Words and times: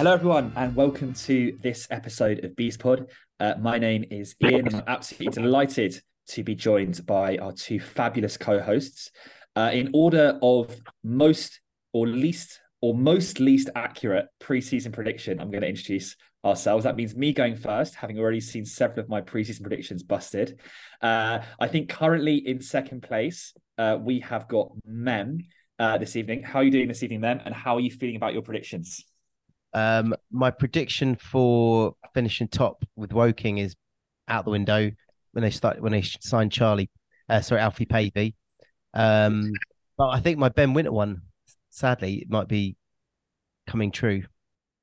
Hello, 0.00 0.14
everyone, 0.14 0.50
and 0.56 0.74
welcome 0.74 1.12
to 1.12 1.58
this 1.62 1.86
episode 1.90 2.42
of 2.42 2.56
Beast 2.56 2.80
Pod. 2.80 3.10
Uh, 3.38 3.52
my 3.60 3.76
name 3.76 4.02
is 4.10 4.34
Iain, 4.42 4.66
and 4.66 4.76
I'm 4.76 4.82
absolutely 4.86 5.42
delighted 5.42 6.00
to 6.28 6.42
be 6.42 6.54
joined 6.54 7.04
by 7.04 7.36
our 7.36 7.52
two 7.52 7.78
fabulous 7.78 8.38
co-hosts. 8.38 9.10
Uh, 9.54 9.68
in 9.74 9.90
order 9.92 10.38
of 10.40 10.74
most 11.04 11.60
or 11.92 12.06
least 12.06 12.62
or 12.80 12.94
most 12.94 13.40
least 13.40 13.68
accurate 13.76 14.28
preseason 14.42 14.90
prediction, 14.90 15.38
I'm 15.38 15.50
going 15.50 15.60
to 15.60 15.68
introduce 15.68 16.16
ourselves. 16.46 16.84
That 16.84 16.96
means 16.96 17.14
me 17.14 17.34
going 17.34 17.56
first, 17.56 17.94
having 17.94 18.18
already 18.18 18.40
seen 18.40 18.64
several 18.64 19.00
of 19.00 19.10
my 19.10 19.20
preseason 19.20 19.60
predictions 19.60 20.02
busted. 20.02 20.60
Uh, 21.02 21.40
I 21.60 21.68
think 21.68 21.90
currently 21.90 22.36
in 22.36 22.62
second 22.62 23.02
place, 23.02 23.52
uh, 23.76 23.98
we 24.00 24.20
have 24.20 24.48
got 24.48 24.72
Mem 24.86 25.40
uh, 25.78 25.98
this 25.98 26.16
evening. 26.16 26.42
How 26.42 26.60
are 26.60 26.64
you 26.64 26.70
doing 26.70 26.88
this 26.88 27.02
evening, 27.02 27.20
Mem? 27.20 27.42
And 27.44 27.54
how 27.54 27.74
are 27.74 27.80
you 27.80 27.90
feeling 27.90 28.16
about 28.16 28.32
your 28.32 28.40
predictions? 28.40 29.04
Um, 29.72 30.14
my 30.30 30.50
prediction 30.50 31.16
for 31.16 31.94
finishing 32.14 32.48
top 32.48 32.84
with 32.96 33.12
Woking 33.12 33.58
is 33.58 33.76
out 34.28 34.44
the 34.44 34.50
window 34.50 34.90
when 35.32 35.42
they 35.42 35.50
start 35.50 35.80
when 35.80 35.92
they 35.92 36.02
signed 36.02 36.52
Charlie, 36.52 36.90
uh, 37.28 37.40
sorry 37.40 37.60
Alfie 37.60 37.86
Pavey. 37.86 38.34
Um, 38.94 39.52
but 39.96 40.08
I 40.08 40.20
think 40.20 40.38
my 40.38 40.48
Ben 40.48 40.74
Winter 40.74 40.92
one, 40.92 41.22
sadly, 41.70 42.14
it 42.16 42.30
might 42.30 42.48
be 42.48 42.76
coming 43.66 43.92
true. 43.92 44.24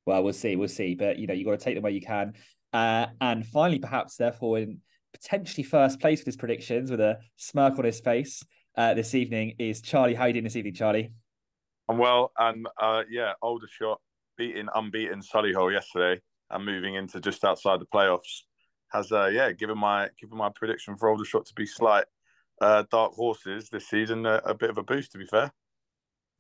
Well, 0.05 0.23
we'll 0.23 0.33
see, 0.33 0.55
we'll 0.55 0.69
see. 0.69 0.95
But 0.95 1.19
you 1.19 1.27
know, 1.27 1.33
you 1.33 1.43
got 1.43 1.51
to 1.51 1.57
take 1.57 1.75
them 1.75 1.83
where 1.83 1.91
you 1.91 2.01
can. 2.01 2.33
Uh, 2.71 3.07
and 3.19 3.45
finally, 3.45 3.79
perhaps 3.79 4.15
therefore, 4.15 4.59
in 4.59 4.79
potentially 5.13 5.63
first 5.63 5.99
place 5.99 6.19
with 6.19 6.27
his 6.27 6.37
predictions, 6.37 6.91
with 6.91 7.01
a 7.01 7.17
smirk 7.35 7.77
on 7.77 7.85
his 7.85 7.99
face 7.99 8.43
uh, 8.77 8.93
this 8.93 9.15
evening, 9.15 9.55
is 9.59 9.81
Charlie. 9.81 10.13
How 10.13 10.23
are 10.23 10.27
you 10.27 10.33
doing 10.33 10.43
this 10.45 10.55
evening, 10.55 10.75
Charlie? 10.75 11.11
I'm 11.89 11.97
well, 11.97 12.31
and 12.37 12.67
uh, 12.81 13.03
yeah, 13.09 13.33
Aldershot 13.41 13.99
beating 14.37 14.67
unbeaten 14.75 15.21
Solihull 15.21 15.71
yesterday 15.71 16.21
and 16.49 16.65
moving 16.65 16.95
into 16.95 17.19
just 17.19 17.43
outside 17.43 17.79
the 17.79 17.85
playoffs 17.85 18.41
has 18.89 19.11
uh, 19.11 19.27
yeah 19.27 19.51
given 19.51 19.77
my 19.77 20.09
given 20.19 20.37
my 20.37 20.49
prediction 20.55 20.95
for 20.95 21.09
Aldershot 21.09 21.45
to 21.45 21.53
be 21.53 21.65
slight 21.65 22.05
uh, 22.61 22.83
dark 22.89 23.13
horses 23.13 23.69
this 23.69 23.87
season 23.87 24.25
a, 24.25 24.41
a, 24.45 24.53
bit 24.53 24.69
of 24.69 24.77
a 24.77 24.83
boost 24.83 25.11
to 25.11 25.17
be 25.17 25.25
fair. 25.25 25.51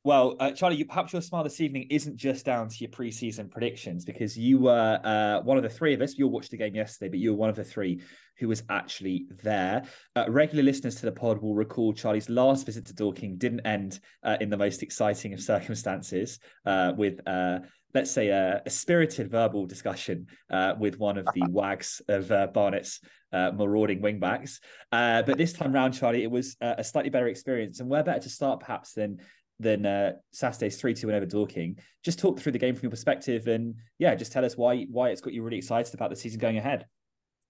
Well, 0.03 0.37
uh, 0.39 0.51
Charlie, 0.51 0.77
you, 0.77 0.85
perhaps 0.85 1.11
your 1.11 1.21
smile 1.21 1.43
this 1.43 1.59
evening 1.59 1.87
isn't 1.89 2.15
just 2.15 2.45
down 2.45 2.69
to 2.69 2.75
your 2.79 2.89
preseason 2.89 3.51
predictions 3.51 4.05
because 4.05 4.37
you 4.37 4.57
were 4.57 5.01
uh, 5.03 5.41
one 5.41 5.57
of 5.57 5.63
the 5.63 5.69
three 5.69 5.93
of 5.93 6.01
us. 6.01 6.17
You 6.17 6.29
watched 6.29 6.51
the 6.51 6.57
game 6.57 6.75
yesterday, 6.75 7.09
but 7.09 7.19
you 7.19 7.31
were 7.31 7.37
one 7.37 7.49
of 7.49 7.57
the 7.57 7.63
three 7.63 8.01
who 8.37 8.47
was 8.47 8.63
actually 8.69 9.25
there. 9.43 9.83
Uh, 10.15 10.25
regular 10.29 10.63
listeners 10.63 10.95
to 10.95 11.05
the 11.07 11.11
pod 11.11 11.41
will 11.41 11.55
recall 11.55 11.91
Charlie's 11.91 12.29
last 12.29 12.65
visit 12.65 12.85
to 12.85 12.93
Dorking 12.93 13.37
didn't 13.37 13.65
end 13.65 13.99
uh, 14.23 14.37
in 14.39 14.49
the 14.49 14.55
most 14.55 14.81
exciting 14.81 15.33
of 15.33 15.41
circumstances 15.41 16.39
uh, 16.65 16.93
with 16.95 17.19
uh, 17.27 17.59
let's 17.93 18.11
say 18.11 18.27
a, 18.27 18.61
a 18.65 18.69
spirited 18.69 19.29
verbal 19.29 19.65
discussion 19.65 20.27
uh, 20.51 20.73
with 20.79 20.99
one 20.99 21.17
of 21.17 21.25
the 21.33 21.45
wags 21.49 22.01
of 22.07 22.31
uh, 22.31 22.47
Barnet's 22.47 22.99
uh, 23.33 23.51
marauding 23.53 24.01
wingbacks. 24.01 24.59
Uh, 24.91 25.21
but 25.23 25.37
this 25.37 25.53
time 25.53 25.73
round, 25.73 25.93
Charlie, 25.93 26.23
it 26.23 26.31
was 26.31 26.55
a 26.61 26.83
slightly 26.83 27.09
better 27.09 27.27
experience, 27.27 27.79
and 27.79 27.89
where 27.89 28.03
better 28.03 28.19
to 28.19 28.29
start 28.29 28.59
perhaps 28.59 28.93
than 28.93 29.19
than 29.59 29.85
uh, 29.85 30.11
Saturday's 30.31 30.79
three 30.79 30.93
two 30.93 31.07
win 31.07 31.15
over 31.15 31.25
Dorking. 31.25 31.77
Just 32.03 32.19
talk 32.19 32.39
through 32.39 32.51
the 32.51 32.59
game 32.59 32.75
from 32.75 32.83
your 32.83 32.91
perspective, 32.91 33.47
and 33.47 33.75
yeah, 33.99 34.15
just 34.15 34.31
tell 34.31 34.45
us 34.45 34.55
why 34.55 34.85
why 34.91 35.09
it's 35.09 35.21
got 35.21 35.33
you 35.33 35.43
really 35.43 35.57
excited 35.57 35.93
about 35.93 36.09
the 36.09 36.15
season 36.15 36.39
going 36.39 36.57
ahead. 36.57 36.85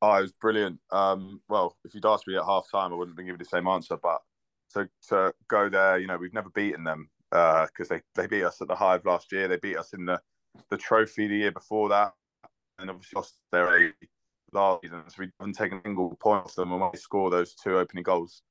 Oh, 0.01 0.13
it 0.13 0.21
was 0.21 0.31
brilliant. 0.33 0.79
Um, 0.91 1.41
well, 1.49 1.75
if 1.83 1.95
you'd 1.95 2.05
asked 2.05 2.27
me 2.27 2.35
at 2.35 2.45
half 2.45 2.65
time, 2.71 2.93
I 2.93 2.95
wouldn't 2.95 3.13
have 3.13 3.17
been 3.17 3.25
giving 3.25 3.39
the 3.39 3.45
same 3.45 3.67
answer. 3.67 3.97
But 4.01 4.21
to 4.73 4.89
to 5.09 5.33
go 5.49 5.69
there, 5.69 5.97
you 5.97 6.07
know, 6.07 6.17
we've 6.17 6.33
never 6.33 6.49
beaten 6.49 6.83
them 6.83 7.09
because 7.29 7.91
uh, 7.91 7.95
they 7.95 8.01
they 8.15 8.27
beat 8.27 8.43
us 8.43 8.61
at 8.61 8.67
the 8.67 8.75
Hive 8.75 9.05
last 9.05 9.31
year. 9.31 9.47
They 9.47 9.57
beat 9.57 9.77
us 9.77 9.93
in 9.93 10.05
the 10.05 10.21
the 10.69 10.77
trophy 10.77 11.27
the 11.27 11.35
year 11.37 11.51
before 11.51 11.89
that, 11.89 12.13
and 12.79 12.89
obviously 12.89 13.17
lost 13.17 13.35
their 13.51 13.93
last 14.51 14.81
season. 14.83 15.03
So 15.07 15.15
we 15.19 15.31
haven't 15.39 15.53
taken 15.53 15.79
a 15.79 15.81
single 15.83 16.15
point 16.15 16.45
off 16.45 16.55
them. 16.55 16.71
And 16.71 16.81
when 16.81 16.91
we 16.91 16.99
score 16.99 17.29
those 17.29 17.53
two 17.53 17.77
opening 17.77 18.03
goals, 18.03 18.43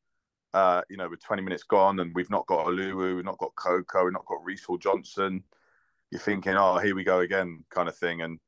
uh, 0.54 0.82
you 0.88 0.96
know, 0.96 1.08
with 1.08 1.22
20 1.22 1.42
minutes 1.42 1.64
gone, 1.64 2.00
and 2.00 2.14
we've 2.14 2.30
not 2.30 2.46
got 2.46 2.66
Oluwu, 2.66 3.16
we've 3.16 3.24
not 3.24 3.38
got 3.38 3.54
Coker, 3.56 4.04
we've 4.04 4.12
not 4.12 4.26
got 4.26 4.44
Reece 4.44 4.66
Johnson. 4.80 5.42
You're 6.10 6.20
thinking, 6.20 6.54
oh, 6.54 6.78
here 6.78 6.94
we 6.94 7.04
go 7.04 7.20
again, 7.20 7.64
kind 7.70 7.88
of 7.88 7.96
thing. 7.96 8.22
And 8.22 8.38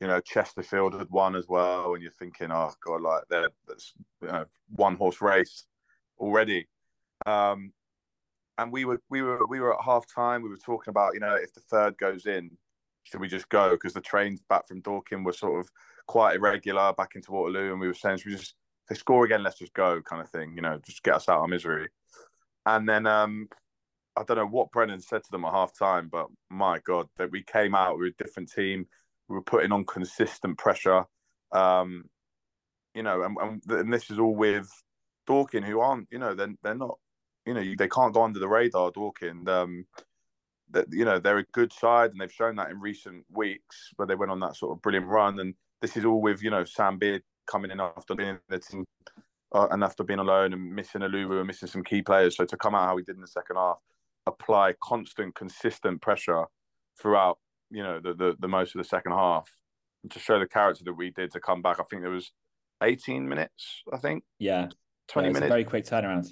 you 0.00 0.06
know, 0.06 0.20
Chesterfield 0.20 0.94
had 0.94 1.10
won 1.10 1.34
as 1.34 1.48
well, 1.48 1.94
and 1.94 2.02
you're 2.02 2.12
thinking, 2.12 2.52
oh 2.52 2.72
god, 2.84 3.02
like 3.02 3.24
that's 3.30 3.92
you 4.22 4.28
know, 4.28 4.44
one 4.70 4.96
horse 4.96 5.20
race 5.20 5.64
already. 6.18 6.68
Um, 7.26 7.72
and 8.58 8.72
we 8.72 8.84
were 8.84 9.00
we 9.08 9.22
were 9.22 9.46
we 9.46 9.60
were 9.60 9.74
at 9.74 9.84
half 9.84 10.04
time. 10.12 10.42
We 10.42 10.50
were 10.50 10.56
talking 10.56 10.90
about 10.90 11.14
you 11.14 11.20
know 11.20 11.34
if 11.34 11.52
the 11.54 11.60
third 11.60 11.96
goes 11.98 12.26
in, 12.26 12.50
should 13.04 13.20
we 13.20 13.28
just 13.28 13.48
go? 13.48 13.70
Because 13.70 13.94
the 13.94 14.00
trains 14.00 14.42
back 14.48 14.68
from 14.68 14.80
Dorking 14.80 15.24
were 15.24 15.32
sort 15.32 15.60
of 15.60 15.70
quite 16.06 16.36
irregular 16.36 16.92
back 16.92 17.14
into 17.14 17.32
Waterloo, 17.32 17.72
and 17.72 17.80
we 17.80 17.86
were 17.86 17.94
saying, 17.94 18.18
should 18.18 18.32
we 18.32 18.36
just 18.36 18.54
they 18.88 18.94
score 18.94 19.24
again, 19.24 19.42
let's 19.42 19.58
just 19.58 19.74
go, 19.74 20.00
kind 20.02 20.22
of 20.22 20.30
thing. 20.30 20.54
You 20.54 20.62
know, 20.62 20.78
just 20.84 21.02
get 21.02 21.14
us 21.14 21.28
out 21.28 21.36
of 21.36 21.42
our 21.42 21.48
misery. 21.48 21.88
And 22.66 22.88
then 22.88 23.06
um, 23.06 23.48
I 24.16 24.24
don't 24.24 24.36
know 24.36 24.46
what 24.46 24.72
Brennan 24.72 25.00
said 25.00 25.22
to 25.24 25.30
them 25.30 25.44
at 25.44 25.52
half 25.52 25.78
time, 25.78 26.08
but 26.10 26.26
my 26.50 26.80
God, 26.84 27.06
that 27.18 27.30
we 27.30 27.42
came 27.42 27.74
out, 27.74 27.96
we 27.98 28.04
were 28.04 28.14
a 28.18 28.22
different 28.24 28.50
team. 28.50 28.86
We 29.28 29.34
were 29.36 29.42
putting 29.42 29.72
on 29.72 29.84
consistent 29.84 30.58
pressure. 30.58 31.04
Um, 31.52 32.04
you 32.94 33.02
know, 33.02 33.22
and, 33.22 33.36
and, 33.40 33.62
and 33.70 33.92
this 33.92 34.10
is 34.10 34.18
all 34.18 34.34
with 34.34 34.70
Dorking, 35.26 35.62
who 35.62 35.80
aren't, 35.80 36.08
you 36.10 36.18
know, 36.18 36.34
they're, 36.34 36.54
they're 36.62 36.74
not, 36.74 36.98
you 37.48 37.54
know, 37.54 37.74
they 37.78 37.88
can't 37.88 38.12
go 38.12 38.22
under 38.22 38.38
the 38.38 38.48
radar, 38.48 38.90
Dorking. 38.90 39.48
Um, 39.48 39.86
that 40.70 40.86
you 40.90 41.04
know 41.04 41.18
they're 41.18 41.38
a 41.38 41.44
good 41.54 41.72
side, 41.72 42.10
and 42.10 42.20
they've 42.20 42.32
shown 42.32 42.56
that 42.56 42.70
in 42.70 42.78
recent 42.78 43.24
weeks 43.32 43.90
where 43.96 44.06
they 44.06 44.14
went 44.14 44.30
on 44.30 44.40
that 44.40 44.54
sort 44.54 44.76
of 44.76 44.82
brilliant 44.82 45.06
run. 45.06 45.40
And 45.40 45.54
this 45.80 45.96
is 45.96 46.04
all 46.04 46.20
with 46.20 46.42
you 46.42 46.50
know 46.50 46.64
Sam 46.64 46.98
Beard 46.98 47.22
coming 47.50 47.70
in 47.70 47.80
after 47.80 48.14
being 48.14 48.30
in 48.30 48.38
the 48.50 48.58
team 48.58 48.84
uh, 49.52 49.68
and 49.70 49.82
after 49.82 50.04
being 50.04 50.18
alone 50.18 50.52
and 50.52 50.74
missing 50.74 51.00
Oluwu 51.00 51.38
and 51.38 51.46
missing 51.46 51.68
some 51.68 51.82
key 51.82 52.02
players. 52.02 52.36
So 52.36 52.44
to 52.44 52.56
come 52.58 52.74
out 52.74 52.86
how 52.86 52.98
he 52.98 53.02
did 53.02 53.14
in 53.14 53.22
the 53.22 53.26
second 53.26 53.56
half, 53.56 53.78
apply 54.26 54.74
constant, 54.82 55.34
consistent 55.34 56.02
pressure 56.02 56.44
throughout 57.00 57.38
you 57.70 57.82
know 57.82 57.98
the 57.98 58.12
the, 58.12 58.36
the 58.38 58.48
most 58.48 58.74
of 58.74 58.78
the 58.78 58.88
second 58.88 59.12
half, 59.12 59.50
and 60.02 60.12
to 60.12 60.18
show 60.18 60.38
the 60.38 60.46
character 60.46 60.84
that 60.84 60.94
we 60.94 61.10
did 61.12 61.32
to 61.32 61.40
come 61.40 61.62
back. 61.62 61.80
I 61.80 61.84
think 61.84 62.02
there 62.02 62.10
was 62.10 62.30
18 62.82 63.26
minutes. 63.26 63.82
I 63.90 63.96
think 63.96 64.22
yeah, 64.38 64.68
20 65.08 65.28
yeah, 65.28 65.32
minutes. 65.32 65.48
very 65.48 65.64
quick 65.64 65.86
turnaround 65.86 66.28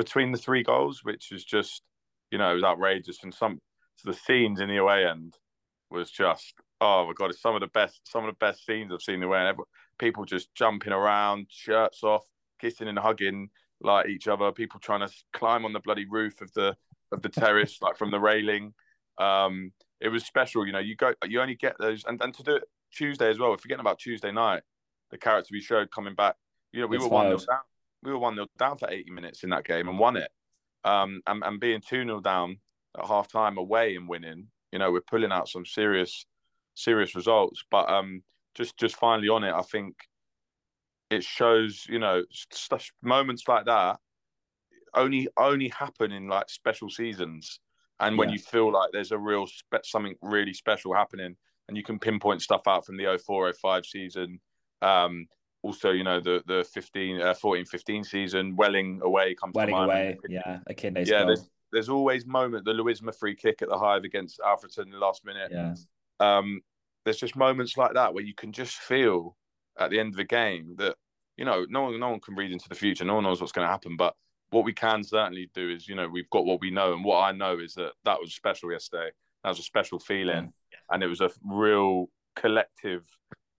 between 0.00 0.32
the 0.32 0.38
three 0.38 0.62
goals, 0.62 1.00
which 1.02 1.30
is 1.30 1.44
just 1.44 1.82
you 2.30 2.38
know 2.38 2.52
it 2.52 2.54
was 2.54 2.64
outrageous 2.64 3.18
and 3.22 3.34
some 3.34 3.60
the 4.04 4.14
scenes 4.14 4.60
in 4.60 4.68
the 4.68 4.78
away 4.78 5.04
end 5.04 5.34
was 5.90 6.10
just 6.10 6.54
oh 6.80 7.06
my 7.06 7.12
god, 7.12 7.30
it's 7.30 7.42
some 7.42 7.54
of 7.54 7.60
the 7.60 7.66
best 7.68 8.00
some 8.10 8.24
of 8.24 8.32
the 8.32 8.44
best 8.46 8.64
scenes 8.64 8.90
I've 8.92 9.02
seen 9.02 9.16
in 9.16 9.20
the 9.20 9.26
away 9.26 9.46
end. 9.46 9.58
People 9.98 10.24
just 10.24 10.54
jumping 10.54 10.94
around, 10.94 11.48
shirts 11.50 12.02
off, 12.02 12.24
kissing 12.58 12.88
and 12.88 12.98
hugging 12.98 13.50
like 13.82 14.08
each 14.08 14.26
other. 14.26 14.50
People 14.52 14.80
trying 14.80 15.06
to 15.06 15.14
climb 15.34 15.66
on 15.66 15.74
the 15.74 15.80
bloody 15.80 16.06
roof 16.08 16.40
of 16.40 16.50
the 16.54 16.74
of 17.12 17.20
the 17.20 17.28
terrace, 17.28 17.78
like 17.82 17.98
from 17.98 18.10
the 18.10 18.20
railing. 18.20 18.72
Um, 19.18 19.72
it 20.00 20.08
was 20.08 20.24
special, 20.24 20.66
you 20.66 20.72
know. 20.72 20.78
You 20.78 20.96
go, 20.96 21.12
you 21.26 21.42
only 21.42 21.56
get 21.56 21.76
those, 21.78 22.04
and, 22.06 22.22
and 22.22 22.32
to 22.34 22.42
do 22.42 22.56
it 22.56 22.64
Tuesday 22.94 23.28
as 23.28 23.38
well. 23.38 23.50
We're 23.50 23.58
Forgetting 23.58 23.80
about 23.80 23.98
Tuesday 23.98 24.32
night, 24.32 24.62
the 25.10 25.18
character 25.18 25.50
we 25.52 25.60
showed 25.60 25.90
coming 25.90 26.14
back. 26.14 26.36
You 26.72 26.80
know, 26.80 26.86
we 26.86 26.96
it's 26.96 27.04
were 27.04 27.10
one 27.10 27.26
0 27.26 27.38
down. 27.38 27.58
We 28.02 28.12
were 28.12 28.18
one 28.18 28.34
0 28.34 28.46
down 28.58 28.78
for 28.78 28.90
eighty 28.90 29.10
minutes 29.10 29.44
in 29.44 29.50
that 29.50 29.64
game 29.64 29.88
and 29.88 29.98
won 29.98 30.16
it. 30.16 30.30
Um, 30.84 31.20
and, 31.26 31.42
and 31.44 31.60
being 31.60 31.80
two 31.80 32.04
0 32.04 32.20
down 32.20 32.58
at 32.98 33.06
half 33.06 33.28
time 33.28 33.58
away 33.58 33.96
and 33.96 34.08
winning. 34.08 34.48
You 34.72 34.78
know, 34.78 34.92
we're 34.92 35.02
pulling 35.02 35.32
out 35.32 35.48
some 35.48 35.66
serious, 35.66 36.24
serious 36.74 37.14
results. 37.14 37.64
But 37.70 37.90
um, 37.90 38.22
just 38.54 38.76
just 38.76 38.96
finally 38.96 39.28
on 39.28 39.44
it, 39.44 39.52
I 39.52 39.62
think 39.62 39.96
it 41.10 41.24
shows. 41.24 41.86
You 41.88 41.98
know, 41.98 42.24
stuff, 42.30 42.90
moments 43.02 43.46
like 43.48 43.66
that 43.66 43.98
only 44.94 45.28
only 45.36 45.68
happen 45.68 46.12
in 46.12 46.28
like 46.28 46.48
special 46.50 46.90
seasons, 46.90 47.60
and 47.98 48.16
when 48.18 48.28
yeah. 48.28 48.34
you 48.34 48.38
feel 48.40 48.72
like 48.72 48.90
there's 48.92 49.12
a 49.12 49.18
real 49.18 49.46
spe- 49.46 49.84
something 49.84 50.14
really 50.22 50.54
special 50.54 50.94
happening, 50.94 51.36
and 51.68 51.76
you 51.76 51.82
can 51.82 51.98
pinpoint 51.98 52.42
stuff 52.42 52.62
out 52.66 52.86
from 52.86 52.96
the 52.96 53.04
0405 53.04 53.86
season. 53.86 54.40
Um, 54.82 55.26
also, 55.62 55.90
you 55.90 56.04
know, 56.04 56.20
the 56.20 56.42
the 56.46 56.64
15, 56.72 57.20
uh, 57.20 57.34
14, 57.34 57.64
15 57.64 58.04
season, 58.04 58.56
Welling 58.56 59.00
away 59.02 59.34
comes 59.34 59.54
Welling 59.54 59.74
to 59.74 59.86
mind. 59.86 59.90
away, 59.90 60.18
yeah, 60.28 60.58
Akinde's 60.70 61.08
yeah, 61.08 61.18
goal. 61.18 61.26
there's, 61.28 61.50
there's 61.72 61.88
always 61.88 62.26
moment 62.26 62.64
the 62.64 62.72
Luisma 62.72 63.14
free 63.14 63.34
kick 63.34 63.62
at 63.62 63.68
the 63.68 63.78
Hive 63.78 64.04
against 64.04 64.40
Alfreton 64.40 64.86
in 64.86 64.90
the 64.90 64.98
last 64.98 65.24
minute. 65.24 65.50
Yeah. 65.52 65.74
Um, 66.18 66.60
there's 67.04 67.18
just 67.18 67.36
moments 67.36 67.76
like 67.76 67.94
that 67.94 68.12
where 68.12 68.24
you 68.24 68.34
can 68.34 68.52
just 68.52 68.76
feel 68.76 69.36
at 69.78 69.90
the 69.90 69.98
end 69.98 70.10
of 70.10 70.16
the 70.16 70.24
game 70.24 70.74
that 70.76 70.96
you 71.36 71.44
know 71.44 71.64
no 71.68 71.82
one 71.82 71.98
no 71.98 72.10
one 72.10 72.20
can 72.20 72.34
read 72.34 72.52
into 72.52 72.68
the 72.68 72.74
future. 72.74 73.04
No 73.04 73.14
one 73.14 73.24
knows 73.24 73.40
what's 73.40 73.52
going 73.52 73.66
to 73.66 73.70
happen, 73.70 73.96
but 73.96 74.14
what 74.50 74.64
we 74.64 74.72
can 74.72 75.02
certainly 75.02 75.50
do 75.54 75.70
is 75.70 75.88
you 75.88 75.94
know 75.94 76.08
we've 76.08 76.30
got 76.30 76.44
what 76.44 76.60
we 76.60 76.70
know, 76.70 76.92
and 76.92 77.04
what 77.04 77.20
I 77.20 77.32
know 77.32 77.58
is 77.58 77.74
that 77.74 77.92
that 78.04 78.20
was 78.20 78.34
special 78.34 78.72
yesterday. 78.72 79.10
That 79.42 79.50
was 79.50 79.58
a 79.58 79.62
special 79.62 79.98
feeling, 79.98 80.52
yeah. 80.70 80.78
and 80.90 81.02
it 81.02 81.06
was 81.06 81.20
a 81.20 81.30
real 81.44 82.10
collective, 82.36 83.04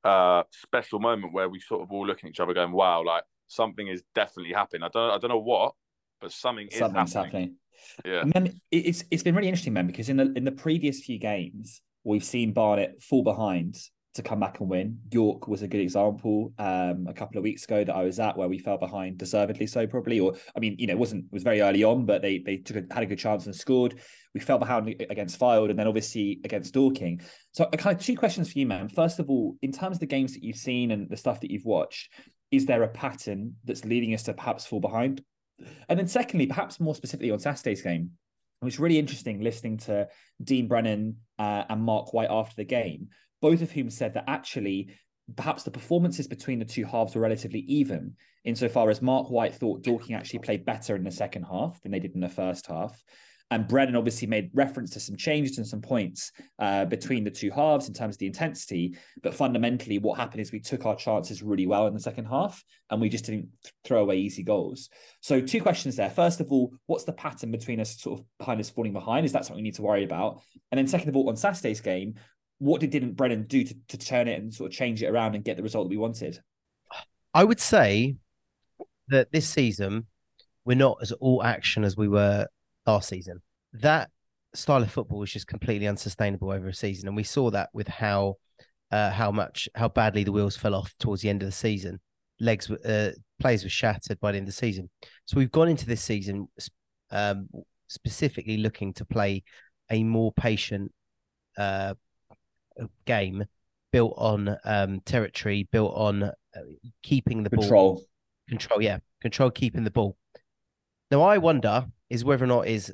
uh, 0.03 0.43
special 0.51 0.99
moment 0.99 1.33
where 1.33 1.49
we 1.49 1.59
sort 1.59 1.81
of 1.81 1.91
all 1.91 2.05
looking 2.05 2.27
at 2.27 2.31
each 2.31 2.39
other, 2.39 2.53
going, 2.53 2.71
"Wow, 2.71 3.03
like 3.05 3.23
something 3.47 3.87
is 3.87 4.03
definitely 4.15 4.53
happening." 4.53 4.83
I 4.83 4.89
don't 4.89 5.11
I 5.11 5.17
don't 5.17 5.29
know 5.29 5.39
what, 5.39 5.73
but 6.19 6.31
something 6.31 6.69
Something's 6.71 7.09
is 7.09 7.13
happening. 7.15 7.31
happening. 7.31 7.55
Yeah, 8.05 8.23
Mem, 8.33 8.61
it's 8.71 9.03
it's 9.11 9.23
been 9.23 9.35
really 9.35 9.47
interesting, 9.47 9.73
man, 9.73 9.87
because 9.87 10.09
in 10.09 10.17
the 10.17 10.31
in 10.35 10.43
the 10.43 10.51
previous 10.51 11.01
few 11.01 11.17
games, 11.17 11.81
we've 12.03 12.23
seen 12.23 12.53
Barnet 12.53 13.01
fall 13.01 13.23
behind 13.23 13.77
to 14.13 14.21
come 14.21 14.39
back 14.39 14.59
and 14.59 14.69
win. 14.69 14.99
York 15.09 15.47
was 15.47 15.61
a 15.61 15.67
good 15.67 15.79
example 15.79 16.53
um, 16.59 17.05
a 17.07 17.13
couple 17.13 17.37
of 17.37 17.43
weeks 17.43 17.63
ago 17.63 17.83
that 17.83 17.95
I 17.95 18.03
was 18.03 18.19
at 18.19 18.37
where 18.37 18.49
we 18.49 18.57
fell 18.57 18.77
behind 18.77 19.17
deservedly 19.17 19.67
so 19.67 19.87
probably 19.87 20.19
or 20.19 20.33
I 20.55 20.59
mean 20.59 20.75
you 20.77 20.87
know 20.87 20.93
it 20.93 20.99
wasn't 20.99 21.25
it 21.25 21.33
was 21.33 21.43
very 21.43 21.61
early 21.61 21.83
on 21.83 22.05
but 22.05 22.21
they 22.21 22.39
they 22.39 22.57
took 22.57 22.77
a, 22.77 22.93
had 22.93 23.03
a 23.03 23.05
good 23.05 23.19
chance 23.19 23.45
and 23.45 23.55
scored. 23.55 23.99
We 24.33 24.41
fell 24.41 24.57
behind 24.57 24.87
against 25.09 25.39
Fylde 25.39 25.69
and 25.69 25.79
then 25.79 25.87
obviously 25.87 26.39
against 26.43 26.73
Dorking. 26.73 27.21
So 27.53 27.69
I 27.71 27.77
kind 27.77 27.97
of 27.97 28.03
two 28.03 28.17
questions 28.17 28.51
for 28.51 28.59
you 28.59 28.67
man. 28.67 28.89
First 28.89 29.19
of 29.19 29.29
all 29.29 29.55
in 29.61 29.71
terms 29.71 29.97
of 29.97 30.01
the 30.01 30.07
games 30.07 30.33
that 30.33 30.43
you've 30.43 30.57
seen 30.57 30.91
and 30.91 31.09
the 31.09 31.17
stuff 31.17 31.39
that 31.41 31.51
you've 31.51 31.65
watched 31.65 32.11
is 32.51 32.65
there 32.65 32.83
a 32.83 32.89
pattern 32.89 33.55
that's 33.63 33.85
leading 33.85 34.13
us 34.13 34.23
to 34.23 34.33
perhaps 34.33 34.65
fall 34.65 34.81
behind? 34.81 35.23
And 35.87 35.97
then 35.97 36.07
secondly 36.07 36.47
perhaps 36.47 36.81
more 36.81 36.95
specifically 36.95 37.31
on 37.31 37.39
Saturday's 37.39 37.81
game 37.81 38.11
it 38.61 38.65
was 38.65 38.79
really 38.79 38.99
interesting 38.99 39.39
listening 39.39 39.77
to 39.77 40.07
Dean 40.43 40.67
Brennan 40.67 41.17
uh, 41.39 41.63
and 41.69 41.81
Marc 41.81 42.13
White 42.13 42.29
after 42.29 42.55
the 42.57 42.65
game 42.65 43.07
both 43.41 43.61
of 43.61 43.71
whom 43.71 43.89
said 43.89 44.13
that 44.13 44.25
actually 44.27 44.95
perhaps 45.35 45.63
the 45.63 45.71
performances 45.71 46.27
between 46.27 46.59
the 46.59 46.65
two 46.65 46.85
halves 46.85 47.15
were 47.15 47.21
relatively 47.21 47.61
even, 47.61 48.15
insofar 48.43 48.89
as 48.89 49.01
Marc 49.01 49.29
White 49.29 49.55
thought 49.55 49.83
Dorking 49.83 50.15
actually 50.15 50.39
played 50.39 50.65
better 50.65 50.95
in 50.95 51.03
the 51.03 51.11
second 51.11 51.43
half 51.43 51.81
than 51.81 51.91
they 51.91 51.99
did 51.99 52.15
in 52.15 52.21
the 52.21 52.29
first 52.29 52.67
half. 52.67 53.01
And 53.51 53.67
Brennan 53.67 53.97
obviously 53.97 54.27
made 54.29 54.49
reference 54.53 54.91
to 54.91 55.01
some 55.01 55.17
changes 55.17 55.57
and 55.57 55.67
some 55.67 55.81
points 55.81 56.31
uh, 56.57 56.85
between 56.85 57.25
the 57.25 57.29
two 57.29 57.51
halves 57.51 57.89
in 57.89 57.93
terms 57.93 58.15
of 58.15 58.19
the 58.19 58.25
intensity. 58.25 58.97
But 59.21 59.33
fundamentally, 59.33 59.99
what 59.99 60.17
happened 60.17 60.39
is 60.39 60.53
we 60.53 60.61
took 60.61 60.85
our 60.85 60.95
chances 60.95 61.43
really 61.43 61.67
well 61.67 61.85
in 61.85 61.93
the 61.93 61.99
second 61.99 62.25
half 62.25 62.63
and 62.89 63.01
we 63.01 63.09
just 63.09 63.25
didn't 63.25 63.49
throw 63.83 64.03
away 64.03 64.19
easy 64.19 64.41
goals. 64.41 64.89
So, 65.19 65.41
two 65.41 65.61
questions 65.61 65.97
there. 65.97 66.09
First 66.09 66.39
of 66.39 66.49
all, 66.49 66.73
what's 66.85 67.03
the 67.03 67.11
pattern 67.11 67.51
between 67.51 67.81
us 67.81 67.99
sort 67.99 68.21
of 68.21 68.25
behind 68.39 68.61
us 68.61 68.69
falling 68.69 68.93
behind? 68.93 69.25
Is 69.25 69.33
that 69.33 69.45
something 69.45 69.61
we 69.61 69.67
need 69.67 69.75
to 69.75 69.81
worry 69.81 70.05
about? 70.05 70.41
And 70.71 70.79
then, 70.79 70.87
second 70.87 71.09
of 71.09 71.17
all, 71.17 71.27
on 71.27 71.35
Saturday's 71.35 71.81
game, 71.81 72.15
what 72.61 72.79
did 72.79 72.91
didn't 72.91 73.13
Brennan 73.13 73.45
do 73.47 73.63
to, 73.63 73.75
to 73.87 73.97
turn 73.97 74.27
it 74.27 74.39
and 74.39 74.53
sort 74.53 74.71
of 74.71 74.77
change 74.77 75.01
it 75.01 75.07
around 75.07 75.33
and 75.33 75.43
get 75.43 75.57
the 75.57 75.63
result 75.63 75.85
that 75.85 75.89
we 75.89 75.97
wanted? 75.97 76.39
I 77.33 77.43
would 77.43 77.59
say 77.59 78.17
that 79.07 79.31
this 79.31 79.49
season 79.49 80.05
we're 80.63 80.77
not 80.77 80.99
as 81.01 81.11
all 81.13 81.41
action 81.41 81.83
as 81.83 81.97
we 81.97 82.07
were 82.07 82.45
last 82.85 83.09
season. 83.09 83.41
That 83.73 84.11
style 84.53 84.83
of 84.83 84.91
football 84.91 85.17
was 85.17 85.31
just 85.31 85.47
completely 85.47 85.87
unsustainable 85.87 86.51
over 86.51 86.67
a 86.67 86.73
season, 86.73 87.07
and 87.07 87.17
we 87.17 87.23
saw 87.23 87.49
that 87.49 87.69
with 87.73 87.87
how 87.87 88.35
uh, 88.91 89.09
how 89.09 89.31
much 89.31 89.67
how 89.73 89.89
badly 89.89 90.23
the 90.23 90.31
wheels 90.31 90.55
fell 90.55 90.75
off 90.75 90.93
towards 90.99 91.23
the 91.23 91.29
end 91.29 91.41
of 91.41 91.47
the 91.47 91.53
season. 91.53 91.99
Legs 92.39 92.69
were 92.69 92.79
uh, 92.85 93.09
players 93.39 93.63
were 93.63 93.69
shattered 93.69 94.19
by 94.19 94.31
the 94.31 94.37
end 94.37 94.47
of 94.47 94.53
the 94.53 94.59
season. 94.59 94.87
So 95.25 95.37
we've 95.37 95.51
gone 95.51 95.67
into 95.67 95.87
this 95.87 96.03
season 96.03 96.47
um, 97.09 97.49
specifically 97.87 98.57
looking 98.57 98.93
to 98.93 99.05
play 99.05 99.43
a 99.89 100.03
more 100.03 100.31
patient 100.33 100.91
uh, 101.57 101.95
game 103.05 103.45
built 103.91 104.13
on 104.17 104.57
um, 104.63 105.01
territory, 105.01 105.67
built 105.71 105.93
on 105.95 106.23
uh, 106.23 106.31
keeping 107.03 107.43
the 107.43 107.49
control. 107.49 107.95
ball 107.95 108.03
control. 108.47 108.81
Yeah, 108.81 108.99
control 109.21 109.51
keeping 109.51 109.83
the 109.83 109.91
ball. 109.91 110.17
Now 111.09 111.21
I 111.21 111.37
wonder 111.37 111.85
is 112.09 112.23
whether 112.23 112.43
or 112.43 112.47
not 112.47 112.67
is 112.67 112.93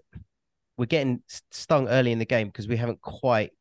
we're 0.78 0.86
getting 0.86 1.22
stung 1.28 1.88
early 1.88 2.12
in 2.12 2.19
the 2.19 2.25
game 2.25 2.48
because 2.48 2.68
we 2.68 2.78
haven't 2.78 3.01
quite, 3.01 3.51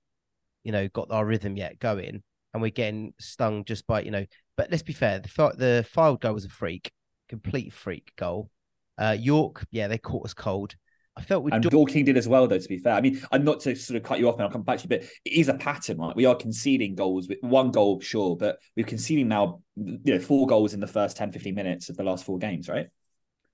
you 0.65 0.73
know, 0.73 0.89
got 0.89 1.11
our 1.11 1.25
rhythm 1.25 1.57
yet 1.57 1.79
going, 1.79 2.23
and 2.53 2.63
we're 2.63 2.71
getting 2.71 3.15
stung 3.19 3.65
just 3.65 3.87
by 3.87 4.03
you 4.03 4.11
know. 4.11 4.27
But 4.57 4.71
let's 4.71 4.83
be 4.83 4.93
fair, 4.93 5.19
the 5.19 5.29
the 5.57 5.87
Fylde 5.95 6.21
goal 6.21 6.35
was 6.35 6.45
a 6.45 6.51
freak, 6.51 6.93
complete 7.29 7.73
freak 7.73 8.13
goal. 8.17 8.51
Uh, 8.99 9.17
York, 9.19 9.67
yeah, 9.71 9.89
they 9.89 9.99
caught 9.99 10.25
us 10.25 10.35
cold. 10.35 10.75
I 11.17 11.23
felt 11.23 11.45
we 11.45 11.53
and 11.53 11.63
Dorking 11.63 12.05
did 12.05 12.19
as 12.19 12.29
well, 12.29 12.47
though. 12.47 12.59
To 12.59 12.69
be 12.69 12.79
fair, 12.79 12.93
I 12.93 13.01
mean, 13.01 13.23
I'm 13.33 13.43
not 13.43 13.61
to 13.61 13.75
sort 13.75 13.97
of 13.97 14.03
cut 14.03 14.19
you 14.19 14.29
off, 14.29 14.35
and 14.35 14.43
I'll 14.43 14.51
come 14.51 14.63
back 14.63 14.79
to 14.79 14.83
you, 14.85 14.89
but 14.89 15.03
it 15.25 15.33
is 15.33 15.49
a 15.49 15.55
pattern, 15.55 15.99
right? 15.99 16.15
We 16.15 16.27
are 16.27 16.35
conceding 16.35 16.95
goals 16.95 17.27
with 17.29 17.39
one 17.41 17.71
goal, 17.71 18.01
sure, 18.01 18.37
but 18.37 18.59
we're 18.77 18.85
conceding 18.85 19.29
now, 19.29 19.63
you 19.77 20.01
know, 20.05 20.19
four 20.19 20.47
goals 20.47 20.75
in 20.75 20.81
the 20.81 20.87
first 20.87 21.17
10, 21.17 21.33
15 21.33 21.55
minutes 21.55 21.89
of 21.89 21.97
the 21.97 22.03
last 22.03 22.25
four 22.25 22.39
games, 22.39 22.69
right? 22.69 22.89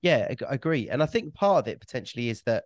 Yeah, 0.01 0.27
I 0.29 0.53
agree, 0.53 0.89
and 0.89 1.01
I 1.01 1.05
think 1.05 1.33
part 1.33 1.65
of 1.65 1.67
it 1.69 1.79
potentially 1.79 2.29
is 2.29 2.41
that 2.43 2.65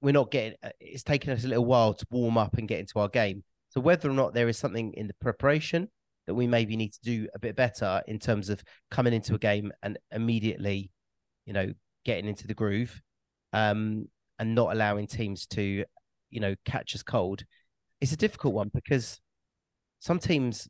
we're 0.00 0.12
not 0.12 0.30
getting. 0.30 0.56
Uh, 0.62 0.70
it's 0.80 1.02
taken 1.02 1.32
us 1.32 1.44
a 1.44 1.48
little 1.48 1.66
while 1.66 1.92
to 1.92 2.06
warm 2.10 2.38
up 2.38 2.56
and 2.56 2.66
get 2.66 2.80
into 2.80 2.98
our 2.98 3.08
game. 3.08 3.44
So 3.68 3.80
whether 3.80 4.08
or 4.08 4.14
not 4.14 4.32
there 4.32 4.48
is 4.48 4.56
something 4.56 4.94
in 4.94 5.08
the 5.08 5.14
preparation 5.20 5.88
that 6.26 6.34
we 6.34 6.46
maybe 6.46 6.76
need 6.76 6.94
to 6.94 7.00
do 7.02 7.28
a 7.34 7.38
bit 7.38 7.54
better 7.54 8.02
in 8.06 8.18
terms 8.18 8.48
of 8.48 8.62
coming 8.90 9.12
into 9.12 9.34
a 9.34 9.38
game 9.38 9.72
and 9.82 9.98
immediately, 10.10 10.90
you 11.44 11.52
know, 11.52 11.72
getting 12.04 12.26
into 12.26 12.46
the 12.46 12.54
groove 12.54 13.02
um, 13.56 14.06
and 14.38 14.54
not 14.54 14.72
allowing 14.72 15.06
teams 15.06 15.46
to, 15.46 15.84
you 16.30 16.40
know, 16.40 16.54
catch 16.66 16.94
us 16.94 17.02
cold, 17.02 17.42
it's 18.02 18.12
a 18.12 18.16
difficult 18.16 18.52
one 18.52 18.70
because 18.72 19.18
some 19.98 20.18
teams, 20.18 20.68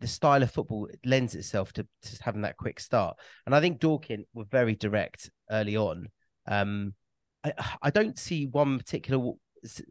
the 0.00 0.06
style 0.06 0.42
of 0.42 0.50
football 0.50 0.88
lends 1.04 1.34
itself 1.34 1.74
to, 1.74 1.86
to 2.02 2.18
having 2.22 2.40
that 2.40 2.56
quick 2.56 2.80
start. 2.80 3.18
And 3.44 3.54
I 3.54 3.60
think 3.60 3.80
Dorking 3.80 4.24
were 4.32 4.46
very 4.50 4.74
direct 4.74 5.30
early 5.50 5.76
on. 5.76 6.08
Um, 6.48 6.94
I, 7.44 7.52
I 7.82 7.90
don't 7.90 8.18
see 8.18 8.46
one 8.46 8.78
particular. 8.78 9.34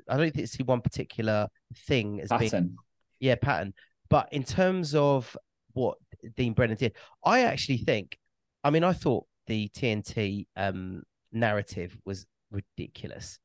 I 0.10 0.18
don't 0.18 0.34
think 0.34 0.48
see 0.48 0.64
one 0.64 0.82
particular 0.82 1.48
thing 1.86 2.22
as 2.22 2.30
pattern. 2.30 2.50
being 2.50 2.76
yeah 3.20 3.36
pattern. 3.36 3.76
But 4.10 4.30
in 4.32 4.44
terms 4.44 4.96
of 4.96 5.38
what 5.74 6.00
Dean 6.36 6.54
Brennan 6.54 6.78
did, 6.78 6.96
I 7.24 7.42
actually 7.42 7.78
think. 7.78 8.18
I 8.64 8.72
mean, 8.72 8.84
I 8.84 8.94
thought 8.94 9.28
the 9.46 9.70
TNT 9.70 10.48
um, 10.56 11.04
narrative 11.32 11.98
was 12.06 12.26
ridiculous. 12.52 13.40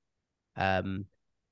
Um, 0.57 1.07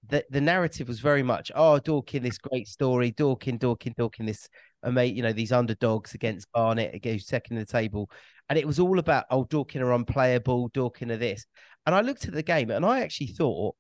the 0.09 0.25
the 0.31 0.41
narrative 0.41 0.89
was 0.89 1.01
very 1.01 1.23
much, 1.23 1.53
oh, 1.55 1.79
Dorking, 1.79 2.23
this 2.23 2.39
great 2.39 2.67
story, 2.67 3.11
Dorking, 3.13 3.59
Dorking, 3.59 3.95
Dorking, 3.97 4.27
this 4.27 4.49
mate, 4.85 5.15
you 5.15 5.23
know, 5.23 5.33
these 5.33 5.53
underdogs 5.53 6.15
against 6.15 6.51
Barnet 6.53 6.95
against 6.95 7.29
second 7.29 7.57
in 7.57 7.63
the 7.63 7.67
table, 7.67 8.11
and 8.49 8.59
it 8.59 8.67
was 8.67 8.81
all 8.81 8.99
about, 8.99 9.27
oh, 9.31 9.45
Dorking 9.45 9.81
are 9.81 9.93
unplayable, 9.93 10.69
Dorking 10.69 11.11
are 11.11 11.17
this, 11.17 11.47
and 11.87 11.95
I 11.95 12.01
looked 12.01 12.27
at 12.27 12.35
the 12.35 12.43
game 12.43 12.71
and 12.71 12.85
I 12.85 13.01
actually 13.01 13.29
thought, 13.29 13.77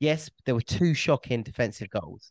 yes, 0.00 0.30
there 0.44 0.54
were 0.54 0.60
two 0.60 0.92
shocking 0.92 1.42
defensive 1.42 1.88
goals, 1.88 2.30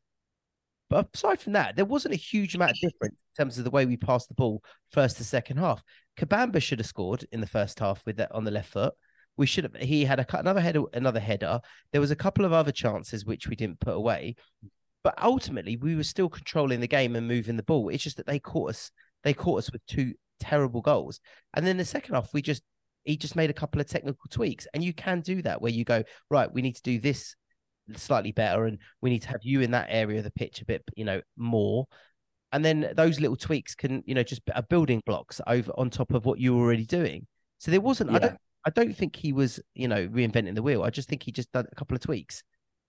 but 0.89 1.09
aside 1.15 1.41
from 1.41 1.53
that, 1.53 1.75
there 1.75 1.85
wasn't 1.85 2.13
a 2.13 2.17
huge 2.17 2.53
amount 2.53 2.71
of 2.71 2.77
difference 2.81 3.15
in 3.15 3.43
terms 3.43 3.57
of 3.57 3.63
the 3.63 3.71
way 3.71 3.87
we 3.87 3.97
passed 3.97 4.27
the 4.27 4.35
ball 4.35 4.61
first 4.91 5.17
to 5.17 5.23
second 5.23 5.57
half. 5.57 5.81
Kabamba 6.19 6.61
should 6.61 6.77
have 6.77 6.85
scored 6.85 7.25
in 7.31 7.41
the 7.41 7.47
first 7.47 7.79
half 7.79 8.05
with 8.05 8.17
that 8.17 8.31
on 8.31 8.43
the 8.43 8.51
left 8.51 8.69
foot. 8.69 8.93
We 9.35 9.45
should 9.45 9.63
have. 9.63 9.75
He 9.75 10.05
had 10.05 10.19
a, 10.19 10.39
another 10.39 10.61
header, 10.61 10.83
another 10.93 11.19
header. 11.19 11.59
There 11.91 12.01
was 12.01 12.11
a 12.11 12.15
couple 12.15 12.45
of 12.45 12.53
other 12.53 12.71
chances 12.71 13.25
which 13.25 13.47
we 13.47 13.55
didn't 13.55 13.79
put 13.79 13.95
away, 13.95 14.35
but 15.03 15.15
ultimately 15.21 15.75
we 15.75 15.95
were 15.95 16.03
still 16.03 16.29
controlling 16.29 16.79
the 16.79 16.87
game 16.87 17.15
and 17.15 17.27
moving 17.27 17.57
the 17.57 17.63
ball. 17.63 17.89
It's 17.89 18.03
just 18.03 18.17
that 18.17 18.27
they 18.27 18.39
caught 18.39 18.69
us. 18.71 18.91
They 19.23 19.33
caught 19.33 19.59
us 19.59 19.71
with 19.71 19.85
two 19.85 20.13
terrible 20.39 20.81
goals, 20.81 21.19
and 21.53 21.65
then 21.65 21.77
the 21.77 21.85
second 21.85 22.15
half 22.15 22.33
we 22.33 22.41
just 22.41 22.63
he 23.03 23.17
just 23.17 23.35
made 23.35 23.49
a 23.49 23.53
couple 23.53 23.81
of 23.81 23.87
technical 23.87 24.25
tweaks, 24.29 24.67
and 24.73 24.83
you 24.83 24.93
can 24.93 25.21
do 25.21 25.41
that 25.41 25.61
where 25.61 25.71
you 25.71 25.83
go 25.83 26.03
right. 26.29 26.51
We 26.51 26.61
need 26.61 26.75
to 26.75 26.81
do 26.81 26.99
this 26.99 27.35
slightly 27.95 28.31
better, 28.31 28.65
and 28.65 28.77
we 29.01 29.09
need 29.09 29.23
to 29.23 29.29
have 29.29 29.41
you 29.43 29.61
in 29.61 29.71
that 29.71 29.87
area 29.89 30.19
of 30.19 30.23
the 30.23 30.31
pitch 30.31 30.61
a 30.61 30.65
bit, 30.65 30.83
you 30.95 31.05
know, 31.05 31.21
more. 31.37 31.87
And 32.51 32.63
then 32.63 32.93
those 32.95 33.19
little 33.19 33.35
tweaks 33.35 33.73
can, 33.73 34.03
you 34.05 34.13
know, 34.13 34.23
just 34.23 34.41
are 34.53 34.61
building 34.61 35.01
blocks 35.05 35.41
over 35.47 35.71
on 35.75 35.89
top 35.89 36.13
of 36.13 36.25
what 36.25 36.39
you 36.39 36.55
were 36.55 36.63
already 36.63 36.85
doing. 36.85 37.25
So 37.57 37.71
there 37.71 37.81
wasn't. 37.81 38.11
Yeah. 38.11 38.15
I 38.15 38.19
don't. 38.19 38.37
I 38.65 38.69
don't 38.69 38.95
think 38.95 39.15
he 39.15 39.33
was, 39.33 39.59
you 39.73 39.87
know, 39.87 40.07
reinventing 40.07 40.55
the 40.55 40.63
wheel. 40.63 40.83
I 40.83 40.89
just 40.89 41.09
think 41.09 41.23
he 41.23 41.31
just 41.31 41.51
did 41.51 41.65
a 41.69 41.75
couple 41.75 41.95
of 41.95 42.01
tweaks. 42.01 42.43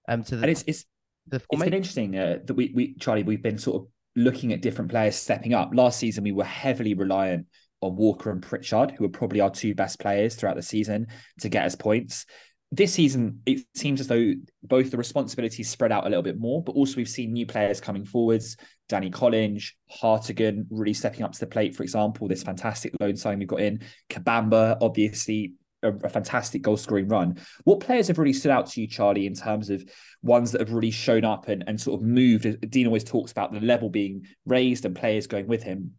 Um, 0.09 0.23
to 0.25 0.37
the 0.37 0.43
and 0.43 0.51
it's 0.51 0.65
it's 0.67 0.85
the 1.27 1.43
it's 1.51 1.63
been 1.63 1.75
interesting 1.75 2.17
uh, 2.19 2.39
that 2.45 2.55
we 2.55 2.73
we 2.75 2.95
Charlie 2.95 3.23
we've 3.23 3.43
been 3.43 3.59
sort 3.59 3.83
of 3.83 3.89
looking 4.17 4.53
at 4.53 4.63
different 4.63 4.91
players 4.91 5.17
stepping 5.17 5.55
up. 5.55 5.71
Last 5.75 5.99
season 5.99 6.25
we 6.25 6.33
were 6.33 6.45
heavily 6.45 6.95
reliant 6.95 7.47
on 7.81 7.97
Walker 7.97 8.31
and 8.31 8.43
Pritchard, 8.43 8.93
who 8.93 9.05
were 9.05 9.11
probably 9.11 9.41
our 9.41 9.51
two 9.51 9.75
best 9.75 9.99
players 9.99 10.35
throughout 10.35 10.57
the 10.57 10.63
season 10.63 11.07
to 11.41 11.49
get 11.49 11.67
us 11.67 11.75
points. 11.75 12.27
This 12.73 12.93
season, 12.93 13.41
it 13.47 13.61
seems 13.77 14.01
as 14.01 14.09
though 14.09 14.33
both 14.65 14.91
the 14.91 14.97
responsibilities 14.97 15.71
spread 15.71 15.93
out 15.93 16.07
a 16.07 16.09
little 16.09 16.23
bit 16.25 16.39
more, 16.39 16.63
but 16.63 16.73
also 16.73 16.97
we've 16.97 17.09
seen 17.09 17.33
new 17.33 17.47
players 17.47 17.81
coming 17.81 18.05
forwards. 18.05 18.57
Danny 18.89 19.11
Collinge, 19.11 19.73
Hartigan 19.91 20.67
really 20.71 20.95
stepping 20.95 21.23
up 21.23 21.33
to 21.33 21.41
the 21.41 21.47
plate, 21.47 21.77
for 21.77 21.85
example, 21.85 22.27
this 22.27 22.43
fantastic 22.43 22.93
loan 23.01 23.17
sign 23.17 23.39
we've 23.39 23.47
got 23.47 23.61
in. 23.61 23.81
Kabamba, 24.11 24.77
obviously, 24.81 25.53
a, 25.85 25.93
a 26.05 26.09
fantastic 26.09 26.63
goal 26.63 26.77
scoring 26.77 27.09
run. 27.09 27.37
What 27.65 27.81
players 27.81 28.09
have 28.09 28.19
really 28.19 28.33
stood 28.33 28.51
out 28.51 28.67
to 28.71 28.81
you, 28.81 28.87
Charlie, 28.87 29.27
in 29.27 29.35
terms 29.35 29.71
of 29.71 29.85
ones 30.23 30.53
that 30.53 30.61
have 30.61 30.73
really 30.73 30.91
shown 30.91 31.25
up 31.25 31.49
and, 31.49 31.63
and 31.67 31.81
sort 31.81 32.01
of 32.01 32.07
moved? 32.07 32.71
Dean 32.71 32.87
always 32.87 33.05
talks 33.05 33.33
about 33.33 33.53
the 33.53 33.61
level 33.61 33.91
being 33.91 34.27
raised 34.47 34.85
and 34.85 34.97
players 34.97 35.27
going 35.27 35.47
with 35.47 35.63
him. 35.63 35.93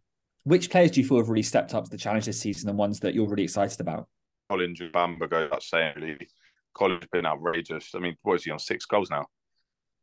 Which 0.44 0.70
players 0.70 0.92
do 0.92 1.00
you 1.00 1.06
feel 1.06 1.18
have 1.18 1.28
really 1.28 1.42
stepped 1.42 1.74
up 1.74 1.84
to 1.84 1.90
the 1.90 1.98
challenge 1.98 2.26
this 2.26 2.40
season 2.40 2.68
and 2.68 2.78
ones 2.78 3.00
that 3.00 3.14
you're 3.14 3.28
really 3.28 3.44
excited 3.44 3.80
about? 3.80 4.08
Colin 4.48 4.74
Bamba 4.74 5.28
goes 5.28 5.44
without 5.44 5.62
saying, 5.62 5.94
really. 5.96 6.28
Colin's 6.74 7.06
been 7.10 7.26
outrageous. 7.26 7.94
I 7.94 7.98
mean, 7.98 8.16
what 8.22 8.34
is 8.34 8.44
he 8.44 8.50
on 8.50 8.58
six 8.58 8.84
goals 8.84 9.10
now? 9.10 9.26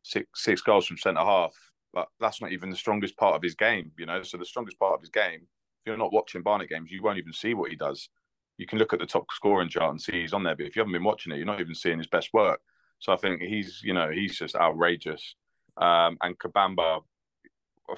Six 0.01 0.27
six 0.35 0.61
goals 0.61 0.87
from 0.87 0.97
centre 0.97 1.21
half. 1.21 1.55
But 1.93 2.07
that's 2.19 2.41
not 2.41 2.51
even 2.51 2.71
the 2.71 2.75
strongest 2.75 3.15
part 3.15 3.35
of 3.35 3.43
his 3.43 3.53
game, 3.53 3.91
you 3.97 4.07
know. 4.07 4.23
So 4.23 4.37
the 4.37 4.45
strongest 4.45 4.79
part 4.79 4.95
of 4.95 5.01
his 5.01 5.11
game, 5.11 5.41
if 5.41 5.85
you're 5.85 5.97
not 5.97 6.11
watching 6.11 6.41
Barnet 6.41 6.69
games, 6.69 6.89
you 6.89 7.03
won't 7.03 7.19
even 7.19 7.31
see 7.31 7.53
what 7.53 7.69
he 7.69 7.77
does 7.77 8.09
you 8.57 8.67
can 8.67 8.79
look 8.79 8.93
at 8.93 8.99
the 8.99 9.05
top 9.05 9.25
scoring 9.31 9.69
chart 9.69 9.91
and 9.91 10.01
see 10.01 10.21
he's 10.21 10.33
on 10.33 10.43
there. 10.43 10.55
But 10.55 10.67
if 10.67 10.75
you 10.75 10.81
haven't 10.81 10.93
been 10.93 11.03
watching 11.03 11.31
it, 11.31 11.37
you're 11.37 11.45
not 11.45 11.59
even 11.59 11.75
seeing 11.75 11.97
his 11.97 12.07
best 12.07 12.29
work. 12.33 12.61
So 12.99 13.11
I 13.11 13.17
think 13.17 13.41
he's, 13.41 13.81
you 13.83 13.93
know, 13.93 14.09
he's 14.09 14.37
just 14.37 14.55
outrageous. 14.55 15.35
Um, 15.77 16.17
and 16.21 16.37
Kabamba, 16.37 17.01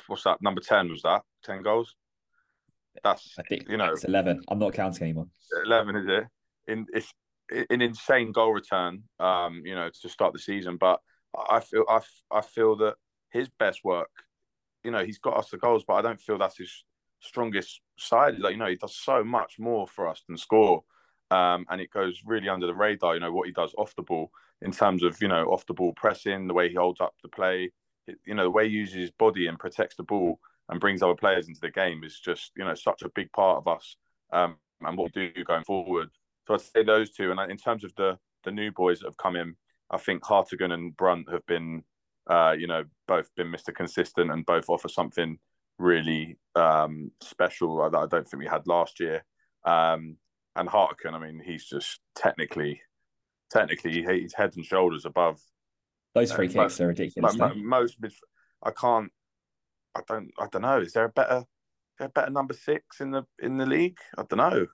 what's 0.08 0.24
that? 0.24 0.42
Number 0.42 0.62
ten 0.62 0.90
was 0.90 1.02
that 1.04 1.22
ten 1.44 1.62
goals? 1.62 1.96
That's 3.04 3.36
I 3.38 3.44
think 3.44 3.68
you 3.70 3.78
know 3.78 3.92
it's 3.92 4.06
eleven. 4.06 4.42
I'm 4.48 4.60
not 4.60 4.74
counting 4.74 5.04
anymore. 5.04 5.28
eleven 5.66 5.96
is 5.98 6.08
it? 6.08 6.24
In 6.72 6.86
it's 6.94 7.12
an 7.70 7.82
insane 7.82 8.32
goal 8.32 8.54
return. 8.54 9.04
Um, 9.20 9.62
you 9.66 9.76
know 9.76 9.90
to 10.02 10.10
start 10.10 10.32
the 10.32 10.40
season, 10.40 10.78
but 10.78 11.02
I 11.50 11.60
feel 11.60 11.84
I, 11.90 12.00
I 12.32 12.42
feel 12.42 12.78
that 12.78 12.96
his 13.32 13.50
best 13.60 13.82
work, 13.84 14.10
you 14.84 14.92
know, 14.92 15.04
he's 15.04 15.20
got 15.20 15.38
us 15.38 15.50
the 15.50 15.58
goals, 15.58 15.84
but 15.86 15.96
I 15.96 16.02
don't 16.02 16.22
feel 16.22 16.38
that's 16.38 16.58
his 16.58 16.86
strongest 17.20 17.82
side. 17.98 18.40
Like 18.40 18.54
you 18.54 18.58
know, 18.58 18.68
he 18.68 18.76
does 18.76 18.96
so 18.96 19.24
much 19.24 19.60
more 19.60 19.88
for 19.88 20.08
us 20.08 20.24
than 20.28 20.38
score. 20.38 20.84
Um, 21.32 21.66
and 21.70 21.82
it 21.82 21.90
goes 21.92 22.22
really 22.26 22.50
under 22.50 22.68
the 22.68 22.76
radar. 22.76 23.16
You 23.16 23.22
know 23.22 23.32
what 23.32 23.48
he 23.48 23.54
does 23.54 23.74
off 23.78 23.96
the 23.96 24.04
ball 24.04 24.32
in 24.62 24.72
terms 24.72 25.04
of 25.04 25.22
you 25.22 25.28
know 25.28 25.46
off 25.46 25.66
the 25.66 25.74
ball 25.74 25.94
pressing, 25.94 26.48
the 26.48 26.54
way 26.54 26.70
he 26.70 26.76
holds 26.76 27.02
up 27.02 27.14
the 27.22 27.30
play, 27.30 27.72
you 28.26 28.36
know 28.36 28.44
the 28.44 28.52
way 28.52 28.68
he 28.68 28.76
uses 28.76 28.96
his 28.96 29.12
body 29.12 29.48
and 29.48 29.60
protects 29.60 29.96
the 29.96 30.04
ball 30.04 30.40
and 30.70 30.80
brings 30.80 31.02
other 31.02 31.16
players 31.16 31.48
into 31.48 31.62
the 31.62 31.70
game 31.70 32.04
is 32.04 32.20
just 32.20 32.52
you 32.56 32.64
know 32.64 32.74
such 32.74 33.02
a 33.02 33.10
big 33.10 33.32
part 33.32 33.58
of 33.58 33.68
us 33.68 33.96
um, 34.34 34.56
and 34.82 34.98
what 34.98 35.12
we 35.16 35.32
do 35.34 35.44
going 35.44 35.64
forward. 35.64 36.10
So 36.48 36.54
I'd 36.54 36.62
say 36.62 36.84
those 36.84 37.12
two. 37.12 37.32
And 37.32 37.52
in 37.52 37.58
terms 37.58 37.84
of 37.84 37.94
the 37.96 38.18
the 38.44 38.52
new 38.52 38.72
boys 38.72 39.00
that 39.00 39.08
have 39.08 39.18
come 39.18 39.36
in, 39.36 39.56
I 39.90 39.98
think 39.98 40.24
Hartigan 40.24 40.72
and 40.72 40.96
Brunt 40.96 41.30
have 41.32 41.46
been, 41.48 41.84
uh, 42.30 42.56
you 42.58 42.68
know, 42.68 42.84
both 43.08 43.34
been 43.36 43.52
Mr. 43.52 43.74
Consistent 43.74 44.32
and 44.32 44.46
both 44.46 44.70
offer 44.70 44.88
something 44.88 45.40
really 45.78 46.38
um, 46.56 47.12
special 47.22 47.90
that 47.90 47.98
I 47.98 48.08
don't 48.08 48.28
think 48.28 48.42
we 48.42 48.48
had 48.48 48.68
last 48.68 49.00
year. 49.00 49.24
Um, 49.66 50.18
and 50.56 50.70
Hartigan, 50.70 51.14
I 51.14 51.20
mean, 51.20 51.42
he's 51.44 51.66
just 51.66 52.00
technically, 52.16 52.82
technically, 53.52 54.04
he's 54.04 54.34
head 54.34 54.54
and 54.56 54.66
shoulders 54.66 55.06
above. 55.06 55.40
Those 56.14 56.32
free 56.32 56.48
uh, 56.48 56.50
kicks 56.50 56.56
most, 56.56 56.82
are 56.82 56.88
ridiculous. 56.88 57.36
Most, 57.36 57.58
most, 57.58 57.98
I 58.64 58.72
can't. 58.72 59.12
I 59.96 60.02
don't. 60.08 60.32
I 60.40 60.48
don't 60.52 60.62
know. 60.62 60.80
Is 60.80 60.94
there 60.94 61.06
a 61.06 61.10
better, 61.10 61.44
there 62.00 62.08
a 62.08 62.12
better 62.12 62.32
number 62.32 62.54
six 62.54 63.02
in 63.02 63.12
the 63.12 63.24
in 63.40 63.58
the 63.58 63.66
league? 63.66 63.98
I 64.18 64.24
don't 64.24 64.38
know. 64.38 64.68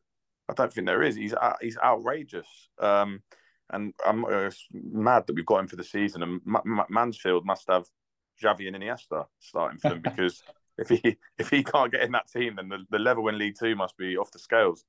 I 0.50 0.53
don't 0.53 0.72
think 0.72 0.86
there 0.86 1.01
is. 1.01 1.15
He's 1.15 1.34
he's 1.62 1.77
outrageous. 1.77 2.48
Um, 2.79 3.22
and 3.72 3.93
I'm 4.05 4.25
uh, 4.25 4.51
mad 4.74 5.25
that 5.25 5.36
we've 5.36 5.46
got 5.46 5.62
him 5.62 5.67
for 5.67 5.77
the 5.77 5.84
season. 5.84 6.24
And 6.24 6.41
M- 6.46 6.79
M- 6.79 6.86
Mansfield 6.89 7.46
must 7.46 7.65
have 7.70 7.86
Xavi 8.43 8.67
and 8.67 8.75
Iniesta 8.75 9.25
starting 9.39 9.79
for 9.79 9.89
them 9.89 10.01
because 10.03 10.43
if 10.82 10.90
he 10.90 11.18
if 11.38 11.50
he 11.50 11.64
can't 11.64 11.92
get 11.92 12.02
in 12.02 12.12
that 12.12 12.28
team, 12.28 12.56
then 12.58 12.70
the, 12.70 12.80
the 12.90 13.00
level 13.00 13.28
in 13.30 13.38
League 13.38 13.56
Two 13.58 13.76
must 13.76 13.96
be 13.98 14.18
off 14.18 14.32
the 14.32 14.40
scales. 14.40 14.84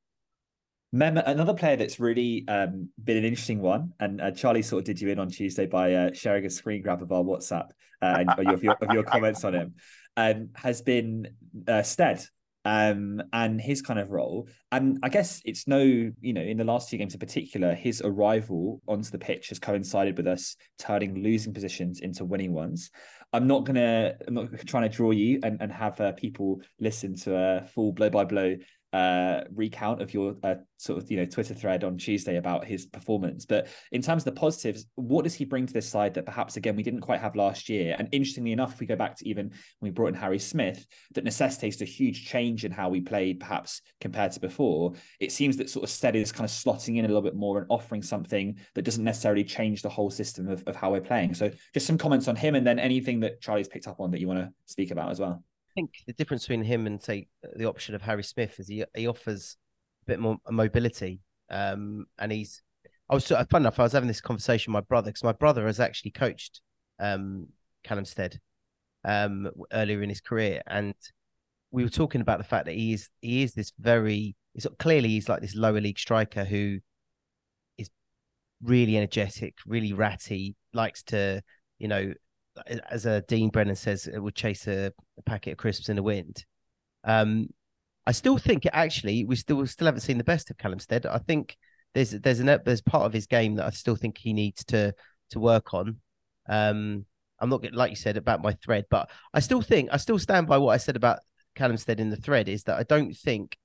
Mem, 0.94 1.16
another 1.16 1.54
player 1.54 1.76
that's 1.76 1.98
really 1.98 2.44
um, 2.48 2.90
been 3.02 3.16
an 3.16 3.24
interesting 3.24 3.60
one, 3.60 3.92
and 4.00 4.20
uh, 4.20 4.30
Charlie 4.30 4.62
sort 4.62 4.80
of 4.80 4.84
did 4.84 5.00
you 5.00 5.08
in 5.08 5.18
on 5.18 5.30
Tuesday 5.30 5.66
by 5.66 5.94
uh, 5.94 6.12
sharing 6.12 6.44
a 6.44 6.50
screen 6.50 6.82
grab 6.82 7.02
of 7.02 7.10
our 7.12 7.22
WhatsApp 7.22 7.70
uh, 8.02 8.16
and 8.18 8.30
of 8.30 8.62
your, 8.62 8.74
of 8.74 8.92
your 8.92 9.02
comments 9.02 9.42
on 9.44 9.54
him, 9.54 9.74
um, 10.18 10.50
has 10.54 10.82
been 10.82 11.28
uh, 11.66 11.82
Stead 11.82 12.22
um, 12.66 13.22
and 13.32 13.58
his 13.58 13.80
kind 13.80 13.98
of 13.98 14.10
role. 14.10 14.48
And 14.70 14.98
I 15.02 15.08
guess 15.08 15.40
it's 15.46 15.66
no, 15.66 15.80
you 15.80 16.32
know, 16.34 16.42
in 16.42 16.58
the 16.58 16.64
last 16.64 16.90
two 16.90 16.98
games 16.98 17.14
in 17.14 17.20
particular, 17.20 17.74
his 17.74 18.02
arrival 18.04 18.82
onto 18.86 19.10
the 19.10 19.18
pitch 19.18 19.48
has 19.48 19.58
coincided 19.58 20.16
with 20.16 20.26
us 20.26 20.56
turning 20.78 21.22
losing 21.22 21.54
positions 21.54 22.00
into 22.00 22.24
winning 22.24 22.52
ones. 22.52 22.90
I'm 23.32 23.46
not 23.46 23.64
gonna, 23.64 24.14
I'm 24.26 24.34
not 24.34 24.66
trying 24.66 24.88
to 24.88 24.94
draw 24.94 25.10
you 25.10 25.40
and, 25.42 25.60
and 25.60 25.72
have 25.72 26.00
uh, 26.00 26.12
people 26.12 26.60
listen 26.80 27.16
to 27.16 27.36
a 27.36 27.66
full 27.66 27.92
blow 27.92 28.10
by 28.10 28.24
blow 28.24 28.56
uh, 28.92 29.42
recount 29.54 30.02
of 30.02 30.12
your 30.12 30.36
uh, 30.42 30.56
sort 30.76 31.02
of 31.02 31.10
you 31.10 31.16
know 31.16 31.24
Twitter 31.24 31.54
thread 31.54 31.84
on 31.84 31.96
Tuesday 31.96 32.36
about 32.36 32.64
his 32.64 32.86
performance. 32.86 33.46
But 33.46 33.68
in 33.92 34.02
terms 34.02 34.22
of 34.22 34.34
the 34.34 34.40
positives, 34.40 34.86
what 34.96 35.24
does 35.24 35.34
he 35.34 35.44
bring 35.44 35.66
to 35.66 35.72
this 35.72 35.88
side 35.88 36.14
that 36.14 36.26
perhaps 36.26 36.56
again 36.56 36.76
we 36.76 36.82
didn't 36.82 37.00
quite 37.00 37.20
have 37.20 37.36
last 37.36 37.68
year? 37.68 37.96
And 37.98 38.08
interestingly 38.12 38.52
enough, 38.52 38.74
if 38.74 38.80
we 38.80 38.86
go 38.86 38.96
back 38.96 39.16
to 39.16 39.28
even 39.28 39.48
when 39.48 39.54
we 39.80 39.90
brought 39.90 40.08
in 40.08 40.14
Harry 40.14 40.38
Smith, 40.38 40.86
that 41.14 41.24
necessitates 41.24 41.80
a 41.80 41.86
huge 41.86 42.26
change 42.26 42.64
in 42.64 42.72
how 42.72 42.88
we 42.88 43.00
played, 43.00 43.40
perhaps 43.40 43.80
compared 44.00 44.32
to 44.32 44.40
before. 44.40 44.92
It 45.20 45.32
seems 45.32 45.56
that 45.56 45.70
sort 45.70 45.84
of 45.84 45.90
Steady 45.90 46.20
is 46.20 46.32
kind 46.32 46.48
of 46.48 46.50
slotting 46.50 46.98
in 46.98 47.04
a 47.04 47.08
little 47.08 47.22
bit 47.22 47.36
more 47.36 47.58
and 47.58 47.66
offering 47.70 48.02
something 48.02 48.58
that 48.74 48.82
doesn't 48.82 49.04
necessarily 49.04 49.44
change 49.44 49.82
the 49.82 49.88
whole 49.88 50.10
system 50.10 50.48
of, 50.48 50.62
of 50.66 50.76
how 50.76 50.90
we're 50.90 51.00
playing. 51.00 51.34
So 51.34 51.50
just 51.72 51.86
some 51.86 51.98
comments 51.98 52.28
on 52.28 52.36
him, 52.36 52.54
and 52.54 52.66
then 52.66 52.78
anything 52.78 53.20
that 53.20 53.40
Charlie's 53.40 53.68
picked 53.68 53.88
up 53.88 54.00
on 54.00 54.10
that 54.10 54.20
you 54.20 54.28
want 54.28 54.40
to 54.40 54.52
speak 54.66 54.90
about 54.90 55.10
as 55.10 55.20
well. 55.20 55.42
I 55.72 55.74
think 55.74 56.02
the 56.06 56.12
difference 56.12 56.42
between 56.44 56.64
him 56.64 56.86
and 56.86 57.02
say 57.02 57.28
the 57.56 57.64
option 57.64 57.94
of 57.94 58.02
Harry 58.02 58.22
Smith 58.22 58.60
is 58.60 58.68
he 58.68 58.84
he 58.94 59.06
offers 59.06 59.56
a 60.02 60.06
bit 60.06 60.20
more 60.20 60.36
mobility, 60.50 61.20
um, 61.50 62.06
and 62.18 62.30
he's. 62.30 62.62
I 63.08 63.14
was 63.14 63.26
fun 63.26 63.62
enough. 63.62 63.78
I 63.80 63.82
was 63.82 63.92
having 63.92 64.08
this 64.08 64.20
conversation 64.20 64.72
with 64.72 64.82
my 64.82 64.86
brother 64.86 65.10
because 65.10 65.24
my 65.24 65.32
brother 65.32 65.66
has 65.66 65.80
actually 65.80 66.10
coached 66.10 66.60
um, 66.98 67.48
Callum 67.84 68.04
Stead 68.04 68.38
um, 69.04 69.50
earlier 69.72 70.02
in 70.02 70.10
his 70.10 70.20
career, 70.20 70.60
and 70.66 70.94
we 71.70 71.82
were 71.82 71.90
talking 71.90 72.20
about 72.20 72.36
the 72.36 72.44
fact 72.44 72.66
that 72.66 72.74
he 72.74 72.92
is 72.92 73.08
he 73.22 73.42
is 73.42 73.54
this 73.54 73.72
very. 73.78 74.36
It's 74.54 74.66
clearly 74.78 75.08
he's 75.08 75.30
like 75.30 75.40
this 75.40 75.56
lower 75.56 75.80
league 75.80 75.98
striker 75.98 76.44
who 76.44 76.80
is 77.78 77.88
really 78.62 78.98
energetic, 78.98 79.54
really 79.66 79.94
ratty, 79.94 80.54
likes 80.74 81.02
to 81.04 81.42
you 81.78 81.88
know 81.88 82.12
as 82.90 83.06
a 83.06 83.22
Dean 83.22 83.50
Brennan 83.50 83.76
says, 83.76 84.06
it 84.06 84.18
would 84.18 84.34
chase 84.34 84.66
a, 84.66 84.92
a 85.18 85.22
packet 85.22 85.52
of 85.52 85.58
crisps 85.58 85.88
in 85.88 85.96
the 85.96 86.02
wind. 86.02 86.44
Um, 87.04 87.48
I 88.06 88.12
still 88.12 88.38
think 88.38 88.66
actually 88.72 89.24
we 89.24 89.36
still 89.36 89.66
still 89.66 89.86
haven't 89.86 90.00
seen 90.00 90.18
the 90.18 90.24
best 90.24 90.50
of 90.50 90.58
Callum 90.58 90.78
Stead. 90.78 91.06
I 91.06 91.18
think 91.18 91.56
there's 91.94 92.10
there's 92.10 92.40
an 92.40 92.60
there's 92.64 92.80
part 92.80 93.04
of 93.04 93.12
his 93.12 93.26
game 93.26 93.56
that 93.56 93.66
I 93.66 93.70
still 93.70 93.96
think 93.96 94.18
he 94.18 94.32
needs 94.32 94.64
to 94.66 94.94
to 95.30 95.40
work 95.40 95.72
on. 95.74 95.98
Um, 96.48 97.06
I'm 97.38 97.48
not 97.48 97.62
getting 97.62 97.78
like 97.78 97.90
you 97.90 97.96
said 97.96 98.16
about 98.16 98.42
my 98.42 98.52
thread, 98.52 98.86
but 98.90 99.08
I 99.32 99.40
still 99.40 99.62
think 99.62 99.90
I 99.92 99.96
still 99.96 100.18
stand 100.18 100.46
by 100.46 100.58
what 100.58 100.72
I 100.72 100.76
said 100.78 100.96
about 100.96 101.20
Callum 101.54 101.76
Stead 101.76 102.00
in 102.00 102.10
the 102.10 102.16
thread 102.16 102.48
is 102.48 102.64
that 102.64 102.78
I 102.78 102.82
don't 102.82 103.14
think 103.14 103.56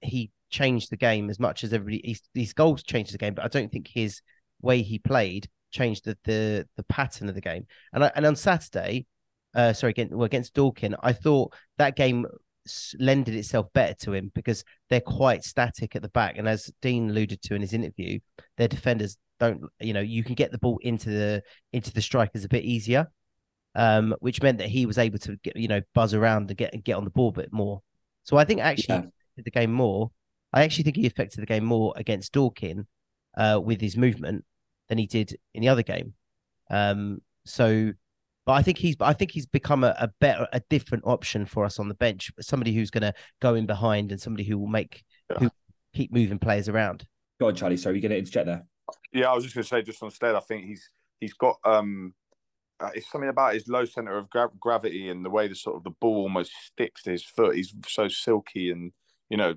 he 0.00 0.30
changed 0.50 0.90
the 0.90 0.96
game 0.96 1.30
as 1.30 1.38
much 1.38 1.64
as 1.64 1.72
everybody. 1.72 2.02
His, 2.04 2.22
his 2.34 2.52
goals 2.52 2.82
changed 2.82 3.12
the 3.12 3.18
game, 3.18 3.34
but 3.34 3.44
I 3.44 3.48
don't 3.48 3.70
think 3.70 3.88
his 3.88 4.22
way 4.60 4.82
he 4.82 4.98
played 4.98 5.48
changed 5.70 6.04
the 6.04 6.16
the, 6.24 6.66
the 6.76 6.82
pattern 6.84 7.28
of 7.28 7.34
the 7.34 7.40
game. 7.40 7.66
And 7.92 8.04
I, 8.04 8.12
and 8.14 8.26
on 8.26 8.36
Saturday, 8.36 9.06
uh, 9.54 9.72
sorry, 9.72 9.90
against, 9.90 10.14
well, 10.14 10.24
against 10.24 10.54
Dorking, 10.54 10.94
I 11.02 11.12
thought 11.12 11.54
that 11.78 11.96
game 11.96 12.26
lended 12.98 13.34
itself 13.34 13.66
better 13.72 13.94
to 13.94 14.12
him 14.12 14.30
because 14.34 14.62
they're 14.90 15.00
quite 15.00 15.42
static 15.44 15.96
at 15.96 16.02
the 16.02 16.08
back. 16.08 16.36
And 16.36 16.48
as 16.48 16.70
Dean 16.82 17.10
alluded 17.10 17.40
to 17.42 17.54
in 17.54 17.62
his 17.62 17.72
interview, 17.72 18.20
their 18.56 18.68
defenders 18.68 19.16
don't, 19.40 19.62
you 19.80 19.92
know, 19.92 20.00
you 20.00 20.22
can 20.22 20.34
get 20.34 20.52
the 20.52 20.58
ball 20.58 20.78
into 20.82 21.10
the 21.10 21.42
into 21.72 21.92
the 21.92 22.02
strikers 22.02 22.44
a 22.44 22.48
bit 22.48 22.64
easier. 22.64 23.08
Um, 23.74 24.14
which 24.18 24.42
meant 24.42 24.58
that 24.58 24.68
he 24.68 24.86
was 24.86 24.98
able 24.98 25.18
to 25.20 25.36
get, 25.44 25.54
you 25.54 25.68
know, 25.68 25.80
buzz 25.94 26.12
around 26.12 26.50
and 26.50 26.56
get 26.56 26.82
get 26.82 26.96
on 26.96 27.04
the 27.04 27.10
ball 27.10 27.28
a 27.28 27.32
bit 27.32 27.52
more. 27.52 27.80
So 28.24 28.36
I 28.36 28.44
think 28.44 28.60
actually 28.60 28.96
yeah. 28.96 29.42
the 29.44 29.50
game 29.50 29.72
more. 29.72 30.10
I 30.52 30.64
actually 30.64 30.84
think 30.84 30.96
he 30.96 31.06
affected 31.06 31.40
the 31.40 31.46
game 31.46 31.64
more 31.64 31.92
against 31.94 32.32
Dorking 32.32 32.86
uh, 33.36 33.60
with 33.62 33.80
his 33.80 33.96
movement 33.96 34.44
than 34.88 34.98
he 34.98 35.06
did 35.06 35.36
in 35.54 35.62
the 35.62 35.68
other 35.68 35.82
game. 35.82 36.14
Um, 36.70 37.22
so, 37.44 37.92
but 38.46 38.52
I 38.52 38.62
think 38.62 38.78
he's, 38.78 38.96
I 39.00 39.12
think 39.12 39.30
he's 39.30 39.46
become 39.46 39.84
a, 39.84 39.94
a 39.98 40.08
better, 40.20 40.46
a 40.52 40.60
different 40.70 41.04
option 41.06 41.46
for 41.46 41.64
us 41.64 41.78
on 41.78 41.88
the 41.88 41.94
bench. 41.94 42.30
Somebody 42.40 42.74
who's 42.74 42.90
going 42.90 43.02
to 43.02 43.14
go 43.40 43.54
in 43.54 43.66
behind 43.66 44.10
and 44.12 44.20
somebody 44.20 44.44
who 44.44 44.58
will 44.58 44.66
make, 44.66 45.04
yeah. 45.30 45.38
who 45.38 45.50
keep 45.94 46.12
moving 46.12 46.38
players 46.38 46.68
around. 46.68 47.06
Go 47.40 47.48
on, 47.48 47.54
Charlie. 47.54 47.76
Sorry, 47.76 47.96
you're 47.96 48.02
going 48.02 48.12
to 48.12 48.18
interject 48.18 48.46
there. 48.46 48.64
Yeah, 49.12 49.30
I 49.30 49.34
was 49.34 49.44
just 49.44 49.54
going 49.54 49.64
to 49.64 49.68
say, 49.68 49.82
just 49.82 50.02
on 50.02 50.10
Stead, 50.10 50.34
I 50.34 50.40
think 50.40 50.64
he's 50.64 50.90
he's 51.20 51.34
got 51.34 51.56
um, 51.64 52.14
uh, 52.80 52.90
it's 52.94 53.10
something 53.10 53.30
about 53.30 53.54
his 53.54 53.68
low 53.68 53.84
center 53.84 54.16
of 54.16 54.30
gra- 54.30 54.50
gravity 54.60 55.08
and 55.08 55.24
the 55.24 55.30
way 55.30 55.48
the 55.48 55.54
sort 55.54 55.76
of 55.76 55.84
the 55.84 55.90
ball 55.90 56.22
almost 56.22 56.52
sticks 56.64 57.02
to 57.02 57.10
his 57.10 57.24
foot. 57.24 57.56
He's 57.56 57.74
so 57.86 58.08
silky 58.08 58.70
and 58.70 58.92
you 59.28 59.36
know 59.36 59.54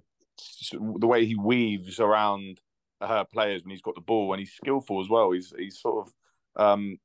the 0.72 1.08
way 1.08 1.26
he 1.26 1.36
weaves 1.36 2.00
around 2.00 2.60
uh, 3.02 3.24
players 3.26 3.64
when 3.64 3.72
he's 3.72 3.82
got 3.82 3.96
the 3.96 4.02
ball, 4.02 4.34
and 4.34 4.40
he's 4.40 4.54
skillful 4.54 5.02
as 5.02 5.10
well. 5.10 5.32
He's 5.32 5.54
he's 5.58 5.80
sort 5.80 6.08
of 6.08 6.64
um, 6.64 6.98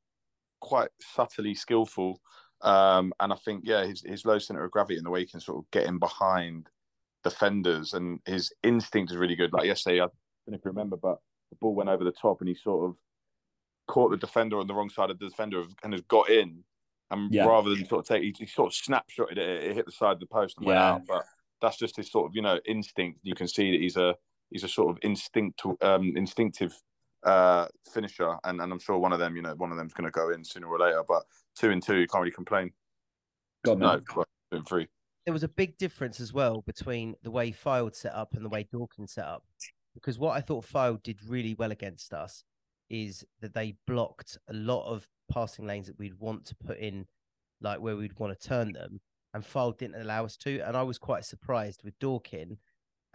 quite 0.60 0.90
subtly 1.00 1.54
skillful, 1.54 2.20
um, 2.62 3.12
and 3.20 3.32
I 3.32 3.36
think 3.36 3.62
yeah, 3.64 3.86
his 3.86 4.02
his 4.02 4.24
low 4.24 4.38
center 4.38 4.64
of 4.64 4.70
gravity 4.70 4.96
and 4.96 5.06
the 5.06 5.10
way 5.10 5.20
he 5.20 5.26
can 5.26 5.40
sort 5.40 5.58
of 5.58 5.70
get 5.70 5.86
in 5.86 5.98
behind 5.98 6.68
defenders 7.24 7.92
and 7.92 8.20
his 8.24 8.52
instinct 8.62 9.10
is 9.10 9.18
really 9.18 9.34
good. 9.34 9.52
Like 9.52 9.66
yesterday, 9.66 9.96
I 9.96 10.06
don't 10.06 10.12
know 10.48 10.54
if 10.54 10.64
you 10.64 10.70
remember, 10.70 10.96
but 10.96 11.18
the 11.50 11.56
ball 11.60 11.74
went 11.74 11.88
over 11.88 12.04
the 12.04 12.12
top 12.12 12.40
and 12.40 12.48
he 12.48 12.54
sort 12.54 12.88
of 12.88 12.96
caught 13.88 14.10
the 14.10 14.16
defender 14.16 14.58
on 14.58 14.66
the 14.66 14.74
wrong 14.74 14.90
side 14.90 15.10
of 15.10 15.18
the 15.18 15.28
defender 15.28 15.64
and 15.82 15.92
has 15.92 16.02
got 16.02 16.30
in. 16.30 16.62
And 17.10 17.32
yeah. 17.32 17.44
rather 17.44 17.70
than 17.70 17.86
sort 17.86 18.00
of 18.00 18.08
take, 18.08 18.22
he, 18.22 18.34
he 18.36 18.46
sort 18.46 18.72
of 18.72 18.72
snapshotted 18.72 19.38
it, 19.38 19.64
it 19.64 19.74
hit 19.76 19.86
the 19.86 19.92
side 19.92 20.12
of 20.12 20.20
the 20.20 20.26
post 20.26 20.56
and 20.58 20.66
yeah. 20.66 20.72
went 20.72 20.82
out. 20.82 21.02
But 21.06 21.24
that's 21.60 21.78
just 21.78 21.96
his 21.96 22.10
sort 22.10 22.26
of 22.26 22.34
you 22.34 22.42
know 22.42 22.58
instinct. 22.66 23.20
You 23.22 23.34
can 23.34 23.48
see 23.48 23.72
that 23.72 23.80
he's 23.80 23.96
a 23.96 24.14
he's 24.50 24.64
a 24.64 24.68
sort 24.68 24.90
of 24.90 24.98
instinct 25.02 25.62
um, 25.82 26.12
instinctive 26.16 26.74
uh, 27.24 27.66
finisher, 27.92 28.36
and, 28.44 28.60
and 28.60 28.72
I'm 28.72 28.78
sure 28.78 28.98
one 28.98 29.12
of 29.12 29.18
them, 29.18 29.36
you 29.36 29.42
know, 29.42 29.54
one 29.56 29.72
of 29.72 29.76
them's 29.76 29.94
going 29.94 30.04
to 30.04 30.10
go 30.10 30.30
in 30.30 30.44
sooner 30.44 30.68
or 30.68 30.78
later. 30.78 31.02
But 31.06 31.24
two 31.56 31.70
and 31.70 31.82
two, 31.82 31.96
you 31.96 32.06
can't 32.06 32.22
really 32.22 32.32
complain. 32.32 32.72
God, 33.64 33.78
no, 33.78 33.98
two 33.98 34.24
and 34.52 34.66
three. 34.66 34.86
There 35.24 35.32
was 35.32 35.42
a 35.42 35.48
big 35.48 35.76
difference 35.76 36.20
as 36.20 36.32
well 36.32 36.62
between 36.62 37.16
the 37.22 37.32
way 37.32 37.50
Fylde 37.50 37.96
set 37.96 38.14
up 38.14 38.34
and 38.34 38.44
the 38.44 38.48
way 38.48 38.68
Dorking 38.70 39.08
set 39.08 39.24
up, 39.24 39.42
because 39.94 40.18
what 40.18 40.36
I 40.36 40.40
thought 40.40 40.64
Fylde 40.64 41.02
did 41.02 41.18
really 41.26 41.54
well 41.54 41.72
against 41.72 42.14
us 42.14 42.44
is 42.88 43.24
that 43.40 43.52
they 43.52 43.74
blocked 43.88 44.38
a 44.48 44.52
lot 44.52 44.86
of 44.86 45.08
passing 45.32 45.66
lanes 45.66 45.88
that 45.88 45.98
we'd 45.98 46.20
want 46.20 46.44
to 46.46 46.54
put 46.54 46.78
in, 46.78 47.06
like 47.60 47.80
where 47.80 47.96
we'd 47.96 48.20
want 48.20 48.38
to 48.38 48.48
turn 48.48 48.72
them, 48.72 49.00
and 49.34 49.42
Fylde 49.42 49.78
didn't 49.78 50.00
allow 50.00 50.24
us 50.24 50.36
to. 50.36 50.60
And 50.60 50.76
I 50.76 50.84
was 50.84 50.98
quite 50.98 51.24
surprised 51.24 51.82
with 51.82 51.98
Dorking 51.98 52.58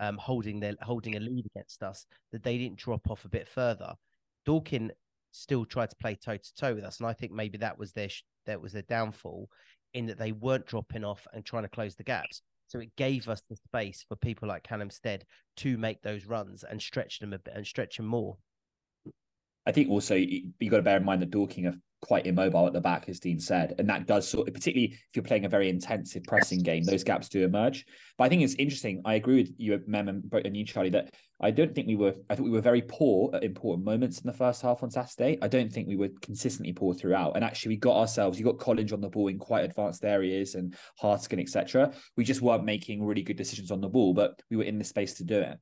um, 0.01 0.17
holding 0.17 0.60
their 0.60 0.75
holding 0.81 1.15
a 1.15 1.20
lead 1.20 1.46
against 1.46 1.81
us 1.81 2.05
that 2.31 2.43
they 2.43 2.58
didn't 2.58 2.79
drop 2.79 3.10
off 3.10 3.24
a 3.24 3.29
bit 3.29 3.48
further. 3.48 3.93
Dorking 4.46 4.91
still 5.31 5.63
tried 5.63 5.91
to 5.91 5.96
play 5.96 6.15
toe 6.15 6.38
to 6.38 6.55
toe 6.55 6.75
with 6.75 6.84
us, 6.84 7.00
and 7.00 7.08
I 7.08 7.13
think 7.13 7.31
maybe 7.31 7.60
that 7.60 7.77
was 7.77 7.93
their 7.93 8.10
that 8.48 8.60
was 8.62 8.74
their 8.74 8.81
downfall 8.81 9.48
in 9.93 10.08
that 10.08 10.17
they 10.17 10.31
weren't 10.31 10.65
dropping 10.65 11.05
off 11.05 11.27
and 11.34 11.46
trying 11.46 11.63
to 11.63 11.70
close 11.70 11.96
the 11.96 12.03
gaps. 12.03 12.41
So 12.67 12.79
it 12.79 12.96
gave 12.96 13.29
us 13.29 13.43
the 13.50 13.58
space 13.58 14.05
for 14.08 14.15
people 14.15 14.48
like 14.48 14.63
Callum 14.63 14.89
Stead 14.89 15.25
to 15.58 15.77
make 15.77 16.01
those 16.01 16.25
runs 16.25 16.63
and 16.63 16.81
stretch 16.81 17.20
them 17.20 17.34
a 17.34 17.39
bit 17.39 17.53
and 17.55 17.67
stretch 17.67 17.98
them 17.98 18.05
more. 18.05 18.38
I 19.65 19.72
think 19.72 19.89
also 19.89 20.15
you, 20.15 20.51
you 20.60 20.70
got 20.70 20.77
to 20.77 20.84
bear 20.84 20.98
in 20.98 21.06
mind 21.06 21.22
that 21.22 21.32
Dorking 21.32 21.68
are 21.68 21.75
quite 22.01 22.25
immobile 22.25 22.65
at 22.65 22.74
the 22.74 22.82
back, 22.82 23.08
as 23.08 23.20
Dean 23.20 23.39
said, 23.39 23.75
and 23.77 23.88
that 23.88 24.08
does 24.08 24.27
sort 24.27 24.48
of, 24.48 24.53
particularly 24.53 24.94
if 24.94 25.10
you're 25.13 25.24
playing 25.24 25.46
a 25.46 25.50
very 25.50 25.70
intensive 25.70 26.24
pressing 26.24 26.63
game, 26.63 26.84
those 26.84 27.03
gaps 27.03 27.30
do 27.30 27.44
emerge. 27.44 27.86
But 28.18 28.25
I 28.25 28.30
think 28.30 28.41
it's 28.41 28.56
interesting. 28.56 29.01
I 29.06 29.15
agree 29.15 29.38
with 29.38 29.51
you, 29.58 29.80
Mem, 29.86 30.08
and 30.08 30.58
you, 30.58 30.65
Charlie, 30.65 30.89
that 30.89 31.13
I 31.39 31.51
don't 31.51 31.74
think 31.74 31.88
we 31.88 31.96
were. 31.96 32.13
I 32.30 32.36
think 32.36 32.46
we 32.46 32.51
were 32.51 32.62
very 32.62 32.82
poor 32.82 33.30
at 33.36 33.44
important 33.44 33.86
moments 33.86 34.20
in 34.20 34.27
the 34.27 34.38
first 34.38 34.62
half 34.62 34.84
on 34.84 34.91
Saturday. 34.91 35.38
I 35.41 35.48
don't 35.48 35.72
think 35.72 35.88
we 35.88 35.96
were 35.96 36.10
consistently 36.22 36.74
poor 36.74 36.94
throughout. 36.94 37.36
And 37.36 37.44
actually, 37.44 37.70
we 37.70 37.77
got 37.77 37.98
ourselves. 37.98 38.39
You 38.39 38.46
got 38.46 38.60
Collins 38.60 38.94
on 38.94 39.01
the 39.01 39.10
ball 39.10 39.27
in 39.27 39.38
quite 39.38 39.65
advanced 39.65 40.03
areas 40.03 40.56
and 40.56 40.75
Hartigan, 41.00 41.39
etc. 41.39 41.94
We 42.18 42.24
just 42.24 42.41
weren't 42.41 42.65
making 42.65 43.03
really 43.03 43.24
good 43.24 43.38
decisions 43.38 43.72
on 43.72 43.82
the 43.82 43.89
ball, 43.89 44.13
but 44.13 44.39
we 44.50 44.58
were 44.58 44.63
in 44.63 44.77
the 44.77 44.84
space 44.84 45.15
to 45.15 45.24
do 45.24 45.39
it. 45.39 45.58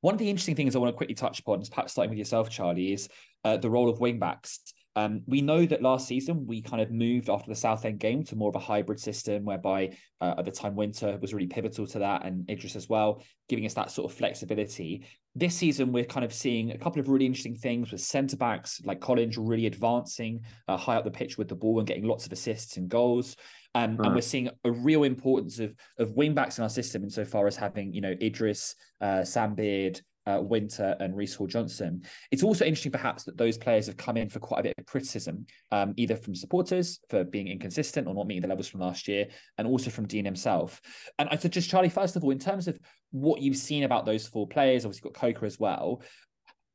One 0.00 0.14
of 0.14 0.18
the 0.18 0.30
interesting 0.30 0.56
things 0.56 0.74
I 0.74 0.78
want 0.78 0.92
to 0.92 0.96
quickly 0.96 1.14
touch 1.14 1.40
upon, 1.40 1.60
is 1.60 1.68
perhaps 1.68 1.92
starting 1.92 2.10
with 2.10 2.18
yourself, 2.18 2.50
Charlie, 2.50 2.92
is 2.92 3.08
uh, 3.44 3.56
the 3.56 3.70
role 3.70 3.88
of 3.88 3.98
wingbacks. 3.98 4.58
Um, 4.96 5.20
we 5.26 5.42
know 5.42 5.66
that 5.66 5.82
last 5.82 6.08
season 6.08 6.46
we 6.46 6.62
kind 6.62 6.80
of 6.80 6.90
moved 6.90 7.28
after 7.28 7.50
the 7.50 7.54
Southend 7.54 8.00
game 8.00 8.24
to 8.24 8.34
more 8.34 8.48
of 8.48 8.56
a 8.56 8.58
hybrid 8.58 8.98
system, 8.98 9.44
whereby 9.44 9.94
uh, 10.22 10.36
at 10.38 10.46
the 10.46 10.50
time 10.50 10.74
Winter 10.74 11.18
was 11.20 11.34
really 11.34 11.46
pivotal 11.46 11.86
to 11.88 11.98
that, 11.98 12.24
and 12.24 12.48
Idris 12.48 12.76
as 12.76 12.88
well, 12.88 13.22
giving 13.50 13.66
us 13.66 13.74
that 13.74 13.90
sort 13.90 14.10
of 14.10 14.16
flexibility. 14.16 15.04
This 15.34 15.54
season 15.54 15.92
we're 15.92 16.06
kind 16.06 16.24
of 16.24 16.32
seeing 16.32 16.70
a 16.70 16.78
couple 16.78 16.98
of 16.98 17.08
really 17.08 17.26
interesting 17.26 17.56
things 17.56 17.92
with 17.92 18.00
centre 18.00 18.38
backs 18.38 18.80
like 18.86 19.00
Collins 19.00 19.36
really 19.36 19.66
advancing 19.66 20.40
uh, 20.66 20.78
high 20.78 20.96
up 20.96 21.04
the 21.04 21.10
pitch 21.10 21.36
with 21.36 21.48
the 21.48 21.54
ball 21.54 21.78
and 21.78 21.86
getting 21.86 22.04
lots 22.04 22.24
of 22.24 22.32
assists 22.32 22.78
and 22.78 22.88
goals. 22.88 23.36
Um, 23.76 23.98
And 24.00 24.14
we're 24.14 24.30
seeing 24.32 24.48
a 24.64 24.72
real 24.88 25.04
importance 25.04 25.56
of 25.64 25.70
of 25.98 26.06
wing 26.18 26.34
backs 26.34 26.58
in 26.58 26.62
our 26.64 26.74
system 26.80 27.02
insofar 27.02 27.46
as 27.46 27.56
having, 27.56 27.92
you 27.96 28.00
know, 28.00 28.14
Idris, 28.28 28.74
uh, 29.06 29.22
Sam 29.24 29.54
Beard, 29.54 30.00
uh, 30.26 30.40
Winter 30.42 30.96
and 31.02 31.16
Reece 31.16 31.34
Hall 31.36 31.46
Johnson. 31.46 32.02
It's 32.32 32.42
also 32.42 32.64
interesting, 32.64 32.92
perhaps, 32.92 33.24
that 33.24 33.36
those 33.36 33.56
players 33.64 33.86
have 33.86 33.96
come 33.96 34.16
in 34.16 34.28
for 34.28 34.40
quite 34.40 34.60
a 34.60 34.62
bit 34.64 34.74
of 34.78 34.86
criticism, 34.86 35.46
um, 35.70 35.94
either 35.96 36.16
from 36.16 36.34
supporters 36.34 37.00
for 37.10 37.22
being 37.24 37.48
inconsistent 37.48 38.08
or 38.08 38.14
not 38.14 38.26
meeting 38.26 38.42
the 38.42 38.48
levels 38.48 38.68
from 38.68 38.80
last 38.80 39.06
year, 39.08 39.28
and 39.56 39.68
also 39.68 39.90
from 39.90 40.06
Dean 40.06 40.24
himself. 40.24 40.80
And 41.18 41.28
I 41.30 41.36
said, 41.36 41.52
just 41.52 41.70
Charlie, 41.70 41.88
first 42.00 42.16
of 42.16 42.24
all, 42.24 42.32
in 42.32 42.38
terms 42.38 42.66
of 42.68 42.78
what 43.12 43.40
you've 43.42 43.56
seen 43.56 43.84
about 43.84 44.06
those 44.06 44.26
four 44.26 44.46
players, 44.48 44.84
obviously 44.84 45.10
got 45.10 45.20
Coker 45.20 45.46
as 45.46 45.60
well. 45.60 46.02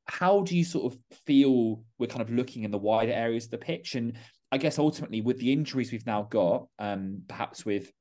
How 0.05 0.41
do 0.41 0.57
you 0.57 0.63
sort 0.63 0.85
of 0.93 0.99
feel 1.25 1.83
we're 1.97 2.07
kind 2.07 2.21
of 2.21 2.31
looking 2.31 2.63
in 2.63 2.71
the 2.71 2.77
wider 2.77 3.13
areas 3.25 3.45
of 3.45 3.51
the 3.51 3.57
pitch? 3.57 3.95
And 3.95 4.17
I 4.51 4.57
guess 4.57 4.79
ultimately 4.79 5.21
with 5.21 5.39
the 5.39 5.51
injuries 5.51 5.91
we've 5.91 6.05
now 6.05 6.23
got, 6.23 6.67
um, 6.79 7.21
perhaps 7.27 7.65
with 7.65 7.91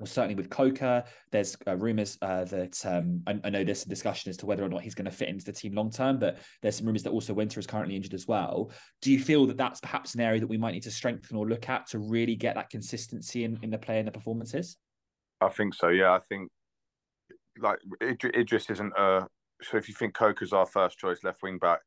well, 0.00 0.06
certainly 0.06 0.34
with 0.34 0.48
Coker, 0.48 1.04
there's 1.30 1.58
uh, 1.66 1.76
rumours 1.76 2.16
uh, 2.22 2.44
that 2.44 2.84
um, 2.86 3.22
I, 3.26 3.38
I, 3.44 3.50
know 3.50 3.62
there's 3.62 3.82
some 3.82 3.90
discussion 3.90 4.30
as 4.30 4.38
to 4.38 4.46
whether 4.46 4.64
or 4.64 4.68
not 4.70 4.80
he's 4.80 4.94
going 4.94 5.04
to 5.04 5.10
fit 5.10 5.28
into 5.28 5.44
the 5.44 5.52
team 5.52 5.74
long 5.74 5.90
term, 5.90 6.18
but 6.18 6.38
there's 6.62 6.76
some 6.78 6.86
rumours 6.86 7.02
that 7.02 7.10
also 7.10 7.34
Winter 7.34 7.60
is 7.60 7.66
currently 7.66 7.96
injured 7.96 8.14
as 8.14 8.26
well. 8.26 8.70
Do 9.02 9.12
you 9.12 9.20
feel 9.20 9.46
that 9.46 9.58
that's 9.58 9.78
perhaps 9.78 10.14
an 10.14 10.22
area 10.22 10.40
that 10.40 10.46
we 10.48 10.56
might 10.56 10.72
need 10.72 10.84
to 10.84 10.90
strengthen 10.90 11.36
or 11.36 11.46
look 11.46 11.68
at 11.68 11.86
to 11.88 11.98
really 11.98 12.34
get 12.34 12.54
that 12.54 12.70
consistency 12.70 13.44
in, 13.44 13.58
in 13.62 13.68
the 13.68 13.76
play 13.76 13.98
and 13.98 14.08
the 14.08 14.12
performances? 14.12 14.78
I 15.42 15.50
think 15.50 15.74
so. 15.74 15.88
Yeah, 15.88 16.12
I 16.12 16.20
think 16.20 16.50
like 17.58 17.78
Idris 18.02 18.70
isn't 18.70 18.92
a. 18.96 19.26
So 19.62 19.76
if 19.76 19.86
you 19.86 19.94
think 19.94 20.14
Coker's 20.14 20.54
our 20.54 20.66
first 20.66 20.98
choice 20.98 21.18
left 21.22 21.42
wing 21.42 21.58
back, 21.58 21.80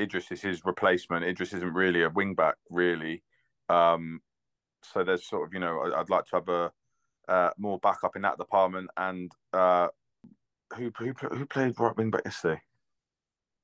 Idris 0.00 0.30
is 0.30 0.40
his 0.40 0.64
replacement. 0.64 1.24
Idris 1.24 1.52
isn't 1.54 1.74
really 1.74 2.04
a 2.04 2.10
wing 2.10 2.34
back, 2.34 2.54
really. 2.70 3.24
Um, 3.70 4.20
so 4.82 5.04
there's 5.04 5.26
sort 5.26 5.46
of, 5.46 5.54
you 5.54 5.60
know, 5.60 5.92
I'd 5.96 6.10
like 6.10 6.26
to 6.26 6.36
have 6.36 6.48
a 6.48 6.72
uh, 7.28 7.50
more 7.58 7.78
backup 7.78 8.16
in 8.16 8.22
that 8.22 8.38
department. 8.38 8.90
And 8.96 9.32
uh, 9.52 9.88
who 10.74 10.90
who 10.98 11.12
who 11.12 11.46
played 11.46 11.78
right 11.78 11.96
wing 11.96 12.10
back 12.10 12.22
yesterday? 12.24 12.60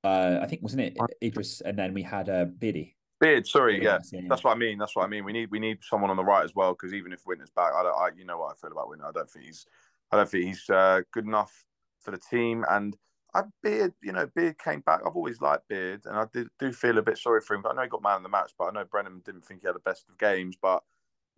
Uh, 0.05 0.39
I 0.41 0.47
think 0.47 0.63
wasn't 0.63 0.83
it 0.83 0.97
Idris, 1.23 1.61
and 1.63 1.79
then 1.79 1.93
we 1.93 2.03
had 2.03 2.29
uh, 2.29 2.45
Biddy. 2.45 2.97
Beard, 3.19 3.47
sorry, 3.47 3.83
yeah. 3.83 3.99
yeah. 4.13 4.21
that's 4.29 4.45
what 4.45 4.55
I 4.55 4.59
mean. 4.59 4.77
That's 4.77 4.95
what 4.95 5.05
I 5.05 5.09
mean. 5.09 5.25
We 5.25 5.33
need 5.33 5.51
we 5.51 5.59
need 5.59 5.79
someone 5.83 6.11
on 6.11 6.17
the 6.17 6.25
right 6.25 6.45
as 6.45 6.55
well 6.55 6.73
because 6.73 6.93
even 6.93 7.13
if 7.13 7.27
Winter's 7.27 7.51
back, 7.51 7.73
I 7.75 7.83
don't. 7.83 7.95
I, 7.95 8.11
you 8.17 8.25
know 8.25 8.39
what 8.39 8.53
I 8.53 8.55
feel 8.61 8.73
about 8.73 8.89
Winter. 8.89 9.07
I 9.07 9.13
don't 9.13 9.31
think 9.31 9.47
he's. 9.47 9.67
I 10.13 10.17
don't 10.17 10.29
think 10.29 10.45
he's 10.45 10.69
uh, 10.71 11.01
good 11.13 11.25
enough 11.25 11.65
for 12.01 12.13
the 12.13 12.19
team. 12.19 12.65
And 12.71 12.97
I 13.37 13.43
Beard, 13.63 13.93
you 14.03 14.13
know, 14.13 14.27
Beard 14.35 14.59
came 14.59 14.81
back. 14.81 15.01
I've 15.07 15.17
always 15.17 15.41
liked 15.41 15.69
Beard, 15.69 16.03
and 16.07 16.17
I 16.17 16.27
do, 16.33 16.49
do 16.59 16.73
feel 16.73 16.99
a 16.99 17.03
bit 17.03 17.19
sorry 17.19 17.41
for 17.41 17.55
him. 17.55 17.63
But 17.63 17.73
I 17.73 17.75
know 17.75 17.83
he 17.83 17.89
got 17.89 18.03
man 18.03 18.17
of 18.17 18.23
the 18.23 18.29
match. 18.29 18.53
But 18.59 18.67
I 18.67 18.71
know 18.73 18.85
Brennan 18.85 19.23
didn't 19.25 19.45
think 19.45 19.61
he 19.61 19.67
had 19.67 19.77
the 19.77 19.81
best 19.81 20.09
of 20.09 20.19
games. 20.19 20.57
But 20.61 20.83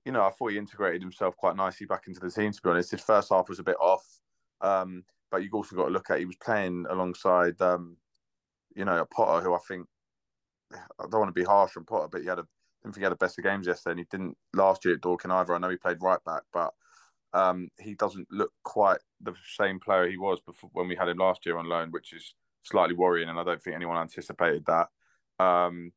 you 0.05 0.13
know, 0.13 0.25
I 0.25 0.31
thought 0.31 0.53
he 0.53 0.59
integrated 0.59 1.03
himself 1.03 1.37
quite 1.37 1.57
nicely 1.57 1.87
back 1.87 2.07
into 2.07 2.21
the 2.21 2.31
team. 2.31 2.53
To 2.53 2.63
be 2.63 2.71
honest, 2.71 2.93
his 2.93 3.01
first 3.01 3.31
half 3.31 3.49
was 3.49 3.59
a 3.59 3.65
bit 3.65 3.77
off. 3.81 4.07
Um, 4.61 5.05
but 5.31 5.43
you've 5.43 5.55
also 5.55 5.77
got 5.77 5.87
to 5.87 5.91
look 5.91 6.11
at 6.11 6.19
he 6.19 6.25
was 6.25 6.37
playing 6.37 6.87
alongside, 6.89 7.61
um, 7.61 7.97
you 8.75 8.85
know, 8.85 8.99
a 8.99 9.07
Potter, 9.07 9.45
who 9.45 9.55
I 9.55 9.59
think 9.67 9.87
I 10.73 11.05
don't 11.11 11.21
want 11.21 11.35
to 11.35 11.41
be 11.41 11.45
harsh 11.45 11.77
on 11.77 11.85
Potter, 11.85 12.09
but 12.11 12.23
he 12.23 12.29
had 12.29 12.39
a 12.39 12.47
didn't 12.83 12.95
think 12.95 13.03
he 13.03 13.05
had 13.05 13.13
the 13.13 13.17
best 13.17 13.39
of 13.39 13.45
games 13.45 13.67
yesterday, 13.67 13.93
and 13.93 14.01
he 14.01 14.07
didn't 14.11 14.37
last 14.55 14.85
year 14.85 14.95
at 14.95 15.01
Dorking 15.01 15.31
either. 15.31 15.55
I 15.55 15.59
know 15.59 15.69
he 15.69 15.77
played 15.77 16.03
right 16.03 16.23
back, 16.25 16.43
but 16.53 16.73
um, 17.35 17.69
he 17.79 17.95
doesn't 17.95 18.29
look 18.31 18.53
quite 18.65 18.99
the 19.21 19.35
same 19.57 19.81
player 19.81 20.09
he 20.09 20.17
was 20.17 20.41
before 20.41 20.71
when 20.73 20.89
we 20.89 20.97
had 20.97 21.09
him 21.09 21.19
last 21.19 21.45
year 21.45 21.59
on 21.59 21.69
loan, 21.69 21.91
which 21.91 22.13
is 22.13 22.35
slightly 22.63 22.95
worrying, 22.95 23.29
and 23.29 23.39
I 23.39 23.45
don't 23.45 23.63
think 23.63 23.77
anyone 23.77 23.99
anticipated 23.99 24.65
that. 24.67 24.89
Um, 25.43 25.93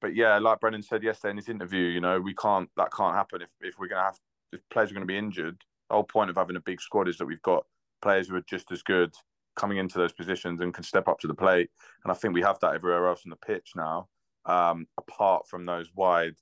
but 0.00 0.14
yeah, 0.14 0.38
like 0.38 0.60
Brennan 0.60 0.82
said 0.82 1.02
yesterday 1.02 1.32
in 1.32 1.36
his 1.36 1.48
interview, 1.48 1.82
you 1.82 2.00
know, 2.00 2.20
we 2.20 2.34
can't 2.34 2.68
that 2.76 2.92
can't 2.92 3.14
happen 3.14 3.42
if, 3.42 3.50
if 3.60 3.78
we're 3.78 3.88
gonna 3.88 4.04
have 4.04 4.18
if 4.52 4.60
players 4.70 4.90
are 4.90 4.94
gonna 4.94 5.06
be 5.06 5.18
injured. 5.18 5.58
The 5.88 5.94
whole 5.94 6.04
point 6.04 6.30
of 6.30 6.36
having 6.36 6.56
a 6.56 6.60
big 6.60 6.80
squad 6.80 7.08
is 7.08 7.18
that 7.18 7.26
we've 7.26 7.42
got 7.42 7.66
players 8.00 8.28
who 8.28 8.36
are 8.36 8.44
just 8.48 8.72
as 8.72 8.82
good 8.82 9.12
coming 9.56 9.78
into 9.78 9.98
those 9.98 10.12
positions 10.12 10.60
and 10.60 10.72
can 10.72 10.84
step 10.84 11.08
up 11.08 11.18
to 11.20 11.26
the 11.26 11.34
plate. 11.34 11.68
And 12.04 12.12
I 12.12 12.14
think 12.14 12.32
we 12.32 12.42
have 12.42 12.58
that 12.60 12.74
everywhere 12.74 13.08
else 13.08 13.22
on 13.26 13.30
the 13.30 13.36
pitch 13.36 13.72
now, 13.76 14.08
um, 14.46 14.86
apart 14.96 15.46
from 15.48 15.66
those 15.66 15.90
wide 15.94 16.34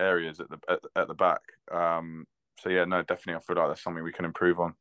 areas 0.00 0.40
at 0.40 0.50
the 0.50 0.58
at, 0.68 0.80
at 0.96 1.08
the 1.08 1.14
back. 1.14 1.40
Um, 1.70 2.26
so 2.60 2.70
yeah, 2.70 2.84
no, 2.84 3.02
definitely, 3.02 3.34
I 3.34 3.40
feel 3.40 3.56
like 3.56 3.68
that's 3.68 3.82
something 3.82 4.04
we 4.04 4.12
can 4.12 4.24
improve 4.24 4.60
on. 4.60 4.74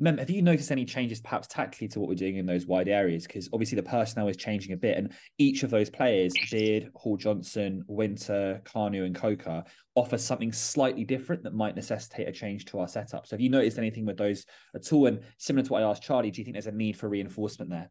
Mem, 0.00 0.18
have 0.18 0.30
you 0.30 0.42
noticed 0.42 0.70
any 0.70 0.84
changes 0.84 1.20
perhaps 1.20 1.48
tactically 1.48 1.88
to 1.88 1.98
what 1.98 2.08
we're 2.08 2.14
doing 2.14 2.36
in 2.36 2.46
those 2.46 2.66
wide 2.66 2.86
areas? 2.86 3.26
Because 3.26 3.48
obviously 3.52 3.74
the 3.74 3.82
personnel 3.82 4.28
is 4.28 4.36
changing 4.36 4.72
a 4.72 4.76
bit, 4.76 4.96
and 4.96 5.12
each 5.38 5.64
of 5.64 5.70
those 5.70 5.90
players, 5.90 6.32
Beard, 6.52 6.90
Hall 6.94 7.16
Johnson, 7.16 7.84
Winter, 7.88 8.62
Kanu, 8.64 9.04
and 9.04 9.14
Coker, 9.14 9.64
offer 9.96 10.16
something 10.16 10.52
slightly 10.52 11.04
different 11.04 11.42
that 11.42 11.54
might 11.54 11.74
necessitate 11.74 12.28
a 12.28 12.32
change 12.32 12.64
to 12.66 12.78
our 12.78 12.86
setup. 12.86 13.26
So 13.26 13.34
have 13.34 13.40
you 13.40 13.50
noticed 13.50 13.78
anything 13.78 14.06
with 14.06 14.16
those 14.16 14.46
at 14.74 14.92
all? 14.92 15.06
And 15.06 15.20
similar 15.38 15.66
to 15.66 15.72
what 15.72 15.82
I 15.82 15.90
asked 15.90 16.04
Charlie, 16.04 16.30
do 16.30 16.40
you 16.40 16.44
think 16.44 16.54
there's 16.54 16.68
a 16.68 16.72
need 16.72 16.96
for 16.96 17.08
reinforcement 17.08 17.70
there? 17.70 17.90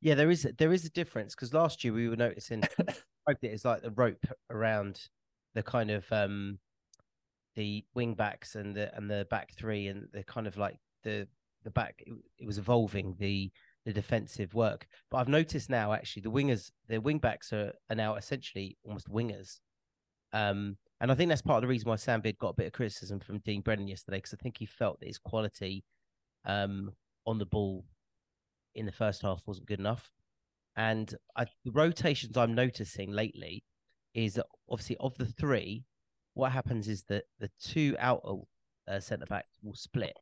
Yeah, 0.00 0.14
there 0.14 0.30
is 0.30 0.46
there 0.58 0.72
is 0.72 0.84
a 0.84 0.90
difference 0.90 1.34
because 1.34 1.52
last 1.52 1.82
year 1.82 1.92
we 1.92 2.08
were 2.08 2.16
noticing 2.16 2.62
it 3.28 3.38
is 3.42 3.64
like 3.64 3.82
the 3.82 3.90
rope 3.90 4.24
around 4.50 5.00
the 5.54 5.62
kind 5.62 5.90
of 5.90 6.04
um 6.12 6.58
the 7.56 7.84
wing 7.94 8.14
backs 8.14 8.54
and 8.54 8.76
the 8.76 8.94
and 8.96 9.10
the 9.10 9.26
back 9.30 9.52
three 9.52 9.88
and 9.88 10.08
the 10.12 10.22
kind 10.22 10.46
of 10.46 10.56
like 10.56 10.76
the 11.02 11.26
the 11.64 11.70
back 11.70 12.02
it, 12.06 12.14
it, 12.38 12.46
was 12.46 12.58
evolving 12.58 13.16
the 13.18 13.50
the 13.84 13.92
defensive 13.92 14.54
work. 14.54 14.86
But 15.10 15.18
I've 15.18 15.28
noticed 15.28 15.70
now 15.70 15.92
actually 15.92 16.22
the 16.22 16.30
wingers, 16.30 16.70
the 16.88 16.98
wing 16.98 17.18
backs 17.18 17.52
are, 17.52 17.72
are 17.88 17.96
now 17.96 18.16
essentially 18.16 18.76
almost 18.84 19.10
wingers. 19.10 19.60
Um, 20.32 20.76
and 21.00 21.10
I 21.10 21.14
think 21.14 21.28
that's 21.28 21.42
part 21.42 21.58
of 21.58 21.62
the 21.62 21.68
reason 21.68 21.88
why 21.88 21.96
Sam 21.96 22.20
Beard 22.20 22.38
got 22.38 22.50
a 22.50 22.54
bit 22.54 22.66
of 22.66 22.72
criticism 22.72 23.20
from 23.20 23.38
Dean 23.38 23.60
Brennan 23.60 23.86
yesterday 23.86 24.18
because 24.18 24.34
I 24.34 24.42
think 24.42 24.58
he 24.58 24.66
felt 24.66 24.98
that 25.00 25.06
his 25.06 25.18
quality 25.18 25.84
um, 26.44 26.92
on 27.26 27.38
the 27.38 27.46
ball 27.46 27.84
in 28.74 28.86
the 28.86 28.92
first 28.92 29.22
half 29.22 29.42
wasn't 29.46 29.68
good 29.68 29.80
enough. 29.80 30.10
And 30.74 31.14
I, 31.36 31.46
the 31.64 31.72
rotations 31.72 32.36
I'm 32.36 32.54
noticing 32.54 33.12
lately 33.12 33.64
is 34.14 34.38
obviously 34.68 34.96
of 34.98 35.16
the 35.16 35.26
three, 35.26 35.84
what 36.36 36.52
happens 36.52 36.86
is 36.86 37.04
that 37.04 37.24
the 37.40 37.50
two 37.58 37.96
outer 37.98 38.42
uh, 38.86 39.00
centre 39.00 39.24
backs 39.24 39.56
will 39.62 39.74
split 39.74 40.12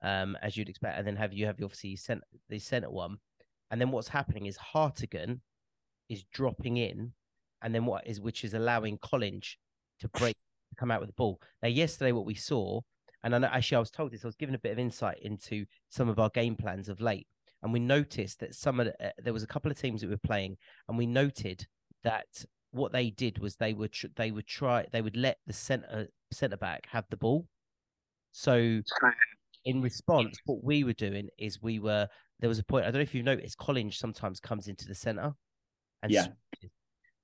um, 0.00 0.36
as 0.40 0.56
you'd 0.56 0.68
expect, 0.68 0.96
and 0.96 1.04
then 1.04 1.16
have 1.16 1.32
you 1.32 1.44
have 1.46 1.56
the 1.56 1.64
obviously 1.64 1.96
center, 1.96 2.22
the 2.48 2.60
center 2.60 2.88
one, 2.88 3.18
and 3.70 3.80
then 3.80 3.90
what's 3.90 4.08
happening 4.08 4.46
is 4.46 4.56
Hartigan 4.56 5.40
is 6.08 6.22
dropping 6.32 6.76
in, 6.76 7.12
and 7.62 7.74
then 7.74 7.84
what 7.84 8.06
is 8.06 8.20
which 8.20 8.44
is 8.44 8.54
allowing 8.54 8.96
Collins 9.02 9.56
to 9.98 10.08
break 10.10 10.36
to 10.70 10.76
come 10.76 10.92
out 10.92 11.00
with 11.00 11.08
the 11.08 11.14
ball. 11.14 11.40
Now, 11.62 11.68
yesterday, 11.68 12.12
what 12.12 12.26
we 12.26 12.34
saw, 12.34 12.80
and 13.24 13.34
I 13.34 13.38
know, 13.38 13.48
actually 13.48 13.76
I 13.76 13.80
was 13.80 13.90
told 13.90 14.12
this, 14.12 14.24
I 14.24 14.28
was 14.28 14.36
given 14.36 14.54
a 14.54 14.58
bit 14.58 14.72
of 14.72 14.78
insight 14.78 15.18
into 15.20 15.66
some 15.88 16.08
of 16.08 16.20
our 16.20 16.30
game 16.30 16.54
plans 16.54 16.88
of 16.88 17.00
late, 17.00 17.26
and 17.64 17.72
we 17.72 17.80
noticed 17.80 18.38
that 18.38 18.54
some 18.54 18.78
of 18.78 18.86
the, 18.86 19.04
uh, 19.04 19.10
there 19.18 19.32
was 19.32 19.42
a 19.42 19.48
couple 19.48 19.70
of 19.70 19.80
teams 19.80 20.00
that 20.00 20.06
we 20.06 20.14
were 20.14 20.18
playing, 20.18 20.58
and 20.88 20.96
we 20.96 21.06
noted 21.06 21.66
that 22.04 22.44
what 22.72 22.92
they 22.92 23.10
did 23.10 23.38
was 23.38 23.56
they 23.56 23.74
would 23.74 23.92
tr- 23.92 24.06
they 24.16 24.30
would 24.30 24.46
try 24.46 24.86
they 24.92 25.02
would 25.02 25.16
let 25.16 25.38
the 25.46 25.52
center 25.52 26.08
center 26.32 26.56
back 26.56 26.86
have 26.90 27.04
the 27.10 27.16
ball. 27.16 27.46
So 28.32 28.80
in 29.64 29.82
response, 29.82 30.38
what 30.44 30.62
we 30.64 30.84
were 30.84 30.92
doing 30.92 31.28
is 31.38 31.60
we 31.60 31.78
were 31.78 32.08
there 32.38 32.48
was 32.48 32.58
a 32.58 32.64
point. 32.64 32.84
I 32.84 32.88
don't 32.88 32.94
know 32.94 33.00
if 33.00 33.14
you've 33.14 33.24
noticed, 33.24 33.58
Collins 33.58 33.98
sometimes 33.98 34.40
comes 34.40 34.66
into 34.68 34.86
the 34.86 34.94
center, 34.94 35.34
and 36.02 36.12
Yeah. 36.12 36.24
switches. 36.52 36.70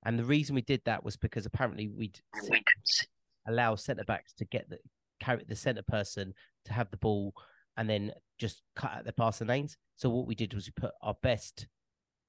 and 0.05 0.19
the 0.19 0.25
reason 0.25 0.53
we 0.53 0.61
did 0.61 0.81
that 0.85 1.03
was 1.03 1.17
because 1.17 1.45
apparently 1.45 1.87
we'd 1.87 2.19
allow 3.47 3.75
centre 3.75 4.03
backs 4.03 4.33
to 4.33 4.45
get 4.45 4.69
the 4.69 4.77
carry 5.19 5.43
the 5.47 5.55
centre 5.55 5.81
person 5.83 6.33
to 6.65 6.73
have 6.73 6.91
the 6.91 6.97
ball 6.97 7.33
and 7.77 7.89
then 7.89 8.11
just 8.37 8.61
cut 8.75 8.91
out 8.91 9.03
their 9.03 9.13
passing 9.13 9.47
lanes. 9.47 9.77
So 9.95 10.09
what 10.09 10.27
we 10.27 10.35
did 10.35 10.53
was 10.53 10.67
we 10.67 10.73
put 10.75 10.91
our 11.01 11.15
best 11.23 11.67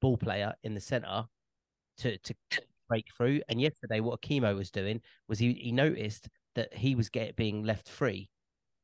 ball 0.00 0.16
player 0.16 0.54
in 0.62 0.74
the 0.74 0.80
centre 0.80 1.24
to 1.98 2.16
to 2.18 2.34
break 2.88 3.06
through. 3.16 3.40
And 3.48 3.60
yesterday, 3.60 4.00
what 4.00 4.20
Akimo 4.20 4.56
was 4.56 4.70
doing 4.70 5.00
was 5.28 5.38
he 5.38 5.52
he 5.54 5.72
noticed 5.72 6.28
that 6.54 6.74
he 6.74 6.94
was 6.94 7.08
get 7.08 7.36
being 7.36 7.62
left 7.62 7.88
free, 7.88 8.30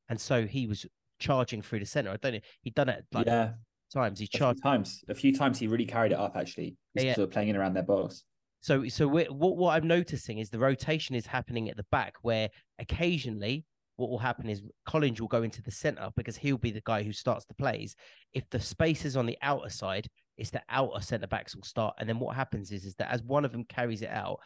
and 0.08 0.20
so 0.20 0.46
he 0.46 0.66
was 0.66 0.86
charging 1.18 1.62
through 1.62 1.80
the 1.80 1.86
centre. 1.86 2.10
I 2.10 2.16
don't 2.16 2.34
know. 2.34 2.40
He'd 2.62 2.74
done 2.74 2.88
it 2.88 3.04
like 3.12 3.26
yeah, 3.26 3.52
times. 3.92 4.20
He 4.20 4.26
charged. 4.26 4.62
times. 4.62 5.02
A 5.08 5.14
few 5.14 5.34
times 5.34 5.58
he 5.58 5.66
really 5.66 5.86
carried 5.86 6.12
it 6.12 6.18
up. 6.18 6.36
Actually, 6.36 6.76
He's 6.94 7.04
Yeah. 7.04 7.14
sort 7.14 7.28
of 7.28 7.32
playing 7.32 7.48
in 7.48 7.56
around 7.56 7.74
their 7.74 7.82
box. 7.82 8.24
So 8.60 8.88
so 8.88 9.06
what 9.06 9.30
what 9.34 9.76
I'm 9.76 9.86
noticing 9.86 10.38
is 10.38 10.50
the 10.50 10.58
rotation 10.58 11.14
is 11.14 11.26
happening 11.26 11.68
at 11.68 11.76
the 11.76 11.86
back, 11.90 12.14
where 12.22 12.48
occasionally 12.78 13.64
what 13.96 14.10
will 14.10 14.18
happen 14.18 14.48
is 14.48 14.62
Collins 14.86 15.20
will 15.20 15.28
go 15.28 15.42
into 15.42 15.62
the 15.62 15.70
centre 15.70 16.08
because 16.16 16.36
he'll 16.36 16.58
be 16.58 16.72
the 16.72 16.82
guy 16.84 17.02
who 17.02 17.12
starts 17.12 17.44
the 17.46 17.54
plays. 17.54 17.94
If 18.32 18.48
the 18.50 18.58
space 18.60 19.04
is 19.04 19.16
on 19.16 19.26
the 19.26 19.38
outer 19.40 19.68
side, 19.70 20.08
it's 20.36 20.50
the 20.50 20.62
outer 20.68 21.00
centre 21.00 21.26
backs 21.26 21.54
will 21.54 21.64
start, 21.64 21.94
and 21.98 22.08
then 22.08 22.18
what 22.18 22.36
happens 22.36 22.70
is 22.72 22.84
is 22.84 22.94
that 22.96 23.10
as 23.10 23.22
one 23.22 23.44
of 23.44 23.52
them 23.52 23.64
carries 23.64 24.02
it 24.02 24.10
out, 24.10 24.40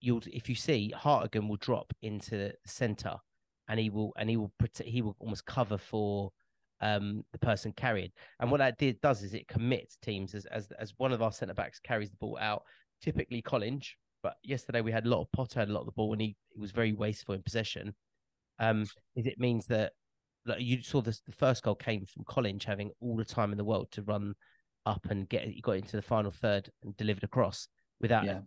you'll 0.00 0.22
if 0.26 0.48
you 0.48 0.54
see 0.54 0.92
Hartigan 0.96 1.48
will 1.48 1.56
drop 1.56 1.92
into 2.02 2.36
the 2.36 2.54
centre, 2.66 3.16
and 3.68 3.78
he 3.78 3.90
will 3.90 4.12
and 4.16 4.30
he 4.30 4.36
will 4.36 4.52
protect 4.58 4.88
he 4.88 5.02
will 5.02 5.16
almost 5.18 5.46
cover 5.46 5.78
for 5.78 6.30
um 6.80 7.24
the 7.32 7.38
person 7.38 7.72
carrying. 7.72 8.10
And 8.40 8.50
what 8.50 8.58
that 8.58 8.78
did 8.78 9.00
does 9.00 9.22
is 9.22 9.34
it 9.34 9.48
commits 9.48 9.96
teams 9.96 10.34
as 10.34 10.46
as 10.46 10.70
as 10.78 10.92
one 10.96 11.12
of 11.12 11.22
our 11.22 11.32
centre 11.32 11.54
backs 11.54 11.80
carries 11.80 12.10
the 12.10 12.16
ball 12.16 12.38
out 12.40 12.62
typically 13.02 13.42
Collins, 13.42 13.94
but 14.22 14.36
yesterday 14.42 14.80
we 14.80 14.92
had 14.92 15.06
a 15.06 15.08
lot 15.08 15.20
of 15.20 15.32
Potter 15.32 15.60
had 15.60 15.68
a 15.68 15.72
lot 15.72 15.80
of 15.80 15.86
the 15.86 15.92
ball 15.92 16.12
and 16.12 16.20
he, 16.20 16.36
he 16.50 16.60
was 16.60 16.70
very 16.72 16.92
wasteful 16.92 17.34
in 17.34 17.42
possession. 17.42 17.94
Um, 18.58 18.86
is 19.14 19.26
it 19.26 19.38
means 19.38 19.66
that 19.66 19.92
like 20.46 20.60
you 20.60 20.80
saw 20.80 21.02
this 21.02 21.20
the 21.20 21.32
first 21.32 21.62
goal 21.62 21.74
came 21.74 22.06
from 22.06 22.24
Collins 22.24 22.64
having 22.64 22.90
all 23.00 23.16
the 23.16 23.24
time 23.24 23.52
in 23.52 23.58
the 23.58 23.64
world 23.64 23.88
to 23.92 24.02
run 24.02 24.34
up 24.86 25.06
and 25.10 25.28
get 25.28 25.44
he 25.48 25.60
got 25.60 25.76
into 25.76 25.96
the 25.96 26.02
final 26.02 26.30
third 26.30 26.70
and 26.82 26.96
delivered 26.96 27.24
across 27.24 27.68
without 28.00 28.24
Yeah. 28.24 28.40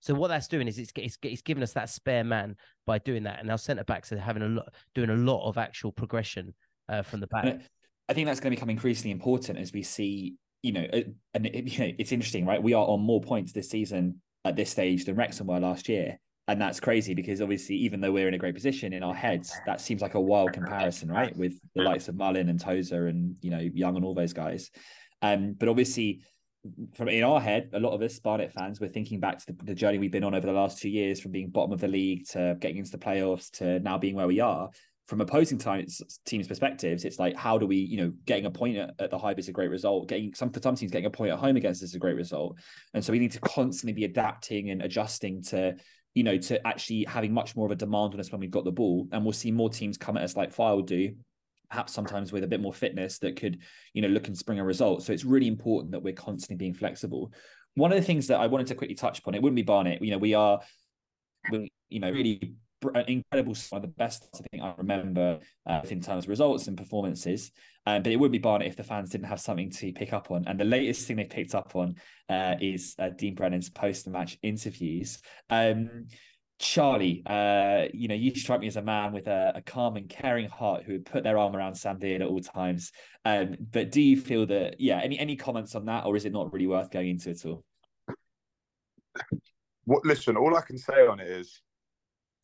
so 0.00 0.14
what 0.14 0.28
that's 0.28 0.48
doing 0.48 0.68
is 0.68 0.78
it's 0.78 0.92
it's, 0.96 1.16
it's 1.22 1.42
giving 1.42 1.62
us 1.62 1.72
that 1.72 1.88
spare 1.88 2.24
man 2.24 2.56
by 2.86 2.98
doing 2.98 3.22
that, 3.22 3.40
and 3.40 3.50
our 3.50 3.58
centre 3.58 3.84
backs 3.84 4.12
are 4.12 4.18
having 4.18 4.42
a 4.42 4.48
lot 4.48 4.74
doing 4.94 5.10
a 5.10 5.16
lot 5.16 5.48
of 5.48 5.56
actual 5.56 5.92
progression 5.92 6.54
uh, 6.88 7.02
from 7.02 7.20
the 7.20 7.26
back. 7.28 7.60
I 8.08 8.12
think 8.12 8.26
that's 8.26 8.40
going 8.40 8.50
to 8.50 8.56
become 8.56 8.68
increasingly 8.68 9.12
important 9.12 9.58
as 9.58 9.72
we 9.72 9.82
see, 9.82 10.34
you 10.62 10.72
know, 10.72 10.86
uh, 10.92 11.00
and 11.32 11.46
it, 11.46 11.64
you 11.72 11.78
know, 11.78 11.92
it's 11.98 12.12
interesting, 12.12 12.44
right? 12.44 12.62
We 12.62 12.74
are 12.74 12.84
on 12.86 13.00
more 13.00 13.22
points 13.22 13.52
this 13.52 13.70
season 13.70 14.20
at 14.44 14.56
this 14.56 14.68
stage 14.70 15.06
than 15.06 15.16
Wrexham 15.16 15.46
were 15.46 15.58
last 15.58 15.88
year. 15.88 16.18
And 16.46 16.60
that's 16.60 16.78
crazy 16.78 17.14
because 17.14 17.40
obviously, 17.40 17.76
even 17.76 18.02
though 18.02 18.12
we're 18.12 18.28
in 18.28 18.34
a 18.34 18.38
great 18.38 18.54
position 18.54 18.92
in 18.92 19.02
our 19.02 19.14
heads, 19.14 19.58
that 19.64 19.80
seems 19.80 20.02
like 20.02 20.12
a 20.12 20.20
wild 20.20 20.52
comparison, 20.52 21.10
right? 21.10 21.34
With 21.34 21.54
the 21.74 21.82
likes 21.82 22.08
of 22.08 22.16
Mullin 22.16 22.50
and 22.50 22.60
Tozer 22.60 23.06
and, 23.06 23.36
you 23.40 23.50
know, 23.50 23.60
Young 23.72 23.96
and 23.96 24.04
all 24.04 24.12
those 24.12 24.34
guys. 24.34 24.70
Um, 25.24 25.54
but 25.58 25.70
obviously, 25.70 26.20
from 26.94 27.08
in 27.08 27.24
our 27.24 27.40
head, 27.40 27.70
a 27.72 27.80
lot 27.80 27.94
of 27.94 28.02
us 28.02 28.18
Barnet 28.18 28.52
fans, 28.52 28.78
we're 28.78 28.88
thinking 28.88 29.20
back 29.20 29.38
to 29.38 29.46
the, 29.46 29.64
the 29.64 29.74
journey 29.74 29.98
we've 29.98 30.10
been 30.10 30.24
on 30.24 30.34
over 30.34 30.46
the 30.46 30.52
last 30.52 30.78
two 30.78 30.90
years 30.90 31.18
from 31.18 31.32
being 31.32 31.48
bottom 31.48 31.72
of 31.72 31.80
the 31.80 31.88
league 31.88 32.26
to 32.28 32.56
getting 32.60 32.76
into 32.76 32.90
the 32.90 32.98
playoffs 32.98 33.50
to 33.52 33.80
now 33.80 33.96
being 33.96 34.14
where 34.14 34.26
we 34.26 34.40
are. 34.40 34.68
From 35.08 35.22
opposing 35.22 35.58
teams, 35.58 36.02
teams' 36.26 36.48
perspectives, 36.48 37.04
it's 37.04 37.18
like 37.18 37.36
how 37.36 37.56
do 37.56 37.66
we, 37.66 37.76
you 37.76 37.96
know, 37.96 38.12
getting 38.26 38.44
a 38.44 38.50
point 38.50 38.76
at, 38.76 38.94
at 38.98 39.10
the 39.10 39.18
Hive 39.18 39.38
is 39.38 39.48
a 39.48 39.52
great 39.52 39.70
result. 39.70 40.08
Getting 40.08 40.34
some 40.34 40.50
for 40.50 40.60
some 40.60 40.74
teams 40.74 40.92
getting 40.92 41.06
a 41.06 41.10
point 41.10 41.32
at 41.32 41.38
home 41.38 41.56
against 41.56 41.82
us 41.82 41.90
is 41.90 41.94
a 41.94 41.98
great 41.98 42.16
result, 42.16 42.58
and 42.92 43.02
so 43.02 43.12
we 43.12 43.18
need 43.18 43.32
to 43.32 43.40
constantly 43.40 43.94
be 43.94 44.04
adapting 44.04 44.70
and 44.70 44.82
adjusting 44.82 45.42
to, 45.44 45.74
you 46.14 46.22
know, 46.22 46.38
to 46.38 46.66
actually 46.66 47.04
having 47.04 47.32
much 47.32 47.54
more 47.56 47.66
of 47.66 47.72
a 47.72 47.76
demand 47.76 48.14
on 48.14 48.20
us 48.20 48.30
when 48.32 48.40
we've 48.40 48.50
got 48.50 48.64
the 48.64 48.72
ball, 48.72 49.06
and 49.12 49.24
we'll 49.24 49.32
see 49.32 49.50
more 49.50 49.70
teams 49.70 49.98
come 49.98 50.16
at 50.16 50.22
us 50.22 50.36
like 50.36 50.54
Fylde 50.54 50.86
do, 50.86 51.14
perhaps 51.74 51.92
sometimes 51.92 52.30
with 52.32 52.44
a 52.44 52.46
bit 52.46 52.60
more 52.60 52.72
fitness 52.72 53.18
that 53.18 53.34
could, 53.34 53.58
you 53.94 54.00
know, 54.00 54.06
look 54.06 54.28
and 54.28 54.38
spring 54.38 54.60
a 54.60 54.64
result. 54.64 55.02
So 55.02 55.12
it's 55.12 55.24
really 55.24 55.48
important 55.48 55.90
that 55.90 56.04
we're 56.04 56.14
constantly 56.14 56.56
being 56.56 56.72
flexible. 56.72 57.32
One 57.74 57.90
of 57.90 57.98
the 57.98 58.04
things 58.04 58.28
that 58.28 58.38
I 58.38 58.46
wanted 58.46 58.68
to 58.68 58.76
quickly 58.76 58.94
touch 58.94 59.18
upon, 59.18 59.34
it 59.34 59.42
wouldn't 59.42 59.56
be 59.56 59.62
Barnet. 59.62 60.00
You 60.00 60.12
know, 60.12 60.18
we 60.18 60.34
are, 60.34 60.60
we, 61.50 61.72
you 61.88 61.98
know, 61.98 62.12
really 62.12 62.54
incredible 63.08 63.56
one 63.70 63.78
of 63.78 63.82
the 63.82 63.94
best 63.96 64.28
I 64.34 64.38
think 64.38 64.62
I 64.62 64.72
remember 64.78 65.40
uh, 65.66 65.80
in 65.90 66.00
terms 66.00 66.24
of 66.24 66.28
results 66.28 66.68
and 66.68 66.76
performances. 66.76 67.50
Um, 67.86 68.04
but 68.04 68.12
it 68.12 68.20
would 68.20 68.30
be 68.30 68.38
Barnet 68.38 68.68
if 68.68 68.76
the 68.76 68.84
fans 68.84 69.10
didn't 69.10 69.26
have 69.26 69.40
something 69.40 69.70
to 69.70 69.92
pick 69.92 70.12
up 70.12 70.30
on. 70.30 70.44
And 70.46 70.60
the 70.60 70.64
latest 70.64 71.08
thing 71.08 71.16
they 71.16 71.24
picked 71.24 71.56
up 71.56 71.74
on 71.74 71.96
uh, 72.28 72.54
is 72.60 72.94
uh, 73.00 73.08
Dean 73.08 73.34
Brennan's 73.34 73.68
post-match 73.68 74.38
interviews. 74.42 75.18
Um, 75.50 76.06
Charlie, 76.58 77.22
uh, 77.26 77.88
you 77.92 78.08
know, 78.08 78.14
you 78.14 78.34
strike 78.34 78.60
me 78.60 78.68
as 78.68 78.76
a 78.76 78.82
man 78.82 79.12
with 79.12 79.26
a, 79.26 79.52
a, 79.56 79.62
calm 79.62 79.96
and 79.96 80.08
caring 80.08 80.48
heart 80.48 80.84
who 80.84 80.92
would 80.92 81.04
put 81.04 81.24
their 81.24 81.36
arm 81.36 81.56
around 81.56 81.74
Sam 81.74 81.98
at 82.02 82.22
all 82.22 82.40
times. 82.40 82.92
Um, 83.24 83.56
but 83.72 83.90
do 83.90 84.00
you 84.00 84.16
feel 84.20 84.46
that, 84.46 84.80
yeah, 84.80 85.00
any 85.02 85.18
any 85.18 85.36
comments 85.36 85.74
on 85.74 85.84
that, 85.86 86.06
or 86.06 86.16
is 86.16 86.24
it 86.24 86.32
not 86.32 86.52
really 86.52 86.68
worth 86.68 86.90
going 86.90 87.08
into 87.08 87.30
at 87.30 87.44
all? 87.44 87.64
What? 89.84 90.04
Listen, 90.06 90.36
all 90.36 90.56
I 90.56 90.60
can 90.60 90.78
say 90.78 91.06
on 91.06 91.20
it 91.20 91.28
is, 91.28 91.60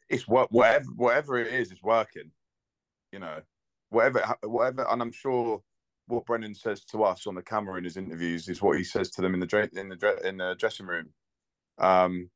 it's 0.08 0.26
what 0.26 0.50
whatever 0.50 0.86
whatever 0.96 1.38
it 1.38 1.52
is 1.54 1.70
is 1.70 1.82
working. 1.82 2.30
You 3.12 3.20
know, 3.20 3.40
whatever 3.90 4.36
whatever, 4.42 4.86
and 4.90 5.00
I'm 5.00 5.12
sure 5.12 5.62
what 6.06 6.26
Brennan 6.26 6.54
says 6.54 6.84
to 6.86 7.04
us 7.04 7.26
on 7.26 7.36
the 7.36 7.42
camera 7.42 7.78
in 7.78 7.84
his 7.84 7.96
interviews 7.96 8.48
is 8.48 8.60
what 8.60 8.76
he 8.76 8.84
says 8.84 9.10
to 9.12 9.22
them 9.22 9.34
in 9.34 9.40
the 9.40 9.70
in 9.74 9.88
the 9.88 10.28
in 10.28 10.36
the 10.36 10.56
dressing 10.58 10.86
room. 10.86 11.10
Um, 11.78 12.28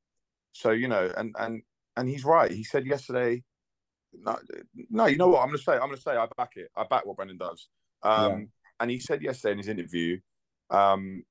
so 0.54 0.70
you 0.70 0.88
know, 0.88 1.12
and 1.16 1.34
and 1.38 1.62
and 1.96 2.08
he's 2.08 2.24
right. 2.24 2.50
He 2.50 2.64
said 2.64 2.86
yesterday. 2.86 3.42
No, 4.16 4.38
no, 4.90 5.06
you 5.06 5.16
know 5.16 5.28
what? 5.28 5.40
I'm 5.40 5.48
gonna 5.48 5.58
say. 5.58 5.72
I'm 5.72 5.88
gonna 5.88 5.96
say 5.96 6.12
I 6.12 6.26
back 6.36 6.52
it. 6.54 6.70
I 6.76 6.84
back 6.84 7.04
what 7.04 7.16
Brennan 7.16 7.36
does. 7.36 7.68
Um, 8.02 8.24
yeah. 8.24 8.38
And 8.80 8.90
he 8.90 9.00
said 9.00 9.22
yesterday 9.22 9.52
in 9.52 9.58
his 9.58 9.68
interview 9.68 10.18
um, 10.70 11.24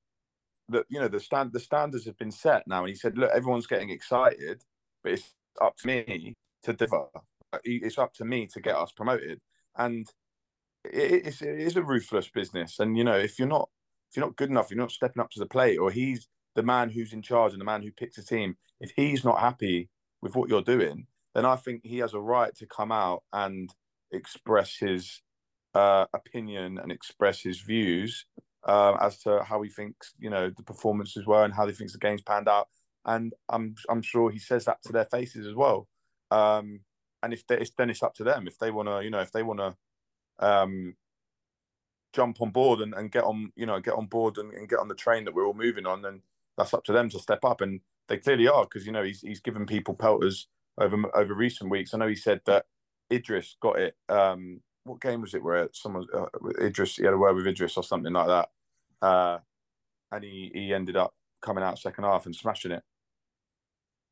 that 0.68 0.84
you 0.88 1.00
know 1.00 1.08
the 1.08 1.20
stand 1.20 1.52
the 1.52 1.60
standards 1.60 2.04
have 2.04 2.18
been 2.18 2.30
set 2.30 2.66
now, 2.66 2.80
and 2.80 2.90
he 2.90 2.94
said, 2.94 3.16
look, 3.16 3.30
everyone's 3.34 3.66
getting 3.66 3.90
excited, 3.90 4.62
but 5.02 5.12
it's 5.12 5.34
up 5.60 5.76
to 5.78 5.86
me 5.86 6.34
to 6.62 6.72
deliver. 6.74 7.06
It's 7.64 7.98
up 7.98 8.12
to 8.14 8.24
me 8.24 8.46
to 8.48 8.60
get 8.60 8.76
us 8.76 8.92
promoted, 8.92 9.40
and 9.76 10.06
it, 10.84 11.26
it's, 11.26 11.40
it 11.40 11.58
is 11.58 11.76
a 11.76 11.82
ruthless 11.82 12.28
business. 12.28 12.78
And 12.80 12.98
you 12.98 13.04
know, 13.04 13.16
if 13.16 13.38
you're 13.38 13.48
not 13.48 13.70
if 14.10 14.16
you're 14.16 14.26
not 14.26 14.36
good 14.36 14.50
enough, 14.50 14.70
you're 14.70 14.78
not 14.78 14.90
stepping 14.90 15.22
up 15.22 15.30
to 15.30 15.40
the 15.40 15.46
plate, 15.46 15.78
or 15.78 15.90
he's 15.90 16.28
the 16.54 16.62
man 16.62 16.90
who's 16.90 17.12
in 17.12 17.22
charge 17.22 17.52
and 17.52 17.60
the 17.60 17.64
man 17.66 17.82
who 17.82 17.90
picks 17.90 18.18
a 18.18 18.24
team. 18.24 18.56
If 18.80 18.92
he's 18.96 19.24
not 19.24 19.40
happy 19.40 19.90
with 20.20 20.36
what 20.36 20.48
you're 20.48 20.62
doing, 20.62 21.06
then 21.34 21.44
I 21.44 21.56
think 21.56 21.82
he 21.84 21.98
has 21.98 22.14
a 22.14 22.20
right 22.20 22.54
to 22.56 22.66
come 22.66 22.92
out 22.92 23.22
and 23.32 23.70
express 24.12 24.76
his 24.76 25.22
uh, 25.74 26.06
opinion 26.14 26.78
and 26.78 26.92
express 26.92 27.40
his 27.40 27.60
views 27.60 28.26
uh, 28.64 28.96
as 29.00 29.18
to 29.20 29.42
how 29.42 29.62
he 29.62 29.68
thinks, 29.68 30.14
you 30.18 30.30
know, 30.30 30.50
the 30.50 30.62
performances 30.62 31.26
were 31.26 31.44
and 31.44 31.54
how 31.54 31.66
he 31.66 31.72
thinks 31.72 31.92
the 31.92 31.98
game's 31.98 32.22
panned 32.22 32.48
out. 32.48 32.68
And 33.04 33.34
I'm 33.48 33.74
I'm 33.88 34.00
sure 34.00 34.30
he 34.30 34.38
says 34.38 34.64
that 34.64 34.82
to 34.84 34.92
their 34.92 35.04
faces 35.04 35.46
as 35.46 35.54
well. 35.54 35.88
Um, 36.30 36.80
and 37.22 37.32
if 37.32 37.46
they, 37.46 37.58
it's, 37.58 37.72
then 37.76 37.90
it's 37.90 38.02
up 38.02 38.14
to 38.14 38.24
them 38.24 38.46
if 38.46 38.58
they 38.58 38.70
want 38.70 38.88
to, 38.88 39.02
you 39.02 39.10
know, 39.10 39.20
if 39.20 39.32
they 39.32 39.42
want 39.42 39.60
to 39.60 40.46
um, 40.46 40.94
jump 42.12 42.40
on 42.40 42.50
board 42.50 42.80
and, 42.80 42.94
and 42.94 43.10
get 43.10 43.24
on, 43.24 43.52
you 43.56 43.66
know, 43.66 43.80
get 43.80 43.94
on 43.94 44.06
board 44.06 44.38
and, 44.38 44.52
and 44.52 44.68
get 44.68 44.78
on 44.78 44.88
the 44.88 44.94
train 44.94 45.24
that 45.24 45.34
we're 45.34 45.46
all 45.46 45.54
moving 45.54 45.86
on, 45.86 46.02
then 46.02 46.22
that's 46.56 46.74
up 46.74 46.84
to 46.84 46.92
them 46.92 47.08
to 47.10 47.18
step 47.18 47.44
up. 47.44 47.60
And 47.60 47.80
they 48.08 48.18
clearly 48.18 48.48
are 48.48 48.64
because 48.64 48.86
you 48.86 48.92
know 48.92 49.02
he's 49.02 49.20
he's 49.20 49.40
given 49.40 49.66
people 49.66 49.94
pelters 49.94 50.48
over 50.78 50.96
over 51.14 51.34
recent 51.34 51.70
weeks. 51.70 51.94
I 51.94 51.98
know 51.98 52.08
he 52.08 52.16
said 52.16 52.40
that 52.46 52.66
Idris 53.12 53.56
got 53.60 53.78
it. 53.78 53.94
Um, 54.08 54.60
what 54.84 55.00
game 55.00 55.22
was 55.22 55.34
it 55.34 55.42
where 55.42 55.68
someone 55.72 56.06
uh, 56.14 56.26
Idris 56.60 56.96
he 56.96 57.04
had 57.04 57.14
a 57.14 57.18
word 57.18 57.36
with 57.36 57.46
Idris 57.46 57.76
or 57.76 57.84
something 57.84 58.12
like 58.12 58.26
that, 58.26 58.48
uh, 59.06 59.38
and 60.12 60.24
he 60.24 60.50
he 60.54 60.74
ended 60.74 60.96
up 60.96 61.14
coming 61.42 61.64
out 61.64 61.78
second 61.78 62.04
half 62.04 62.26
and 62.26 62.34
smashing 62.34 62.72
it. 62.72 62.82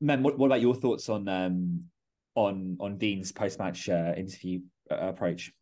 Man, 0.01 0.23
what, 0.23 0.39
what 0.39 0.47
about 0.47 0.61
your 0.61 0.75
thoughts 0.75 1.09
on 1.09 1.29
um 1.29 1.81
on 2.35 2.77
on 2.81 2.99
Dean's 2.99 3.33
post 3.33 3.59
match 3.59 3.89
uh, 3.89 4.15
interview 4.17 4.61
uh, 4.91 4.97
approach? 4.97 5.53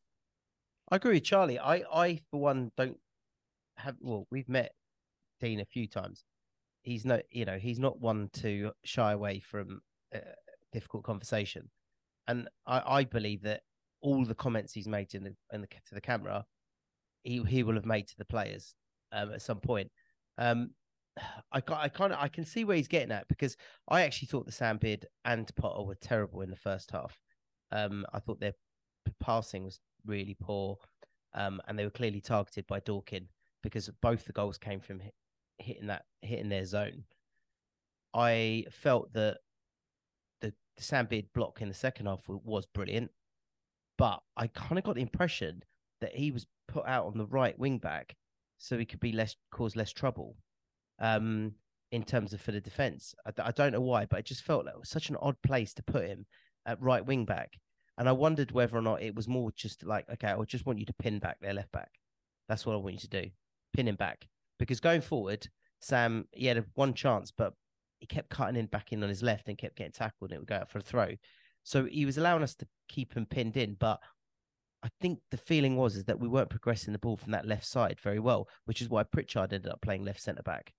I 0.91 0.97
agree 0.97 1.15
with 1.15 1.25
Charlie. 1.25 1.59
I 1.59 1.85
I 1.93 2.21
for 2.31 2.41
one 2.41 2.71
don't 2.77 2.99
have 3.77 3.97
well 4.01 4.27
we've 4.31 4.49
met 4.49 4.73
Dean 5.41 5.61
a 5.61 5.65
few 5.65 5.87
times. 5.87 6.25
He's 6.83 7.05
no 7.05 7.21
you 7.31 7.45
know 7.45 7.59
he's 7.59 7.79
not 7.79 8.01
one 8.01 8.31
to 8.35 8.73
shy 8.85 9.13
away 9.13 9.41
from 9.41 9.83
a 10.13 10.21
difficult 10.73 11.05
conversation, 11.05 11.71
and 12.27 12.49
I 12.67 12.83
I 13.01 13.05
believe 13.05 13.43
that 13.43 13.63
all 14.03 14.25
the 14.25 14.35
comments 14.35 14.73
he's 14.73 14.89
made 14.89 15.15
in 15.15 15.25
the, 15.25 15.35
in 15.53 15.61
the 15.61 15.67
to 15.67 15.95
the 15.95 16.01
camera, 16.01 16.47
he 17.23 17.43
he 17.45 17.63
will 17.63 17.75
have 17.75 17.85
made 17.87 18.09
to 18.09 18.17
the 18.17 18.25
players 18.25 18.75
um, 19.13 19.33
at 19.33 19.43
some 19.43 19.61
point. 19.61 19.91
Um, 20.39 20.71
I 21.53 21.63
I 21.69 21.89
kind 21.89 22.13
of 22.13 22.19
I 22.19 22.29
can 22.29 22.45
see 22.45 22.65
where 22.65 22.77
he's 22.77 22.89
getting 22.89 23.13
at 23.13 23.29
because 23.29 23.57
I 23.89 24.03
actually 24.03 24.29
thought 24.29 24.47
the 24.47 24.53
Sam 24.53 24.79
Beard 24.79 25.07
and 25.25 25.55
Potter 25.57 25.83
were 25.83 25.97
terrible 25.97 26.41
in 26.41 26.51
the 26.51 26.57
first 26.57 26.91
half. 26.91 27.21
Um, 27.73 28.07
I 28.13 28.19
thought 28.19 28.41
their 28.41 28.55
passing 29.21 29.65
was 29.65 29.81
really 30.07 30.37
poor, 30.41 30.79
um, 31.35 31.61
and 31.69 31.79
they 31.79 31.85
were 31.85 31.91
clearly 31.91 32.21
targeted 32.21 32.67
by 32.67 32.81
Dorking 32.81 33.29
because 33.63 33.91
both 34.01 34.25
the 34.25 34.33
goals 34.33 34.59
came 34.59 34.81
from 34.81 35.01
hitting 35.63 35.87
that 35.89 36.05
hitting 36.23 36.49
their 36.49 36.65
zone. 36.65 37.05
I 38.15 38.65
felt 38.71 39.13
that 39.13 39.39
the, 40.41 40.53
the 40.77 40.83
Sam 40.83 41.07
Beard 41.07 41.27
block 41.35 41.61
in 41.63 41.69
the 41.69 41.75
second 41.75 42.07
half 42.07 42.29
was 42.29 42.67
brilliant, 42.67 43.11
but 43.97 44.21
I 44.37 44.49
kind 44.49 44.79
of 44.79 44.85
got 44.85 44.97
the 44.97 45.03
impression 45.03 45.63
that 46.01 46.17
he 46.17 46.31
was 46.31 46.47
put 46.67 46.87
out 46.87 47.07
on 47.07 47.19
the 47.19 47.27
right 47.27 47.59
wing 47.59 47.79
back 47.79 48.17
so 48.59 48.79
he 48.79 48.85
could 48.85 49.01
be 49.01 49.13
less 49.13 49.37
cause 49.51 49.77
less 49.77 49.93
trouble 49.93 50.37
um, 51.01 51.53
in 51.93 52.03
terms 52.03 52.33
of 52.33 52.41
for 52.41 52.53
the 52.53 52.61
defense. 52.61 53.15
I, 53.27 53.33
I, 53.43 53.51
don't 53.53 53.73
know 53.73 53.81
why, 53.81 54.07
but 54.07 54.21
it 54.21 54.27
just 54.27 54.43
felt 54.43 54.67
like 54.67 54.75
it 54.75 54.81
was 54.81 54.89
such 54.89 55.09
an 55.09 55.17
odd 55.21 55.41
place 55.43 55.73
to 55.75 55.83
put 55.83 56.07
him 56.07 56.27
at 56.67 56.81
right 56.81 57.05
wing 57.05 57.25
back. 57.25 57.59
And 57.99 58.09
I 58.09 58.13
wondered 58.13 58.53
whether 58.53 58.77
or 58.77 58.83
not 58.83 59.03
it 59.03 59.15
was 59.15 59.29
more 59.29 59.51
just 59.55 59.85
like, 59.85 60.09
okay, 60.11 60.29
I 60.29 60.43
just 60.45 60.67
want 60.67 60.79
you 60.79 60.87
to 60.87 60.95
pin 60.95 61.19
back 61.19 61.39
their 61.41 61.55
left 61.55 61.73
back. 61.73 61.91
That's 62.49 62.65
what 62.65 62.75
I 62.75 62.79
want 62.79 62.95
you 62.95 63.01
to 63.01 63.23
do. 63.23 63.31
Pin 63.75 63.89
him 63.89 63.97
back. 63.97 64.27
Because 64.61 64.79
going 64.79 65.01
forward, 65.01 65.49
Sam, 65.81 66.27
he 66.33 66.47
had 66.47 66.65
one 66.75 66.93
chance, 66.93 67.33
but 67.37 67.55
he 67.99 68.07
kept 68.07 68.29
cutting 68.29 68.57
in 68.57 68.67
back 68.67 68.93
in 68.93 69.03
on 69.03 69.09
his 69.09 69.23
left 69.23 69.49
and 69.49 69.59
kept 69.59 69.77
getting 69.77 69.93
tackled 69.93 70.31
and 70.31 70.37
it 70.37 70.39
would 70.39 70.49
go 70.49 70.57
out 70.57 70.71
for 70.71 70.79
a 70.79 70.83
throw. 70.83 71.15
So 71.65 71.87
he 71.87 72.05
was 72.05 72.19
allowing 72.19 72.43
us 72.43 72.55
to 72.57 72.69
keep 72.89 73.15
him 73.15 73.25
pinned 73.27 73.57
in, 73.57 73.75
but 73.75 74.01
I 74.83 74.89
think 75.01 75.21
the 75.31 75.39
feeling 75.39 75.77
was 75.77 75.97
is 75.97 76.05
that 76.05 76.21
we 76.21 76.29
weren't 76.29 76.51
progressing 76.51 76.93
the 76.93 76.99
ball 76.99 77.17
from 77.17 77.33
that 77.33 77.47
left 77.47 77.67
side 77.67 77.99
very 78.03 78.19
well, 78.19 78.49
which 78.67 78.83
is 78.83 78.89
why 78.89 79.03
Pritchard 79.03 79.53
ended 79.53 79.73
up 79.73 79.81
playing 79.81 80.05
left 80.05 80.21
centre 80.21 80.43
back, 80.43 80.75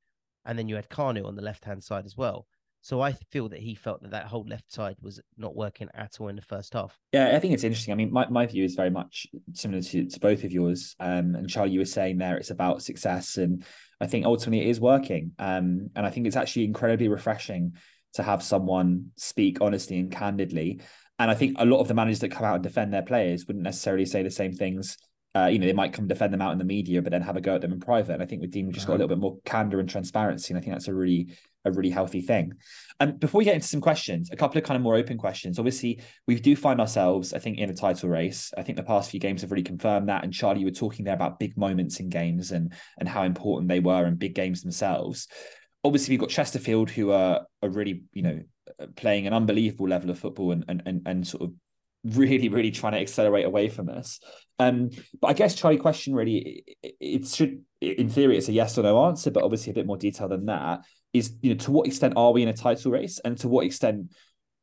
and 0.46 0.58
then 0.58 0.68
you 0.68 0.76
had 0.76 0.90
Kanu 0.90 1.26
on 1.26 1.36
the 1.36 1.42
left 1.42 1.66
hand 1.66 1.84
side 1.84 2.06
as 2.06 2.16
well. 2.16 2.48
So 2.82 3.00
I 3.02 3.14
feel 3.30 3.50
that 3.50 3.60
he 3.60 3.76
felt 3.76 4.02
that 4.02 4.12
that 4.12 4.26
whole 4.26 4.46
left 4.48 4.72
side 4.72 4.96
was 5.02 5.20
not 5.38 5.56
working 5.56 5.88
at 5.94 6.18
all 6.20 6.30
in 6.30 6.36
the 6.36 6.42
first 6.42 6.74
half. 6.74 6.98
Yeah, 7.14 7.36
I 7.36 7.40
think 7.40 7.54
it's 7.54 7.64
interesting. 7.64 7.92
I 7.92 7.96
mean, 7.96 8.12
my, 8.12 8.28
my 8.28 8.46
view 8.48 8.64
is 8.64 8.76
very 8.76 8.90
much 8.90 9.28
similar 9.54 9.82
to, 9.82 10.06
to 10.06 10.20
both 10.20 10.44
of 10.44 10.52
yours. 10.52 10.96
Um, 11.00 11.36
and 11.36 11.50
Charlie, 11.50 11.72
you 11.72 11.80
were 11.80 11.86
saying 11.86 12.18
there 12.18 12.38
it's 12.38 12.50
about 12.50 12.82
success, 12.82 13.38
and 13.38 13.64
I 14.00 14.08
think 14.08 14.26
ultimately 14.26 14.66
it 14.66 14.70
is 14.70 14.80
working. 14.80 15.32
Um, 15.38 15.90
and 15.96 16.06
I 16.06 16.10
think 16.10 16.26
it's 16.26 16.36
actually 16.36 16.66
incredibly 16.66 17.08
refreshing 17.08 17.76
to 18.14 18.24
have 18.24 18.44
someone 18.44 19.12
speak 19.16 19.60
honestly 19.62 19.98
and 19.98 20.12
candidly 20.12 20.82
and 21.22 21.30
I 21.30 21.36
think 21.36 21.58
a 21.60 21.66
lot 21.66 21.82
of 21.82 21.88
the 21.88 21.94
managers 21.94 22.20
that 22.22 22.32
come 22.32 22.46
out 22.46 22.56
and 22.56 22.64
defend 22.64 22.92
their 22.92 23.04
players 23.04 23.46
wouldn't 23.46 23.64
necessarily 23.64 24.06
say 24.06 24.24
the 24.24 24.32
same 24.32 24.54
things. 24.54 24.98
Uh, 25.36 25.46
you 25.46 25.60
know, 25.60 25.68
they 25.68 25.74
might 25.74 25.94
come 25.94 26.08
defend 26.08 26.34
them 26.34 26.42
out 26.42 26.52
in 26.52 26.58
the 26.58 26.64
media, 26.64 27.00
but 27.00 27.12
then 27.12 27.22
have 27.22 27.38
a 27.38 27.42
go 27.42 27.54
at 27.54 27.62
them 27.62 27.72
in 27.72 27.80
private. 27.80 28.14
And 28.14 28.24
I 28.24 28.26
think 28.26 28.42
with 28.42 28.50
Dean, 28.50 28.66
we 28.66 28.74
just 28.74 28.88
got 28.88 28.94
a 28.94 28.98
little 28.98 29.08
bit 29.08 29.20
more 29.20 29.38
candor 29.46 29.80
and 29.80 29.88
transparency, 29.88 30.52
and 30.52 30.58
I 30.58 30.62
think 30.62 30.74
that's 30.74 30.88
a 30.88 30.96
really, 30.96 31.36
a 31.66 31.72
really 31.72 31.90
healthy 31.90 32.22
thing. 32.22 32.54
And 33.00 33.20
before 33.20 33.40
we 33.40 33.46
get 33.46 33.56
into 33.56 33.68
some 33.68 33.82
questions, 33.82 34.30
a 34.32 34.36
couple 34.36 34.58
of 34.58 34.64
kind 34.64 34.76
of 34.76 34.82
more 34.82 34.96
open 34.96 35.18
questions. 35.18 35.60
Obviously, 35.60 36.02
we 36.28 36.36
do 36.36 36.56
find 36.56 36.80
ourselves, 36.80 37.34
I 37.34 37.40
think, 37.40 37.58
in 37.58 37.70
a 37.70 37.74
title 37.74 38.10
race. 38.10 38.52
I 38.58 38.64
think 38.64 38.78
the 38.78 38.84
past 38.84 39.12
few 39.12 39.20
games 39.20 39.42
have 39.42 39.52
really 39.52 39.64
confirmed 39.64 40.10
that. 40.10 40.24
And 40.24 40.34
Charlie, 40.34 40.62
you 40.62 40.68
were 40.68 40.72
talking 40.72 41.06
there 41.06 41.14
about 41.14 41.40
big 41.40 41.58
moments 41.58 42.00
in 42.00 42.10
games 42.10 42.52
and 42.52 42.74
and 43.00 43.10
how 43.10 43.24
important 43.24 43.70
they 43.70 43.80
were 43.80 44.06
and 44.06 44.20
big 44.20 44.36
games 44.36 44.62
themselves. 44.62 45.28
Obviously, 45.84 46.14
we've 46.14 46.20
got 46.20 46.30
Chesterfield, 46.30 46.90
who 46.90 47.12
are 47.12 47.46
are 47.62 47.70
really, 47.70 48.04
you 48.14 48.22
know, 48.22 48.42
playing 48.96 49.28
an 49.28 49.34
unbelievable 49.34 49.88
level 49.88 50.10
of 50.10 50.20
football 50.20 50.52
and 50.52 50.66
and 50.68 50.84
and, 50.86 51.02
and 51.06 51.28
sort 51.28 51.44
of 51.44 51.54
really 52.04 52.50
really 52.50 52.72
trying 52.72 52.94
to 52.94 53.00
accelerate 53.00 53.46
away 53.46 53.70
from 53.70 53.88
us 53.88 54.20
um 54.58 54.90
but 55.22 55.28
i 55.28 55.34
guess 55.34 55.54
charlie 55.54 55.78
question 55.78 56.16
really 56.16 56.64
it, 56.82 56.96
it, 57.00 57.28
should 57.28 57.64
in 57.80 58.10
theory 58.10 58.38
it's 58.38 58.50
a 58.50 58.52
yes 58.52 58.76
or 58.78 58.82
no 58.82 59.06
answer 59.06 59.30
but 59.30 59.44
obviously 59.44 59.70
a 59.70 59.76
bit 59.76 59.86
more 59.86 59.98
detail 59.98 60.28
than 60.28 60.48
that 60.48 60.80
is 61.14 61.34
you 61.42 61.54
know 61.54 61.58
to 61.58 61.72
what 61.72 61.88
extent 61.88 62.14
are 62.16 62.32
we 62.32 62.44
in 62.44 62.50
a 62.50 62.54
title 62.54 62.92
race 62.92 63.20
and 63.26 63.38
to 63.38 63.48
what 63.48 63.66
extent 63.66 64.14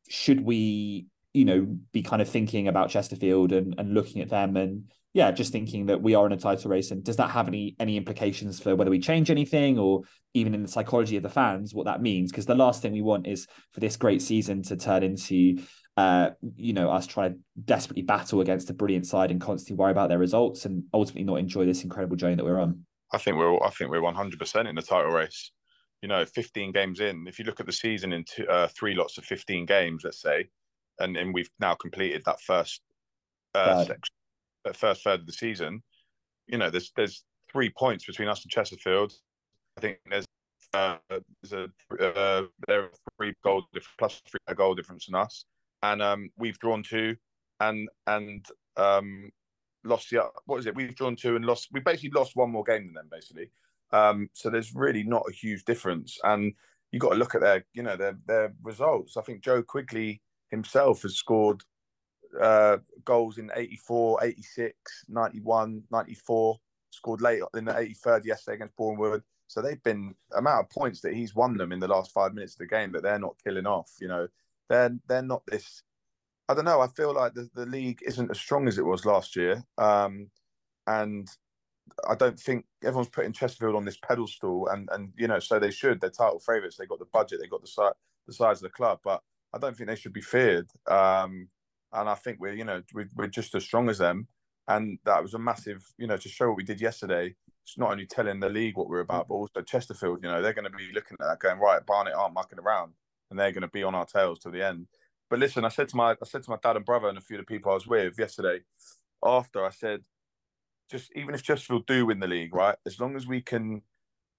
should 0.08 0.40
we 0.40 1.06
you 1.34 1.44
know 1.44 1.66
be 1.92 2.02
kind 2.02 2.22
of 2.22 2.28
thinking 2.28 2.68
about 2.68 2.90
chesterfield 2.90 3.52
and 3.52 3.74
and 3.78 3.94
looking 3.94 4.22
at 4.22 4.30
them 4.30 4.56
and 4.56 4.84
yeah, 5.14 5.30
just 5.30 5.52
thinking 5.52 5.86
that 5.86 6.02
we 6.02 6.14
are 6.14 6.26
in 6.26 6.32
a 6.32 6.36
title 6.36 6.70
race, 6.70 6.90
and 6.90 7.02
does 7.02 7.16
that 7.16 7.30
have 7.30 7.48
any 7.48 7.74
any 7.80 7.96
implications 7.96 8.60
for 8.60 8.76
whether 8.76 8.90
we 8.90 9.00
change 9.00 9.30
anything, 9.30 9.78
or 9.78 10.02
even 10.34 10.54
in 10.54 10.62
the 10.62 10.68
psychology 10.68 11.16
of 11.16 11.22
the 11.22 11.28
fans, 11.28 11.74
what 11.74 11.86
that 11.86 12.02
means? 12.02 12.30
Because 12.30 12.46
the 12.46 12.54
last 12.54 12.82
thing 12.82 12.92
we 12.92 13.02
want 13.02 13.26
is 13.26 13.46
for 13.72 13.80
this 13.80 13.96
great 13.96 14.20
season 14.20 14.62
to 14.64 14.76
turn 14.76 15.02
into, 15.02 15.58
uh, 15.96 16.30
you 16.56 16.74
know, 16.74 16.90
us 16.90 17.06
trying 17.06 17.32
to 17.32 17.38
desperately 17.64 18.02
battle 18.02 18.40
against 18.40 18.70
a 18.70 18.74
brilliant 18.74 19.06
side 19.06 19.30
and 19.30 19.40
constantly 19.40 19.76
worry 19.80 19.92
about 19.92 20.10
their 20.10 20.18
results, 20.18 20.66
and 20.66 20.84
ultimately 20.92 21.24
not 21.24 21.36
enjoy 21.36 21.64
this 21.64 21.84
incredible 21.84 22.16
journey 22.16 22.36
that 22.36 22.44
we're 22.44 22.60
on. 22.60 22.84
I 23.12 23.18
think 23.18 23.38
we're 23.38 23.56
I 23.64 23.70
think 23.70 23.90
we're 23.90 24.02
one 24.02 24.14
hundred 24.14 24.38
percent 24.38 24.68
in 24.68 24.76
the 24.76 24.82
title 24.82 25.10
race. 25.10 25.50
You 26.02 26.08
know, 26.08 26.24
fifteen 26.24 26.72
games 26.72 27.00
in. 27.00 27.26
If 27.26 27.38
you 27.38 27.44
look 27.44 27.60
at 27.60 27.66
the 27.66 27.72
season 27.72 28.12
in 28.12 28.24
two, 28.24 28.46
uh, 28.46 28.68
three 28.68 28.94
lots 28.94 29.18
of 29.18 29.24
fifteen 29.24 29.66
games, 29.66 30.02
let's 30.04 30.22
say, 30.22 30.48
and 30.98 31.16
and 31.16 31.34
we've 31.34 31.50
now 31.58 31.74
completed 31.74 32.22
that 32.24 32.40
first 32.40 32.82
uh, 33.54 33.84
section 33.84 34.14
first 34.74 35.02
third 35.02 35.20
of 35.20 35.26
the 35.26 35.32
season, 35.32 35.82
you 36.46 36.58
know, 36.58 36.70
there's 36.70 36.92
there's 36.96 37.24
three 37.50 37.70
points 37.70 38.04
between 38.04 38.28
us 38.28 38.42
and 38.42 38.50
Chesterfield. 38.50 39.12
I 39.76 39.80
think 39.80 39.98
there's 40.08 40.26
uh, 40.74 40.96
there's 41.08 41.52
a 41.52 41.64
uh, 42.00 42.44
there 42.66 42.84
are 42.84 42.90
three 43.16 43.34
goal 43.44 43.64
plus 43.98 44.20
three 44.28 44.40
a 44.46 44.54
goal 44.54 44.74
difference 44.74 45.06
than 45.06 45.14
us, 45.14 45.44
and 45.82 46.02
um, 46.02 46.30
we've 46.36 46.58
drawn 46.58 46.82
two, 46.82 47.16
and 47.60 47.88
and 48.06 48.46
um, 48.76 49.30
lost 49.84 50.10
the 50.10 50.28
what 50.46 50.58
is 50.58 50.66
it? 50.66 50.74
We've 50.74 50.94
drawn 50.94 51.16
two 51.16 51.36
and 51.36 51.44
lost. 51.44 51.68
We 51.72 51.80
basically 51.80 52.10
lost 52.10 52.36
one 52.36 52.50
more 52.50 52.64
game 52.64 52.86
than 52.86 52.94
them, 52.94 53.08
basically. 53.10 53.50
Um, 53.92 54.28
so 54.32 54.50
there's 54.50 54.74
really 54.74 55.02
not 55.02 55.24
a 55.28 55.32
huge 55.32 55.64
difference, 55.64 56.18
and 56.24 56.52
you 56.92 56.98
got 56.98 57.10
to 57.10 57.18
look 57.18 57.34
at 57.34 57.40
their 57.40 57.64
you 57.72 57.82
know 57.82 57.96
their 57.96 58.18
their 58.26 58.54
results. 58.62 59.16
I 59.16 59.22
think 59.22 59.42
Joe 59.42 59.62
Quigley 59.62 60.22
himself 60.50 61.02
has 61.02 61.16
scored 61.16 61.62
uh, 62.40 62.78
goals 63.04 63.38
in 63.38 63.50
84, 63.54 64.24
86, 64.24 65.04
91, 65.08 65.82
94, 65.90 66.58
scored 66.90 67.20
late 67.20 67.42
in 67.56 67.64
the 67.64 67.72
83rd 67.72 68.24
yesterday 68.24 68.56
against 68.56 68.76
Bournemouth. 68.76 69.22
So 69.46 69.62
they've 69.62 69.82
been 69.82 70.14
amount 70.36 70.66
of 70.66 70.70
points 70.70 71.00
that 71.00 71.14
he's 71.14 71.34
won 71.34 71.56
them 71.56 71.72
in 71.72 71.80
the 71.80 71.88
last 71.88 72.12
five 72.12 72.34
minutes 72.34 72.54
of 72.54 72.58
the 72.58 72.66
game, 72.66 72.92
but 72.92 73.02
they're 73.02 73.18
not 73.18 73.36
killing 73.42 73.66
off. 73.66 73.90
You 74.00 74.08
know, 74.08 74.28
they're 74.68 74.90
they're 75.08 75.22
not 75.22 75.42
this. 75.46 75.82
I 76.48 76.54
don't 76.54 76.66
know. 76.66 76.80
I 76.80 76.88
feel 76.88 77.14
like 77.14 77.34
the, 77.34 77.48
the 77.54 77.66
league 77.66 78.00
isn't 78.06 78.30
as 78.30 78.38
strong 78.38 78.68
as 78.68 78.78
it 78.78 78.84
was 78.84 79.06
last 79.06 79.36
year, 79.36 79.62
um, 79.78 80.30
and 80.86 81.28
I 82.08 82.14
don't 82.14 82.38
think 82.38 82.66
everyone's 82.82 83.08
putting 83.08 83.32
Chesterfield 83.32 83.76
on 83.76 83.84
this 83.84 83.98
pedestal, 83.98 84.68
and 84.68 84.88
and 84.92 85.12
you 85.16 85.28
know, 85.28 85.38
so 85.38 85.58
they 85.58 85.70
should. 85.70 86.00
They're 86.00 86.10
title 86.10 86.40
favourites. 86.40 86.76
They 86.76 86.86
got 86.86 86.98
the 86.98 87.06
budget. 87.12 87.40
They 87.40 87.48
got 87.48 87.62
the 87.62 87.68
size 87.68 87.92
the 88.26 88.32
size 88.32 88.58
of 88.58 88.62
the 88.62 88.70
club, 88.70 89.00
but 89.04 89.22
I 89.54 89.58
don't 89.58 89.76
think 89.76 89.88
they 89.88 89.96
should 89.96 90.12
be 90.12 90.20
feared. 90.20 90.70
Um, 90.86 91.48
and 91.92 92.08
I 92.08 92.14
think 92.14 92.38
we're 92.40 92.54
you 92.54 92.64
know 92.64 92.82
we're, 92.94 93.08
we're 93.16 93.28
just 93.28 93.54
as 93.54 93.64
strong 93.64 93.88
as 93.88 93.98
them. 93.98 94.28
And 94.68 94.98
that 95.06 95.22
was 95.22 95.32
a 95.32 95.38
massive, 95.38 95.82
you 95.96 96.06
know, 96.06 96.18
to 96.18 96.28
show 96.28 96.48
what 96.48 96.58
we 96.58 96.62
did 96.62 96.80
yesterday. 96.80 97.34
It's 97.64 97.78
not 97.78 97.90
only 97.90 98.04
telling 98.06 98.38
the 98.38 98.50
league 98.50 98.76
what 98.76 98.88
we're 98.88 99.00
about, 99.00 99.28
but 99.28 99.34
also 99.34 99.62
Chesterfield. 99.62 100.20
You 100.22 100.28
know, 100.28 100.42
they're 100.42 100.52
going 100.52 100.70
to 100.70 100.76
be 100.76 100.92
looking 100.92 101.16
at 101.20 101.26
that, 101.26 101.40
going 101.40 101.58
right. 101.58 101.84
Barnet 101.86 102.14
aren't 102.14 102.34
mucking 102.34 102.58
around, 102.58 102.92
and 103.30 103.38
they're 103.38 103.52
going 103.52 103.62
to 103.62 103.68
be 103.68 103.82
on 103.82 103.94
our 103.94 104.04
tails 104.04 104.40
till 104.40 104.52
the 104.52 104.62
end. 104.62 104.86
But 105.30 105.38
listen, 105.38 105.64
I 105.64 105.68
said 105.68 105.88
to 105.90 105.96
my 105.96 106.12
I 106.12 106.26
said 106.26 106.42
to 106.42 106.50
my 106.50 106.58
dad 106.62 106.76
and 106.76 106.84
brother 106.84 107.08
and 107.08 107.18
a 107.18 107.22
few 107.22 107.38
of 107.38 107.46
the 107.46 107.46
people 107.46 107.70
I 107.72 107.74
was 107.74 107.86
with 107.86 108.18
yesterday. 108.18 108.60
After 109.24 109.64
I 109.64 109.70
said, 109.70 110.02
just 110.90 111.10
even 111.14 111.34
if 111.34 111.42
Chesterfield 111.42 111.86
do 111.86 112.06
win 112.06 112.20
the 112.20 112.26
league, 112.26 112.54
right? 112.54 112.76
As 112.86 113.00
long 113.00 113.16
as 113.16 113.26
we 113.26 113.40
can 113.40 113.82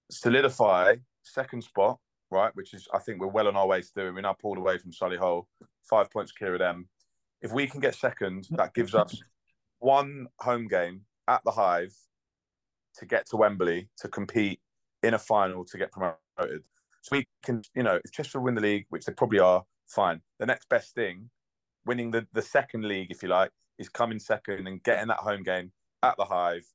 solidify 0.10 0.96
second 1.24 1.64
spot, 1.64 2.00
right, 2.32 2.56
which 2.56 2.74
is 2.74 2.88
I 2.94 3.00
think 3.00 3.20
we're 3.20 3.28
well 3.28 3.48
on 3.48 3.56
our 3.56 3.68
way 3.68 3.82
to 3.82 3.88
doing. 3.96 4.16
We're 4.16 4.22
now 4.22 4.34
pulled 4.34 4.58
away 4.58 4.78
from 4.78 4.92
Solihull, 4.92 5.46
five 5.84 6.12
points 6.12 6.32
clear 6.32 6.54
of 6.54 6.60
them 6.60 6.88
if 7.42 7.52
we 7.52 7.68
can 7.68 7.80
get 7.80 7.96
second, 7.96 8.48
mm. 8.48 8.58
that 8.58 8.74
gives 8.74 8.96
us 8.96 9.22
one 9.80 10.28
home 10.40 10.68
game 10.68 11.02
at 11.28 11.42
the 11.46 11.52
Hive 11.52 11.94
to 12.96 13.06
get 13.06 13.28
to 13.30 13.38
Wembley 13.38 13.90
to 14.00 14.08
compete 14.08 14.60
in 15.04 15.14
a 15.14 15.20
final 15.20 15.64
to 15.66 15.78
get 15.78 15.92
promoted. 15.92 16.64
So 17.02 17.16
we 17.16 17.28
can, 17.44 17.62
you 17.76 17.84
know, 17.84 18.00
if 18.04 18.12
Chester 18.12 18.42
win 18.42 18.56
the 18.56 18.62
league, 18.62 18.86
which 18.90 19.06
they 19.06 19.14
probably 19.14 19.40
are, 19.40 19.64
fine. 19.88 20.22
The 20.40 20.46
next 20.46 20.68
best 20.68 20.94
thing, 20.94 21.30
winning 21.86 22.12
the, 22.12 22.28
the 22.34 22.42
second 22.42 22.84
league, 22.84 23.10
if 23.10 23.24
you 23.24 23.30
like, 23.30 23.52
is 23.78 23.88
coming 23.88 24.20
second 24.20 24.68
and 24.68 24.84
getting 24.84 25.08
that 25.08 25.18
home 25.18 25.44
game 25.44 25.72
at 26.04 26.16
the 26.18 26.26
Hive, 26.26 26.66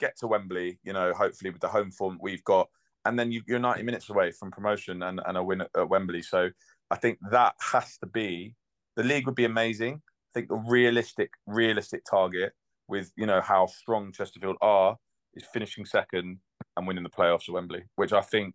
get 0.00 0.18
to 0.18 0.26
Wembley, 0.26 0.78
you 0.82 0.92
know, 0.92 1.12
hopefully 1.12 1.50
with 1.50 1.60
the 1.60 1.68
home 1.68 1.90
form 1.90 2.18
we've 2.20 2.44
got. 2.44 2.68
And 3.04 3.18
then 3.18 3.32
you, 3.32 3.42
are 3.50 3.58
90 3.58 3.82
minutes 3.82 4.10
away 4.10 4.30
from 4.30 4.50
promotion 4.50 5.02
and, 5.02 5.20
and 5.26 5.36
a 5.36 5.42
win 5.42 5.62
at, 5.62 5.70
at 5.76 5.88
Wembley. 5.88 6.22
So 6.22 6.50
I 6.90 6.96
think 6.96 7.18
that 7.30 7.54
has 7.72 7.98
to 7.98 8.06
be 8.06 8.54
the 8.96 9.02
league 9.02 9.26
would 9.26 9.34
be 9.34 9.44
amazing. 9.44 10.02
I 10.04 10.30
think 10.34 10.48
the 10.48 10.62
realistic, 10.66 11.30
realistic 11.46 12.02
target 12.08 12.52
with 12.88 13.10
you 13.16 13.26
know 13.26 13.40
how 13.40 13.66
strong 13.66 14.12
Chesterfield 14.12 14.56
are 14.60 14.96
is 15.34 15.44
finishing 15.52 15.84
second 15.84 16.38
and 16.76 16.86
winning 16.86 17.02
the 17.02 17.10
playoffs 17.10 17.48
at 17.48 17.54
Wembley, 17.54 17.82
which 17.96 18.12
I 18.12 18.20
think, 18.20 18.54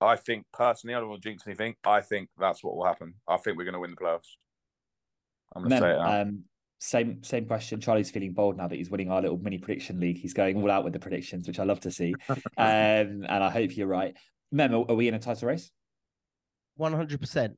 I 0.00 0.16
think 0.16 0.46
personally, 0.52 0.94
I 0.94 1.00
don't 1.00 1.08
want 1.08 1.22
to 1.22 1.28
jinx 1.28 1.46
anything. 1.46 1.74
I 1.84 2.00
think 2.00 2.28
that's 2.38 2.64
what 2.64 2.76
will 2.76 2.84
happen. 2.84 3.14
I 3.28 3.36
think 3.36 3.56
we're 3.56 3.64
going 3.64 3.74
to 3.74 3.80
win 3.80 3.90
the 3.90 3.96
playoffs. 3.96 4.36
I'm 5.54 5.62
going 5.62 5.70
to 5.70 5.78
say 5.78 5.92
it. 5.92 5.98
Um, 5.98 6.44
same 6.80 7.22
same 7.22 7.44
question. 7.44 7.78
Charlie's 7.78 8.10
feeling 8.10 8.32
bold 8.32 8.56
now 8.56 8.66
that 8.66 8.74
he's 8.74 8.90
winning 8.90 9.10
our 9.10 9.20
little 9.20 9.38
mini 9.38 9.58
prediction 9.58 10.00
league. 10.00 10.16
He's 10.16 10.32
going 10.32 10.56
all 10.56 10.70
out 10.70 10.82
with 10.82 10.94
the 10.94 10.98
predictions, 10.98 11.46
which 11.46 11.58
I 11.58 11.64
love 11.64 11.80
to 11.80 11.90
see. 11.90 12.14
um, 12.28 12.36
and 12.56 13.26
I 13.28 13.50
hope 13.50 13.76
you're 13.76 13.86
right. 13.86 14.16
Mem, 14.50 14.74
are 14.74 14.94
we 14.94 15.06
in 15.06 15.14
a 15.14 15.18
title 15.18 15.48
race? 15.48 15.70
One 16.76 16.94
hundred 16.94 17.20
percent. 17.20 17.56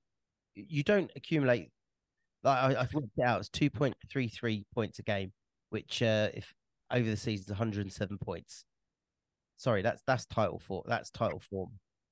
You 0.55 0.83
don't 0.83 1.11
accumulate. 1.15 1.71
Like 2.43 2.59
I, 2.59 2.81
I've 2.81 2.93
worked 2.93 3.17
it 3.17 3.25
out. 3.25 3.41
It's 3.41 3.49
two 3.49 3.71
point 3.71 3.95
three 4.11 4.29
three 4.29 4.67
points 4.75 4.99
a 4.99 5.03
game, 5.03 5.33
which 5.71 6.03
uh, 6.03 6.31
if 6.35 6.53
over 6.91 7.09
the 7.09 7.17
season 7.17 7.45
is 7.45 7.51
one 7.51 7.59
hundred 7.59 7.83
and 7.83 7.93
seven 7.93 8.19
points. 8.19 8.65
Sorry, 9.57 9.83
that's 9.83 10.03
that's 10.05 10.27
title 10.27 10.59
form. 10.59 10.83
That's 10.87 11.11
title 11.11 11.41
form. 11.49 11.71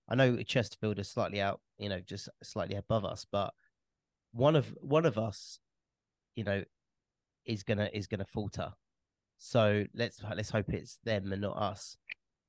I 0.09 0.15
know 0.15 0.37
Chesterfield 0.43 1.01
is 1.01 1.09
slightly 1.09 1.41
out, 1.41 1.61
you 1.79 1.89
know, 1.89 2.01
just 2.01 2.29
slightly 2.43 2.77
above 2.77 3.05
us, 3.05 3.27
but 3.31 3.53
one 4.33 4.55
of 4.55 4.73
one 4.81 5.07
of 5.07 5.19
us, 5.19 5.59
you 6.37 6.45
know, 6.45 6.63
is 7.51 7.63
gonna 7.63 7.91
is 7.93 8.07
gonna 8.07 8.25
falter. 8.25 8.73
So 9.39 9.85
let's 9.95 10.23
let's 10.37 10.51
hope 10.51 10.69
it's 10.69 10.99
them 11.05 11.33
and 11.33 11.43
not 11.43 11.57
us. 11.57 11.97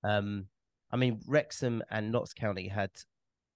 Um, 0.03 0.47
I 0.91 0.97
mean, 0.97 1.21
Wrexham 1.25 1.83
and 1.89 2.11
Notts 2.11 2.33
County 2.33 2.67
had 2.67 2.91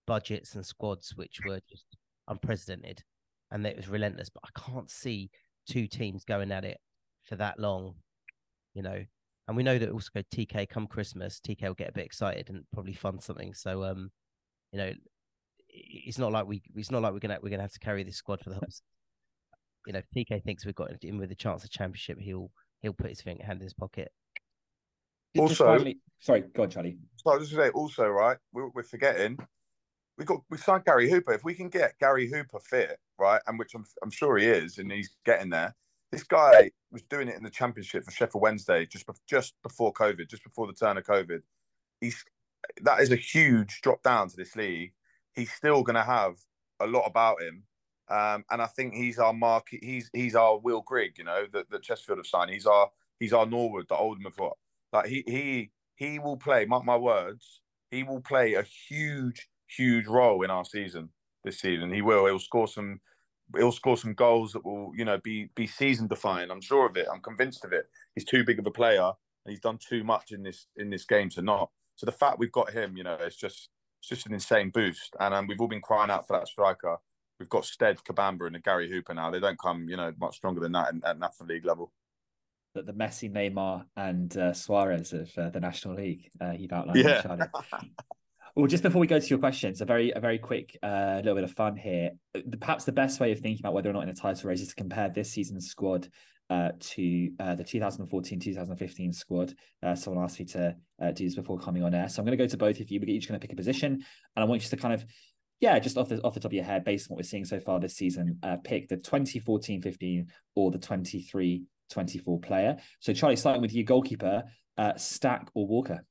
budgets 0.08 0.56
and 0.56 0.66
squads 0.66 1.14
which 1.16 1.40
were 1.46 1.60
just 1.70 1.86
unprecedented, 2.28 3.04
and 3.52 3.66
it 3.66 3.76
was 3.76 3.90
relentless. 3.90 4.30
But 4.30 4.44
I 4.46 4.60
can't 4.60 4.90
see 4.90 5.30
two 5.68 5.88
teams 5.88 6.24
going 6.24 6.52
at 6.52 6.66
it 6.66 6.80
for 7.24 7.36
that 7.36 7.60
long, 7.60 7.96
you 8.74 8.82
know. 8.82 9.04
And 9.48 9.56
we 9.56 9.64
know 9.64 9.78
that 9.78 9.92
also 9.92 10.10
TK 10.16 10.70
come 10.70 10.88
Christmas, 10.88 11.40
TK 11.40 11.68
will 11.68 11.76
get 11.76 11.90
a 11.90 11.94
bit 11.94 12.06
excited 12.06 12.50
and 12.50 12.64
probably 12.74 12.94
fund 12.94 13.22
something. 13.22 13.54
So, 13.54 13.84
um, 13.84 14.12
you 14.72 14.80
know, 14.80 14.92
it's 15.70 16.18
not 16.18 16.32
like 16.32 16.48
we 16.48 16.64
it's 16.76 16.90
not 16.90 17.02
like 17.02 17.14
we're 17.14 17.20
gonna 17.20 17.38
we're 17.44 17.50
gonna 17.50 17.62
have 17.62 17.74
to 17.74 17.80
carry 17.80 18.04
this 18.04 18.16
squad 18.16 18.42
for 18.42 18.50
the 18.50 18.56
whole. 18.56 18.68
You 19.86 19.94
know, 19.94 20.02
TK 20.16 20.44
thinks 20.44 20.66
we've 20.66 20.76
got 20.76 20.92
him 21.04 21.18
with 21.18 21.32
a 21.32 21.36
chance 21.36 21.64
of 21.64 21.70
championship, 21.70 22.20
he'll 22.20 22.52
he'll 22.82 22.94
put 22.94 23.10
his 23.10 23.22
finger 23.22 23.44
hand 23.44 23.60
in 23.60 23.66
his 23.66 23.74
pocket. 23.74 24.12
Also, 25.38 25.66
finally, 25.66 26.00
sorry, 26.20 26.44
go 26.54 26.64
on, 26.64 26.70
Charlie. 26.70 26.98
So 27.18 27.32
I 27.32 27.38
was 27.38 27.50
just 27.50 27.60
say, 27.60 27.70
also, 27.70 28.08
right, 28.08 28.38
we're, 28.54 28.70
we're 28.70 28.84
forgetting 28.84 29.38
we 30.18 30.26
got 30.26 30.42
we 30.50 30.58
signed 30.58 30.86
Gary 30.86 31.10
Hooper. 31.10 31.34
If 31.34 31.44
we 31.44 31.54
can 31.54 31.70
get 31.70 31.98
Gary 32.00 32.30
Hooper 32.30 32.60
fit, 32.60 32.98
right, 33.20 33.42
and 33.48 33.60
which 33.60 33.74
I'm 33.76 33.86
I'm 34.04 34.12
sure 34.12 34.38
he 34.38 34.46
is, 34.46 34.78
and 34.78 34.92
he's 34.92 35.16
getting 35.26 35.50
there. 35.50 35.76
This 36.12 36.24
guy 36.24 36.72
was 36.92 37.02
doing 37.04 37.28
it 37.28 37.36
in 37.36 37.44
the 37.44 37.50
championship 37.50 38.06
for 38.06 38.12
Sheffield 38.12 38.42
Wednesday 38.42 38.86
just 38.86 39.06
just 39.28 39.54
before 39.64 39.94
COVID, 39.94 40.30
just 40.30 40.44
before 40.44 40.68
the 40.68 40.74
turn 40.74 40.98
of 40.98 41.04
COVID. 41.04 41.42
He's 42.00 42.24
that 42.82 43.02
is 43.02 43.12
a 43.12 43.18
huge 43.18 43.82
drop 43.82 44.02
down 44.04 44.30
to 44.30 44.38
this 44.38 44.56
league. 44.56 44.94
He's 45.34 45.52
still 45.52 45.84
going 45.84 45.96
to 45.96 46.04
have 46.04 46.36
a 46.80 46.88
lot 46.88 47.04
about 47.06 47.42
him, 47.42 47.64
um, 48.10 48.46
and 48.52 48.62
I 48.62 48.68
think 48.68 48.94
he's 48.94 49.18
our 49.18 49.34
mark. 49.34 49.68
He's 49.70 50.10
he's 50.14 50.36
our 50.36 50.60
Will 50.60 50.82
Grigg, 50.82 51.18
you 51.18 51.24
know, 51.24 51.46
that 51.54 51.70
that 51.72 51.84
Chesterfield 51.84 52.20
have 52.20 52.28
signed. 52.28 52.52
He's 52.52 52.66
our 52.68 52.90
he's 53.20 53.34
our 53.34 53.46
Norwood 53.46 53.88
that 53.90 53.98
Oldham 53.98 54.26
have 54.26 54.36
got. 54.36 54.58
Like 54.94 55.08
he 55.08 55.24
he 55.28 55.72
he 55.96 56.20
will 56.20 56.38
play. 56.38 56.66
Mark 56.66 56.86
my 56.86 56.98
words. 56.98 57.62
He 57.92 58.04
will 58.04 58.22
play 58.22 58.54
a 58.54 58.64
huge 58.64 59.48
huge 59.68 60.08
role 60.08 60.44
in 60.44 60.52
our 60.52 60.66
season 60.66 61.10
this 61.44 61.60
season. 61.60 61.92
He 61.92 62.02
will. 62.02 62.26
He'll 62.26 62.40
score 62.40 62.68
some. 62.68 63.00
He'll 63.56 63.72
score 63.72 63.96
some 63.96 64.14
goals 64.14 64.54
that 64.54 64.66
will, 64.66 64.92
you 64.96 65.06
know, 65.06 65.20
be 65.24 65.50
be 65.56 65.68
season 65.68 66.08
defining. 66.08 66.52
I'm 66.52 66.62
sure 66.62 66.88
of 66.88 66.98
it. 66.98 67.08
I'm 67.12 67.22
convinced 67.22 67.66
of 67.66 67.74
it. 67.74 67.88
He's 68.16 68.26
too 68.26 68.44
big 68.44 68.60
of 68.60 68.66
a 68.66 68.72
player, 68.72 69.12
and 69.46 69.52
he's 69.52 69.60
done 69.60 69.78
too 69.78 70.04
much 70.04 70.32
in 70.32 70.44
this 70.44 70.68
in 70.78 70.90
this 70.90 71.06
game 71.06 71.30
to 71.32 71.42
not. 71.42 71.70
So 71.96 72.06
the 72.06 72.12
fact 72.12 72.40
we've 72.40 72.52
got 72.52 72.72
him, 72.72 72.98
you 72.98 73.04
know, 73.04 73.18
it's 73.20 73.36
just 73.36 73.70
it's 74.00 74.10
just 74.10 74.28
an 74.28 74.34
insane 74.34 74.70
boost. 74.70 75.16
And 75.20 75.34
um, 75.34 75.48
we've 75.48 75.62
all 75.62 75.68
been 75.68 75.82
crying 75.82 76.12
out 76.12 76.28
for 76.28 76.38
that 76.38 76.48
striker. 76.48 76.98
We've 77.40 77.50
got 77.50 77.66
Stead, 77.66 77.98
Kabamba, 78.04 78.48
and 78.48 78.56
a 78.56 78.60
Gary 78.60 78.90
Hooper 78.90 79.14
now. 79.14 79.30
They 79.30 79.40
don't 79.40 79.60
come, 79.60 79.90
you 79.90 79.98
know, 79.98 80.14
much 80.20 80.38
stronger 80.38 80.62
than 80.62 80.72
that 80.74 80.94
at 81.04 81.20
National 81.20 81.50
League 81.50 81.66
level. 81.66 81.92
That 82.74 82.86
the 82.86 82.94
Messi, 82.94 83.32
Neymar, 83.32 83.86
and 83.96 84.36
uh, 84.38 84.54
Suarez 84.54 85.14
of 85.14 85.32
uh, 85.38 85.50
the 85.50 85.60
National 85.60 85.96
League. 85.96 86.30
Uh, 86.42 86.52
you've 86.52 86.72
outlined. 86.72 87.00
Yeah. 87.00 87.48
Well, 88.56 88.68
just 88.68 88.84
before 88.84 89.02
we 89.02 89.08
go 89.08 89.20
to 89.20 89.28
your 89.28 89.40
questions, 89.40 89.82
a 89.82 89.86
very 89.86 90.12
a 90.12 90.22
very 90.22 90.40
quick 90.40 90.78
uh, 90.82 91.16
little 91.18 91.36
bit 91.36 91.44
of 91.44 91.52
fun 91.52 91.76
here. 91.76 92.12
Perhaps 92.62 92.86
the 92.86 92.94
best 92.94 93.20
way 93.20 93.34
of 93.34 93.40
thinking 93.40 93.60
about 93.62 93.74
whether 93.74 93.90
or 93.90 93.94
not 93.94 94.04
in 94.04 94.10
a 94.10 94.14
title 94.14 94.50
race 94.50 94.62
is 94.62 94.70
to 94.70 94.76
compare 94.76 95.10
this 95.10 95.30
season's 95.30 95.68
squad 95.68 96.08
uh, 96.50 96.70
to 96.80 97.32
uh, 97.40 97.56
the 97.56 97.66
2014-2015 97.66 99.14
squad. 99.14 99.54
Uh, 99.84 99.94
someone 99.94 100.24
asked 100.24 100.40
me 100.40 100.46
to 100.46 100.74
uh, 101.02 101.12
do 101.12 101.26
this 101.26 101.36
before 101.36 101.60
coming 101.60 101.84
on 101.84 101.94
air, 101.94 102.08
so 102.08 102.22
I'm 102.22 102.26
going 102.26 102.38
to 102.38 102.42
go 102.42 102.48
to 102.48 102.58
both 102.58 102.80
of 102.80 102.90
you. 102.90 103.02
We're 103.02 103.10
each 103.10 103.28
going 103.28 103.38
to 103.38 103.46
pick 103.46 103.52
a 103.52 103.58
position, 103.58 103.92
and 103.94 104.04
I 104.38 104.46
want 104.46 104.64
you 104.64 104.70
to 104.70 104.78
kind 104.78 104.94
of, 104.94 105.06
yeah, 105.60 105.80
just 105.80 105.98
off 105.98 106.10
the 106.10 106.22
off 106.22 106.34
the 106.34 106.40
top 106.40 106.50
of 106.50 106.54
your 106.54 106.64
head, 106.64 106.84
based 106.84 107.10
on 107.10 107.16
what 107.16 107.20
we're 107.20 107.28
seeing 107.28 107.46
so 107.46 107.60
far 107.60 107.80
this 107.80 107.96
season, 107.96 108.40
pick 108.64 108.90
the 108.90 108.98
2014-15 108.98 110.28
or 110.56 110.72
the 110.72 110.78
23-24 110.78 112.42
player. 112.42 112.78
So, 113.00 113.14
Charlie, 113.14 113.36
starting 113.36 113.62
with 113.62 113.74
your 113.74 113.86
goalkeeper, 113.86 114.44
Stack 114.98 115.50
or 115.54 115.66
Walker. 115.68 116.06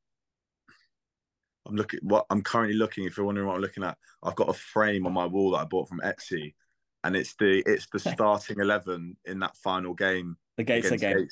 I'm 1.66 1.76
looking 1.76 2.00
what 2.02 2.26
I'm 2.30 2.42
currently 2.42 2.76
looking. 2.76 3.04
If 3.04 3.16
you're 3.16 3.26
wondering 3.26 3.46
what 3.46 3.56
I'm 3.56 3.62
looking 3.62 3.84
at, 3.84 3.96
I've 4.22 4.36
got 4.36 4.48
a 4.48 4.54
frame 4.54 5.06
on 5.06 5.12
my 5.12 5.26
wall 5.26 5.52
that 5.52 5.58
I 5.58 5.64
bought 5.64 5.88
from 5.88 6.00
Etsy, 6.00 6.54
and 7.04 7.16
it's 7.16 7.34
the 7.36 7.62
it's 7.66 7.86
the 7.90 7.98
starting 8.14 8.60
eleven 8.60 9.16
in 9.24 9.38
that 9.40 9.56
final 9.56 9.94
game. 9.94 10.36
The 10.56 10.64
Gates 10.64 10.90
game. 10.90 11.26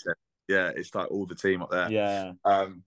Yeah, 0.48 0.70
it's 0.74 0.94
like 0.94 1.10
all 1.10 1.26
the 1.26 1.34
team 1.34 1.62
up 1.62 1.70
there. 1.70 1.90
Yeah. 1.90 2.32
Um, 2.44 2.82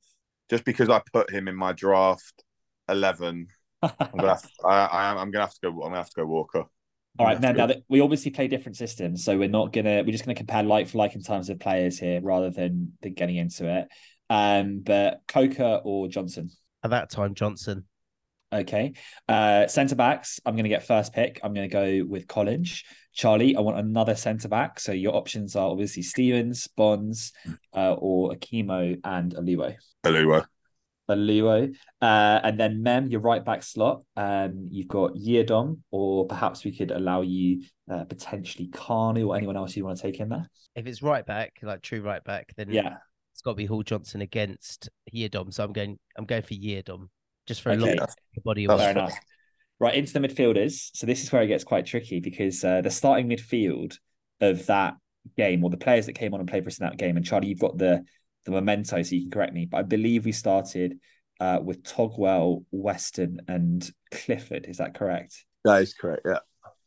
just 0.49 0.65
because 0.65 0.89
I 0.89 1.01
put 1.13 1.29
him 1.29 1.47
in 1.47 1.55
my 1.55 1.71
draft 1.71 2.43
eleven, 2.89 3.47
I'm 3.81 3.91
gonna 4.17 4.29
have 4.29 4.41
to, 4.41 4.49
I, 4.65 4.85
I 4.85 5.11
am 5.11 5.17
I'm 5.17 5.31
gonna 5.31 5.45
have 5.45 5.53
to 5.53 5.59
go. 5.61 5.69
I'm 5.69 5.89
gonna 5.89 5.97
have 5.97 6.09
to 6.09 6.21
go 6.21 6.25
Walker. 6.25 6.65
All 7.17 7.25
right, 7.25 7.39
now, 7.39 7.53
now 7.53 7.67
that 7.67 7.83
we 7.87 8.01
obviously 8.01 8.31
play 8.31 8.49
different 8.49 8.75
systems, 8.75 9.23
so 9.23 9.37
we're 9.37 9.47
not 9.47 9.71
gonna 9.71 10.03
we're 10.03 10.11
just 10.11 10.25
gonna 10.25 10.35
compare 10.35 10.63
like 10.63 10.89
for 10.89 10.97
like 10.97 11.15
in 11.15 11.23
terms 11.23 11.49
of 11.49 11.59
players 11.59 11.97
here 11.97 12.19
rather 12.21 12.49
than 12.49 12.93
than 13.01 13.13
getting 13.13 13.37
into 13.37 13.69
it. 13.69 13.87
Um, 14.29 14.81
but 14.83 15.21
Coker 15.27 15.81
or 15.83 16.07
Johnson? 16.07 16.49
At 16.83 16.91
that 16.91 17.09
time, 17.09 17.33
Johnson. 17.35 17.85
Okay. 18.53 18.93
Uh, 19.27 19.67
centre 19.67 19.95
backs, 19.95 20.39
I'm 20.45 20.53
going 20.53 20.63
to 20.63 20.69
get 20.69 20.85
first 20.85 21.13
pick. 21.13 21.39
I'm 21.43 21.53
going 21.53 21.69
to 21.69 21.73
go 21.73 22.07
with 22.07 22.27
Collinge. 22.27 22.83
Charlie, 23.13 23.55
I 23.55 23.61
want 23.61 23.77
another 23.77 24.15
centre 24.15 24.47
back. 24.47 24.79
So 24.79 24.91
your 24.91 25.15
options 25.15 25.55
are 25.55 25.69
obviously 25.69 26.03
Stevens, 26.03 26.67
Bonds, 26.67 27.33
uh, 27.75 27.93
or 27.93 28.31
Akimo 28.31 28.99
and 29.03 29.33
Aluo. 29.35 29.75
Aluo. 31.09 31.75
Uh, 32.01 32.39
and 32.43 32.59
then 32.59 32.81
Mem, 32.81 33.07
your 33.07 33.21
right 33.21 33.43
back 33.43 33.63
slot. 33.63 34.03
Um, 34.15 34.67
you've 34.71 34.87
got 34.87 35.13
Yiadom, 35.13 35.79
or 35.91 36.27
perhaps 36.27 36.63
we 36.63 36.75
could 36.75 36.91
allow 36.91 37.21
you 37.21 37.63
uh, 37.89 38.03
potentially 38.05 38.67
Kanu 38.69 39.27
or 39.27 39.37
anyone 39.37 39.57
else 39.57 39.75
you 39.75 39.85
want 39.85 39.97
to 39.97 40.03
take 40.03 40.19
in 40.19 40.29
there. 40.29 40.49
If 40.75 40.87
it's 40.87 41.01
right 41.01 41.25
back, 41.25 41.59
like 41.61 41.81
true 41.81 42.01
right 42.01 42.23
back, 42.23 42.53
then 42.57 42.71
yeah, 42.71 42.97
it's 43.33 43.41
got 43.41 43.51
to 43.51 43.55
be 43.55 43.65
Hall 43.65 43.83
Johnson 43.83 44.21
against 44.21 44.89
Yiadom. 45.13 45.53
So 45.53 45.63
I'm 45.63 45.73
going 45.73 45.99
I'm 46.17 46.25
going 46.25 46.43
for 46.43 46.53
Yiadom 46.53 47.09
just 47.45 47.61
for 47.61 47.71
a 47.71 47.75
Okay. 47.75 47.95
long 47.95 48.07
body 48.43 48.67
Fair 48.67 48.91
enough. 48.91 49.19
Right 49.79 49.95
into 49.95 50.13
the 50.13 50.25
midfielders. 50.25 50.89
So 50.93 51.05
this 51.05 51.21
is 51.21 51.31
where 51.31 51.41
it 51.41 51.47
gets 51.47 51.65
quite 51.65 51.85
tricky 51.85 52.21
because 52.21 52.63
uh, 52.63 52.81
the 52.81 52.89
starting 52.89 53.27
midfield 53.27 53.97
of 54.39 54.65
that 54.67 54.95
game, 55.37 55.63
or 55.63 55.69
the 55.69 55.77
players 55.77 56.05
that 56.05 56.13
came 56.13 56.33
on 56.33 56.39
and 56.39 56.47
played 56.47 56.63
for 56.63 56.67
us 56.69 56.79
in 56.79 56.85
that 56.85 56.97
game, 56.97 57.17
and 57.17 57.25
Charlie, 57.25 57.47
you've 57.47 57.59
got 57.59 57.77
the 57.77 58.03
the 58.45 58.51
memento, 58.51 59.01
so 59.01 59.15
you 59.15 59.23
can 59.23 59.31
correct 59.31 59.53
me. 59.53 59.65
But 59.65 59.77
I 59.77 59.83
believe 59.83 60.25
we 60.25 60.31
started 60.31 60.99
uh, 61.39 61.59
with 61.63 61.83
Togwell, 61.83 62.63
Weston, 62.71 63.41
and 63.47 63.89
Clifford. 64.11 64.65
Is 64.67 64.77
that 64.77 64.95
correct? 64.95 65.45
That 65.63 65.81
is 65.81 65.93
correct. 65.93 66.21
Yeah. 66.25 66.39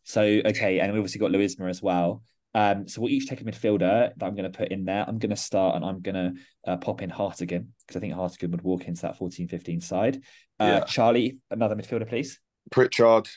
So 0.05 0.23
okay, 0.23 0.81
and 0.81 0.93
we've 0.93 1.01
obviously 1.01 1.21
got 1.21 1.31
Luisma 1.31 1.69
as 1.69 1.83
well. 1.83 2.23
Um, 2.55 2.89
so 2.89 3.03
we'll 3.03 3.11
each 3.13 3.29
take 3.29 3.41
a 3.41 3.45
midfielder 3.45 4.13
that 4.17 4.25
I'm 4.27 4.35
going 4.35 4.51
to 4.51 4.57
put 4.59 4.69
in 4.69 4.85
there. 4.85 5.05
I'm 5.07 5.19
going 5.19 5.31
to 5.31 5.37
start 5.37 5.77
and 5.77 5.85
I'm 5.85 6.01
going 6.01 6.15
to 6.15 6.33
uh, 6.67 6.77
pop 6.79 7.03
in 7.03 7.11
Hartigan 7.11 7.75
because 7.87 7.97
I 7.97 8.01
think 8.01 8.15
Hartigan 8.15 8.51
would 8.53 8.63
walk 8.63 8.89
into 8.89 9.03
that 9.03 9.19
14-15 9.19 9.83
side. 9.83 10.17
Uh, 10.59 10.65
Yeah. 10.65 10.85
Charlie, 10.85 11.39
another 11.51 11.77
midfielder, 11.77 12.09
please. 12.09 12.41
Pritchard. 12.71 13.29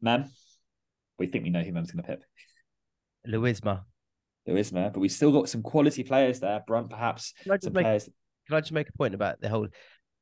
Mem, 0.00 0.30
we 1.18 1.26
think 1.26 1.44
we 1.44 1.50
know 1.50 1.62
who 1.62 1.72
Mem's 1.72 1.92
going 1.92 2.02
to 2.02 2.18
pick. 4.48 4.56
Luisma. 4.56 4.72
Luisma, 4.72 4.92
but 4.92 5.00
we've 5.00 5.12
still 5.12 5.32
got 5.32 5.48
some 5.48 5.62
quality 5.62 6.02
players 6.02 6.40
there. 6.40 6.62
Brunt, 6.66 6.90
perhaps 6.90 7.34
Can 7.42 7.52
I 7.52 7.56
just 7.56 7.64
some 7.64 7.72
make 7.74 7.84
players. 7.84 8.08
can 8.46 8.56
I 8.56 8.60
just 8.60 8.72
make 8.72 8.88
a 8.88 8.92
point 8.98 9.14
about 9.14 9.40
the 9.40 9.48
whole 9.48 9.68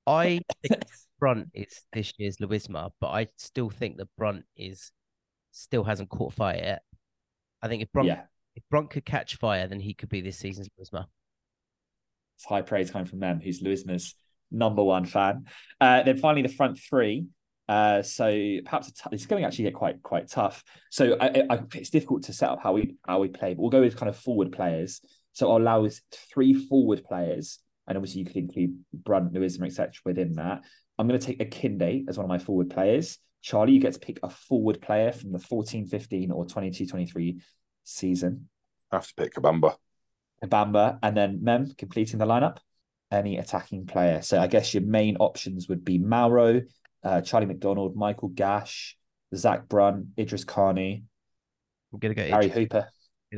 I 0.06 0.40
think 0.68 0.82
Brunt 1.18 1.48
is 1.54 1.82
this 1.92 2.12
year's 2.18 2.36
Luisma, 2.38 2.90
but 3.00 3.08
I 3.08 3.28
still 3.36 3.70
think 3.70 3.96
that 3.98 4.08
Brunt 4.16 4.44
is 4.56 4.92
still 5.52 5.84
hasn't 5.84 6.10
caught 6.10 6.32
fire 6.34 6.56
yet. 6.56 6.82
I 7.62 7.68
think 7.68 7.82
if 7.82 7.90
Brunt 7.92 8.08
Yeah, 8.08 8.22
if 8.54 8.62
Brunt 8.70 8.90
could 8.90 9.04
catch 9.04 9.36
fire, 9.36 9.66
then 9.66 9.80
he 9.80 9.94
could 9.94 10.08
be 10.08 10.20
this 10.20 10.38
season's 10.38 10.68
Luisma. 10.78 11.06
it's 12.36 12.44
high 12.44 12.62
praise 12.62 12.90
coming 12.90 13.06
from 13.06 13.18
Mem, 13.20 13.40
who's 13.40 13.62
Luisma's 13.62 14.14
number 14.50 14.82
one 14.84 15.06
fan. 15.06 15.46
Uh, 15.80 16.02
then 16.02 16.18
finally, 16.18 16.42
the 16.42 16.48
front 16.48 16.78
three. 16.78 17.26
Uh, 17.68 18.00
so 18.00 18.26
perhaps 18.64 18.92
it's 19.10 19.26
going 19.26 19.42
to 19.42 19.46
actually 19.46 19.64
get 19.64 19.74
quite 19.74 20.02
quite 20.02 20.28
tough. 20.28 20.62
So 20.90 21.16
I, 21.20 21.44
I, 21.50 21.60
it's 21.74 21.90
difficult 21.90 22.24
to 22.24 22.32
set 22.32 22.48
up 22.48 22.60
how 22.62 22.72
we 22.72 22.96
how 23.06 23.20
we 23.20 23.28
play. 23.28 23.54
But 23.54 23.60
we'll 23.62 23.70
go 23.70 23.80
with 23.80 23.96
kind 23.96 24.08
of 24.08 24.16
forward 24.16 24.52
players. 24.52 25.00
So 25.32 25.50
I'll 25.50 25.58
allow 25.58 25.84
us 25.84 26.00
three 26.32 26.54
forward 26.54 27.04
players, 27.04 27.58
and 27.86 27.98
obviously 27.98 28.20
you 28.20 28.26
could 28.26 28.36
include 28.36 28.78
Brunt, 28.92 29.32
Luisma, 29.34 29.66
etc. 29.66 29.92
within 30.04 30.34
that. 30.34 30.62
I'm 30.98 31.06
going 31.08 31.20
to 31.20 31.26
take 31.26 31.40
Akinde 31.40 32.08
as 32.08 32.16
one 32.16 32.24
of 32.24 32.28
my 32.28 32.38
forward 32.38 32.70
players. 32.70 33.18
Charlie, 33.42 33.74
you 33.74 33.80
get 33.80 33.92
to 33.92 33.98
pick 34.00 34.18
a 34.22 34.30
forward 34.30 34.80
player 34.80 35.12
from 35.12 35.32
the 35.32 35.38
14-15 35.38 36.30
or 36.32 36.46
22-23 36.46 37.36
season. 37.84 38.48
I 38.90 38.96
have 38.96 39.06
to 39.06 39.14
pick 39.14 39.34
Kabamba. 39.34 39.76
Bamba, 40.44 40.98
and 41.02 41.16
then 41.16 41.40
Mem 41.42 41.74
completing 41.76 42.18
the 42.18 42.26
lineup. 42.26 42.58
Any 43.10 43.38
attacking 43.38 43.86
player. 43.86 44.22
So 44.22 44.40
I 44.40 44.46
guess 44.46 44.74
your 44.74 44.82
main 44.82 45.16
options 45.18 45.68
would 45.68 45.84
be 45.84 45.98
Mauro, 45.98 46.62
uh, 47.06 47.20
Charlie 47.20 47.46
McDonald, 47.46 47.96
Michael 47.96 48.28
Gash, 48.28 48.96
Zak 49.34 49.68
Brunt, 49.68 50.08
Idris 50.18 50.44
Kanu. 50.44 51.02
I'm 51.92 51.98
gonna 51.98 52.14
go 52.14 52.26
Harry 52.26 52.48
Hooper. 52.48 52.88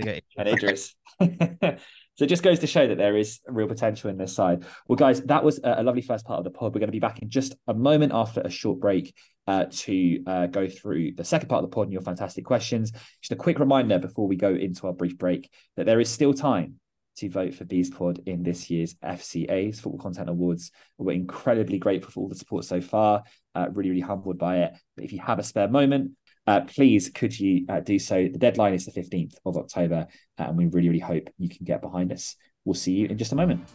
Go 0.02 0.18
and 0.38 0.48
Idris. 0.48 0.94
So 2.18 2.24
it 2.24 2.28
just 2.28 2.42
goes 2.42 2.58
to 2.58 2.66
show 2.66 2.88
that 2.88 2.98
there 2.98 3.16
is 3.16 3.38
real 3.46 3.68
potential 3.68 4.10
in 4.10 4.18
this 4.18 4.34
side. 4.34 4.64
Well, 4.88 4.96
guys, 4.96 5.20
that 5.26 5.44
was 5.44 5.60
a, 5.62 5.84
lovely 5.84 6.02
first 6.02 6.26
part 6.26 6.38
of 6.38 6.44
the 6.44 6.50
pod. 6.50 6.74
We're 6.74 6.80
going 6.80 6.88
to 6.88 6.92
be 6.92 6.98
back 6.98 7.22
in 7.22 7.30
just 7.30 7.54
a 7.68 7.74
moment 7.74 8.10
after 8.12 8.40
a 8.40 8.50
short 8.50 8.80
break 8.80 9.14
uh, 9.46 9.66
to 9.70 10.24
uh, 10.26 10.46
go 10.46 10.68
through 10.68 11.12
the 11.12 11.22
second 11.22 11.48
part 11.48 11.62
of 11.62 11.70
the 11.70 11.72
pod 11.72 11.84
and 11.84 11.92
your 11.92 12.02
fantastic 12.02 12.44
questions. 12.44 12.90
Just 13.22 13.30
a 13.30 13.36
quick 13.36 13.60
reminder 13.60 14.00
before 14.00 14.26
we 14.26 14.34
go 14.34 14.52
into 14.52 14.88
our 14.88 14.92
brief 14.92 15.16
break 15.16 15.48
that 15.76 15.86
there 15.86 16.00
is 16.00 16.08
still 16.08 16.34
time 16.34 16.80
to 17.18 17.28
vote 17.28 17.54
for 17.54 17.64
Bees 17.64 17.90
Pod 17.90 18.20
in 18.26 18.42
this 18.42 18.70
year's 18.70 18.94
FCA's 18.94 19.80
Football 19.80 20.00
Content 20.00 20.30
Awards. 20.30 20.70
We're 20.96 21.12
incredibly 21.12 21.78
grateful 21.78 22.10
for 22.10 22.20
all 22.20 22.28
the 22.28 22.34
support 22.34 22.64
so 22.64 22.80
far. 22.80 23.24
Uh, 23.54 23.68
really, 23.72 23.90
really 23.90 24.02
humbled 24.02 24.38
by 24.38 24.58
it. 24.58 24.72
But 24.94 25.04
if 25.04 25.12
you 25.12 25.20
have 25.20 25.38
a 25.38 25.42
spare 25.42 25.68
moment, 25.68 26.12
uh, 26.46 26.62
please 26.62 27.10
could 27.10 27.38
you 27.38 27.66
uh, 27.68 27.80
do 27.80 27.98
so? 27.98 28.28
The 28.28 28.38
deadline 28.38 28.74
is 28.74 28.86
the 28.86 28.92
15th 28.92 29.34
of 29.44 29.56
October, 29.56 30.06
uh, 30.38 30.42
and 30.42 30.56
we 30.56 30.66
really, 30.66 30.88
really 30.88 31.00
hope 31.00 31.28
you 31.38 31.48
can 31.48 31.64
get 31.64 31.82
behind 31.82 32.12
us. 32.12 32.36
We'll 32.64 32.74
see 32.74 32.92
you 32.92 33.06
in 33.06 33.18
just 33.18 33.32
a 33.32 33.36
moment. 33.36 33.68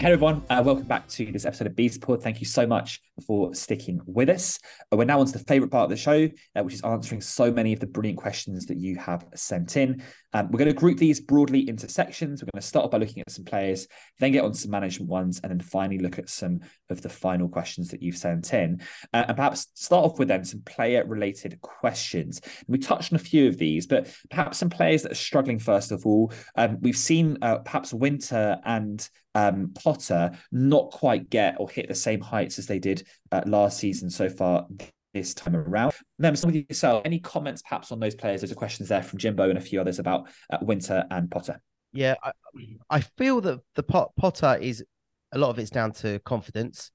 Hello, 0.00 0.12
everyone. 0.12 0.44
Uh, 0.48 0.62
welcome 0.64 0.86
back 0.86 1.08
to 1.08 1.26
this 1.32 1.44
episode 1.44 1.66
of 1.66 1.74
Bees 1.74 1.98
Pod. 1.98 2.22
Thank 2.22 2.38
you 2.38 2.46
so 2.46 2.64
much 2.64 3.00
for 3.26 3.52
sticking 3.52 4.00
with 4.06 4.28
us. 4.28 4.60
Uh, 4.92 4.96
we're 4.96 5.04
now 5.04 5.18
on 5.18 5.26
to 5.26 5.32
the 5.32 5.40
favorite 5.40 5.72
part 5.72 5.82
of 5.82 5.90
the 5.90 5.96
show, 5.96 6.28
uh, 6.54 6.62
which 6.62 6.74
is 6.74 6.82
answering 6.82 7.20
so 7.20 7.50
many 7.50 7.72
of 7.72 7.80
the 7.80 7.86
brilliant 7.88 8.16
questions 8.16 8.66
that 8.66 8.76
you 8.76 8.94
have 8.94 9.26
sent 9.34 9.76
in. 9.76 10.00
Um, 10.32 10.52
we're 10.52 10.58
going 10.60 10.70
to 10.70 10.72
group 10.72 10.98
these 10.98 11.20
broadly 11.20 11.68
into 11.68 11.88
sections. 11.88 12.40
We're 12.40 12.50
going 12.52 12.60
to 12.60 12.66
start 12.66 12.84
off 12.84 12.92
by 12.92 12.98
looking 12.98 13.24
at 13.26 13.32
some 13.32 13.44
players, 13.44 13.88
then 14.20 14.30
get 14.30 14.44
on 14.44 14.54
some 14.54 14.70
management 14.70 15.10
ones, 15.10 15.40
and 15.42 15.50
then 15.50 15.58
finally 15.58 15.98
look 15.98 16.16
at 16.20 16.28
some 16.28 16.60
of 16.90 17.02
the 17.02 17.08
final 17.08 17.48
questions 17.48 17.88
that 17.88 18.00
you've 18.00 18.16
sent 18.16 18.54
in. 18.54 18.80
Uh, 19.12 19.24
and 19.26 19.36
perhaps 19.36 19.66
start 19.74 20.04
off 20.04 20.18
with 20.20 20.28
then 20.28 20.44
some 20.44 20.60
player 20.60 21.04
related 21.06 21.60
questions. 21.60 22.40
And 22.44 22.68
we 22.68 22.78
touched 22.78 23.12
on 23.12 23.16
a 23.16 23.18
few 23.18 23.48
of 23.48 23.58
these, 23.58 23.88
but 23.88 24.14
perhaps 24.30 24.58
some 24.58 24.70
players 24.70 25.02
that 25.02 25.10
are 25.10 25.16
struggling 25.16 25.58
first 25.58 25.90
of 25.90 26.06
all. 26.06 26.32
Um, 26.54 26.78
we've 26.82 26.96
seen 26.96 27.38
uh, 27.42 27.58
perhaps 27.58 27.92
Winter 27.92 28.58
and 28.64 29.08
um, 29.38 29.72
Potter 29.74 30.32
not 30.50 30.90
quite 30.90 31.30
get 31.30 31.56
or 31.58 31.68
hit 31.68 31.88
the 31.88 31.94
same 31.94 32.20
heights 32.20 32.58
as 32.58 32.66
they 32.66 32.78
did 32.78 33.06
uh, 33.30 33.42
last 33.46 33.78
season 33.78 34.10
so 34.10 34.28
far 34.28 34.66
this 35.14 35.34
time 35.34 35.56
around. 35.56 35.94
Then, 36.18 36.34
some 36.36 36.50
yourself, 36.50 37.02
any 37.04 37.20
comments 37.20 37.62
perhaps 37.62 37.92
on 37.92 38.00
those 38.00 38.14
players? 38.14 38.40
There's 38.40 38.52
a 38.52 38.56
questions 38.56 38.88
there 38.88 39.02
from 39.02 39.18
Jimbo 39.18 39.48
and 39.48 39.58
a 39.58 39.60
few 39.60 39.80
others 39.80 39.98
about 39.98 40.28
uh, 40.52 40.58
Winter 40.60 41.04
and 41.10 41.30
Potter. 41.30 41.60
Yeah, 41.92 42.16
I, 42.22 42.32
I 42.90 43.00
feel 43.00 43.40
that 43.42 43.60
the 43.74 43.82
pot, 43.82 44.12
Potter 44.16 44.58
is 44.60 44.84
a 45.32 45.38
lot 45.38 45.50
of 45.50 45.58
it's 45.58 45.70
down 45.70 45.92
to 45.92 46.18
confidence. 46.20 46.90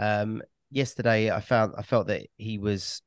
Um, 0.00 0.42
yesterday, 0.70 1.30
I 1.30 1.40
found 1.40 1.74
I 1.76 1.82
felt 1.82 2.06
that 2.06 2.26
he 2.36 2.58
was 2.58 3.02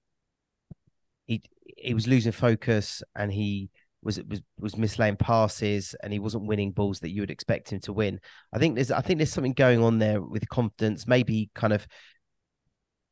he 1.26 1.42
he 1.78 1.94
was 1.94 2.08
losing 2.08 2.32
focus 2.34 3.02
and 3.16 3.32
he 3.32 3.70
was 4.04 4.22
was 4.28 4.42
was 4.60 4.76
mislaying 4.76 5.18
passes 5.18 5.96
and 6.04 6.12
he 6.14 6.20
wasn't 6.20 6.46
winning 6.46 6.72
balls 6.72 7.00
that 7.00 7.12
you 7.12 7.22
would 7.22 7.32
expect 7.32 7.72
him 7.72 7.80
to 7.82 7.94
win. 7.94 8.20
I 8.54 8.60
think 8.60 8.76
there's 8.76 8.92
I 8.92 9.02
think 9.02 9.18
there's 9.18 9.32
something 9.32 9.54
going 9.54 9.84
on 9.84 10.00
there 10.00 10.22
with 10.22 10.48
confidence. 10.50 11.08
Maybe 11.08 11.50
kind 11.56 11.74
of 11.74 11.88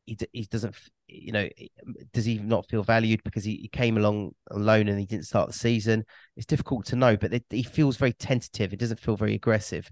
he 0.06 0.18
he 0.34 0.44
doesn't 0.46 0.76
you 1.08 1.32
know 1.32 1.48
does 2.14 2.26
he 2.26 2.38
not 2.40 2.70
feel 2.70 2.84
valued 2.84 3.22
because 3.24 3.44
he, 3.44 3.58
he 3.58 3.68
came 3.68 3.98
along 3.98 4.32
alone 4.50 4.88
and 4.88 5.00
he 5.00 5.06
didn't 5.06 5.26
start 5.26 5.48
the 5.48 5.54
season. 5.54 6.06
It's 6.36 6.46
difficult 6.46 6.86
to 6.88 6.96
know, 6.96 7.18
but 7.18 7.34
it, 7.34 7.46
he 7.50 7.64
feels 7.64 7.98
very 7.98 8.14
tentative. 8.14 8.74
It 8.74 8.80
doesn't 8.80 9.00
feel 9.00 9.16
very 9.16 9.36
aggressive. 9.36 9.90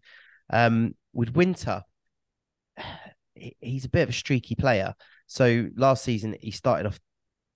Um, 0.50 0.96
with 1.14 1.36
Winter, 1.36 1.84
he's 3.36 3.86
a 3.86 3.90
bit 3.90 4.04
of 4.04 4.10
a 4.10 4.14
streaky 4.14 4.56
player. 4.56 4.94
So 5.28 5.70
last 5.76 6.04
season 6.04 6.36
he 6.42 6.52
started 6.52 6.88
off 6.88 7.00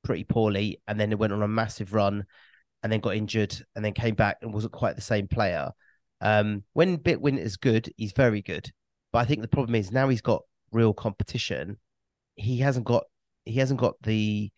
pretty 0.04 0.24
poorly 0.24 0.82
and 0.88 1.00
then 1.00 1.12
it 1.12 1.18
went 1.18 1.34
on 1.34 1.42
a 1.42 1.48
massive 1.48 1.94
run 1.94 2.26
and 2.84 2.92
then 2.92 3.00
got 3.00 3.16
injured 3.16 3.56
and 3.76 3.84
then 3.84 3.94
came 3.94 4.14
back 4.14 4.38
and 4.42 4.54
wasn't 4.54 4.74
quite 4.74 4.96
the 4.96 5.02
same 5.02 5.28
player. 5.28 5.72
Um, 6.22 6.64
when 6.74 6.98
Bitwin 6.98 7.38
is 7.40 7.58
good, 7.58 7.92
he's 7.98 8.12
very 8.12 8.42
good. 8.42 8.72
But 9.12 9.20
I 9.20 9.26
think 9.26 9.42
the 9.42 9.48
problem 9.48 9.76
is 9.76 9.92
now 9.92 10.10
he's 10.10 10.22
got 10.22 10.44
real 10.72 10.94
competition. 10.94 11.78
He 12.36 12.60
hasn't 12.60 12.86
got 12.86 13.06
he 13.46 13.56
hasn't 13.56 13.80
got 13.80 13.96
the 14.04 14.52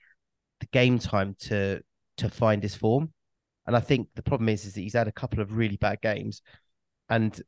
the 0.59 0.67
game 0.67 0.99
time 0.99 1.35
to 1.39 1.81
to 2.17 2.29
find 2.29 2.63
his 2.63 2.75
form. 2.75 3.13
And 3.67 3.75
I 3.75 3.79
think 3.79 4.09
the 4.15 4.23
problem 4.23 4.49
is 4.49 4.65
is 4.65 4.73
that 4.73 4.81
he's 4.81 4.93
had 4.93 5.07
a 5.07 5.11
couple 5.11 5.41
of 5.41 5.57
really 5.57 5.77
bad 5.77 6.01
games, 6.01 6.41
and 7.09 7.39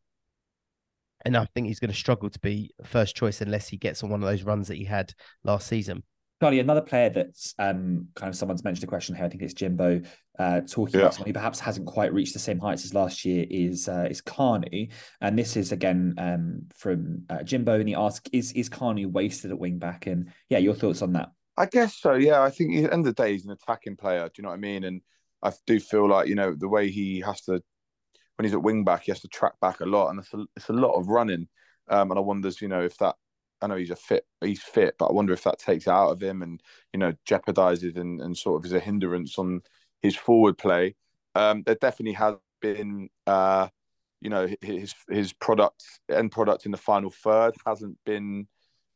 and 1.25 1.37
I 1.37 1.45
think 1.45 1.67
he's 1.67 1.79
going 1.79 1.91
to 1.91 1.97
struggle 1.97 2.29
to 2.29 2.39
be 2.39 2.71
first 2.83 3.15
choice 3.15 3.41
unless 3.41 3.67
he 3.67 3.77
gets 3.77 4.03
on 4.03 4.09
one 4.09 4.21
of 4.21 4.29
those 4.29 4.43
runs 4.43 4.67
that 4.67 4.77
he 4.77 4.85
had 4.85 5.13
last 5.43 5.67
season. 5.67 6.03
Charlie, 6.41 6.59
another 6.59 6.81
player 6.81 7.09
that's 7.09 7.55
um, 7.57 8.09
kind 8.15 8.29
of 8.29 8.35
someone's 8.35 8.63
mentioned 8.63 8.83
a 8.83 8.87
question 8.87 9.15
here. 9.15 9.25
I 9.25 9.29
think 9.29 9.41
it's 9.41 9.55
Jimbo 9.55 10.01
uh, 10.37 10.61
talking 10.61 10.95
yeah. 10.95 11.05
about 11.05 11.15
someone 11.15 11.29
who 11.29 11.33
perhaps 11.33 11.59
hasn't 11.59 11.87
quite 11.87 12.13
reached 12.13 12.33
the 12.33 12.39
same 12.39 12.59
heights 12.59 12.85
as 12.85 12.93
last 12.93 13.25
year. 13.25 13.45
Is 13.49 13.87
uh, 13.87 14.07
is 14.09 14.21
Kanu, 14.21 14.91
and 15.21 15.37
this 15.37 15.57
is 15.57 15.71
again 15.71 16.13
um, 16.17 16.61
from 16.75 17.23
uh, 17.29 17.41
Jimbo, 17.41 17.79
and 17.79 17.89
he 17.89 17.95
asks, 17.95 18.29
"Is 18.31 18.51
is 18.51 18.69
Kanu 18.69 19.07
wasted 19.07 19.51
at 19.51 19.57
wing 19.57 19.79
back?" 19.79 20.05
And 20.05 20.31
yeah, 20.49 20.59
your 20.59 20.75
thoughts 20.75 21.01
on 21.01 21.13
that? 21.13 21.29
I 21.57 21.65
guess 21.65 21.97
so. 21.97 22.13
Yeah, 22.13 22.41
I 22.41 22.51
think 22.51 22.75
at 22.75 22.83
the 22.83 22.93
end 22.93 23.07
of 23.07 23.15
the 23.15 23.23
day, 23.23 23.31
he's 23.31 23.45
an 23.45 23.51
attacking 23.51 23.95
player. 23.95 24.25
Do 24.25 24.33
you 24.37 24.43
know 24.43 24.49
what 24.49 24.55
I 24.55 24.59
mean? 24.59 24.83
And 24.83 25.01
I 25.41 25.51
do 25.65 25.79
feel 25.79 26.07
like 26.07 26.27
you 26.27 26.35
know 26.35 26.53
the 26.53 26.69
way 26.69 26.89
he 26.89 27.19
has 27.21 27.41
to 27.43 27.63
when 28.37 28.45
he's 28.45 28.53
at 28.53 28.61
wing 28.61 28.83
back, 28.83 29.03
he 29.03 29.11
has 29.11 29.21
to 29.21 29.27
track 29.27 29.53
back 29.59 29.79
a 29.79 29.85
lot, 29.85 30.09
and 30.09 30.19
it's 30.19 30.33
a, 30.33 30.45
it's 30.55 30.69
a 30.69 30.73
lot 30.73 30.93
of 30.93 31.07
running. 31.07 31.47
Um, 31.89 32.11
and 32.11 32.19
I 32.19 32.21
wonders, 32.21 32.61
you 32.61 32.67
know, 32.67 32.81
if 32.81 32.97
that 32.97 33.15
I 33.61 33.67
know 33.67 33.75
he's 33.75 33.91
a 33.91 33.95
fit, 33.95 34.25
he's 34.41 34.61
fit, 34.61 34.95
but 34.99 35.07
I 35.07 35.13
wonder 35.13 35.33
if 35.33 35.43
that 35.43 35.59
takes 35.59 35.87
out 35.87 36.11
of 36.11 36.21
him 36.21 36.41
and 36.41 36.61
you 36.93 36.99
know 36.99 37.13
jeopardizes 37.27 37.97
and, 37.97 38.21
and 38.21 38.37
sort 38.37 38.59
of 38.59 38.65
is 38.65 38.73
a 38.73 38.79
hindrance 38.79 39.37
on 39.37 39.61
his 40.01 40.15
forward 40.15 40.57
play. 40.57 40.95
Um, 41.35 41.63
there 41.65 41.75
definitely 41.75 42.13
has 42.13 42.35
been, 42.61 43.09
uh, 43.25 43.67
you 44.21 44.29
know, 44.29 44.47
his 44.61 44.93
his 45.09 45.33
product 45.33 45.83
end 46.11 46.31
product 46.31 46.65
in 46.65 46.71
the 46.71 46.77
final 46.77 47.11
third 47.11 47.55
hasn't 47.65 47.97
been 48.05 48.47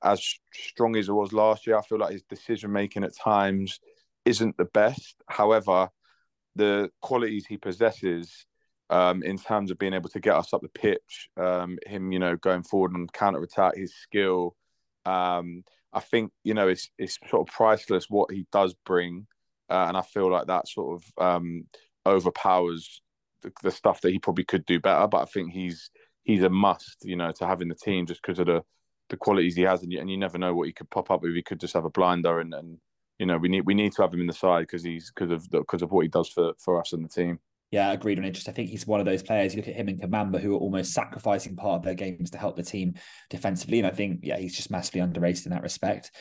as 0.04 0.24
strong 0.54 0.96
as 0.96 1.10
it 1.10 1.14
was 1.14 1.34
last 1.34 1.68
year. 1.68 1.78
I 1.78 1.84
feel 1.84 2.00
like 2.00 2.14
his 2.14 2.24
decision 2.24 2.72
making 2.72 3.04
at 3.04 3.16
times 3.16 3.80
isn't 4.26 4.58
the 4.58 4.66
best. 4.66 5.16
However, 5.28 5.90
the 6.56 6.90
qualities 7.02 7.46
he 7.46 7.58
possesses 7.58 8.46
um, 8.92 9.24
in 9.24 9.38
terms 9.38 9.72
of 9.72 9.80
being 9.80 9.94
able 9.94 10.10
to 10.10 10.20
get 10.20 10.36
us 10.36 10.54
up 10.54 10.62
the 10.62 10.70
pitch, 10.70 11.30
um, 11.38 11.80
him, 11.88 12.12
you 12.12 12.20
know, 12.20 12.36
going 12.36 12.64
forward 12.64 12.92
on 12.94 13.08
counter 13.08 13.42
attack, 13.42 13.78
his 13.78 13.96
skill. 13.96 14.56
Um, 15.06 15.64
I 15.94 16.02
think 16.02 16.32
you 16.44 16.54
know 16.54 16.68
it's 16.68 16.90
it's 16.98 17.18
sort 17.30 17.48
of 17.48 17.54
priceless 17.54 18.06
what 18.10 18.32
he 18.32 18.46
does 18.52 18.76
bring, 18.86 19.28
uh, 19.70 19.86
and 19.88 19.98
I 19.98 20.02
feel 20.02 20.30
like 20.30 20.48
that 20.48 20.68
sort 20.68 21.02
of 21.02 21.24
um, 21.24 21.66
overpowers 22.06 23.02
the, 23.42 23.52
the, 23.64 23.72
stuff 23.72 24.02
that 24.02 24.12
he 24.12 24.20
probably 24.20 24.44
could 24.44 24.66
do 24.66 24.80
better. 24.80 25.08
But 25.08 25.22
I 25.24 25.26
think 25.26 25.52
he's 25.52 25.90
he's 26.24 26.44
a 26.44 26.50
must, 26.50 26.98
you 27.04 27.16
know, 27.16 27.32
to 27.32 27.48
have 27.48 27.62
in 27.62 27.70
the 27.70 27.76
team 27.76 28.06
just 28.06 28.22
because 28.22 28.40
of 28.40 28.46
the 28.46 28.62
the 29.10 29.18
qualities 29.18 29.56
he 29.56 29.64
has, 29.64 29.84
and 29.84 29.92
you, 29.92 30.00
and 30.00 30.10
you 30.10 30.18
never 30.18 30.38
know 30.38 30.54
what 30.54 30.68
he 30.68 30.74
could 30.74 30.90
pop 30.90 31.12
up 31.12 31.22
with. 31.22 31.36
He 31.36 31.44
could 31.44 31.60
just 31.60 31.74
have 31.74 31.86
a 31.86 31.90
blinder, 31.90 32.40
and, 32.40 32.54
and 32.54 32.78
you 33.20 33.26
know 33.26 33.38
we 33.38 33.50
need 33.50 33.66
we 33.66 33.74
need 33.74 33.94
to 33.94 34.02
have 34.02 34.14
him 34.14 34.22
in 34.22 34.28
the 34.28 34.34
side 34.34 34.62
because 34.62 34.84
he's 34.84 35.12
because 35.14 35.32
of 35.32 35.50
because 35.50 35.82
of 35.82 35.92
what 35.92 36.02
he 36.04 36.10
does 36.10 36.30
for 36.30 36.54
for 36.60 36.80
us 36.80 36.94
and 36.94 37.04
the 37.04 37.10
team. 37.10 37.40
Yeah, 37.72 37.94
agreed 37.94 38.20
on 38.20 38.26
it. 38.26 38.32
Just 38.32 38.50
I 38.50 38.52
think 38.52 38.70
he's 38.70 38.86
one 38.86 39.00
of 39.00 39.06
those 39.06 39.24
players. 39.24 39.54
You 39.54 39.62
look 39.62 39.70
at 39.70 39.76
him 39.76 39.88
and 39.88 40.00
Kabamba, 40.00 40.42
who 40.42 40.54
are 40.54 40.60
almost 40.60 40.94
sacrificing 40.94 41.56
part 41.56 41.80
of 41.80 41.84
their 41.84 41.94
games 41.94 42.30
to 42.32 42.38
help 42.38 42.58
the 42.58 42.64
team 42.64 42.96
defensively, 43.30 43.80
and 43.80 43.88
I 43.88 43.92
think 43.92 44.20
yeah, 44.24 44.38
he's 44.38 44.56
just 44.56 44.70
massively 44.70 45.00
underrated 45.00 45.46
in 45.46 45.54
that 45.54 45.64
respect. 45.64 46.12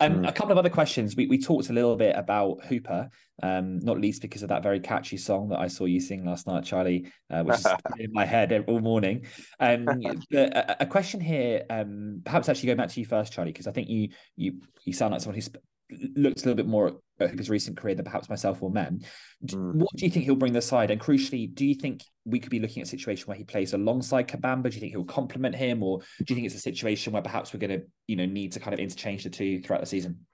Um, 0.00 0.16
mm. 0.16 0.28
A 0.28 0.32
couple 0.32 0.52
of 0.52 0.58
other 0.58 0.68
questions. 0.68 1.16
We 1.16 1.26
we 1.26 1.38
talked 1.38 1.70
a 1.70 1.72
little 1.72 1.96
bit 1.96 2.14
about 2.14 2.62
Hooper, 2.66 3.08
um, 3.42 3.78
not 3.78 3.98
least 3.98 4.20
because 4.20 4.42
of 4.42 4.50
that 4.50 4.62
very 4.62 4.80
catchy 4.80 5.16
song 5.16 5.48
that 5.48 5.60
I 5.60 5.68
saw 5.68 5.86
you 5.86 5.98
sing 5.98 6.26
last 6.26 6.46
night, 6.46 6.64
Charlie, 6.64 7.10
uh, 7.30 7.42
which 7.42 7.58
is 7.58 7.66
in 7.98 8.12
my 8.12 8.26
head 8.26 8.52
all 8.68 8.80
morning. 8.80 9.24
Um, 9.60 9.88
a, 10.34 10.76
a, 10.80 10.86
question 10.86 11.20
here, 11.20 11.64
um, 11.70 12.20
perhaps 12.22 12.50
actually 12.50 12.66
going 12.66 12.78
back 12.78 12.90
to 12.90 13.00
you 13.00 13.06
first, 13.06 13.32
Charlie, 13.32 13.52
because 13.52 13.66
I 13.66 13.72
think 13.72 13.88
you 13.88 14.10
you 14.36 14.60
you 14.84 14.92
sound 14.92 15.12
like 15.12 15.22
someone 15.22 15.36
who's 15.36 15.50
looked 15.90 16.42
a 16.42 16.44
little 16.44 16.54
bit 16.54 16.66
more 16.66 17.00
at 17.20 17.30
his 17.30 17.50
recent 17.50 17.76
career 17.76 17.94
than 17.94 18.04
perhaps 18.04 18.28
myself 18.28 18.62
or 18.62 18.70
Mem. 18.70 19.00
Mm. 19.44 19.74
What 19.74 19.90
do 19.96 20.04
you 20.04 20.10
think 20.10 20.24
he'll 20.24 20.36
bring 20.36 20.52
the 20.52 20.62
side? 20.62 20.90
And 20.90 21.00
crucially, 21.00 21.52
do 21.52 21.66
you 21.66 21.74
think 21.74 22.04
we 22.24 22.38
could 22.38 22.50
be 22.50 22.60
looking 22.60 22.82
at 22.82 22.86
a 22.86 22.90
situation 22.90 23.26
where 23.26 23.36
he 23.36 23.44
plays 23.44 23.72
alongside 23.72 24.28
Kabamba? 24.28 24.70
Do 24.70 24.74
you 24.74 24.80
think 24.80 24.92
he'll 24.92 25.04
complement 25.04 25.54
him, 25.54 25.82
or 25.82 25.98
do 25.98 26.24
you 26.28 26.34
think 26.34 26.46
it's 26.46 26.54
a 26.54 26.60
situation 26.60 27.12
where 27.12 27.22
perhaps 27.22 27.52
we're 27.52 27.60
going 27.60 27.80
to, 27.80 27.86
you 28.06 28.16
know, 28.16 28.26
need 28.26 28.52
to 28.52 28.60
kind 28.60 28.74
of 28.74 28.80
interchange 28.80 29.24
the 29.24 29.30
two 29.30 29.60
throughout 29.60 29.80
the 29.80 29.86
season? 29.86 30.26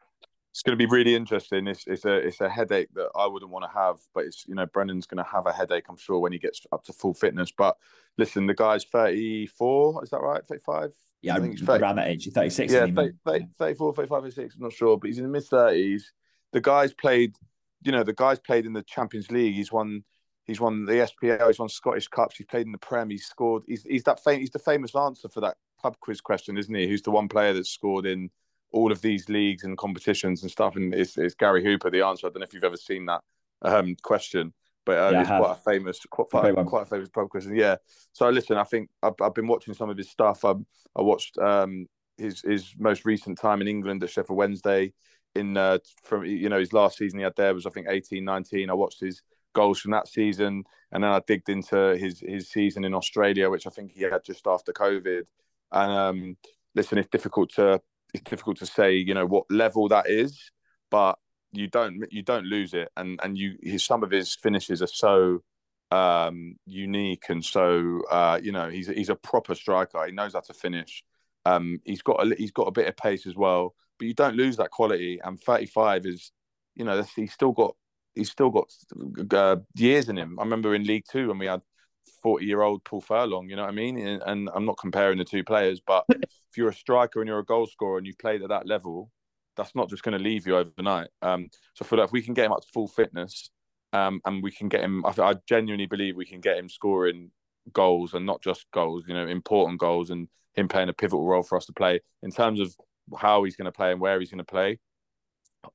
It's 0.51 0.63
going 0.63 0.79
to 0.79 0.87
be 0.87 0.91
really 0.91 1.17
interesting. 1.17 1.67
It's, 1.67 1.85
it's 1.89 2.05
a 2.05 2.15
it's 2.15 2.41
a 2.41 2.49
headache 2.49 2.89
that 2.95 3.09
I 3.17 3.27
wouldn't 3.27 3.51
want 3.51 3.65
to 3.65 3.77
have, 3.77 3.97
but 4.15 4.25
it's 4.25 4.47
you 4.47 4.55
know 4.55 4.67
Brennan's 4.67 5.07
going 5.07 5.25
to 5.25 5.29
have 5.29 5.47
a 5.47 5.53
headache, 5.53 5.87
I'm 5.89 5.97
sure, 5.97 6.21
when 6.21 6.33
he 6.33 6.39
gets 6.39 6.65
up 6.73 6.85
to 6.85 6.93
full 6.93 7.15
fitness. 7.15 7.51
But 7.57 7.77
listen, 8.19 8.47
the 8.47 8.55
guy's 8.55 8.85
34, 8.85 10.05
is 10.05 10.11
that 10.11 10.21
right? 10.21 10.47
35? 10.47 10.93
Yeah, 11.25 11.37
I 11.37 11.41
think 11.41 11.59
he's 11.59 11.67
30, 11.67 11.83
around 11.83 11.97
that 11.97 12.09
age. 12.09 12.25
He's 12.25 12.35
36. 12.35 12.73
Yeah, 12.73 12.87
30, 12.87 13.13
30, 13.25 13.47
34, 13.59 13.95
35, 13.95 14.23
36. 14.23 14.55
I'm 14.57 14.63
not 14.63 14.73
sure, 14.73 14.99
but 14.99 15.07
he's 15.09 15.19
in 15.19 15.25
the 15.25 15.31
mid 15.31 15.43
30s. 15.43 16.03
The 16.53 16.61
guy's 16.61 16.93
played, 16.93 17.35
you 17.83 17.93
know, 17.93 18.03
the 18.03 18.13
guy's 18.13 18.39
played 18.39 18.67
in 18.67 18.75
the 18.75 18.83
Champions 18.83 19.31
League. 19.31 19.55
He's 19.55 19.73
won. 19.73 20.05
He's 20.47 20.61
won 20.61 20.85
the 20.85 20.93
SPL. 20.93 21.47
He's 21.47 21.59
won 21.59 21.71
Scottish 21.71 22.09
Cups. 22.09 22.37
He's 22.37 22.47
played 22.47 22.67
in 22.67 22.73
the 22.73 22.79
Prem. 22.79 23.09
He's 23.09 23.25
scored. 23.25 23.63
He's 23.67 23.83
he's 23.85 24.03
that 24.05 24.23
fam- 24.23 24.41
He's 24.41 24.51
the 24.51 24.59
famous 24.59 24.95
answer 24.95 25.31
for 25.31 25.41
that 25.41 25.57
pub 25.81 25.97
quiz 26.01 26.21
question, 26.21 26.59
isn't 26.59 26.75
he? 26.75 26.87
Who's 26.87 27.01
the 27.01 27.11
one 27.11 27.29
player 27.29 27.55
that's 27.55 27.71
scored 27.71 28.05
in 28.05 28.31
all 28.71 28.93
of 28.93 29.01
these 29.01 29.31
leagues 29.31 29.65
and 29.65 29.79
competitions 29.79 30.43
and 30.43 30.51
stuff? 30.51 30.77
And 30.77 30.95
it's, 30.95 31.17
it's 31.17 31.35
Gary 31.35 31.65
Hooper. 31.65 31.89
The 31.89 32.03
answer. 32.03 32.27
I 32.27 32.31
don't 32.31 32.41
know 32.41 32.45
if 32.45 32.53
you've 32.53 32.65
ever 32.65 32.77
seen 32.77 33.07
that 33.07 33.23
um, 33.63 33.97
question 34.03 34.53
but 34.85 34.99
uh, 34.99 35.11
yeah, 35.11 35.21
it's 35.21 35.29
quite 35.29 35.53
a 35.53 35.55
famous, 35.55 36.01
quite, 36.11 36.29
quite, 36.29 36.67
quite 36.67 36.83
a 36.83 36.87
famous 36.87 37.09
pub 37.09 37.29
quiz. 37.29 37.49
Yeah. 37.53 37.77
So 38.13 38.29
listen, 38.29 38.57
I 38.57 38.65
think 38.65 38.91
I've, 39.03 39.15
I've 39.21 39.35
been 39.35 39.47
watching 39.47 39.75
some 39.75 39.91
of 39.91 39.97
his 39.97 40.11
stuff. 40.11 40.45
I, 40.45 40.53
I 40.97 41.03
watched 41.03 41.39
um, 41.39 41.87
his 42.19 42.43
his 42.43 42.75
most 42.79 43.05
recent 43.05 43.39
time 43.39 43.61
in 43.61 43.69
England 43.69 44.03
at 44.03 44.11
Sheffield 44.11 44.39
Wednesday. 44.39 44.93
In 45.35 45.57
uh, 45.57 45.79
from 46.05 46.25
you 46.25 46.49
know 46.49 46.61
his 46.61 46.73
last 46.73 46.99
season 46.99 47.19
he 47.19 47.25
had 47.25 47.35
there 47.37 47.55
was 47.55 47.67
I 47.67 47.71
think 47.71 47.87
18, 47.89 48.25
19. 48.25 48.71
I 48.71 48.75
watched 48.75 49.01
his 49.01 49.23
goals 49.55 49.81
from 49.81 49.93
that 49.93 50.07
season, 50.07 50.65
and 50.93 51.03
then 51.03 51.11
I 51.11 51.21
digged 51.27 51.49
into 51.49 51.97
his 51.97 52.21
his 52.21 52.51
season 52.51 52.85
in 52.85 52.95
Australia, 52.95 53.51
which 53.51 53.67
I 53.67 53.71
think 53.71 53.93
he 53.93 54.03
had 54.03 54.25
just 54.25 54.47
after 54.47 54.73
COVID. 54.73 55.23
And 55.73 55.93
um, 55.93 56.37
listen, 56.75 56.99
it's 56.99 57.09
difficult 57.09 57.51
to 57.55 57.81
it's 58.13 58.23
difficult 58.23 58.59
to 58.59 58.67
say 58.67 58.95
you 58.95 59.15
know 59.15 59.27
what 59.27 59.45
level 59.51 59.89
that 59.89 60.09
is, 60.09 60.53
but 60.91 61.19
you 61.57 61.69
don't 61.69 62.05
you 62.11 62.23
don't 62.23 62.47
lose 62.47 62.75
it, 62.75 62.91
and 62.97 63.19
and 63.23 63.39
you 63.39 63.57
his, 63.63 63.85
some 63.85 64.03
of 64.03 64.11
his 64.11 64.35
finishes 64.35 64.83
are 64.83 64.87
so 64.87 65.43
um, 65.91 66.57
unique 66.67 67.25
and 67.29 67.45
so 67.45 68.03
uh, 68.11 68.39
you 68.43 68.53
know 68.53 68.69
he's 68.69 68.89
he's 68.89 69.09
a 69.09 69.15
proper 69.15 69.55
striker. 69.55 70.05
He 70.07 70.13
knows 70.13 70.35
how 70.35 70.41
to 70.41 70.55
finish. 70.55 71.05
Um, 71.45 71.81
he's 71.85 72.03
got 72.03 72.27
a 72.27 72.35
he's 72.37 72.53
got 72.53 72.69
a 72.69 72.73
bit 72.73 72.89
of 72.89 72.97
pace 72.97 73.27
as 73.27 73.37
well, 73.37 73.75
but 73.99 74.09
you 74.09 74.15
don't 74.15 74.37
lose 74.37 74.57
that 74.57 74.71
quality. 74.71 75.21
And 75.23 75.41
35 75.41 76.07
is, 76.07 76.33
you 76.75 76.85
know, 76.85 77.05
he's 77.15 77.33
still 77.33 77.53
got 77.53 77.77
he's 78.15 78.31
still 78.31 78.51
got 78.51 78.73
uh, 79.33 79.57
years 79.75 80.09
in 80.09 80.17
him. 80.17 80.39
I 80.39 80.43
remember 80.43 80.75
in 80.75 80.85
League 80.85 81.05
Two 81.11 81.29
when 81.29 81.39
we 81.39 81.47
had 81.47 81.63
40 82.23 82.47
year 82.47 82.63
old 82.63 82.85
Paul 82.85 83.01
Furlong. 83.01 83.49
You 83.49 83.57
know 83.57 83.63
what 83.63 83.71
I 83.71 83.75
mean? 83.75 83.99
And, 83.99 84.23
and 84.27 84.51
I'm 84.55 84.65
not 84.65 84.79
comparing 84.79 85.19
the 85.19 85.25
two 85.25 85.45
players, 85.45 85.81
but 85.87 86.05
if 86.11 86.57
you're 86.57 86.71
a 86.71 86.75
striker 86.75 87.21
and 87.21 87.29
you're 87.29 87.39
a 87.39 87.45
goal 87.45 87.67
scorer 87.67 87.99
and 87.99 88.07
you've 88.07 88.19
played 88.19 88.43
at 88.43 88.49
that 88.49 88.67
level, 88.67 89.11
that's 89.57 89.75
not 89.75 89.89
just 89.89 90.03
going 90.03 90.17
to 90.17 90.23
leave 90.23 90.47
you 90.47 90.57
overnight. 90.57 91.09
Um, 91.23 91.49
so 91.75 91.85
I 91.85 91.89
feel 91.89 91.99
like 91.99 92.09
if 92.09 92.13
we 92.13 92.23
can 92.23 92.35
get 92.35 92.47
him 92.47 92.53
up 92.53 92.63
to 92.63 92.69
full 92.73 92.89
fitness, 92.89 93.51
um, 93.93 94.21
and 94.25 94.43
we 94.43 94.51
can 94.51 94.69
get 94.69 94.83
him, 94.83 95.05
I, 95.07 95.15
I, 95.23 95.35
genuinely 95.49 95.87
believe 95.87 96.17
we 96.17 96.27
can 96.27 96.41
get 96.41 96.59
him 96.59 96.69
scoring 96.69 97.31
goals 97.73 98.13
and 98.13 98.27
not 98.27 98.43
just 98.43 98.67
goals, 98.73 99.05
you 99.07 99.15
know, 99.15 99.27
important 99.29 99.79
goals, 99.79 100.11
and 100.11 100.29
him 100.55 100.69
playing 100.69 100.89
a 100.89 100.93
pivotal 100.93 101.25
role 101.25 101.45
for 101.45 101.57
us 101.57 101.67
to 101.67 101.73
play 101.73 102.01
in 102.23 102.31
terms 102.31 102.59
of 102.59 102.75
how 103.17 103.45
he's 103.45 103.57
going 103.57 103.67
to 103.67 103.73
play 103.73 103.93
and 103.93 104.01
where 104.01 104.19
he's 104.19 104.31
going 104.31 104.39
to 104.39 104.45
play. 104.45 104.79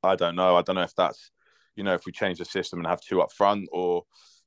I 0.04 0.16
don't 0.16 0.36
know. 0.36 0.58
I 0.58 0.62
don't 0.62 0.76
know 0.76 0.84
if 0.84 0.96
that's, 0.96 1.32
you 1.76 1.84
know, 1.84 1.94
if 1.94 2.06
we 2.06 2.12
change 2.12 2.40
the 2.40 2.46
system 2.46 2.80
and 2.80 2.88
have 2.88 3.02
two 3.02 3.22
up 3.22 3.32
front, 3.32 3.70
or 3.72 4.04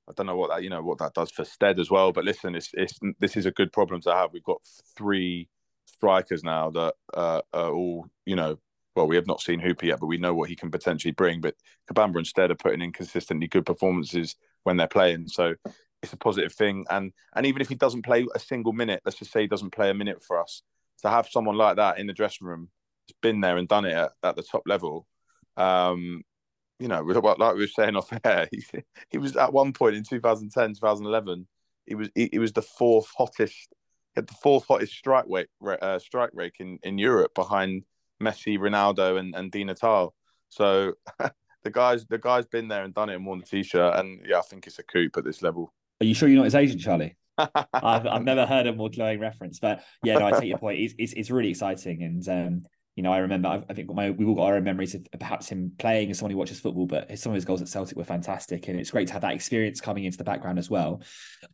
I 0.08 0.12
don't 0.14 0.26
know 0.26 0.36
what 0.36 0.50
that, 0.50 0.62
you 0.62 0.70
know, 0.70 0.82
what 0.82 0.98
that 0.98 1.14
does 1.14 1.30
for 1.30 1.44
Stead 1.44 1.78
as 1.80 1.90
well. 1.90 2.12
But 2.12 2.24
listen, 2.24 2.54
it's 2.54 2.70
it's 2.74 2.98
this 3.20 3.36
is 3.36 3.46
a 3.46 3.50
good 3.50 3.72
problem 3.72 4.00
to 4.02 4.12
have. 4.12 4.32
We've 4.32 4.44
got 4.44 4.60
three 4.96 5.48
strikers 5.86 6.44
now 6.44 6.70
that 6.70 6.94
uh, 7.14 7.40
are 7.52 7.72
all, 7.72 8.06
you 8.26 8.36
know, 8.36 8.58
well, 8.94 9.06
we 9.06 9.16
have 9.16 9.26
not 9.26 9.40
seen 9.40 9.60
Hooper 9.60 9.86
yet, 9.86 10.00
but 10.00 10.06
we 10.06 10.18
know 10.18 10.34
what 10.34 10.48
he 10.48 10.56
can 10.56 10.70
potentially 10.70 11.12
bring. 11.12 11.40
But 11.40 11.54
Kabamba 11.90 12.18
instead 12.18 12.50
are 12.50 12.56
putting 12.56 12.82
in 12.82 12.92
consistently 12.92 13.48
good 13.48 13.64
performances 13.64 14.36
when 14.64 14.76
they're 14.76 14.86
playing. 14.86 15.28
So 15.28 15.54
it's 16.02 16.12
a 16.12 16.16
positive 16.16 16.52
thing. 16.52 16.84
And 16.90 17.12
and 17.34 17.46
even 17.46 17.62
if 17.62 17.68
he 17.68 17.74
doesn't 17.74 18.04
play 18.04 18.26
a 18.34 18.38
single 18.38 18.72
minute, 18.72 19.00
let's 19.04 19.18
just 19.18 19.32
say 19.32 19.42
he 19.42 19.46
doesn't 19.46 19.72
play 19.72 19.90
a 19.90 19.94
minute 19.94 20.22
for 20.22 20.40
us, 20.40 20.62
to 21.02 21.08
have 21.08 21.28
someone 21.28 21.56
like 21.56 21.76
that 21.76 21.98
in 21.98 22.06
the 22.06 22.12
dressing 22.12 22.46
room, 22.46 22.68
has 23.08 23.14
been 23.22 23.40
there 23.40 23.56
and 23.56 23.68
done 23.68 23.84
it 23.84 23.94
at, 23.94 24.12
at 24.22 24.36
the 24.36 24.42
top 24.42 24.62
level. 24.66 25.06
Um, 25.56 26.22
you 26.78 26.88
know, 26.88 27.00
like 27.00 27.54
we 27.54 27.60
were 27.60 27.66
saying 27.68 27.96
off 27.96 28.12
air, 28.24 28.48
he, 28.50 28.62
he 29.10 29.18
was 29.18 29.36
at 29.36 29.52
one 29.52 29.72
point 29.72 29.96
in 29.96 30.04
2010, 30.04 30.74
2011, 30.74 31.46
he 31.86 31.94
was 31.94 32.10
he, 32.14 32.28
he 32.32 32.38
was 32.38 32.52
the 32.52 32.62
fourth 32.62 33.08
hottest, 33.16 33.72
had 34.16 34.26
the 34.26 34.34
fourth 34.34 34.66
hottest 34.66 34.92
strike 34.92 35.24
rate 35.28 35.48
uh, 35.80 35.98
strike 35.98 36.30
rate 36.34 36.54
in, 36.58 36.78
in 36.82 36.98
Europe 36.98 37.34
behind 37.34 37.84
Messi, 38.22 38.58
Ronaldo, 38.58 39.18
and 39.18 39.34
and 39.34 39.50
Di 39.50 39.64
Natale. 39.64 40.14
So 40.48 40.94
the 41.64 41.70
guys 41.70 42.06
the 42.06 42.18
guy's 42.18 42.46
been 42.46 42.68
there 42.68 42.84
and 42.84 42.94
done 42.94 43.08
it 43.08 43.16
and 43.16 43.26
worn 43.26 43.40
the 43.40 43.46
t-shirt, 43.46 43.96
and 43.96 44.24
yeah, 44.26 44.38
I 44.38 44.42
think 44.42 44.66
it's 44.66 44.78
a 44.78 44.82
coup 44.82 45.08
at 45.16 45.24
this 45.24 45.42
level. 45.42 45.72
Are 46.00 46.06
you 46.06 46.14
sure 46.14 46.28
you're 46.28 46.38
not 46.38 46.44
his 46.44 46.54
agent, 46.54 46.80
Charlie? 46.80 47.16
I've, 47.38 48.06
I've 48.06 48.24
never 48.24 48.44
heard 48.44 48.66
a 48.66 48.74
more 48.74 48.90
glowing 48.90 49.20
reference, 49.20 49.58
but 49.58 49.84
yeah, 50.02 50.18
no, 50.18 50.26
I 50.26 50.32
take 50.32 50.48
your 50.48 50.58
point. 50.58 50.80
It's, 50.80 50.94
it's, 50.98 51.12
it's 51.14 51.30
really 51.30 51.50
exciting, 51.50 52.02
and 52.02 52.28
um, 52.28 52.62
you 52.96 53.02
know, 53.02 53.12
I 53.12 53.18
remember. 53.18 53.48
I, 53.48 53.62
I 53.70 53.74
think 53.74 53.92
my 53.92 54.10
we've 54.10 54.28
all 54.28 54.34
got 54.34 54.46
our 54.46 54.56
own 54.56 54.64
memories 54.64 54.94
of 54.94 55.06
perhaps 55.18 55.48
him 55.48 55.72
playing 55.78 56.10
as 56.10 56.18
someone 56.18 56.32
who 56.32 56.36
watches 56.36 56.60
football, 56.60 56.86
but 56.86 57.18
some 57.18 57.32
of 57.32 57.34
his 57.34 57.44
goals 57.44 57.62
at 57.62 57.68
Celtic 57.68 57.96
were 57.96 58.04
fantastic, 58.04 58.68
and 58.68 58.78
it's 58.78 58.90
great 58.90 59.06
to 59.06 59.12
have 59.14 59.22
that 59.22 59.32
experience 59.32 59.80
coming 59.80 60.04
into 60.04 60.18
the 60.18 60.24
background 60.24 60.58
as 60.58 60.68
well. 60.68 61.02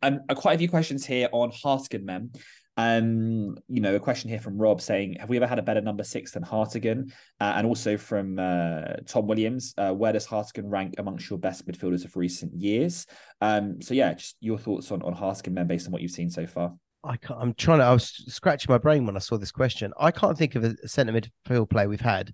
Um, 0.01 0.19
quite 0.35 0.55
a 0.55 0.57
few 0.57 0.69
questions 0.69 1.05
here 1.05 1.29
on 1.31 1.51
Hartigan 1.51 2.03
Mem. 2.03 2.31
Um, 2.79 3.57
you 3.67 3.81
know, 3.81 3.93
a 3.93 3.99
question 3.99 4.29
here 4.29 4.39
from 4.39 4.57
Rob 4.57 4.79
saying, 4.79 5.17
"Have 5.19 5.27
we 5.27 5.35
ever 5.35 5.47
had 5.47 5.59
a 5.59 5.61
better 5.61 5.81
number 5.81 6.05
six 6.05 6.31
than 6.31 6.43
Hartigan?" 6.43 7.11
Uh, 7.41 7.53
and 7.57 7.67
also 7.67 7.97
from 7.97 8.39
uh, 8.39 8.93
Tom 9.05 9.27
Williams, 9.27 9.73
uh, 9.77 9.91
"Where 9.91 10.13
does 10.13 10.25
Hartigan 10.25 10.69
rank 10.69 10.95
amongst 10.97 11.29
your 11.29 11.39
best 11.39 11.67
midfielders 11.67 12.05
of 12.05 12.15
recent 12.15 12.53
years?" 12.53 13.05
Um, 13.41 13.81
so 13.81 13.93
yeah, 13.93 14.13
just 14.13 14.37
your 14.39 14.57
thoughts 14.57 14.93
on 14.93 15.01
on 15.01 15.11
Hartigan, 15.11 15.53
Mem, 15.55 15.67
based 15.67 15.87
on 15.87 15.91
what 15.91 16.01
you've 16.01 16.11
seen 16.11 16.29
so 16.29 16.47
far. 16.47 16.73
I 17.03 17.17
can't, 17.17 17.39
I'm 17.41 17.53
trying 17.53 17.79
to. 17.79 17.85
I 17.85 17.91
was 17.91 18.23
scratching 18.33 18.71
my 18.71 18.77
brain 18.77 19.05
when 19.05 19.17
I 19.17 19.19
saw 19.19 19.37
this 19.37 19.51
question. 19.51 19.91
I 19.99 20.11
can't 20.11 20.37
think 20.37 20.55
of 20.55 20.63
a 20.63 20.87
centre 20.87 21.11
midfield 21.11 21.69
player 21.69 21.89
we've 21.89 21.99
had 21.99 22.33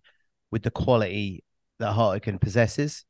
with 0.52 0.62
the 0.62 0.72
quality 0.72 1.44
that 1.80 1.94
Hartigan 1.94 2.40
possesses. 2.40 3.04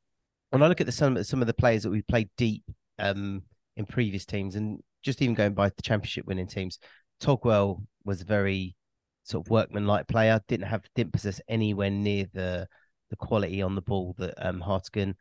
When 0.52 0.64
I 0.64 0.68
look 0.68 0.80
at 0.80 0.86
the 0.86 0.94
some 0.94 1.22
some 1.26 1.42
of 1.42 1.48
the 1.48 1.54
players 1.54 1.84
that 1.84 1.90
we've 1.90 2.08
played 2.08 2.30
deep 2.38 2.64
um, 2.98 3.44
in 3.76 3.86
previous 3.86 4.26
teams, 4.26 4.56
and 4.56 4.80
just 5.04 5.22
even 5.22 5.36
going 5.36 5.54
by 5.54 5.68
the 5.68 5.82
championship 5.82 6.26
winning 6.26 6.48
teams, 6.48 6.80
Togwell 7.22 7.84
was 8.04 8.22
a 8.22 8.26
very 8.26 8.76
sort 9.24 9.46
of 9.46 9.50
workman-like 9.50 10.08
player. 10.08 10.40
Didn't 10.48 10.68
have 10.68 10.84
didn't 10.96 11.14
possess 11.14 11.42
anywhere 11.48 11.90
near 11.90 12.28
the 12.34 12.68
the 13.10 13.16
quality 13.16 13.62
on 13.62 13.76
the 13.76 13.82
ball 13.82 14.16
that 14.18 14.34
um, 14.38 14.62
Hartigan. 14.62 15.16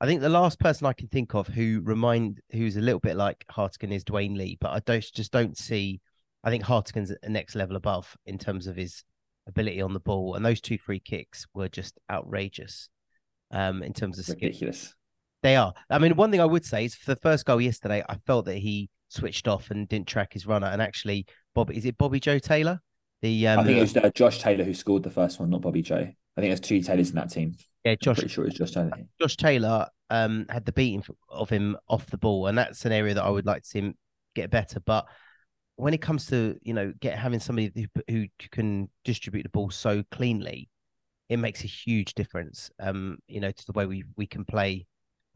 I 0.00 0.06
think 0.06 0.20
the 0.22 0.28
last 0.28 0.58
person 0.58 0.86
I 0.86 0.94
can 0.94 1.08
think 1.08 1.34
of 1.34 1.46
who 1.46 1.82
remind 1.84 2.40
who's 2.52 2.76
a 2.76 2.80
little 2.80 3.00
bit 3.00 3.16
like 3.16 3.44
Hartigan 3.50 3.92
is 3.92 4.04
Dwayne 4.04 4.36
Lee, 4.36 4.56
but 4.60 4.70
I 4.70 4.80
don't 4.80 5.04
just 5.12 5.32
don't 5.32 5.56
see. 5.56 6.00
I 6.42 6.50
think 6.50 6.64
Hartigan's 6.64 7.12
a 7.22 7.28
next 7.28 7.54
level 7.54 7.76
above 7.76 8.16
in 8.24 8.38
terms 8.38 8.66
of 8.66 8.76
his 8.76 9.04
ability 9.46 9.82
on 9.82 9.92
the 9.92 10.00
ball, 10.00 10.34
and 10.34 10.44
those 10.44 10.60
two 10.60 10.78
free 10.78 11.00
kicks 11.00 11.46
were 11.52 11.68
just 11.68 11.98
outrageous. 12.10 12.88
Um, 13.52 13.82
in 13.82 13.92
terms 13.92 14.18
of 14.18 14.28
ridiculous, 14.28 14.94
they 15.42 15.56
are. 15.56 15.74
I 15.90 15.98
mean, 15.98 16.16
one 16.16 16.30
thing 16.30 16.40
I 16.40 16.46
would 16.46 16.64
say 16.64 16.84
is 16.84 16.94
for 16.94 17.12
the 17.12 17.20
first 17.20 17.44
goal 17.44 17.60
yesterday, 17.60 18.02
I 18.08 18.16
felt 18.26 18.46
that 18.46 18.58
he 18.58 18.88
switched 19.08 19.48
off 19.48 19.70
and 19.70 19.88
didn't 19.88 20.06
track 20.06 20.32
his 20.32 20.46
runner, 20.46 20.68
and 20.68 20.80
actually 20.80 21.26
Bob, 21.54 21.70
is 21.70 21.84
it 21.84 21.98
Bobby 21.98 22.20
Joe 22.20 22.38
Taylor? 22.38 22.80
The 23.22 23.48
um, 23.48 23.60
I 23.60 23.64
think 23.64 23.78
it 23.78 23.80
was 23.80 23.96
uh, 23.96 24.10
Josh 24.14 24.38
Taylor 24.38 24.64
who 24.64 24.74
scored 24.74 25.02
the 25.02 25.10
first 25.10 25.40
one, 25.40 25.50
not 25.50 25.60
Bobby 25.60 25.82
Joe. 25.82 25.96
I 25.96 26.40
think 26.40 26.50
there's 26.50 26.60
two 26.60 26.80
Taylors 26.80 27.10
in 27.10 27.16
that 27.16 27.30
team. 27.30 27.54
Yeah, 27.84 27.94
Josh. 27.96 28.18
I'm 28.18 28.22
pretty 28.22 28.34
sure 28.34 28.44
it 28.44 28.48
was 28.48 28.58
Josh 28.58 28.70
Taylor. 28.72 28.92
Josh 29.20 29.36
Taylor 29.36 29.88
um, 30.08 30.46
had 30.48 30.64
the 30.64 30.72
beating 30.72 31.04
of 31.28 31.50
him 31.50 31.76
off 31.88 32.06
the 32.06 32.18
ball, 32.18 32.46
and 32.46 32.56
that's 32.56 32.84
an 32.86 32.92
area 32.92 33.14
that 33.14 33.24
I 33.24 33.28
would 33.28 33.46
like 33.46 33.62
to 33.62 33.68
see 33.68 33.80
him 33.80 33.94
get 34.34 34.50
better. 34.50 34.80
But 34.80 35.06
when 35.76 35.92
it 35.92 36.00
comes 36.00 36.26
to 36.26 36.56
you 36.62 36.72
know 36.72 36.92
get 37.00 37.18
having 37.18 37.40
somebody 37.40 37.72
who, 37.74 38.02
who 38.08 38.26
can 38.52 38.88
distribute 39.04 39.42
the 39.42 39.48
ball 39.50 39.70
so 39.70 40.02
cleanly, 40.10 40.70
it 41.28 41.38
makes 41.38 41.62
a 41.62 41.68
huge 41.68 42.14
difference. 42.14 42.70
Um, 42.80 43.18
you 43.26 43.40
know, 43.40 43.50
to 43.50 43.66
the 43.66 43.72
way 43.72 43.86
we 43.86 44.04
we 44.16 44.26
can 44.26 44.44
play 44.44 44.86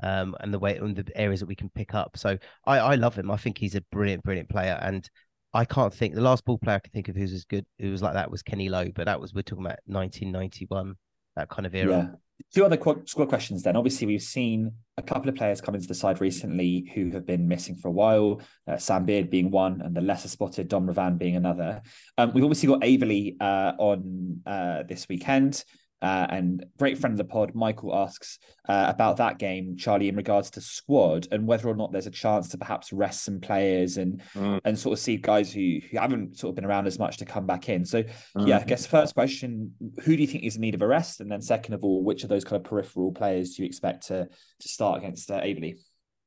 um, 0.02 0.34
and 0.40 0.52
the 0.52 0.58
way 0.58 0.76
and 0.76 0.96
the 0.96 1.06
areas 1.14 1.40
that 1.40 1.46
we 1.46 1.54
can 1.56 1.70
pick 1.70 1.94
up. 1.94 2.16
So 2.16 2.38
I, 2.66 2.78
I 2.78 2.94
love 2.94 3.16
him. 3.16 3.30
I 3.30 3.36
think 3.36 3.58
he's 3.58 3.74
a 3.74 3.80
brilliant, 3.92 4.22
brilliant 4.24 4.48
player. 4.48 4.78
And 4.80 5.08
I 5.54 5.64
can't 5.64 5.94
think 5.94 6.14
the 6.14 6.20
last 6.20 6.44
ball 6.44 6.58
player 6.58 6.76
I 6.76 6.80
can 6.80 6.92
think 6.92 7.08
of 7.08 7.16
who's 7.16 7.32
as 7.32 7.44
good 7.44 7.64
who 7.78 7.92
was 7.92 8.02
like 8.02 8.14
that 8.14 8.30
was 8.30 8.42
Kenny 8.42 8.68
Lowe, 8.68 8.90
but 8.92 9.06
that 9.06 9.20
was 9.20 9.32
we're 9.32 9.42
talking 9.42 9.64
about 9.64 9.78
1991, 9.86 10.96
that 11.36 11.48
kind 11.48 11.64
of 11.64 11.74
era. 11.74 11.90
Yeah. 11.90 12.08
Two 12.52 12.64
other 12.64 12.76
qu- 12.76 13.02
squad 13.06 13.28
questions 13.28 13.62
then. 13.62 13.76
Obviously, 13.76 14.08
we've 14.08 14.20
seen 14.20 14.72
a 14.96 15.02
couple 15.02 15.28
of 15.28 15.36
players 15.36 15.60
come 15.60 15.76
into 15.76 15.86
the 15.86 15.94
side 15.94 16.20
recently 16.20 16.90
who 16.92 17.10
have 17.12 17.24
been 17.24 17.46
missing 17.46 17.76
for 17.76 17.86
a 17.86 17.92
while. 17.92 18.40
Uh, 18.66 18.76
Sam 18.76 19.04
Beard 19.04 19.30
being 19.30 19.52
one, 19.52 19.80
and 19.80 19.94
the 19.94 20.00
lesser 20.00 20.28
spotted 20.28 20.66
Dom 20.66 20.88
Revan 20.88 21.16
being 21.16 21.36
another. 21.36 21.80
Um, 22.18 22.32
we've 22.34 22.42
obviously 22.42 22.68
got 22.68 22.80
Aveley 22.80 23.36
uh, 23.40 23.74
on 23.78 24.40
uh, 24.46 24.82
this 24.82 25.08
weekend. 25.08 25.64
Uh, 26.04 26.26
and 26.28 26.66
great 26.78 26.98
friend 26.98 27.14
of 27.14 27.16
the 27.18 27.24
pod, 27.24 27.54
Michael 27.54 27.96
asks 27.96 28.38
uh, 28.68 28.84
about 28.88 29.16
that 29.16 29.38
game, 29.38 29.74
Charlie, 29.78 30.10
in 30.10 30.16
regards 30.16 30.50
to 30.50 30.60
squad 30.60 31.26
and 31.32 31.46
whether 31.46 31.66
or 31.66 31.74
not 31.74 31.92
there's 31.92 32.06
a 32.06 32.10
chance 32.10 32.48
to 32.50 32.58
perhaps 32.58 32.92
rest 32.92 33.24
some 33.24 33.40
players 33.40 33.96
and 33.96 34.20
mm. 34.34 34.60
and 34.66 34.78
sort 34.78 34.92
of 34.92 34.98
see 34.98 35.16
guys 35.16 35.50
who, 35.50 35.78
who 35.90 35.98
haven't 35.98 36.36
sort 36.38 36.50
of 36.50 36.56
been 36.56 36.66
around 36.66 36.86
as 36.86 36.98
much 36.98 37.16
to 37.16 37.24
come 37.24 37.46
back 37.46 37.70
in. 37.70 37.86
So 37.86 38.02
mm. 38.02 38.46
yeah, 38.46 38.58
I 38.58 38.64
guess 38.64 38.86
first 38.86 39.14
question, 39.14 39.72
who 40.02 40.14
do 40.14 40.20
you 40.20 40.28
think 40.28 40.44
is 40.44 40.56
in 40.56 40.60
need 40.60 40.74
of 40.74 40.82
a 40.82 40.86
rest? 40.86 41.22
And 41.22 41.32
then 41.32 41.40
second 41.40 41.72
of 41.72 41.82
all, 41.82 42.04
which 42.04 42.22
of 42.22 42.28
those 42.28 42.44
kind 42.44 42.56
of 42.56 42.64
peripheral 42.68 43.10
players 43.10 43.54
do 43.54 43.62
you 43.62 43.66
expect 43.66 44.08
to 44.08 44.28
to 44.60 44.68
start 44.68 44.98
against 44.98 45.30
uh, 45.30 45.40
Aveley? 45.40 45.78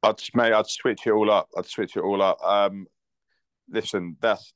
I'd 0.01 0.21
mate, 0.33 0.53
I'd 0.53 0.67
switch 0.67 1.05
it 1.05 1.11
all 1.11 1.29
up. 1.29 1.49
I'd 1.55 1.67
switch 1.67 1.97
it 1.97 2.01
all 2.01 2.23
up. 2.23 2.43
Um, 2.43 2.87
listen, 3.69 4.17
that's 4.21 4.53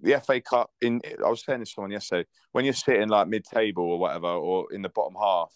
the 0.00 0.20
FA 0.20 0.40
Cup 0.40 0.70
in 0.80 1.00
I 1.24 1.28
was 1.28 1.44
saying 1.44 1.60
this 1.60 1.70
to 1.70 1.74
someone 1.74 1.90
yesterday. 1.90 2.28
When 2.52 2.64
you're 2.64 2.74
sitting 2.74 3.08
like 3.08 3.28
mid-table 3.28 3.84
or 3.84 3.98
whatever, 3.98 4.28
or 4.28 4.72
in 4.72 4.82
the 4.82 4.88
bottom 4.88 5.14
half, 5.20 5.52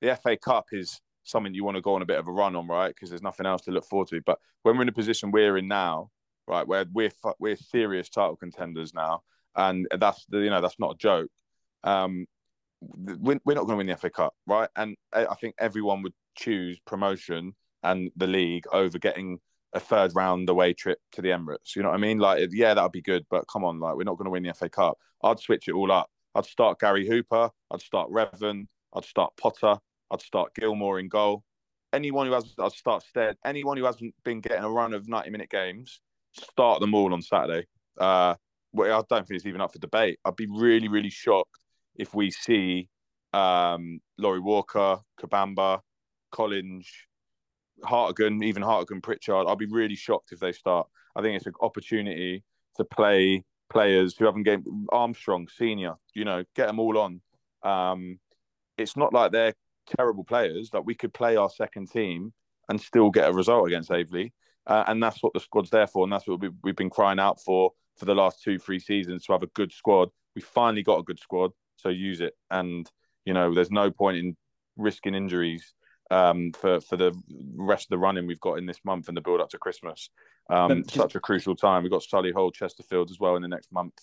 the 0.00 0.16
FA 0.16 0.36
Cup 0.36 0.66
is 0.72 1.00
something 1.24 1.54
you 1.54 1.64
want 1.64 1.76
to 1.76 1.80
go 1.80 1.94
on 1.94 2.02
a 2.02 2.06
bit 2.06 2.18
of 2.18 2.28
a 2.28 2.32
run 2.32 2.56
on, 2.56 2.66
right? 2.68 2.94
Because 2.94 3.10
there's 3.10 3.22
nothing 3.22 3.46
else 3.46 3.62
to 3.62 3.70
look 3.70 3.84
forward 3.84 4.08
to. 4.08 4.20
But 4.24 4.38
when 4.62 4.76
we're 4.76 4.82
in 4.82 4.86
the 4.86 4.92
position 4.92 5.30
we're 5.30 5.56
in 5.58 5.68
now, 5.68 6.10
right, 6.46 6.66
where 6.66 6.86
we're 6.92 7.10
we're 7.38 7.56
serious 7.56 8.08
title 8.08 8.36
contenders 8.36 8.94
now, 8.94 9.22
and 9.54 9.86
that's 9.98 10.24
you 10.30 10.50
know 10.50 10.60
that's 10.60 10.78
not 10.78 10.94
a 10.94 10.98
joke. 10.98 11.30
Um, 11.84 12.26
we're, 12.80 13.40
we're 13.44 13.54
not 13.54 13.66
going 13.66 13.74
to 13.74 13.76
win 13.76 13.86
the 13.86 13.96
FA 13.96 14.10
Cup, 14.10 14.34
right? 14.46 14.68
And 14.76 14.96
I 15.12 15.34
think 15.40 15.54
everyone 15.58 16.02
would 16.02 16.12
choose 16.36 16.78
promotion 16.86 17.54
and 17.82 18.10
the 18.16 18.26
league 18.26 18.64
over 18.72 18.98
getting 18.98 19.38
a 19.72 19.80
third 19.80 20.12
round 20.14 20.48
away 20.48 20.72
trip 20.72 20.98
to 21.12 21.22
the 21.22 21.28
Emirates. 21.28 21.76
You 21.76 21.82
know 21.82 21.88
what 21.88 21.96
I 21.96 22.00
mean? 22.00 22.18
Like, 22.18 22.48
yeah, 22.52 22.74
that'd 22.74 22.92
be 22.92 23.02
good, 23.02 23.24
but 23.30 23.46
come 23.48 23.64
on, 23.64 23.80
like, 23.80 23.96
we're 23.96 24.04
not 24.04 24.16
going 24.16 24.26
to 24.26 24.30
win 24.30 24.42
the 24.42 24.54
FA 24.54 24.68
Cup. 24.68 24.98
I'd 25.22 25.40
switch 25.40 25.68
it 25.68 25.72
all 25.72 25.92
up. 25.92 26.08
I'd 26.34 26.46
start 26.46 26.78
Gary 26.80 27.06
Hooper. 27.06 27.50
I'd 27.70 27.80
start 27.80 28.10
Revan. 28.10 28.66
I'd 28.94 29.04
start 29.04 29.32
Potter. 29.36 29.78
I'd 30.10 30.20
start 30.20 30.54
Gilmour 30.54 31.00
in 31.00 31.08
goal. 31.08 31.42
Anyone 31.92 32.26
who 32.26 32.32
has, 32.32 32.54
I'd 32.58 32.72
start 32.72 33.02
Stead. 33.02 33.36
Anyone 33.44 33.76
who 33.76 33.84
hasn't 33.84 34.14
been 34.24 34.40
getting 34.40 34.64
a 34.64 34.70
run 34.70 34.92
of 34.92 35.08
ninety-minute 35.08 35.50
games, 35.50 36.00
start 36.32 36.80
them 36.80 36.94
all 36.94 37.12
on 37.12 37.22
Saturday. 37.22 37.66
Uh, 37.98 38.34
well, 38.72 38.98
I 38.98 39.02
don't 39.08 39.26
think 39.26 39.38
it's 39.38 39.46
even 39.46 39.60
up 39.60 39.72
for 39.72 39.78
debate. 39.78 40.18
I'd 40.24 40.36
be 40.36 40.46
really, 40.46 40.88
really 40.88 41.10
shocked 41.10 41.58
if 41.96 42.14
we 42.14 42.30
see 42.30 42.88
um, 43.32 44.00
Laurie 44.18 44.40
Walker, 44.40 44.98
Kabamba, 45.20 45.80
Collinge, 46.32 46.86
Hartigan, 47.84 48.42
even 48.42 48.62
Hartigan, 48.62 49.00
Pritchard. 49.00 49.46
I'll 49.46 49.56
be 49.56 49.66
really 49.66 49.96
shocked 49.96 50.32
if 50.32 50.40
they 50.40 50.52
start. 50.52 50.88
I 51.14 51.22
think 51.22 51.36
it's 51.36 51.46
an 51.46 51.54
opportunity 51.60 52.44
to 52.76 52.84
play 52.84 53.44
players 53.70 54.16
who 54.16 54.24
haven't 54.26 54.44
game 54.44 54.86
Armstrong, 54.90 55.48
senior. 55.48 55.94
You 56.14 56.24
know, 56.24 56.44
get 56.54 56.66
them 56.66 56.78
all 56.78 56.98
on. 56.98 57.20
Um, 57.62 58.18
it's 58.78 58.96
not 58.96 59.12
like 59.12 59.32
they're 59.32 59.54
terrible 59.96 60.24
players. 60.24 60.70
Like 60.72 60.84
we 60.84 60.94
could 60.94 61.14
play 61.14 61.36
our 61.36 61.50
second 61.50 61.90
team 61.90 62.32
and 62.68 62.80
still 62.80 63.10
get 63.10 63.28
a 63.28 63.32
result 63.32 63.66
against 63.66 63.90
Aveley, 63.90 64.32
uh, 64.66 64.84
and 64.86 65.02
that's 65.02 65.22
what 65.22 65.32
the 65.32 65.40
squad's 65.40 65.70
there 65.70 65.86
for, 65.86 66.04
and 66.04 66.12
that's 66.12 66.26
what 66.26 66.40
we've 66.62 66.76
been 66.76 66.90
crying 66.90 67.18
out 67.18 67.40
for 67.40 67.72
for 67.96 68.04
the 68.04 68.14
last 68.14 68.42
two, 68.42 68.58
three 68.58 68.78
seasons 68.78 69.24
to 69.24 69.32
have 69.32 69.42
a 69.42 69.48
good 69.48 69.72
squad. 69.72 70.10
We 70.34 70.42
finally 70.42 70.82
got 70.82 70.98
a 70.98 71.04
good 71.04 71.18
squad, 71.18 71.52
so 71.76 71.88
use 71.88 72.20
it. 72.20 72.34
And 72.50 72.90
you 73.24 73.34
know, 73.34 73.54
there's 73.54 73.70
no 73.70 73.90
point 73.90 74.18
in 74.18 74.36
risking 74.76 75.14
injuries 75.14 75.74
um, 76.10 76.52
for 76.52 76.80
for 76.80 76.96
the 76.96 77.12
rest 77.56 77.86
of 77.86 77.90
the 77.90 77.98
running 77.98 78.26
we've 78.26 78.40
got 78.40 78.58
in 78.58 78.66
this 78.66 78.80
month 78.84 79.08
and 79.08 79.16
the 79.16 79.20
build 79.20 79.40
up 79.40 79.50
to 79.50 79.58
Christmas. 79.58 80.10
Um, 80.48 80.82
just, 80.84 80.94
such 80.94 81.14
a 81.14 81.20
crucial 81.20 81.56
time. 81.56 81.82
We've 81.82 81.92
got 81.92 82.02
Solihull, 82.02 82.54
Chesterfield 82.54 83.10
as 83.10 83.18
well 83.18 83.36
in 83.36 83.42
the 83.42 83.48
next 83.48 83.72
month. 83.72 83.94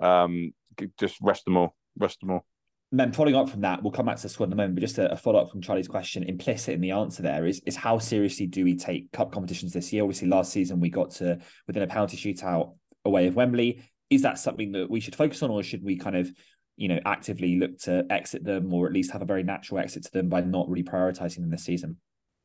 Um, 0.00 0.52
just 0.98 1.16
rest 1.22 1.44
them 1.44 1.56
all. 1.56 1.76
Rest 1.96 2.20
them 2.20 2.32
all. 2.32 2.44
then 2.90 3.12
following 3.12 3.36
up 3.36 3.48
from 3.48 3.60
that, 3.60 3.82
we'll 3.82 3.92
come 3.92 4.06
back 4.06 4.16
to 4.16 4.22
the 4.22 4.28
squad 4.28 4.46
in 4.46 4.52
a 4.52 4.56
moment, 4.56 4.74
but 4.74 4.80
just 4.80 4.98
a, 4.98 5.12
a 5.12 5.16
follow 5.16 5.40
up 5.40 5.50
from 5.50 5.62
Charlie's 5.62 5.88
question, 5.88 6.24
implicit 6.24 6.74
in 6.74 6.80
the 6.80 6.90
answer 6.90 7.22
there 7.22 7.46
is 7.46 7.60
is 7.66 7.76
how 7.76 7.98
seriously 7.98 8.46
do 8.46 8.64
we 8.64 8.76
take 8.76 9.10
cup 9.12 9.32
competitions 9.32 9.72
this 9.72 9.92
year? 9.92 10.02
Obviously, 10.02 10.28
last 10.28 10.52
season 10.52 10.80
we 10.80 10.90
got 10.90 11.10
to 11.12 11.38
within 11.66 11.82
a 11.82 11.86
penalty 11.86 12.16
shootout 12.16 12.74
away 13.04 13.26
of 13.26 13.36
Wembley. 13.36 13.82
Is 14.10 14.22
that 14.22 14.38
something 14.38 14.72
that 14.72 14.90
we 14.90 15.00
should 15.00 15.16
focus 15.16 15.42
on, 15.42 15.50
or 15.50 15.62
should 15.62 15.82
we 15.82 15.96
kind 15.96 16.16
of 16.16 16.30
you 16.76 16.88
know, 16.88 16.98
actively 17.04 17.56
look 17.56 17.78
to 17.80 18.04
exit 18.10 18.44
them 18.44 18.72
or 18.72 18.86
at 18.86 18.92
least 18.92 19.12
have 19.12 19.22
a 19.22 19.26
very 19.26 19.42
natural 19.42 19.80
exit 19.80 20.04
to 20.04 20.12
them 20.12 20.28
by 20.28 20.40
not 20.40 20.68
really 20.68 20.82
prioritizing 20.82 21.36
them 21.36 21.50
this 21.50 21.64
season? 21.64 21.98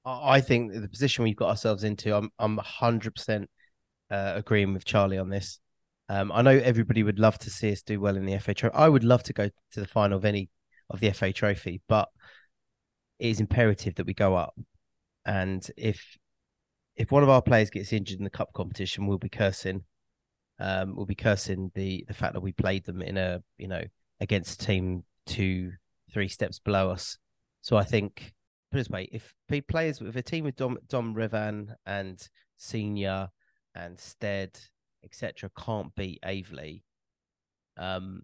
I 0.05 0.41
think 0.41 0.73
the 0.73 0.87
position 0.87 1.23
we've 1.23 1.35
got 1.35 1.49
ourselves 1.49 1.83
into, 1.83 2.15
I'm 2.15 2.31
I'm 2.39 2.57
100% 2.57 3.45
uh, 4.11 4.33
agreeing 4.35 4.73
with 4.73 4.85
Charlie 4.85 5.17
on 5.17 5.29
this. 5.29 5.59
Um, 6.07 6.31
I 6.31 6.41
know 6.41 6.51
everybody 6.51 7.03
would 7.03 7.19
love 7.19 7.37
to 7.39 7.49
see 7.49 7.71
us 7.71 7.83
do 7.83 7.99
well 7.99 8.15
in 8.15 8.25
the 8.25 8.37
FA 8.39 8.53
Trophy. 8.53 8.75
I 8.75 8.89
would 8.89 9.03
love 9.03 9.23
to 9.23 9.33
go 9.33 9.47
to 9.47 9.79
the 9.79 9.87
final 9.87 10.17
of 10.17 10.25
any 10.25 10.49
of 10.89 10.99
the 10.99 11.11
FA 11.11 11.31
Trophy, 11.31 11.81
but 11.87 12.09
it 13.19 13.27
is 13.27 13.39
imperative 13.39 13.95
that 13.95 14.07
we 14.07 14.13
go 14.13 14.35
up. 14.35 14.55
And 15.25 15.69
if 15.77 16.17
if 16.95 17.11
one 17.11 17.23
of 17.23 17.29
our 17.29 17.41
players 17.41 17.69
gets 17.69 17.93
injured 17.93 18.17
in 18.17 18.23
the 18.23 18.29
cup 18.29 18.51
competition, 18.53 19.05
we'll 19.05 19.19
be 19.19 19.29
cursing. 19.29 19.83
Um, 20.59 20.95
we'll 20.95 21.05
be 21.05 21.15
cursing 21.15 21.71
the 21.75 22.03
the 22.07 22.13
fact 22.13 22.33
that 22.33 22.41
we 22.41 22.53
played 22.53 22.85
them 22.85 23.01
in 23.01 23.17
a 23.17 23.43
you 23.57 23.67
know 23.67 23.83
against 24.21 24.61
a 24.61 24.65
team 24.65 25.03
two, 25.25 25.73
three 26.11 26.27
steps 26.27 26.59
below 26.59 26.89
us. 26.89 27.17
So 27.61 27.77
I 27.77 27.83
think, 27.83 28.33
put 28.71 28.77
this 28.77 28.89
way, 28.89 29.09
if 29.11 29.33
players 29.67 30.01
with 30.01 30.15
a 30.17 30.21
team 30.21 30.45
with 30.45 30.55
Dom, 30.55 30.77
Dom 30.87 31.15
Revan 31.15 31.75
and 31.85 32.21
Senior 32.57 33.29
and 33.75 33.99
Stead, 33.99 34.59
etc., 35.03 35.49
can't 35.57 35.93
beat 35.95 36.21
Aveley, 36.23 36.83
um, 37.77 38.23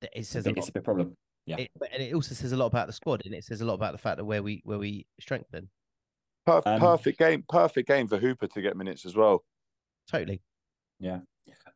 it 0.00 0.26
says 0.26 0.46
a, 0.46 0.50
it's 0.50 0.68
a 0.68 0.72
big 0.72 0.84
problem. 0.84 1.16
Yeah, 1.46 1.56
it, 1.56 1.70
and 1.92 2.02
it 2.02 2.14
also 2.14 2.34
says 2.34 2.52
a 2.52 2.56
lot 2.56 2.66
about 2.66 2.86
the 2.86 2.92
squad, 2.92 3.22
and 3.24 3.34
it 3.34 3.44
says 3.44 3.60
a 3.60 3.64
lot 3.64 3.74
about 3.74 3.92
the 3.92 3.98
fact 3.98 4.18
that 4.18 4.24
where 4.24 4.42
we 4.42 4.60
where 4.64 4.78
we 4.78 5.06
strengthen. 5.18 5.70
Um, 6.46 6.80
perfect 6.80 7.18
game, 7.18 7.44
perfect 7.48 7.88
game 7.88 8.06
for 8.06 8.18
Hooper 8.18 8.46
to 8.46 8.62
get 8.62 8.76
minutes 8.76 9.04
as 9.04 9.14
well. 9.14 9.44
Totally. 10.10 10.40
Yeah. 10.98 11.20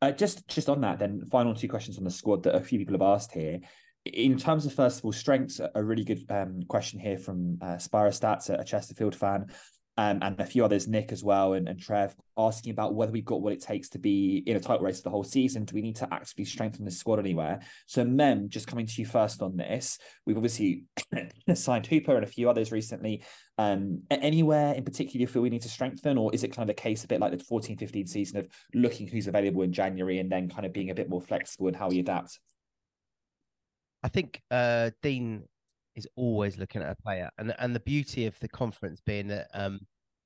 Uh, 0.00 0.10
just 0.10 0.46
just 0.48 0.68
on 0.68 0.80
that, 0.80 0.98
then 0.98 1.24
final 1.30 1.54
two 1.54 1.68
questions 1.68 1.98
on 1.98 2.04
the 2.04 2.10
squad 2.10 2.42
that 2.42 2.54
a 2.54 2.60
few 2.60 2.78
people 2.78 2.94
have 2.94 3.02
asked 3.02 3.32
here. 3.32 3.60
In 4.04 4.36
terms 4.36 4.66
of 4.66 4.74
first 4.74 4.98
of 4.98 5.04
all 5.04 5.12
strengths, 5.12 5.60
a 5.74 5.82
really 5.82 6.04
good 6.04 6.24
um, 6.28 6.62
question 6.68 6.98
here 6.98 7.18
from 7.18 7.58
uh, 7.62 7.76
Spirostats, 7.76 8.50
a 8.50 8.64
Chesterfield 8.64 9.14
fan 9.14 9.46
um, 9.98 10.20
and 10.22 10.40
a 10.40 10.46
few 10.46 10.64
others, 10.64 10.88
Nick 10.88 11.12
as 11.12 11.22
well, 11.22 11.52
and, 11.52 11.68
and 11.68 11.78
Trev, 11.78 12.14
asking 12.38 12.72
about 12.72 12.94
whether 12.94 13.12
we've 13.12 13.24
got 13.24 13.42
what 13.42 13.52
it 13.52 13.60
takes 13.60 13.90
to 13.90 13.98
be 13.98 14.42
in 14.46 14.56
a 14.56 14.60
title 14.60 14.84
race 14.86 14.98
for 14.98 15.04
the 15.04 15.10
whole 15.10 15.24
season. 15.24 15.64
Do 15.64 15.74
we 15.74 15.82
need 15.82 15.96
to 15.96 16.08
actively 16.12 16.46
strengthen 16.46 16.86
the 16.86 16.90
squad 16.90 17.18
anywhere? 17.18 17.60
So, 17.86 18.02
Mem, 18.02 18.48
just 18.48 18.66
coming 18.66 18.86
to 18.86 18.94
you 19.00 19.06
first 19.06 19.42
on 19.42 19.56
this. 19.56 19.98
We've 20.24 20.36
obviously 20.36 20.84
signed 21.54 21.86
Hooper 21.86 22.16
and 22.16 22.24
a 22.24 22.28
few 22.28 22.48
others 22.48 22.72
recently. 22.72 23.22
Um, 23.62 24.02
anywhere 24.10 24.74
in 24.74 24.82
particular 24.82 25.20
you 25.20 25.26
feel 25.26 25.42
we 25.42 25.50
need 25.50 25.62
to 25.62 25.68
strengthen, 25.68 26.18
or 26.18 26.34
is 26.34 26.42
it 26.42 26.54
kind 26.54 26.68
of 26.68 26.72
a 26.72 26.74
case 26.74 27.04
a 27.04 27.06
bit 27.06 27.20
like 27.20 27.30
the 27.30 27.44
14 27.44 27.76
15 27.76 28.06
season 28.06 28.38
of 28.38 28.48
looking 28.74 29.06
who's 29.06 29.28
available 29.28 29.62
in 29.62 29.72
January 29.72 30.18
and 30.18 30.30
then 30.30 30.48
kind 30.48 30.66
of 30.66 30.72
being 30.72 30.90
a 30.90 30.94
bit 30.94 31.08
more 31.08 31.20
flexible 31.20 31.68
in 31.68 31.74
how 31.74 31.88
we 31.88 32.00
adapt? 32.00 32.40
I 34.02 34.08
think 34.08 34.42
uh, 34.50 34.90
Dean 35.00 35.44
is 35.94 36.08
always 36.16 36.58
looking 36.58 36.82
at 36.82 36.90
a 36.90 36.96
player, 37.02 37.30
and 37.38 37.54
and 37.58 37.74
the 37.74 37.80
beauty 37.80 38.26
of 38.26 38.38
the 38.40 38.48
conference 38.48 39.00
being 39.04 39.28
that 39.28 39.48
um 39.54 39.80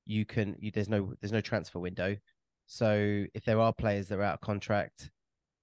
you 0.06 0.24
can 0.24 0.56
you, 0.58 0.70
there's 0.70 0.88
no 0.88 1.12
there's 1.20 1.32
no 1.32 1.40
transfer 1.40 1.78
window, 1.78 2.16
so 2.66 3.24
if 3.34 3.44
there 3.44 3.60
are 3.60 3.72
players 3.72 4.08
that 4.08 4.18
are 4.18 4.22
out 4.22 4.34
of 4.34 4.40
contract, 4.40 5.10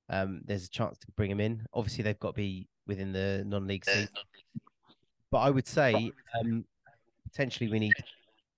um 0.10 0.42
there's 0.46 0.66
a 0.66 0.70
chance 0.70 0.98
to 1.00 1.08
bring 1.16 1.30
them 1.30 1.40
in. 1.40 1.66
Obviously, 1.74 2.04
they've 2.04 2.20
got 2.20 2.36
to 2.36 2.42
be 2.42 2.68
within 2.86 3.14
the 3.14 3.44
non-league 3.48 3.86
season, 3.86 4.10
but 5.32 5.40
I 5.40 5.50
would 5.50 5.68
say 5.68 6.12
um 6.40 6.66
potentially 7.34 7.70
we 7.70 7.80
need 7.80 7.94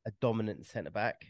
a 0.08 0.12
dominant 0.22 0.66
centre 0.66 0.92
back. 0.92 1.26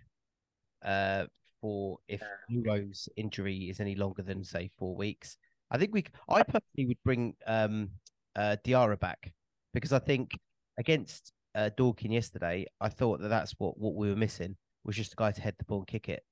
Uh, 0.84 1.26
for 1.62 1.98
if 2.08 2.22
Hugo's 2.50 3.10
injury 3.16 3.70
is 3.70 3.80
any 3.80 3.96
longer 3.96 4.22
than 4.22 4.44
say 4.44 4.70
four 4.78 4.96
weeks, 4.96 5.38
I 5.72 5.78
think 5.78 5.94
we. 5.94 6.06
I 6.30 6.44
personally 6.44 6.88
would 6.88 7.04
bring 7.04 7.36
um 7.48 7.90
uh 8.36 8.58
Diarra 8.64 9.00
back 9.00 9.34
because 9.74 9.94
I 9.94 10.00
think 10.00 10.38
against 10.78 11.32
uh, 11.56 11.70
Dorking 11.76 12.12
yesterday, 12.12 12.66
I 12.82 12.90
thought 12.90 13.22
that 13.22 13.30
that's 13.30 13.54
what, 13.58 13.78
what 13.80 13.96
we 13.96 14.10
were 14.10 14.16
missing 14.16 14.58
was 14.84 14.96
just 14.96 15.14
a 15.14 15.16
guy 15.16 15.32
to 15.32 15.42
head 15.42 15.56
the 15.58 15.66
ball 15.66 15.80
and 15.80 15.88
kick 15.88 16.10
it. 16.10 16.24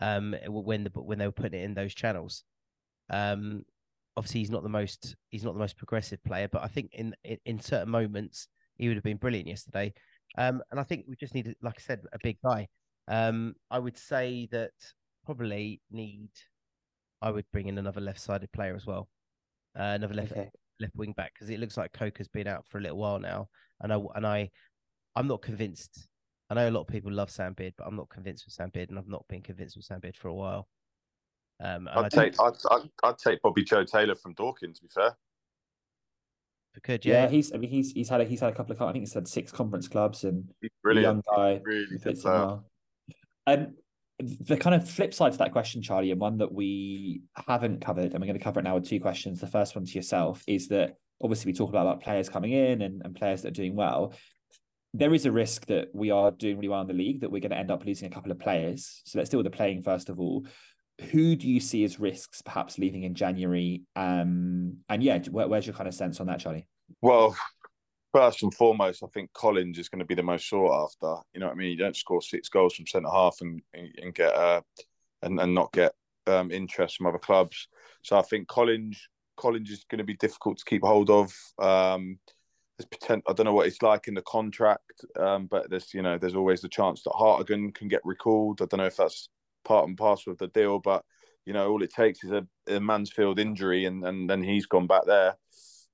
Um, 0.00 0.34
when 0.46 0.84
the 0.84 0.90
when 0.94 1.18
they 1.18 1.26
were 1.26 1.32
putting 1.32 1.60
it 1.60 1.64
in 1.64 1.74
those 1.74 1.94
channels. 1.94 2.44
Um, 3.10 3.64
obviously 4.16 4.40
he's 4.40 4.50
not 4.50 4.62
the 4.62 4.68
most 4.68 5.16
he's 5.30 5.44
not 5.44 5.54
the 5.54 5.60
most 5.60 5.76
progressive 5.76 6.22
player, 6.24 6.48
but 6.48 6.62
I 6.62 6.68
think 6.68 6.90
in 6.92 7.14
in, 7.24 7.38
in 7.44 7.60
certain 7.60 7.90
moments 7.90 8.48
he 8.76 8.88
would 8.88 8.96
have 8.96 9.04
been 9.04 9.16
brilliant 9.16 9.48
yesterday. 9.48 9.92
Um, 10.38 10.62
and 10.70 10.80
I 10.80 10.82
think 10.82 11.04
we 11.08 11.16
just 11.16 11.34
need, 11.34 11.54
like 11.62 11.74
I 11.78 11.82
said, 11.82 12.00
a 12.12 12.18
big 12.22 12.38
guy. 12.44 12.68
Um, 13.08 13.54
I 13.70 13.78
would 13.78 13.98
say 13.98 14.48
that 14.52 14.72
probably 15.24 15.80
need. 15.90 16.30
I 17.20 17.30
would 17.30 17.44
bring 17.52 17.68
in 17.68 17.78
another 17.78 18.00
left-sided 18.00 18.50
player 18.52 18.74
as 18.74 18.86
well, 18.86 19.08
uh, 19.78 19.82
another 19.82 20.14
left 20.14 20.32
okay 20.32 20.50
left 20.82 20.96
wing 20.96 21.14
back 21.16 21.32
because 21.32 21.48
it 21.48 21.60
looks 21.60 21.78
like 21.78 21.92
Coker's 21.92 22.28
been 22.28 22.46
out 22.46 22.66
for 22.66 22.78
a 22.78 22.80
little 22.82 22.98
while 22.98 23.18
now, 23.18 23.48
and 23.80 23.92
I 23.92 23.98
and 24.14 24.26
I, 24.26 24.50
I'm 25.16 25.26
not 25.26 25.40
convinced. 25.40 26.08
I 26.50 26.54
know 26.54 26.68
a 26.68 26.70
lot 26.70 26.82
of 26.82 26.88
people 26.88 27.10
love 27.10 27.30
Sam 27.30 27.54
Beard, 27.54 27.72
but 27.78 27.86
I'm 27.86 27.96
not 27.96 28.10
convinced 28.10 28.44
with 28.44 28.52
Sam 28.52 28.70
Beard, 28.74 28.90
and 28.90 28.98
I've 28.98 29.08
not 29.08 29.26
been 29.28 29.40
convinced 29.40 29.76
with 29.76 29.86
Sam 29.86 30.00
Beard 30.00 30.16
for 30.16 30.28
a 30.28 30.34
while. 30.34 30.68
Um, 31.62 31.88
I'd 31.90 32.10
take 32.10 32.38
I'd, 32.40 32.54
I'd, 32.70 32.90
I'd, 33.04 33.18
take 33.18 33.40
Bobby 33.40 33.64
Joe 33.64 33.84
Taylor 33.84 34.16
from 34.16 34.34
Dawkins. 34.34 34.80
To 34.80 34.84
be 34.84 34.90
fair, 34.92 35.16
could 36.80 37.04
yeah. 37.04 37.24
yeah. 37.24 37.28
he's 37.28 37.52
I 37.52 37.58
mean 37.58 37.70
he's 37.70 37.92
he's 37.92 38.08
had 38.08 38.20
a, 38.20 38.24
he's 38.24 38.40
had 38.40 38.52
a 38.52 38.56
couple 38.56 38.72
of 38.74 38.80
I 38.80 38.92
think 38.92 39.02
he's 39.02 39.14
had 39.14 39.28
six 39.28 39.52
conference 39.52 39.88
clubs 39.88 40.24
and 40.24 40.50
he's 40.60 40.70
brilliant. 40.82 41.22
young 41.26 41.36
guy 41.36 41.60
really 41.64 41.98
fits 41.98 42.24
well. 42.24 42.64
Um, 43.46 43.74
the 44.18 44.56
kind 44.56 44.74
of 44.74 44.88
flip 44.88 45.12
side 45.14 45.32
to 45.32 45.38
that 45.38 45.52
question, 45.52 45.82
Charlie, 45.82 46.10
and 46.10 46.20
one 46.20 46.38
that 46.38 46.52
we 46.52 47.22
haven't 47.34 47.80
covered, 47.80 48.12
and 48.12 48.20
we're 48.20 48.26
going 48.26 48.38
to 48.38 48.44
cover 48.44 48.60
it 48.60 48.62
now 48.62 48.74
with 48.74 48.88
two 48.88 49.00
questions. 49.00 49.40
The 49.40 49.46
first 49.46 49.74
one 49.74 49.84
to 49.84 49.92
yourself 49.92 50.44
is 50.46 50.68
that 50.68 50.96
obviously 51.22 51.50
we 51.50 51.56
talk 51.56 51.70
about, 51.70 51.86
about 51.86 52.02
players 52.02 52.28
coming 52.28 52.52
in 52.52 52.82
and, 52.82 53.02
and 53.04 53.14
players 53.14 53.42
that 53.42 53.48
are 53.48 53.52
doing 53.52 53.74
well. 53.74 54.14
There 54.94 55.14
is 55.14 55.24
a 55.24 55.32
risk 55.32 55.66
that 55.66 55.88
we 55.94 56.10
are 56.10 56.30
doing 56.30 56.56
really 56.56 56.68
well 56.68 56.82
in 56.82 56.86
the 56.86 56.92
league 56.92 57.20
that 57.20 57.30
we're 57.30 57.40
going 57.40 57.50
to 57.50 57.56
end 57.56 57.70
up 57.70 57.84
losing 57.84 58.10
a 58.10 58.14
couple 58.14 58.30
of 58.30 58.38
players. 58.38 59.02
So 59.06 59.18
let's 59.18 59.30
deal 59.30 59.38
with 59.38 59.50
the 59.50 59.56
playing 59.56 59.82
first 59.82 60.08
of 60.08 60.20
all. 60.20 60.46
Who 61.10 61.36
do 61.36 61.48
you 61.48 61.60
see 61.60 61.84
as 61.84 62.00
risks 62.00 62.42
perhaps 62.42 62.78
leaving 62.78 63.02
in 63.02 63.14
January? 63.14 63.82
Um, 63.96 64.78
and 64.88 65.02
yeah, 65.02 65.18
where, 65.30 65.48
where's 65.48 65.66
your 65.66 65.74
kind 65.74 65.88
of 65.88 65.94
sense 65.94 66.20
on 66.20 66.26
that, 66.28 66.40
Charlie? 66.40 66.66
Well, 67.00 67.36
first 68.12 68.42
and 68.42 68.54
foremost, 68.54 69.02
I 69.02 69.06
think 69.08 69.32
Collinge 69.32 69.78
is 69.78 69.88
going 69.88 70.00
to 70.00 70.04
be 70.04 70.14
the 70.14 70.22
most 70.22 70.48
sought 70.48 70.84
after. 70.84 71.22
You 71.34 71.40
know 71.40 71.46
what 71.46 71.52
I 71.52 71.56
mean? 71.56 71.70
You 71.70 71.76
don't 71.76 71.96
score 71.96 72.22
six 72.22 72.48
goals 72.48 72.74
from 72.74 72.86
centre 72.86 73.10
half 73.10 73.38
and 73.40 73.60
and 73.74 74.14
get 74.14 74.34
uh 74.34 74.60
and, 75.22 75.40
and 75.40 75.54
not 75.54 75.72
get 75.72 75.92
um, 76.26 76.50
interest 76.50 76.96
from 76.96 77.06
other 77.06 77.18
clubs. 77.18 77.68
So 78.02 78.18
I 78.18 78.22
think 78.22 78.48
Collinge 78.48 78.96
Collinge 79.36 79.70
is 79.70 79.84
going 79.88 79.98
to 79.98 80.04
be 80.04 80.14
difficult 80.14 80.58
to 80.58 80.64
keep 80.64 80.82
hold 80.82 81.10
of. 81.10 81.32
Um, 81.58 82.18
there's 82.78 82.88
potential. 82.88 83.24
I 83.28 83.32
don't 83.32 83.46
know 83.46 83.54
what 83.54 83.66
it's 83.66 83.82
like 83.82 84.08
in 84.08 84.14
the 84.14 84.22
contract, 84.22 85.04
um, 85.18 85.46
but 85.46 85.70
there's 85.70 85.92
you 85.94 86.02
know 86.02 86.18
there's 86.18 86.36
always 86.36 86.60
the 86.60 86.68
chance 86.68 87.02
that 87.02 87.14
Hartigan 87.14 87.72
can 87.72 87.88
get 87.88 88.00
recalled. 88.04 88.60
I 88.60 88.66
don't 88.66 88.78
know 88.78 88.86
if 88.86 88.96
that's 88.96 89.28
part 89.64 89.88
and 89.88 89.96
parcel 89.96 90.32
of 90.32 90.38
the 90.38 90.48
deal, 90.48 90.78
but 90.78 91.04
you 91.44 91.52
know 91.52 91.70
all 91.70 91.82
it 91.82 91.92
takes 91.92 92.22
is 92.24 92.30
a, 92.30 92.46
a 92.68 92.80
Mansfield 92.80 93.38
injury 93.38 93.84
and 93.84 94.04
and 94.04 94.28
then 94.28 94.42
he's 94.42 94.66
gone 94.66 94.86
back 94.86 95.04
there. 95.06 95.36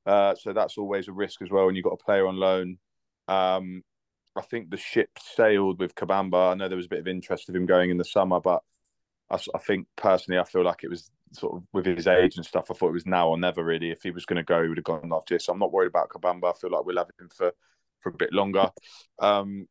Uh, 0.07 0.35
so 0.35 0.53
that's 0.53 0.79
always 0.79 1.09
a 1.09 1.13
risk 1.13 1.43
as 1.43 1.51
well 1.51 1.67
when 1.67 1.75
you've 1.75 1.85
got 1.85 1.99
a 2.01 2.05
player 2.05 2.27
on 2.27 2.37
loan. 2.37 2.79
Um, 3.29 3.83
I 4.37 4.43
think 4.43 4.71
the 4.71 4.77
ship 4.77 5.11
sailed 5.19 5.81
with 5.81 5.95
Kabamba. 5.95 6.53
I 6.53 6.55
know 6.55 6.69
there 6.69 6.77
was 6.77 6.87
a 6.87 6.91
bit 6.91 7.01
of 7.01 7.09
interest 7.09 7.49
of 7.49 7.55
him 7.55 7.67
going 7.67 7.91
in 7.91 7.99
the 7.99 8.05
summer, 8.05 8.41
but 8.41 8.63
I, 9.31 9.39
I 9.55 9.59
think 9.59 9.87
personally, 9.97 10.39
I 10.39 10.45
feel 10.45 10.65
like 10.65 10.85
it 10.85 10.91
was 10.91 11.11
sort 11.33 11.57
of 11.57 11.65
with 11.73 11.85
his 11.85 12.07
age 12.07 12.37
and 12.37 12.47
stuff. 12.47 12.71
I 12.71 12.75
thought 12.75 12.89
it 12.89 12.93
was 12.93 13.07
now 13.07 13.29
or 13.29 13.39
never. 13.39 13.63
Really, 13.63 13.91
if 13.91 14.03
he 14.03 14.11
was 14.11 14.25
going 14.25 14.37
to 14.37 14.43
go, 14.43 14.63
he 14.63 14.69
would 14.69 14.79
have 14.79 14.85
gone 14.85 15.11
after 15.13 15.35
this. 15.35 15.47
So 15.47 15.53
I'm 15.53 15.59
not 15.59 15.73
worried 15.73 15.89
about 15.89 16.09
Kabamba. 16.09 16.55
I 16.55 16.59
feel 16.59 16.71
like 16.71 16.85
we'll 16.85 16.97
have 16.97 17.11
him 17.21 17.29
for 17.35 17.53
for 18.01 18.11
a 18.11 18.17
bit 18.17 18.33
longer. 18.33 18.71
Um, 19.19 19.67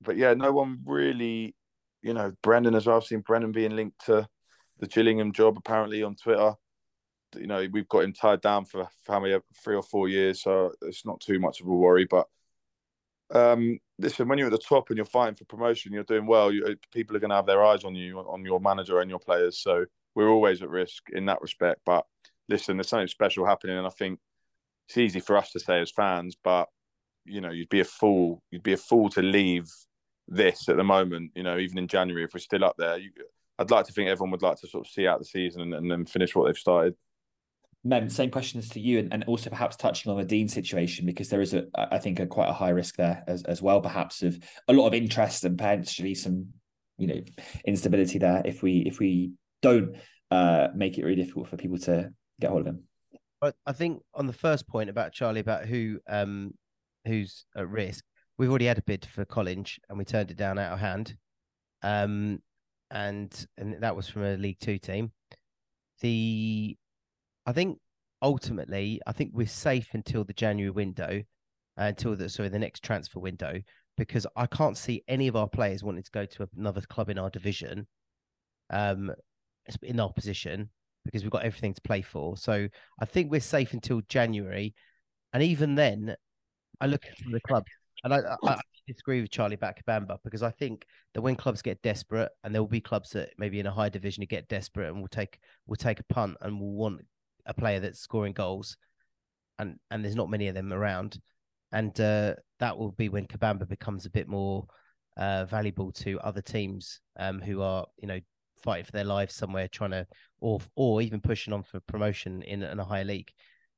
but 0.00 0.16
yeah, 0.16 0.34
no 0.34 0.52
one 0.52 0.78
really, 0.86 1.54
you 2.02 2.14
know, 2.14 2.32
Brennan 2.42 2.74
as 2.74 2.86
well. 2.86 2.96
I've 2.96 3.04
seen 3.04 3.20
Brennan 3.20 3.52
being 3.52 3.76
linked 3.76 4.06
to 4.06 4.28
the 4.78 4.86
Gillingham 4.86 5.32
job 5.32 5.56
apparently 5.56 6.02
on 6.02 6.16
Twitter. 6.16 6.54
You 7.36 7.46
know, 7.46 7.66
we've 7.72 7.88
got 7.88 8.04
him 8.04 8.12
tied 8.12 8.40
down 8.40 8.64
for, 8.64 8.88
many 9.08 9.36
three 9.62 9.76
or 9.76 9.82
four 9.82 10.08
years, 10.08 10.42
so 10.42 10.72
it's 10.82 11.04
not 11.04 11.20
too 11.20 11.38
much 11.38 11.60
of 11.60 11.66
a 11.66 11.72
worry. 11.72 12.06
But 12.06 12.26
um, 13.30 13.78
listen, 13.98 14.28
when 14.28 14.38
you're 14.38 14.46
at 14.46 14.52
the 14.52 14.58
top 14.58 14.88
and 14.88 14.96
you're 14.96 15.04
fighting 15.04 15.34
for 15.34 15.44
promotion, 15.44 15.92
you're 15.92 16.04
doing 16.04 16.26
well. 16.26 16.50
You, 16.50 16.76
people 16.92 17.16
are 17.16 17.20
going 17.20 17.30
to 17.30 17.36
have 17.36 17.46
their 17.46 17.64
eyes 17.64 17.84
on 17.84 17.94
you, 17.94 18.18
on 18.18 18.44
your 18.44 18.60
manager 18.60 19.00
and 19.00 19.10
your 19.10 19.18
players. 19.18 19.58
So 19.58 19.84
we're 20.14 20.30
always 20.30 20.62
at 20.62 20.70
risk 20.70 21.10
in 21.12 21.26
that 21.26 21.42
respect. 21.42 21.80
But 21.84 22.06
listen, 22.48 22.76
there's 22.76 22.88
something 22.88 23.08
special 23.08 23.44
happening, 23.44 23.76
and 23.76 23.86
I 23.86 23.90
think 23.90 24.20
it's 24.88 24.96
easy 24.96 25.20
for 25.20 25.36
us 25.36 25.50
to 25.52 25.60
say 25.60 25.80
as 25.80 25.90
fans, 25.90 26.36
but 26.42 26.68
you 27.26 27.42
know, 27.42 27.50
you'd 27.50 27.68
be 27.68 27.80
a 27.80 27.84
fool. 27.84 28.42
You'd 28.50 28.62
be 28.62 28.72
a 28.72 28.78
fool 28.78 29.10
to 29.10 29.22
leave 29.22 29.66
this 30.28 30.68
at 30.68 30.76
the 30.76 30.84
moment. 30.84 31.32
You 31.34 31.42
know, 31.42 31.58
even 31.58 31.78
in 31.78 31.88
January, 31.88 32.24
if 32.24 32.34
we're 32.34 32.40
still 32.40 32.64
up 32.64 32.76
there, 32.78 32.98
you, 32.98 33.10
I'd 33.58 33.70
like 33.70 33.86
to 33.86 33.92
think 33.92 34.08
everyone 34.08 34.30
would 34.30 34.42
like 34.42 34.58
to 34.60 34.68
sort 34.68 34.86
of 34.86 34.92
see 34.92 35.06
out 35.06 35.18
the 35.18 35.24
season 35.24 35.62
and, 35.62 35.74
and 35.74 35.90
then 35.90 36.06
finish 36.06 36.34
what 36.34 36.46
they've 36.46 36.56
started. 36.56 36.94
Mem, 37.84 38.08
same 38.08 38.30
questions 38.30 38.68
to 38.70 38.80
you, 38.80 38.98
and, 38.98 39.12
and 39.12 39.24
also 39.24 39.50
perhaps 39.50 39.76
touching 39.76 40.10
on 40.10 40.18
the 40.18 40.24
Dean 40.24 40.48
situation 40.48 41.06
because 41.06 41.28
there 41.28 41.40
is 41.40 41.54
a, 41.54 41.66
I 41.76 41.98
think, 41.98 42.18
a 42.18 42.26
quite 42.26 42.48
a 42.48 42.52
high 42.52 42.70
risk 42.70 42.96
there 42.96 43.22
as, 43.26 43.44
as 43.44 43.62
well, 43.62 43.80
perhaps 43.80 44.22
of 44.22 44.38
a 44.66 44.72
lot 44.72 44.88
of 44.88 44.94
interest 44.94 45.44
and 45.44 45.56
potentially 45.56 46.14
some, 46.14 46.48
you 46.98 47.06
know, 47.06 47.20
instability 47.66 48.18
there 48.18 48.42
if 48.44 48.62
we 48.62 48.82
if 48.86 48.98
we 48.98 49.32
don't 49.62 49.96
uh, 50.30 50.68
make 50.74 50.98
it 50.98 51.04
really 51.04 51.22
difficult 51.22 51.48
for 51.48 51.56
people 51.56 51.78
to 51.78 52.10
get 52.40 52.50
hold 52.50 52.62
of 52.62 52.66
him. 52.66 52.82
But 53.40 53.54
I 53.64 53.72
think 53.72 54.02
on 54.14 54.26
the 54.26 54.32
first 54.32 54.66
point 54.66 54.90
about 54.90 55.12
Charlie 55.12 55.40
about 55.40 55.66
who 55.66 56.00
um 56.08 56.54
who's 57.04 57.46
at 57.56 57.68
risk, 57.68 58.04
we've 58.38 58.48
already 58.48 58.66
had 58.66 58.78
a 58.78 58.82
bid 58.82 59.04
for 59.04 59.24
Collinge 59.24 59.78
and 59.88 59.98
we 59.98 60.04
turned 60.04 60.30
it 60.30 60.36
down 60.36 60.58
out 60.58 60.72
of 60.72 60.78
hand, 60.78 61.16
um, 61.82 62.40
and 62.90 63.46
and 63.58 63.82
that 63.82 63.96
was 63.96 64.08
from 64.08 64.24
a 64.24 64.36
League 64.36 64.60
Two 64.60 64.78
team. 64.78 65.12
The 66.00 66.76
I 67.44 67.52
think 67.52 67.78
ultimately, 68.22 69.00
I 69.06 69.12
think 69.12 69.32
we're 69.34 69.46
safe 69.46 69.88
until 69.92 70.24
the 70.24 70.32
January 70.32 70.70
window, 70.70 71.22
uh, 71.78 71.84
until 71.84 72.16
the 72.16 72.28
sorry 72.28 72.48
the 72.48 72.58
next 72.58 72.82
transfer 72.82 73.20
window, 73.20 73.60
because 73.96 74.26
I 74.36 74.46
can't 74.46 74.76
see 74.76 75.02
any 75.08 75.28
of 75.28 75.36
our 75.36 75.48
players 75.48 75.82
wanting 75.82 76.04
to 76.04 76.10
go 76.10 76.24
to 76.24 76.48
another 76.56 76.80
club 76.82 77.10
in 77.10 77.18
our 77.18 77.30
division, 77.30 77.86
um, 78.70 79.12
in 79.82 80.00
our 80.00 80.12
position 80.12 80.70
because 81.04 81.22
we've 81.22 81.30
got 81.32 81.44
everything 81.44 81.72
to 81.72 81.80
play 81.80 82.02
for. 82.02 82.36
So 82.36 82.68
I 83.00 83.04
think 83.06 83.30
we're 83.30 83.40
safe 83.40 83.72
until 83.72 84.02
January, 84.08 84.74
and 85.32 85.42
even 85.42 85.74
then, 85.74 86.16
I 86.80 86.86
look 86.86 87.04
at 87.06 87.16
the 87.30 87.40
club 87.40 87.64
and 88.04 88.14
I, 88.14 88.18
I, 88.18 88.50
I 88.50 88.60
disagree 88.86 89.20
with 89.20 89.30
Charlie 89.30 89.54
about 89.54 89.74
Kabamba 89.76 90.18
because 90.24 90.42
I 90.42 90.50
think 90.50 90.86
that 91.14 91.22
when 91.22 91.36
clubs 91.36 91.62
get 91.62 91.82
desperate, 91.82 92.30
and 92.44 92.54
there 92.54 92.62
will 92.62 92.68
be 92.68 92.80
clubs 92.80 93.10
that 93.10 93.30
maybe 93.38 93.60
in 93.60 93.66
a 93.66 93.72
high 93.72 93.88
division 93.88 94.24
get 94.28 94.48
desperate 94.48 94.88
and 94.88 95.00
will 95.00 95.08
take 95.08 95.38
will 95.66 95.76
take 95.76 96.00
a 96.00 96.04
punt 96.04 96.36
and 96.40 96.60
will 96.60 96.74
want 96.74 97.00
a 97.46 97.54
player 97.54 97.80
that's 97.80 98.00
scoring 98.00 98.32
goals, 98.32 98.76
and 99.58 99.78
and 99.90 100.04
there's 100.04 100.16
not 100.16 100.30
many 100.30 100.48
of 100.48 100.54
them 100.54 100.72
around, 100.72 101.18
and 101.72 101.98
uh, 102.00 102.34
that 102.60 102.78
will 102.78 102.92
be 102.92 103.08
when 103.08 103.26
Kabamba 103.26 103.68
becomes 103.68 104.06
a 104.06 104.10
bit 104.10 104.28
more 104.28 104.66
uh, 105.16 105.44
valuable 105.46 105.90
to 105.92 106.20
other 106.20 106.42
teams 106.42 107.00
um, 107.18 107.40
who 107.40 107.60
are 107.62 107.86
you 108.00 108.06
know 108.06 108.20
fighting 108.62 108.84
for 108.84 108.92
their 108.92 109.04
lives 109.04 109.34
somewhere, 109.34 109.68
trying 109.68 109.90
to 109.90 110.06
or 110.40 110.60
or 110.76 111.02
even 111.02 111.20
pushing 111.20 111.52
on 111.52 111.62
for 111.62 111.80
promotion 111.80 112.42
in, 112.42 112.62
in 112.62 112.78
a 112.78 112.84
higher 112.84 113.04
league. 113.04 113.30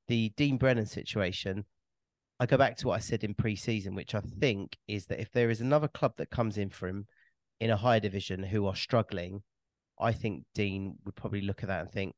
The 0.08 0.32
Dean 0.36 0.58
Brennan 0.58 0.86
situation. 0.86 1.64
I 2.40 2.46
go 2.46 2.56
back 2.56 2.78
to 2.78 2.86
what 2.86 2.96
I 2.96 3.00
said 3.00 3.22
in 3.22 3.34
pre-season, 3.34 3.94
which 3.94 4.14
I 4.14 4.20
think 4.20 4.78
is 4.88 5.06
that 5.06 5.20
if 5.20 5.30
there 5.30 5.50
is 5.50 5.60
another 5.60 5.88
club 5.88 6.14
that 6.16 6.30
comes 6.30 6.56
in 6.56 6.70
for 6.70 6.88
him 6.88 7.06
in 7.60 7.68
a 7.68 7.76
higher 7.76 8.00
division 8.00 8.42
who 8.42 8.66
are 8.66 8.74
struggling, 8.74 9.42
I 10.00 10.12
think 10.12 10.44
Dean 10.54 10.96
would 11.04 11.14
probably 11.14 11.42
look 11.42 11.62
at 11.62 11.68
that 11.68 11.82
and 11.82 11.92
think, 11.92 12.14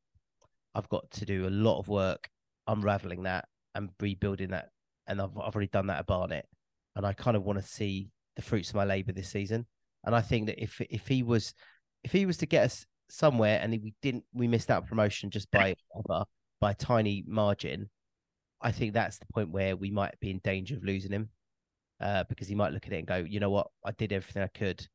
I've 0.73 0.87
got 0.87 1.11
to 1.11 1.25
do 1.25 1.45
a 1.45 1.49
lot 1.49 1.79
of 1.79 1.89
work 1.89 2.29
unraveling 2.67 3.23
that 3.23 3.49
and 3.75 3.89
rebuilding 3.99 4.51
that. 4.51 4.69
And 5.07 5.21
I've, 5.21 5.37
I've 5.37 5.53
already 5.53 5.67
done 5.67 5.87
that 5.87 5.99
at 5.99 6.07
Barnet. 6.07 6.47
And 6.95 7.05
I 7.05 7.11
kind 7.11 7.35
of 7.35 7.43
want 7.43 7.59
to 7.59 7.67
see 7.67 8.09
the 8.37 8.41
fruits 8.41 8.69
of 8.69 8.75
my 8.75 8.85
labor 8.85 9.11
this 9.11 9.29
season. 9.29 9.65
And 10.05 10.15
I 10.15 10.21
think 10.21 10.47
that 10.47 10.61
if 10.61 10.79
if 10.89 11.07
he 11.07 11.21
was 11.21 11.53
if 12.03 12.13
he 12.13 12.25
was 12.25 12.37
to 12.37 12.45
get 12.45 12.63
us 12.63 12.85
somewhere 13.09 13.59
and 13.61 13.71
we 13.71 13.93
didn't 14.01 14.23
we 14.33 14.47
missed 14.47 14.71
out 14.71 14.87
promotion 14.87 15.29
just 15.29 15.51
by 15.51 15.75
by 16.61 16.71
a 16.71 16.75
tiny 16.75 17.23
margin, 17.27 17.89
I 18.63 18.71
think 18.71 18.93
that's 18.93 19.19
the 19.19 19.27
point 19.33 19.51
where 19.51 19.75
we 19.75 19.91
might 19.91 20.19
be 20.19 20.31
in 20.31 20.39
danger 20.43 20.75
of 20.75 20.83
losing 20.83 21.11
him. 21.11 21.29
Uh, 22.01 22.23
because 22.27 22.47
he 22.47 22.55
might 22.55 22.73
look 22.73 22.85
at 22.85 22.91
it 22.91 22.97
and 22.97 23.07
go, 23.07 23.17
you 23.17 23.39
know 23.39 23.51
what, 23.51 23.67
I 23.85 23.91
did 23.91 24.11
everything 24.11 24.43
I 24.43 24.47
could, 24.47 24.85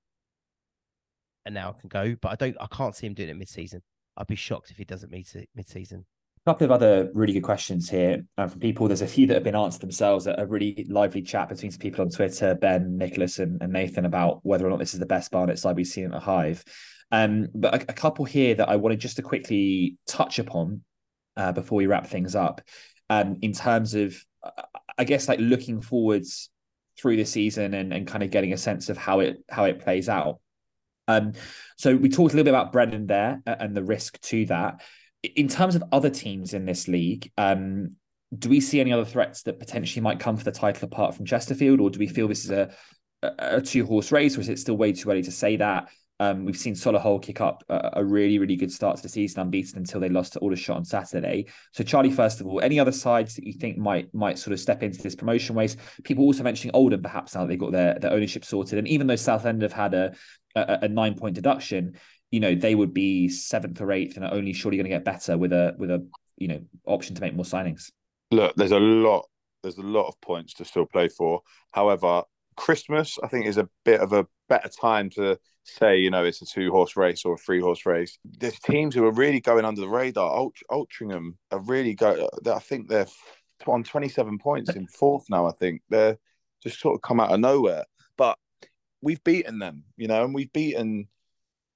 and 1.46 1.54
now 1.54 1.70
I 1.70 1.80
can 1.80 1.88
go. 1.88 2.16
But 2.20 2.32
I 2.32 2.34
don't, 2.34 2.56
I 2.60 2.66
can't 2.66 2.94
see 2.94 3.06
him 3.06 3.14
doing 3.14 3.30
it 3.30 3.36
mid 3.36 3.48
season. 3.48 3.82
I'd 4.18 4.26
be 4.26 4.34
shocked 4.34 4.70
if 4.70 4.76
he 4.76 4.84
doesn't 4.84 5.12
meet 5.12 5.34
mid-season. 5.54 6.04
A 6.44 6.50
couple 6.50 6.64
of 6.64 6.72
other 6.72 7.10
really 7.14 7.32
good 7.32 7.44
questions 7.44 7.88
here 7.88 8.24
uh, 8.36 8.48
from 8.48 8.60
people. 8.60 8.88
There's 8.88 9.02
a 9.02 9.06
few 9.06 9.26
that 9.28 9.34
have 9.34 9.44
been 9.44 9.54
answered 9.54 9.80
themselves. 9.80 10.26
A 10.26 10.44
really 10.46 10.86
lively 10.88 11.22
chat 11.22 11.48
between 11.48 11.70
some 11.70 11.78
people 11.78 12.04
on 12.04 12.10
Twitter, 12.10 12.54
Ben, 12.56 12.98
Nicholas, 12.98 13.38
and, 13.38 13.62
and 13.62 13.72
Nathan, 13.72 14.04
about 14.04 14.40
whether 14.42 14.66
or 14.66 14.70
not 14.70 14.80
this 14.80 14.92
is 14.92 15.00
the 15.00 15.06
best 15.06 15.30
Barnet 15.30 15.58
side 15.58 15.76
we've 15.76 15.86
seen 15.86 16.06
at 16.06 16.10
the 16.10 16.18
Hive. 16.18 16.64
Um, 17.12 17.48
but 17.54 17.74
a, 17.74 17.90
a, 17.90 17.94
couple 17.94 18.24
here 18.24 18.54
that 18.56 18.68
I 18.68 18.76
wanted 18.76 19.00
just 19.00 19.16
to 19.16 19.22
quickly 19.22 19.96
touch 20.06 20.38
upon 20.38 20.82
uh, 21.36 21.52
before 21.52 21.76
we 21.76 21.86
wrap 21.86 22.06
things 22.06 22.34
up. 22.34 22.60
Um, 23.10 23.36
in 23.40 23.52
terms 23.52 23.94
of, 23.94 24.16
I 24.98 25.04
guess, 25.04 25.28
like 25.28 25.40
looking 25.40 25.80
forwards 25.80 26.50
through 26.98 27.16
the 27.16 27.24
season 27.24 27.74
and, 27.74 27.92
and 27.92 28.06
kind 28.06 28.22
of 28.22 28.30
getting 28.30 28.52
a 28.52 28.58
sense 28.58 28.88
of 28.88 28.98
how 28.98 29.20
it 29.20 29.38
how 29.48 29.64
it 29.64 29.80
plays 29.80 30.08
out. 30.08 30.40
Um, 31.06 31.32
so 31.76 31.96
we 31.96 32.08
talked 32.10 32.34
a 32.34 32.36
little 32.36 32.44
bit 32.44 32.54
about 32.54 32.72
Brennan 32.72 33.06
there 33.06 33.40
and 33.46 33.74
the 33.74 33.82
risk 33.82 34.20
to 34.22 34.44
that. 34.46 34.82
In 35.22 35.48
terms 35.48 35.74
of 35.74 35.84
other 35.90 36.10
teams 36.10 36.52
in 36.52 36.66
this 36.66 36.86
league, 36.86 37.30
um, 37.38 37.96
do 38.36 38.50
we 38.50 38.60
see 38.60 38.80
any 38.80 38.92
other 38.92 39.06
threats 39.06 39.42
that 39.44 39.58
potentially 39.58 40.02
might 40.02 40.20
come 40.20 40.36
for 40.36 40.44
the 40.44 40.52
title 40.52 40.84
apart 40.84 41.14
from 41.14 41.24
Chesterfield, 41.24 41.80
or 41.80 41.88
do 41.88 41.98
we 41.98 42.08
feel 42.08 42.28
this 42.28 42.44
is 42.44 42.50
a, 42.50 42.74
a 43.22 43.62
two 43.62 43.86
horse 43.86 44.12
race, 44.12 44.36
or 44.36 44.40
is 44.40 44.48
it 44.50 44.58
still 44.58 44.76
way 44.76 44.92
too 44.92 45.10
early 45.10 45.22
to 45.22 45.32
say 45.32 45.56
that? 45.56 45.88
Um, 46.20 46.44
we've 46.44 46.56
seen 46.56 46.74
Solihull 46.74 47.22
kick 47.22 47.40
up 47.40 47.62
a, 47.68 47.90
a, 47.94 48.04
really, 48.04 48.38
really 48.38 48.56
good 48.56 48.72
start 48.72 48.96
to 48.96 49.02
the 49.02 49.08
season, 49.08 49.40
unbeaten 49.40 49.78
until 49.78 50.00
they 50.00 50.08
lost 50.08 50.32
to 50.32 50.40
Aldershot 50.40 50.76
on 50.76 50.84
Saturday. 50.84 51.46
So, 51.72 51.84
Charlie, 51.84 52.10
first 52.10 52.40
of 52.40 52.46
all, 52.46 52.60
any 52.60 52.80
other 52.80 52.90
sides 52.90 53.36
that 53.36 53.46
you 53.46 53.52
think 53.52 53.78
might 53.78 54.12
might 54.12 54.38
sort 54.38 54.52
of 54.52 54.58
step 54.58 54.82
into 54.82 55.00
this 55.00 55.14
promotion 55.14 55.54
race? 55.54 55.76
People 56.02 56.24
also 56.24 56.42
mentioning 56.42 56.74
Oldham, 56.74 57.02
perhaps 57.02 57.34
now 57.34 57.46
they've 57.46 57.58
got 57.58 57.72
their, 57.72 57.98
their 58.00 58.12
ownership 58.12 58.44
sorted, 58.44 58.78
and 58.78 58.88
even 58.88 59.06
though 59.06 59.16
Southend 59.16 59.62
have 59.62 59.72
had 59.72 59.94
a 59.94 60.14
a, 60.56 60.78
a 60.82 60.88
nine 60.88 61.14
point 61.14 61.34
deduction, 61.34 61.96
you 62.30 62.40
know 62.40 62.54
they 62.54 62.74
would 62.74 62.92
be 62.92 63.28
seventh 63.28 63.80
or 63.80 63.92
eighth, 63.92 64.16
and 64.16 64.24
are 64.24 64.34
only 64.34 64.52
surely 64.52 64.76
going 64.76 64.90
to 64.90 64.96
get 64.96 65.04
better 65.04 65.38
with 65.38 65.52
a 65.52 65.74
with 65.78 65.90
a 65.90 66.06
you 66.36 66.48
know 66.48 66.60
option 66.86 67.14
to 67.14 67.20
make 67.20 67.34
more 67.34 67.44
signings. 67.44 67.90
Look, 68.30 68.54
there's 68.56 68.72
a 68.72 68.80
lot. 68.80 69.26
There's 69.62 69.78
a 69.78 69.82
lot 69.82 70.08
of 70.08 70.20
points 70.20 70.54
to 70.54 70.64
still 70.64 70.86
play 70.86 71.08
for. 71.08 71.42
However, 71.72 72.22
Christmas, 72.56 73.18
I 73.22 73.28
think, 73.28 73.46
is 73.46 73.58
a 73.58 73.68
bit 73.84 74.00
of 74.00 74.12
a 74.12 74.26
better 74.48 74.68
time 74.68 75.10
to 75.10 75.38
say, 75.64 75.98
you 75.98 76.10
know, 76.10 76.24
it's 76.24 76.42
a 76.42 76.46
two 76.46 76.70
horse 76.70 76.96
race 76.96 77.24
or 77.24 77.34
a 77.34 77.38
three 77.38 77.60
horse 77.60 77.86
race. 77.86 78.18
There's 78.24 78.58
teams 78.58 78.94
who 78.94 79.04
are 79.06 79.12
really 79.12 79.40
going 79.40 79.64
under 79.64 79.80
the 79.80 79.88
radar. 79.88 80.30
Alt- 80.30 80.56
Altrincham 80.70 81.34
are 81.50 81.60
really 81.60 81.94
go. 81.94 82.28
I 82.46 82.58
think 82.58 82.88
they're 82.88 83.06
on 83.66 83.84
27 83.84 84.38
points 84.38 84.74
in 84.74 84.86
fourth 84.86 85.24
now. 85.28 85.46
I 85.46 85.52
think 85.52 85.82
they're 85.88 86.18
just 86.62 86.80
sort 86.80 86.94
of 86.94 87.02
come 87.02 87.20
out 87.20 87.32
of 87.32 87.40
nowhere. 87.40 87.84
But 88.16 88.38
we've 89.00 89.22
beaten 89.24 89.58
them, 89.58 89.84
you 89.96 90.08
know, 90.08 90.24
and 90.24 90.34
we've 90.34 90.52
beaten 90.52 91.08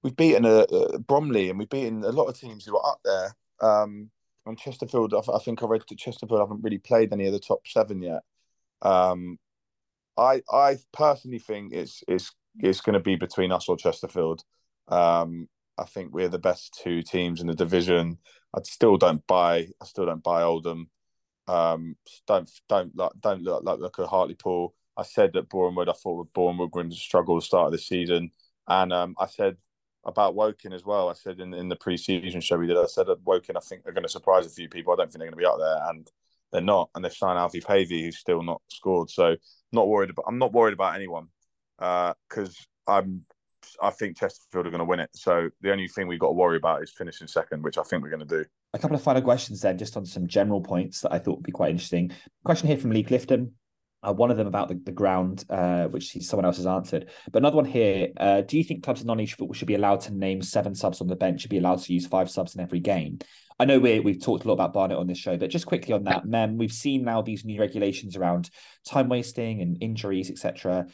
we've 0.02 0.16
beaten 0.16 0.44
a, 0.44 0.60
a 0.62 0.98
Bromley 0.98 1.48
and 1.48 1.58
we've 1.58 1.68
beaten 1.68 2.02
a 2.02 2.08
lot 2.08 2.26
of 2.26 2.38
teams 2.38 2.64
who 2.64 2.76
are 2.76 2.90
up 2.90 3.00
there. 3.04 3.36
Um, 3.60 4.10
and 4.44 4.58
Chesterfield, 4.58 5.14
I, 5.14 5.18
I 5.32 5.38
think 5.38 5.62
I 5.62 5.66
read 5.66 5.82
that 5.88 5.98
Chesterfield 5.98 6.40
haven't 6.40 6.64
really 6.64 6.78
played 6.78 7.12
any 7.12 7.26
of 7.26 7.32
the 7.32 7.38
top 7.38 7.60
seven 7.66 8.02
yet. 8.02 8.22
Um, 8.82 9.38
I 10.16 10.42
I 10.50 10.78
personally 10.92 11.38
think 11.38 11.72
it's 11.72 12.02
it's 12.08 12.32
it's 12.58 12.80
going 12.80 12.94
to 12.94 13.00
be 13.00 13.16
between 13.16 13.52
us 13.52 13.68
or 13.68 13.76
Chesterfield. 13.76 14.42
Um, 14.88 15.48
I 15.78 15.84
think 15.84 16.12
we're 16.12 16.28
the 16.28 16.38
best 16.38 16.78
two 16.82 17.02
teams 17.02 17.40
in 17.40 17.46
the 17.46 17.54
division. 17.54 18.18
I 18.54 18.60
still 18.64 18.96
don't 18.96 19.26
buy. 19.26 19.68
I 19.80 19.84
still 19.84 20.06
don't 20.06 20.22
buy 20.22 20.42
Oldham. 20.42 20.90
Um, 21.48 21.96
don't 22.26 22.50
don't 22.68 22.94
like 22.96 23.12
don't 23.20 23.42
look 23.42 23.64
like 23.64 23.78
look 23.78 23.98
at 23.98 24.06
Hartlepool. 24.06 24.74
I 24.96 25.02
said 25.02 25.32
that 25.32 25.48
Boreham 25.48 25.74
Wood. 25.74 25.88
I 25.88 25.92
thought 25.92 26.32
Boreham 26.34 26.58
Wood 26.58 26.66
were 26.66 26.82
going 26.82 26.90
to 26.90 26.96
struggle 26.96 27.40
to 27.40 27.44
start 27.44 27.66
of 27.66 27.72
the 27.72 27.78
season, 27.78 28.30
and 28.68 28.92
um, 28.92 29.14
I 29.18 29.26
said 29.26 29.56
about 30.04 30.34
Woking 30.34 30.72
as 30.72 30.84
well. 30.84 31.08
I 31.08 31.14
said 31.14 31.40
in 31.40 31.54
in 31.54 31.68
the 31.68 31.76
pre-season 31.76 32.40
show 32.40 32.58
we 32.58 32.66
did. 32.66 32.76
I 32.76 32.86
said 32.86 33.06
that 33.06 33.24
Woking. 33.24 33.56
I 33.56 33.60
think 33.60 33.82
they're 33.82 33.94
going 33.94 34.04
to 34.04 34.08
surprise 34.08 34.46
a 34.46 34.50
few 34.50 34.68
people. 34.68 34.92
I 34.92 34.96
don't 34.96 35.10
think 35.10 35.20
they're 35.20 35.30
going 35.30 35.32
to 35.32 35.36
be 35.36 35.46
up 35.46 35.58
there, 35.58 35.88
and 35.88 36.08
they're 36.52 36.60
not. 36.60 36.90
And 36.94 37.04
they've 37.04 37.12
signed 37.12 37.38
Alfie 37.38 37.60
Pavey, 37.60 38.04
who's 38.04 38.18
still 38.18 38.42
not 38.42 38.60
scored. 38.68 39.10
So 39.10 39.36
not 39.72 39.88
worried 39.88 40.10
about. 40.10 40.26
I'm 40.28 40.38
not 40.38 40.52
worried 40.52 40.74
about 40.74 40.94
anyone 40.94 41.28
because 41.82 42.56
uh, 42.86 42.92
I'm. 42.92 43.24
I 43.80 43.90
think 43.90 44.18
Chesterfield 44.18 44.66
are 44.66 44.70
going 44.70 44.80
to 44.80 44.84
win 44.84 45.00
it. 45.00 45.10
So 45.14 45.48
the 45.60 45.72
only 45.72 45.88
thing 45.88 46.06
we've 46.06 46.18
got 46.18 46.28
to 46.28 46.32
worry 46.32 46.56
about 46.56 46.82
is 46.82 46.90
finishing 46.90 47.26
second, 47.26 47.62
which 47.62 47.78
I 47.78 47.82
think 47.82 48.02
we're 48.02 48.10
going 48.10 48.26
to 48.26 48.42
do. 48.42 48.44
A 48.74 48.78
couple 48.78 48.96
of 48.96 49.02
final 49.02 49.22
questions 49.22 49.60
then, 49.60 49.78
just 49.78 49.96
on 49.96 50.04
some 50.04 50.26
general 50.26 50.60
points 50.60 51.00
that 51.00 51.12
I 51.12 51.18
thought 51.18 51.36
would 51.36 51.44
be 51.44 51.52
quite 51.52 51.70
interesting. 51.70 52.10
Question 52.44 52.68
here 52.68 52.76
from 52.76 52.90
Lee 52.90 53.02
Clifton. 53.04 53.52
Uh, 54.02 54.12
one 54.12 54.32
of 54.32 54.36
them 54.36 54.48
about 54.48 54.68
the, 54.68 54.74
the 54.84 54.92
ground, 54.92 55.44
uh, 55.48 55.84
which 55.86 56.12
someone 56.22 56.44
else 56.44 56.56
has 56.56 56.66
answered. 56.66 57.08
But 57.30 57.38
another 57.38 57.56
one 57.56 57.64
here. 57.64 58.08
Uh, 58.16 58.40
do 58.40 58.58
you 58.58 58.64
think 58.64 58.82
clubs 58.82 59.00
in 59.00 59.06
non-league 59.06 59.30
football 59.30 59.54
should 59.54 59.68
be 59.68 59.76
allowed 59.76 60.00
to 60.02 60.14
name 60.14 60.42
seven 60.42 60.74
subs 60.74 61.00
on 61.00 61.06
the 61.06 61.14
bench? 61.14 61.42
Should 61.42 61.50
be 61.50 61.58
allowed 61.58 61.78
to 61.82 61.92
use 61.92 62.06
five 62.06 62.28
subs 62.28 62.56
in 62.56 62.60
every 62.60 62.80
game? 62.80 63.20
I 63.60 63.64
know 63.64 63.78
we 63.78 64.00
we've 64.00 64.20
talked 64.20 64.44
a 64.44 64.48
lot 64.48 64.54
about 64.54 64.72
Barnet 64.72 64.98
on 64.98 65.06
this 65.06 65.18
show, 65.18 65.36
but 65.36 65.50
just 65.50 65.66
quickly 65.66 65.94
on 65.94 66.04
that, 66.04 66.26
Mem, 66.26 66.58
we've 66.58 66.72
seen 66.72 67.04
now 67.04 67.22
these 67.22 67.44
new 67.44 67.60
regulations 67.60 68.16
around 68.16 68.50
time 68.84 69.08
wasting 69.08 69.60
and 69.60 69.80
injuries, 69.80 70.30
etc., 70.30 70.86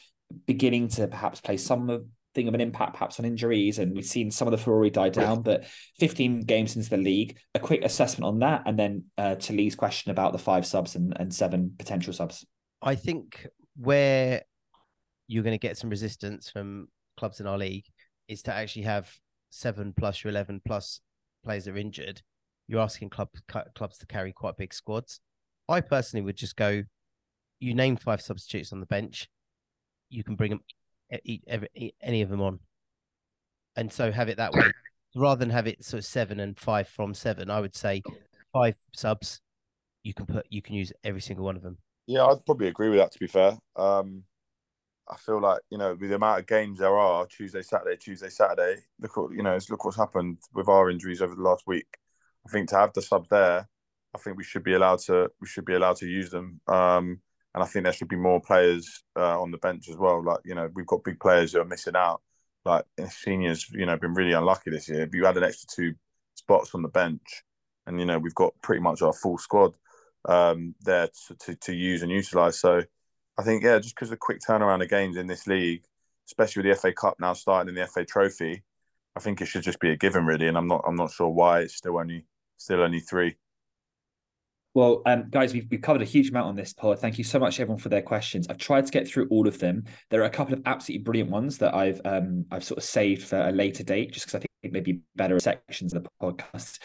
beginning 0.46 0.88
to 0.88 1.06
perhaps 1.08 1.40
play 1.40 1.56
some 1.56 2.06
thing 2.34 2.48
of 2.48 2.54
an 2.54 2.60
impact 2.60 2.92
perhaps 2.92 3.18
on 3.18 3.24
injuries 3.24 3.78
and 3.78 3.94
we've 3.94 4.04
seen 4.04 4.30
some 4.30 4.46
of 4.46 4.52
the 4.52 4.58
furore 4.58 4.88
die 4.90 5.08
down 5.08 5.42
but 5.42 5.64
15 5.98 6.40
games 6.42 6.76
into 6.76 6.90
the 6.90 6.98
league 6.98 7.38
a 7.54 7.58
quick 7.58 7.82
assessment 7.82 8.26
on 8.26 8.38
that 8.40 8.62
and 8.66 8.78
then 8.78 9.04
uh, 9.16 9.34
to 9.36 9.54
lee's 9.54 9.74
question 9.74 10.10
about 10.10 10.32
the 10.32 10.38
five 10.38 10.66
subs 10.66 10.94
and, 10.94 11.16
and 11.18 11.34
seven 11.34 11.74
potential 11.78 12.12
subs 12.12 12.44
I 12.82 12.94
think 12.94 13.46
where 13.76 14.42
you're 15.26 15.42
going 15.42 15.54
to 15.54 15.66
get 15.66 15.76
some 15.76 15.90
resistance 15.90 16.50
from 16.50 16.88
clubs 17.16 17.40
in 17.40 17.46
our 17.46 17.58
league 17.58 17.86
is 18.28 18.42
to 18.42 18.52
actually 18.52 18.82
have 18.82 19.12
seven 19.50 19.92
plus 19.96 20.22
your 20.22 20.30
11 20.30 20.62
plus 20.66 21.00
players 21.44 21.68
are 21.68 21.76
injured. 21.76 22.22
You're 22.66 22.80
asking 22.80 23.10
club, 23.10 23.30
clubs 23.74 23.98
to 23.98 24.06
carry 24.06 24.32
quite 24.32 24.56
big 24.56 24.74
squads. 24.74 25.20
I 25.68 25.80
personally 25.80 26.24
would 26.24 26.36
just 26.36 26.56
go, 26.56 26.82
you 27.60 27.74
name 27.74 27.96
five 27.96 28.20
substitutes 28.20 28.72
on 28.72 28.80
the 28.80 28.86
bench, 28.86 29.28
you 30.10 30.24
can 30.24 30.36
bring 30.36 30.50
them, 30.50 30.60
every, 31.46 31.94
any 32.00 32.22
of 32.22 32.28
them 32.28 32.40
on. 32.40 32.60
And 33.76 33.92
so 33.92 34.10
have 34.10 34.28
it 34.28 34.36
that 34.38 34.52
way. 34.52 34.72
Rather 35.16 35.38
than 35.38 35.50
have 35.50 35.66
it 35.66 35.84
sort 35.84 35.98
of 35.98 36.04
seven 36.04 36.40
and 36.40 36.58
five 36.58 36.88
from 36.88 37.14
seven, 37.14 37.50
I 37.50 37.60
would 37.60 37.74
say 37.74 38.02
five 38.52 38.74
subs, 38.94 39.40
you 40.02 40.14
can 40.14 40.26
put, 40.26 40.46
you 40.50 40.62
can 40.62 40.74
use 40.74 40.92
every 41.02 41.20
single 41.20 41.44
one 41.44 41.56
of 41.56 41.62
them. 41.62 41.78
Yeah, 42.06 42.24
I'd 42.24 42.44
probably 42.44 42.68
agree 42.68 42.88
with 42.88 42.98
that. 42.98 43.12
To 43.12 43.18
be 43.18 43.26
fair, 43.26 43.58
um, 43.76 44.24
I 45.10 45.16
feel 45.16 45.40
like 45.40 45.60
you 45.70 45.78
know 45.78 45.94
with 45.98 46.10
the 46.10 46.16
amount 46.16 46.40
of 46.40 46.46
games 46.46 46.78
there 46.78 46.96
are 46.96 47.26
Tuesday, 47.26 47.62
Saturday, 47.62 47.96
Tuesday, 47.96 48.28
Saturday. 48.28 48.76
Look 49.00 49.16
what 49.16 49.32
you 49.32 49.42
know. 49.42 49.58
Look 49.70 49.84
what's 49.84 49.96
happened 49.96 50.38
with 50.54 50.68
our 50.68 50.90
injuries 50.90 51.22
over 51.22 51.34
the 51.34 51.42
last 51.42 51.64
week. 51.66 51.86
I 52.46 52.50
think 52.50 52.68
to 52.70 52.76
have 52.76 52.92
the 52.94 53.02
subs 53.02 53.28
there, 53.30 53.68
I 54.14 54.18
think 54.18 54.36
we 54.36 54.44
should 54.44 54.64
be 54.64 54.74
allowed 54.74 55.00
to 55.00 55.30
we 55.40 55.46
should 55.46 55.64
be 55.64 55.74
allowed 55.74 55.96
to 55.96 56.06
use 56.06 56.30
them. 56.30 56.60
Um, 56.66 57.20
and 57.58 57.64
I 57.64 57.66
think 57.66 57.82
there 57.82 57.92
should 57.92 58.08
be 58.08 58.14
more 58.14 58.40
players 58.40 59.02
uh, 59.16 59.40
on 59.40 59.50
the 59.50 59.58
bench 59.58 59.88
as 59.88 59.96
well. 59.96 60.22
Like 60.22 60.38
you 60.44 60.54
know, 60.54 60.70
we've 60.74 60.86
got 60.86 61.02
big 61.02 61.18
players 61.18 61.52
who 61.52 61.60
are 61.60 61.64
missing 61.64 61.96
out. 61.96 62.20
Like 62.64 62.84
seniors, 63.10 63.68
you 63.72 63.84
know, 63.84 63.96
been 63.96 64.14
really 64.14 64.32
unlucky 64.32 64.70
this 64.70 64.88
year. 64.88 65.02
If 65.02 65.12
you 65.12 65.24
had 65.24 65.36
an 65.36 65.42
extra 65.42 65.66
two 65.74 65.94
spots 66.36 66.72
on 66.72 66.82
the 66.82 66.88
bench, 66.88 67.42
and 67.84 67.98
you 67.98 68.06
know 68.06 68.16
we've 68.16 68.34
got 68.36 68.54
pretty 68.62 68.80
much 68.80 69.02
our 69.02 69.12
full 69.12 69.38
squad 69.38 69.74
um, 70.28 70.76
there 70.82 71.08
to, 71.26 71.34
to, 71.34 71.54
to 71.56 71.74
use 71.74 72.02
and 72.02 72.12
utilize. 72.12 72.60
So 72.60 72.84
I 73.36 73.42
think 73.42 73.64
yeah, 73.64 73.80
just 73.80 73.96
because 73.96 74.10
the 74.10 74.16
quick 74.16 74.38
turnaround 74.40 74.84
of 74.84 74.88
games 74.88 75.16
in 75.16 75.26
this 75.26 75.48
league, 75.48 75.82
especially 76.28 76.62
with 76.62 76.76
the 76.76 76.80
FA 76.80 76.92
Cup 76.92 77.16
now 77.18 77.32
starting 77.32 77.70
in 77.70 77.74
the 77.74 77.88
FA 77.88 78.04
Trophy, 78.04 78.62
I 79.16 79.20
think 79.20 79.40
it 79.40 79.46
should 79.46 79.64
just 79.64 79.80
be 79.80 79.90
a 79.90 79.96
given 79.96 80.26
really. 80.26 80.46
And 80.46 80.56
I'm 80.56 80.68
not 80.68 80.84
I'm 80.86 80.94
not 80.94 81.10
sure 81.10 81.28
why 81.28 81.62
it's 81.62 81.74
still 81.74 81.98
only 81.98 82.24
still 82.56 82.82
only 82.82 83.00
three. 83.00 83.36
Well, 84.78 85.02
um, 85.06 85.24
guys, 85.28 85.52
we've, 85.52 85.66
we've 85.72 85.82
covered 85.82 86.02
a 86.02 86.04
huge 86.04 86.30
amount 86.30 86.46
on 86.46 86.54
this 86.54 86.72
pod. 86.72 87.00
Thank 87.00 87.18
you 87.18 87.24
so 87.24 87.40
much, 87.40 87.58
everyone, 87.58 87.80
for 87.80 87.88
their 87.88 88.00
questions. 88.00 88.46
I've 88.48 88.58
tried 88.58 88.86
to 88.86 88.92
get 88.92 89.08
through 89.08 89.26
all 89.28 89.48
of 89.48 89.58
them. 89.58 89.82
There 90.08 90.20
are 90.20 90.26
a 90.26 90.30
couple 90.30 90.54
of 90.54 90.62
absolutely 90.66 91.02
brilliant 91.02 91.30
ones 91.30 91.58
that 91.58 91.74
I've 91.74 92.00
um, 92.04 92.44
I've 92.52 92.62
sort 92.62 92.78
of 92.78 92.84
saved 92.84 93.24
for 93.24 93.40
a 93.40 93.50
later 93.50 93.82
date, 93.82 94.12
just 94.12 94.26
because 94.26 94.36
I 94.36 94.38
think 94.38 94.50
it 94.62 94.70
may 94.70 94.78
be 94.78 95.00
better 95.16 95.40
sections 95.40 95.94
of 95.94 96.04
the 96.04 96.10
podcast 96.22 96.78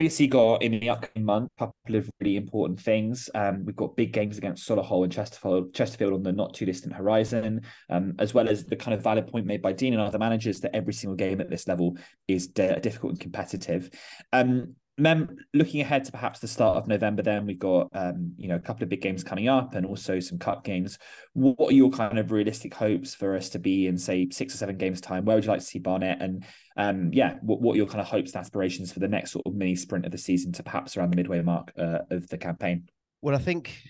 obviously 0.00 0.28
got 0.28 0.62
in 0.62 0.78
the 0.78 0.88
upcoming 0.88 1.26
month 1.26 1.50
a 1.56 1.66
couple 1.66 1.96
of 1.96 2.08
really 2.20 2.36
important 2.36 2.80
things. 2.80 3.28
Um, 3.34 3.64
we've 3.64 3.74
got 3.74 3.96
big 3.96 4.12
games 4.12 4.38
against 4.38 4.66
Solihull 4.66 5.02
and 5.02 5.12
Chesterfield, 5.12 5.74
Chesterfield 5.74 6.12
on 6.12 6.22
the 6.22 6.30
not 6.30 6.54
too 6.54 6.64
distant 6.64 6.94
horizon, 6.94 7.62
um, 7.90 8.14
as 8.20 8.32
well 8.32 8.48
as 8.48 8.64
the 8.64 8.76
kind 8.76 8.94
of 8.94 9.02
valid 9.02 9.26
point 9.26 9.44
made 9.44 9.60
by 9.60 9.72
Dean 9.72 9.94
and 9.94 10.00
other 10.00 10.20
managers 10.20 10.60
that 10.60 10.74
every 10.74 10.92
single 10.92 11.16
game 11.16 11.40
at 11.40 11.50
this 11.50 11.66
level 11.66 11.96
is 12.28 12.46
difficult 12.46 13.10
and 13.10 13.20
competitive. 13.20 13.90
Um, 14.32 14.76
Mem, 14.98 15.36
looking 15.54 15.80
ahead 15.80 16.04
to 16.04 16.12
perhaps 16.12 16.40
the 16.40 16.48
start 16.48 16.76
of 16.76 16.88
November, 16.88 17.22
then 17.22 17.46
we've 17.46 17.58
got 17.58 17.88
um, 17.92 18.32
you 18.36 18.48
know 18.48 18.56
a 18.56 18.60
couple 18.60 18.82
of 18.82 18.88
big 18.88 19.00
games 19.00 19.22
coming 19.22 19.48
up 19.48 19.74
and 19.74 19.86
also 19.86 20.18
some 20.18 20.38
cup 20.38 20.64
games. 20.64 20.98
What 21.34 21.70
are 21.70 21.74
your 21.74 21.90
kind 21.90 22.18
of 22.18 22.32
realistic 22.32 22.74
hopes 22.74 23.14
for 23.14 23.36
us 23.36 23.48
to 23.50 23.60
be 23.60 23.86
in 23.86 23.96
say 23.96 24.28
six 24.30 24.54
or 24.54 24.58
seven 24.58 24.76
games 24.76 25.00
time? 25.00 25.24
Where 25.24 25.36
would 25.36 25.44
you 25.44 25.50
like 25.50 25.60
to 25.60 25.66
see 25.66 25.78
Barnet? 25.78 26.18
And 26.20 26.44
um, 26.76 27.10
yeah, 27.12 27.36
what, 27.42 27.60
what 27.60 27.74
are 27.74 27.76
your 27.76 27.86
kind 27.86 28.00
of 28.00 28.08
hopes 28.08 28.32
and 28.32 28.40
aspirations 28.40 28.92
for 28.92 28.98
the 28.98 29.08
next 29.08 29.30
sort 29.30 29.46
of 29.46 29.54
mini 29.54 29.76
sprint 29.76 30.04
of 30.04 30.10
the 30.10 30.18
season 30.18 30.50
to 30.52 30.64
perhaps 30.64 30.96
around 30.96 31.12
the 31.12 31.16
midway 31.16 31.42
mark 31.42 31.72
uh, 31.78 32.00
of 32.10 32.28
the 32.28 32.38
campaign? 32.38 32.88
Well, 33.22 33.36
I 33.36 33.38
think 33.38 33.80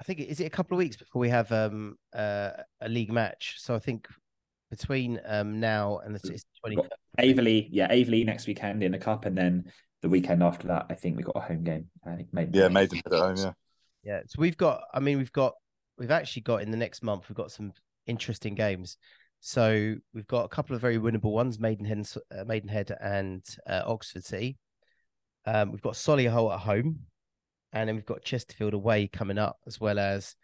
I 0.00 0.04
think 0.04 0.20
is 0.20 0.38
it 0.38 0.44
a 0.44 0.50
couple 0.50 0.76
of 0.76 0.78
weeks 0.78 0.96
before 0.96 1.20
we 1.20 1.28
have 1.28 1.50
um, 1.50 1.96
uh, 2.14 2.50
a 2.80 2.88
league 2.88 3.12
match. 3.12 3.56
So 3.58 3.74
I 3.74 3.80
think 3.80 4.06
between 4.70 5.20
um, 5.26 5.58
now 5.58 5.98
and 5.98 6.14
the 6.14 6.40
twenty 6.60 6.76
Aveley, 7.18 7.68
yeah, 7.70 7.92
Aveley 7.92 8.24
next 8.24 8.46
weekend 8.46 8.82
in 8.82 8.92
the 8.92 8.98
cup, 8.98 9.26
and 9.26 9.36
then 9.36 9.64
the 10.02 10.08
weekend 10.08 10.42
after 10.42 10.68
that, 10.68 10.86
I 10.90 10.94
think 10.94 11.16
we 11.16 11.22
got 11.22 11.36
a 11.36 11.40
home 11.40 11.62
game. 11.62 11.86
I 12.04 12.16
think 12.16 12.28
Maidenhead. 12.32 12.60
Yeah, 12.60 12.68
Maidenhead 12.68 13.12
at 13.12 13.18
home. 13.18 13.36
Yeah. 13.36 13.52
Yeah. 14.02 14.20
So 14.26 14.36
we've 14.40 14.56
got. 14.56 14.82
I 14.92 15.00
mean, 15.00 15.18
we've 15.18 15.32
got. 15.32 15.54
We've 15.98 16.10
actually 16.10 16.42
got 16.42 16.62
in 16.62 16.70
the 16.70 16.76
next 16.76 17.02
month. 17.02 17.28
We've 17.28 17.36
got 17.36 17.52
some 17.52 17.72
interesting 18.06 18.54
games. 18.54 18.96
So 19.40 19.94
we've 20.12 20.26
got 20.26 20.44
a 20.44 20.48
couple 20.48 20.74
of 20.74 20.82
very 20.82 20.98
winnable 20.98 21.32
ones: 21.32 21.58
Maidenhead, 21.58 22.06
uh, 22.36 22.44
Maidenhead, 22.44 22.96
and 23.00 23.44
uh, 23.66 23.82
Oxford 23.86 24.24
City. 24.24 24.58
Um, 25.46 25.72
we've 25.72 25.82
got 25.82 25.94
Solihull 25.94 26.52
at 26.52 26.60
home, 26.60 27.00
and 27.72 27.88
then 27.88 27.96
we've 27.96 28.06
got 28.06 28.24
Chesterfield 28.24 28.74
away 28.74 29.08
coming 29.08 29.38
up, 29.38 29.58
as 29.66 29.80
well 29.80 29.98
as 29.98 30.34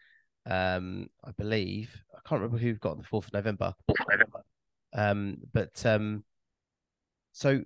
um, 0.47 1.09
I 1.25 1.33
believe 1.37 2.03
I 2.15 2.21
can't 2.29 2.41
remember 2.41 2.59
who 2.59 2.69
we've 2.69 2.81
got 2.81 2.93
on 2.93 2.99
the 2.99 3.05
fourth 3.05 3.27
of 3.27 3.33
November. 3.33 3.75
Um, 4.95 5.37
but 5.53 5.85
um, 5.85 6.25
so 7.33 7.63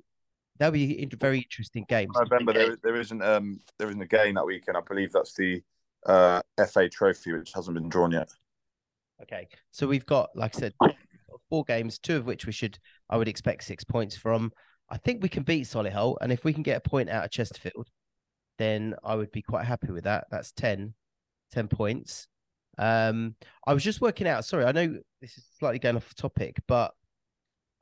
that'll 0.59 0.73
be 0.73 1.09
very 1.19 1.39
interesting 1.39 1.85
games. 1.89 2.13
November 2.17 2.53
there, 2.53 2.77
there 2.83 2.97
isn't 2.97 3.23
um 3.23 3.61
there 3.79 3.89
isn't 3.89 4.01
a 4.03 4.07
game 4.07 4.35
that 4.35 4.47
weekend. 4.47 4.77
I 4.77 4.81
believe 4.81 5.13
that's 5.13 5.35
the 5.35 5.63
uh 6.07 6.43
FA 6.69 6.89
Trophy, 6.89 7.33
which 7.33 7.53
hasn't 7.55 7.75
been 7.75 7.89
drawn 7.89 8.13
yet. 8.13 8.31
Okay, 9.23 9.47
so 9.71 9.87
we've 9.87 10.07
got, 10.07 10.31
like 10.35 10.57
I 10.57 10.59
said, 10.59 10.75
four 11.49 11.65
games, 11.65 11.99
two 11.99 12.17
of 12.17 12.27
which 12.27 12.45
we 12.45 12.53
should, 12.53 12.79
I 13.09 13.17
would 13.17 13.29
expect 13.29 13.65
six 13.65 13.85
points 13.85 14.17
from. 14.17 14.51
I 14.91 14.97
think 14.97 15.23
we 15.23 15.29
can 15.29 15.45
beat 15.45 15.67
Solihull, 15.67 16.17
and 16.21 16.33
if 16.33 16.45
we 16.45 16.53
can 16.53 16.65
get 16.65 16.79
a 16.85 16.89
point 16.89 17.09
out 17.09 17.25
of 17.25 17.31
Chesterfield, 17.31 17.89
then 18.59 18.95
I 19.05 19.15
would 19.15 19.31
be 19.31 19.43
quite 19.43 19.65
happy 19.65 19.93
with 19.93 20.05
that. 20.05 20.27
That's 20.31 20.53
10, 20.53 20.95
10 21.53 21.69
points. 21.69 22.27
Um, 22.79 23.37
I 23.67 23.75
was 23.75 23.85
just 23.85 24.01
working 24.01 24.27
out. 24.27 24.45
Sorry, 24.45 24.65
I 24.65 24.73
know 24.73 24.99
this 25.21 25.39
is 25.39 25.45
slightly 25.59 25.79
going 25.79 25.97
off 25.97 26.15
topic, 26.15 26.57
but 26.67 26.93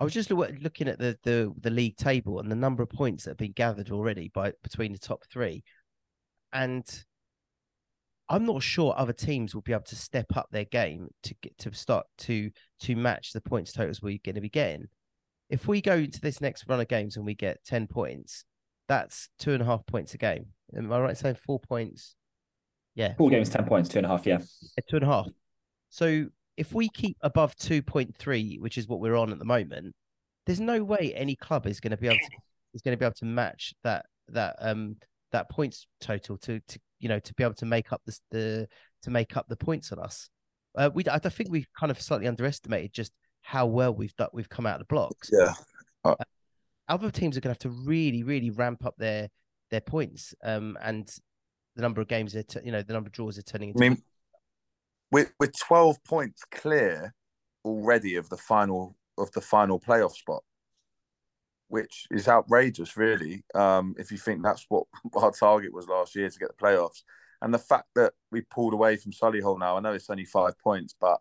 I 0.01 0.05
was 0.05 0.15
just 0.15 0.31
looking 0.31 0.89
at 0.89 0.99
the, 0.99 1.19
the 1.23 1.53
the 1.61 1.71
league 1.71 1.97
table 1.97 2.41
and 2.41 2.51
the 2.51 2.57
number 2.57 2.83
of 2.83 2.89
points 2.89 3.25
that 3.25 3.33
have 3.33 3.37
been 3.37 3.53
gathered 3.53 3.91
already 3.91 4.31
by 4.33 4.53
between 4.63 4.93
the 4.93 4.99
top 4.99 5.25
three, 5.31 5.63
and 6.55 6.85
I'm 8.31 8.47
not 8.47 8.63
sure 8.63 8.95
other 8.97 9.13
teams 9.13 9.55
will 9.55 9.61
be 9.61 9.73
able 9.73 9.83
to 9.85 9.97
step 9.97 10.37
up 10.37 10.49
their 10.51 10.65
game 10.65 11.09
to 11.25 11.35
get 11.43 11.59
to 11.59 11.75
start 11.75 12.07
to 12.19 12.51
to 12.81 12.97
match 12.97 13.33
the 13.33 13.43
points 13.43 13.73
totals 13.73 14.01
we're 14.01 14.19
going 14.25 14.37
to 14.37 14.41
be 14.41 14.49
getting. 14.49 14.89
If 15.51 15.69
we 15.69 15.83
go 15.83 16.07
to 16.07 16.21
this 16.21 16.41
next 16.41 16.65
run 16.67 16.81
of 16.81 16.89
games 16.89 17.17
and 17.17 17.27
we 17.27 17.35
get 17.35 17.63
ten 17.65 17.87
points, 17.87 18.45
that's 18.89 19.29
two 19.39 19.53
and 19.53 19.63
a 19.63 19.67
half 19.67 19.85
points 19.85 20.15
a 20.15 20.19
game. 20.19 20.47
Am 20.75 20.91
I 20.91 20.99
right 20.99 21.17
saying 21.17 21.37
four 21.45 21.61
points? 21.61 22.17
Yeah, 22.95 23.15
four 23.19 23.29
games, 23.29 23.51
ten 23.51 23.67
points, 23.67 23.91
two 23.91 23.99
and 23.99 24.07
a 24.07 24.09
half. 24.09 24.25
Yeah, 24.25 24.39
yeah 24.39 24.85
two 24.89 24.97
and 24.97 25.05
a 25.05 25.09
half. 25.09 25.29
So 25.91 26.27
if 26.61 26.75
we 26.75 26.91
keep 26.91 27.17
above 27.23 27.57
2.3, 27.57 28.61
which 28.61 28.77
is 28.77 28.87
what 28.87 29.01
we're 29.01 29.17
on 29.17 29.33
at 29.33 29.39
the 29.39 29.47
moment, 29.47 29.95
there's 30.45 30.61
no 30.61 30.85
way 30.85 31.15
any 31.17 31.35
club 31.35 31.67
is 31.67 31.81
going 31.81 31.91
to 31.91 31.97
be 31.97 32.07
able 32.07 32.19
to 32.19 32.37
is 32.75 32.83
going 32.83 32.93
to 32.93 32.99
be 32.99 33.05
able 33.05 33.15
to 33.15 33.25
match 33.25 33.73
that 33.83 34.05
that 34.29 34.57
um 34.61 34.97
that 35.33 35.51
points 35.51 35.87
total 36.01 36.37
to 36.37 36.61
to 36.69 36.79
you 36.99 37.09
know 37.09 37.19
to 37.19 37.33
be 37.35 37.43
able 37.43 37.55
to 37.55 37.65
make 37.65 37.93
up 37.93 38.03
this 38.05 38.21
the 38.31 38.69
to 39.03 39.11
make 39.11 39.39
up 39.39 39.49
the 39.49 39.57
points 39.57 39.91
on 39.91 39.99
us. 39.99 40.29
Uh, 40.77 40.91
we 40.93 41.03
I 41.11 41.19
think 41.19 41.51
we've 41.51 41.67
kind 41.79 41.91
of 41.91 41.99
slightly 41.99 42.29
underestimated 42.29 42.93
just 42.93 43.13
how 43.41 43.65
well 43.65 43.95
we've 43.95 44.15
done, 44.17 44.29
we've 44.35 44.49
come 44.49 44.67
out 44.67 44.75
of 44.75 44.81
the 44.81 44.95
blocks. 44.95 45.31
Yeah. 45.33 45.55
Uh, 46.05 46.15
other 46.89 47.11
teams 47.11 47.39
are 47.39 47.41
going 47.41 47.55
to 47.55 47.67
have 47.67 47.75
to 47.75 47.89
really 47.89 48.23
really 48.23 48.51
ramp 48.51 48.85
up 48.85 48.97
their 48.99 49.31
their 49.71 49.81
points 49.81 50.35
um 50.45 50.77
and 50.83 51.11
the 51.77 51.83
number 51.83 52.01
of 52.01 52.09
games 52.09 52.37
are 52.37 52.43
t- 52.43 52.61
you 52.65 52.73
know 52.73 52.83
the 52.83 52.93
number 52.93 53.09
of 53.09 53.13
draws 53.13 53.39
are 53.39 53.43
turning 53.43 53.71
into. 53.71 53.85
I 53.85 53.89
mean, 53.89 54.03
we're 55.11 55.33
we're 55.39 55.51
twelve 55.51 56.03
points 56.05 56.45
clear 56.51 57.15
already 57.65 58.17
of 58.17 58.29
the 58.29 58.37
final 58.37 58.97
of 59.19 59.31
the 59.33 59.41
final 59.41 59.79
playoff 59.79 60.13
spot, 60.13 60.43
which 61.69 62.07
is 62.11 62.29
outrageous, 62.29 62.97
really. 62.97 63.45
Um, 63.55 63.95
if 63.99 64.11
you 64.11 64.19
think 64.19 64.43
that's 64.43 64.67
what 64.69 64.85
our 65.15 65.31
target 65.31 65.73
was 65.73 65.89
last 65.89 66.15
year 66.17 66.29
to 66.29 66.39
get 66.39 66.49
the 66.49 66.65
playoffs, 66.65 67.03
and 67.43 67.53
the 67.53 67.59
fact 67.59 67.89
that 67.95 68.13
we 68.31 68.43
pulled 68.43 68.75
away 68.75 68.97
from 68.97 69.13
Solihull 69.13 69.59
now, 69.59 69.77
I 69.77 69.81
know 69.81 69.93
it's 69.93 70.11
only 70.11 70.25
five 70.25 70.59
points, 70.59 70.95
but 71.01 71.21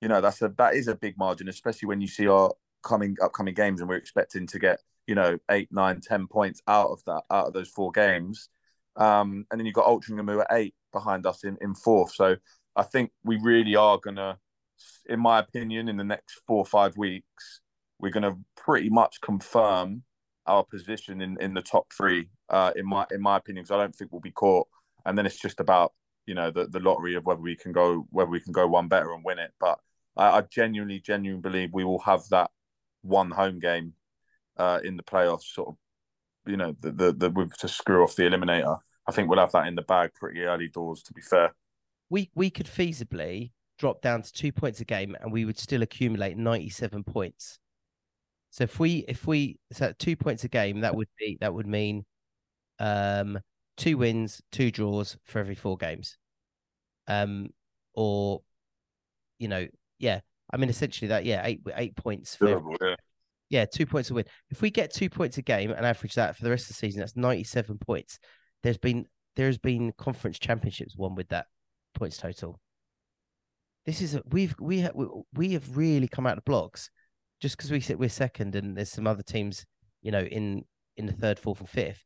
you 0.00 0.08
know 0.08 0.20
that's 0.20 0.42
a 0.42 0.48
that 0.58 0.74
is 0.74 0.88
a 0.88 0.94
big 0.94 1.16
margin, 1.18 1.48
especially 1.48 1.86
when 1.86 2.00
you 2.00 2.08
see 2.08 2.28
our 2.28 2.52
coming 2.82 3.16
upcoming 3.22 3.54
games, 3.54 3.80
and 3.80 3.88
we're 3.88 3.96
expecting 3.96 4.46
to 4.48 4.58
get 4.58 4.80
you 5.06 5.14
know 5.14 5.38
eight, 5.50 5.68
nine, 5.72 6.00
ten 6.00 6.26
points 6.26 6.62
out 6.68 6.90
of 6.90 7.02
that 7.06 7.22
out 7.30 7.46
of 7.46 7.52
those 7.52 7.68
four 7.68 7.92
games. 7.92 8.48
Um, 8.96 9.46
and 9.50 9.58
then 9.58 9.64
you've 9.64 9.74
got 9.74 9.86
Altrincham 9.86 10.40
at 10.42 10.48
eight 10.50 10.74
behind 10.92 11.24
us 11.24 11.44
in, 11.44 11.56
in 11.62 11.74
fourth. 11.74 12.12
So 12.12 12.36
I 12.76 12.82
think 12.82 13.10
we 13.24 13.36
really 13.36 13.76
are 13.76 13.98
gonna, 13.98 14.38
in 15.06 15.20
my 15.20 15.38
opinion, 15.38 15.88
in 15.88 15.96
the 15.96 16.04
next 16.04 16.40
four 16.46 16.58
or 16.58 16.66
five 16.66 16.96
weeks, 16.96 17.60
we're 17.98 18.10
gonna 18.10 18.36
pretty 18.56 18.90
much 18.90 19.20
confirm 19.20 20.02
our 20.46 20.64
position 20.64 21.20
in, 21.20 21.36
in 21.40 21.54
the 21.54 21.62
top 21.62 21.92
three. 21.92 22.28
Uh, 22.48 22.72
in 22.76 22.86
my 22.86 23.06
in 23.10 23.20
my 23.20 23.36
opinion, 23.36 23.64
because 23.64 23.74
I 23.74 23.80
don't 23.80 23.94
think 23.94 24.12
we'll 24.12 24.20
be 24.20 24.30
caught. 24.30 24.68
And 25.04 25.16
then 25.16 25.26
it's 25.26 25.40
just 25.40 25.60
about 25.60 25.92
you 26.26 26.34
know 26.34 26.50
the, 26.50 26.66
the 26.66 26.80
lottery 26.80 27.14
of 27.14 27.26
whether 27.26 27.40
we 27.40 27.56
can 27.56 27.72
go 27.72 28.06
whether 28.10 28.30
we 28.30 28.40
can 28.40 28.52
go 28.52 28.66
one 28.66 28.88
better 28.88 29.12
and 29.12 29.24
win 29.24 29.38
it. 29.38 29.52
But 29.58 29.78
I, 30.16 30.38
I 30.38 30.40
genuinely 30.42 31.00
genuinely 31.00 31.42
believe 31.42 31.70
we 31.72 31.84
will 31.84 32.00
have 32.00 32.28
that 32.30 32.50
one 33.02 33.30
home 33.30 33.58
game 33.58 33.94
uh, 34.56 34.80
in 34.84 34.96
the 34.96 35.02
playoffs, 35.02 35.44
sort 35.44 35.68
of 35.68 35.76
you 36.46 36.56
know 36.56 36.74
the 36.80 36.90
the, 36.90 37.12
the 37.12 37.50
to 37.58 37.68
screw 37.68 38.02
off 38.02 38.16
the 38.16 38.24
eliminator. 38.24 38.78
I 39.06 39.12
think 39.12 39.28
we'll 39.28 39.40
have 39.40 39.52
that 39.52 39.66
in 39.66 39.74
the 39.74 39.82
bag 39.82 40.10
pretty 40.14 40.42
early 40.42 40.68
doors. 40.68 41.02
To 41.04 41.12
be 41.12 41.22
fair, 41.22 41.54
we 42.12 42.30
we 42.34 42.50
could 42.50 42.66
feasibly 42.66 43.52
drop 43.78 44.02
down 44.02 44.20
to 44.20 44.30
two 44.30 44.52
points 44.52 44.80
a 44.80 44.84
game, 44.84 45.16
and 45.20 45.32
we 45.32 45.46
would 45.46 45.58
still 45.58 45.82
accumulate 45.82 46.36
ninety 46.36 46.68
seven 46.68 47.02
points. 47.02 47.58
So 48.50 48.64
if 48.64 48.78
we 48.78 49.06
if 49.08 49.26
we 49.26 49.58
so 49.72 49.94
two 49.98 50.14
points 50.14 50.44
a 50.44 50.48
game, 50.48 50.82
that 50.82 50.94
would 50.94 51.08
be 51.18 51.38
that 51.40 51.54
would 51.54 51.66
mean 51.66 52.04
um 52.78 53.40
two 53.78 53.96
wins, 53.96 54.42
two 54.52 54.70
draws 54.70 55.16
for 55.24 55.38
every 55.38 55.54
four 55.54 55.78
games. 55.78 56.18
Um 57.08 57.48
or 57.94 58.42
you 59.38 59.48
know, 59.48 59.66
yeah. 59.98 60.20
I 60.52 60.58
mean 60.58 60.68
essentially 60.68 61.08
that, 61.08 61.24
yeah, 61.24 61.40
eight 61.46 61.62
eight 61.74 61.96
points 61.96 62.36
for 62.36 62.48
Terrible, 62.48 62.76
yeah. 62.78 62.96
yeah, 63.48 63.64
two 63.64 63.86
points 63.86 64.10
a 64.10 64.14
win. 64.14 64.26
If 64.50 64.60
we 64.60 64.70
get 64.70 64.92
two 64.92 65.08
points 65.08 65.38
a 65.38 65.42
game 65.42 65.70
and 65.70 65.86
average 65.86 66.14
that 66.16 66.36
for 66.36 66.44
the 66.44 66.50
rest 66.50 66.64
of 66.64 66.68
the 66.68 66.74
season, 66.74 67.00
that's 67.00 67.16
ninety 67.16 67.44
seven 67.44 67.78
points. 67.78 68.18
There's 68.62 68.76
been 68.76 69.06
there's 69.34 69.56
been 69.56 69.92
conference 69.96 70.38
championships 70.38 70.94
won 70.94 71.14
with 71.14 71.28
that 71.30 71.46
points 71.92 72.16
total. 72.16 72.60
This 73.86 74.00
is 74.00 74.14
a, 74.14 74.22
we've 74.30 74.54
we 74.60 74.80
have 74.80 74.94
we 75.34 75.52
have 75.52 75.76
really 75.76 76.08
come 76.08 76.26
out 76.26 76.38
of 76.38 76.44
blocks 76.44 76.90
just 77.40 77.56
because 77.56 77.70
we 77.70 77.80
sit 77.80 77.98
we're 77.98 78.08
second 78.08 78.54
and 78.54 78.76
there's 78.76 78.90
some 78.90 79.06
other 79.06 79.24
teams 79.24 79.66
you 80.02 80.12
know 80.12 80.20
in 80.20 80.64
in 80.96 81.06
the 81.06 81.12
third, 81.12 81.38
fourth, 81.38 81.60
and 81.60 81.68
fifth. 81.68 82.04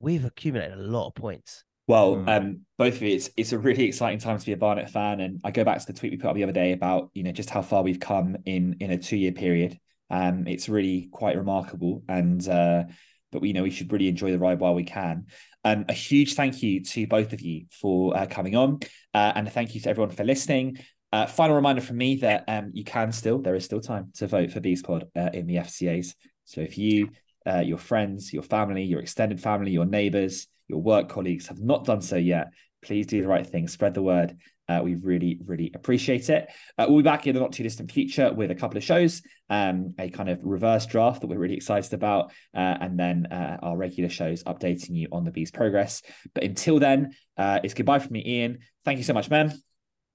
We've 0.00 0.24
accumulated 0.24 0.78
a 0.78 0.82
lot 0.82 1.08
of 1.08 1.14
points. 1.14 1.64
Well, 1.86 2.16
mm. 2.16 2.28
um, 2.28 2.60
both 2.76 2.96
of 2.96 3.02
you, 3.02 3.14
it's 3.14 3.30
it's 3.36 3.52
a 3.52 3.58
really 3.58 3.84
exciting 3.84 4.18
time 4.18 4.38
to 4.38 4.46
be 4.46 4.52
a 4.52 4.56
Barnet 4.56 4.90
fan, 4.90 5.20
and 5.20 5.40
I 5.44 5.50
go 5.50 5.64
back 5.64 5.78
to 5.80 5.86
the 5.86 5.98
tweet 5.98 6.12
we 6.12 6.18
put 6.18 6.28
up 6.28 6.36
the 6.36 6.42
other 6.42 6.52
day 6.52 6.72
about 6.72 7.10
you 7.14 7.22
know 7.22 7.32
just 7.32 7.50
how 7.50 7.62
far 7.62 7.82
we've 7.82 8.00
come 8.00 8.36
in 8.44 8.76
in 8.80 8.90
a 8.90 8.98
two 8.98 9.16
year 9.16 9.32
period. 9.32 9.78
Um, 10.10 10.46
it's 10.46 10.68
really 10.68 11.08
quite 11.10 11.36
remarkable, 11.36 12.02
and 12.08 12.46
uh, 12.46 12.84
but 13.32 13.40
we 13.40 13.48
you 13.48 13.54
know 13.54 13.62
we 13.62 13.70
should 13.70 13.90
really 13.92 14.08
enjoy 14.08 14.30
the 14.30 14.38
ride 14.38 14.60
while 14.60 14.74
we 14.74 14.84
can. 14.84 15.26
Um, 15.68 15.84
a 15.90 15.92
huge 15.92 16.32
thank 16.32 16.62
you 16.62 16.82
to 16.82 17.06
both 17.06 17.34
of 17.34 17.42
you 17.42 17.66
for 17.70 18.16
uh, 18.16 18.24
coming 18.24 18.56
on, 18.56 18.78
uh, 19.12 19.32
and 19.34 19.52
thank 19.52 19.74
you 19.74 19.82
to 19.82 19.90
everyone 19.90 20.08
for 20.08 20.24
listening. 20.24 20.78
Uh, 21.12 21.26
final 21.26 21.56
reminder 21.56 21.82
from 21.82 21.98
me 21.98 22.16
that 22.16 22.44
um, 22.48 22.70
you 22.72 22.84
can 22.84 23.12
still, 23.12 23.38
there 23.38 23.54
is 23.54 23.66
still 23.66 23.82
time 23.82 24.10
to 24.14 24.26
vote 24.26 24.50
for 24.50 24.60
Bees 24.60 24.82
Pod 24.82 25.08
uh, 25.14 25.28
in 25.34 25.46
the 25.46 25.56
FCAs. 25.56 26.14
So 26.46 26.62
if 26.62 26.78
you, 26.78 27.10
uh, 27.46 27.58
your 27.58 27.76
friends, 27.76 28.32
your 28.32 28.42
family, 28.42 28.84
your 28.84 29.00
extended 29.00 29.42
family, 29.42 29.70
your 29.70 29.84
neighbours, 29.84 30.46
your 30.68 30.80
work 30.80 31.10
colleagues 31.10 31.48
have 31.48 31.60
not 31.60 31.84
done 31.84 32.00
so 32.00 32.16
yet, 32.16 32.48
please 32.80 33.04
do 33.04 33.20
the 33.20 33.28
right 33.28 33.46
thing. 33.46 33.68
Spread 33.68 33.92
the 33.92 34.02
word. 34.02 34.38
Uh, 34.68 34.80
we 34.82 34.94
really, 34.96 35.38
really 35.46 35.70
appreciate 35.74 36.28
it. 36.28 36.48
Uh, 36.76 36.86
we'll 36.88 36.98
be 36.98 37.02
back 37.02 37.26
in 37.26 37.34
the 37.34 37.40
not 37.40 37.52
too 37.52 37.62
distant 37.62 37.90
future 37.90 38.32
with 38.32 38.50
a 38.50 38.54
couple 38.54 38.76
of 38.76 38.84
shows, 38.84 39.22
um, 39.48 39.94
a 39.98 40.10
kind 40.10 40.28
of 40.28 40.38
reverse 40.42 40.86
draft 40.86 41.20
that 41.20 41.26
we're 41.26 41.38
really 41.38 41.56
excited 41.56 41.92
about, 41.94 42.32
uh, 42.54 42.76
and 42.80 42.98
then 42.98 43.26
uh, 43.26 43.58
our 43.62 43.76
regular 43.76 44.10
shows 44.10 44.42
updating 44.44 44.90
you 44.90 45.08
on 45.12 45.24
the 45.24 45.30
bees' 45.30 45.50
progress. 45.50 46.02
But 46.34 46.44
until 46.44 46.78
then, 46.78 47.14
uh, 47.36 47.60
it's 47.64 47.74
goodbye 47.74 48.00
from 48.00 48.12
me, 48.12 48.24
Iain. 48.26 48.58
Thank 48.84 48.98
you 48.98 49.04
so 49.04 49.14
much, 49.14 49.30
man. 49.30 49.58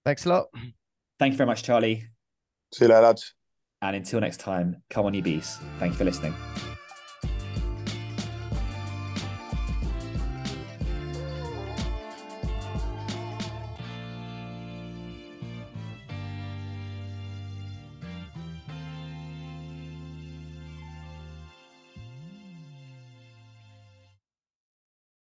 Thanks 0.06 0.26
a 0.26 0.30
lot. 0.30 0.46
Thank 1.20 1.34
you 1.34 1.38
very 1.38 1.48
much, 1.48 1.64
Charlie. 1.64 2.06
See 2.74 2.86
you 2.86 2.90
later, 2.90 3.02
lads. 3.02 3.34
And 3.82 3.96
until 3.96 4.22
next 4.22 4.40
time, 4.40 4.82
come 4.90 5.06
on, 5.06 5.14
you 5.14 5.22
bees. 5.22 5.58
Thank 5.80 5.94
you 5.94 5.98
for 5.98 6.06
listening. 6.06 6.34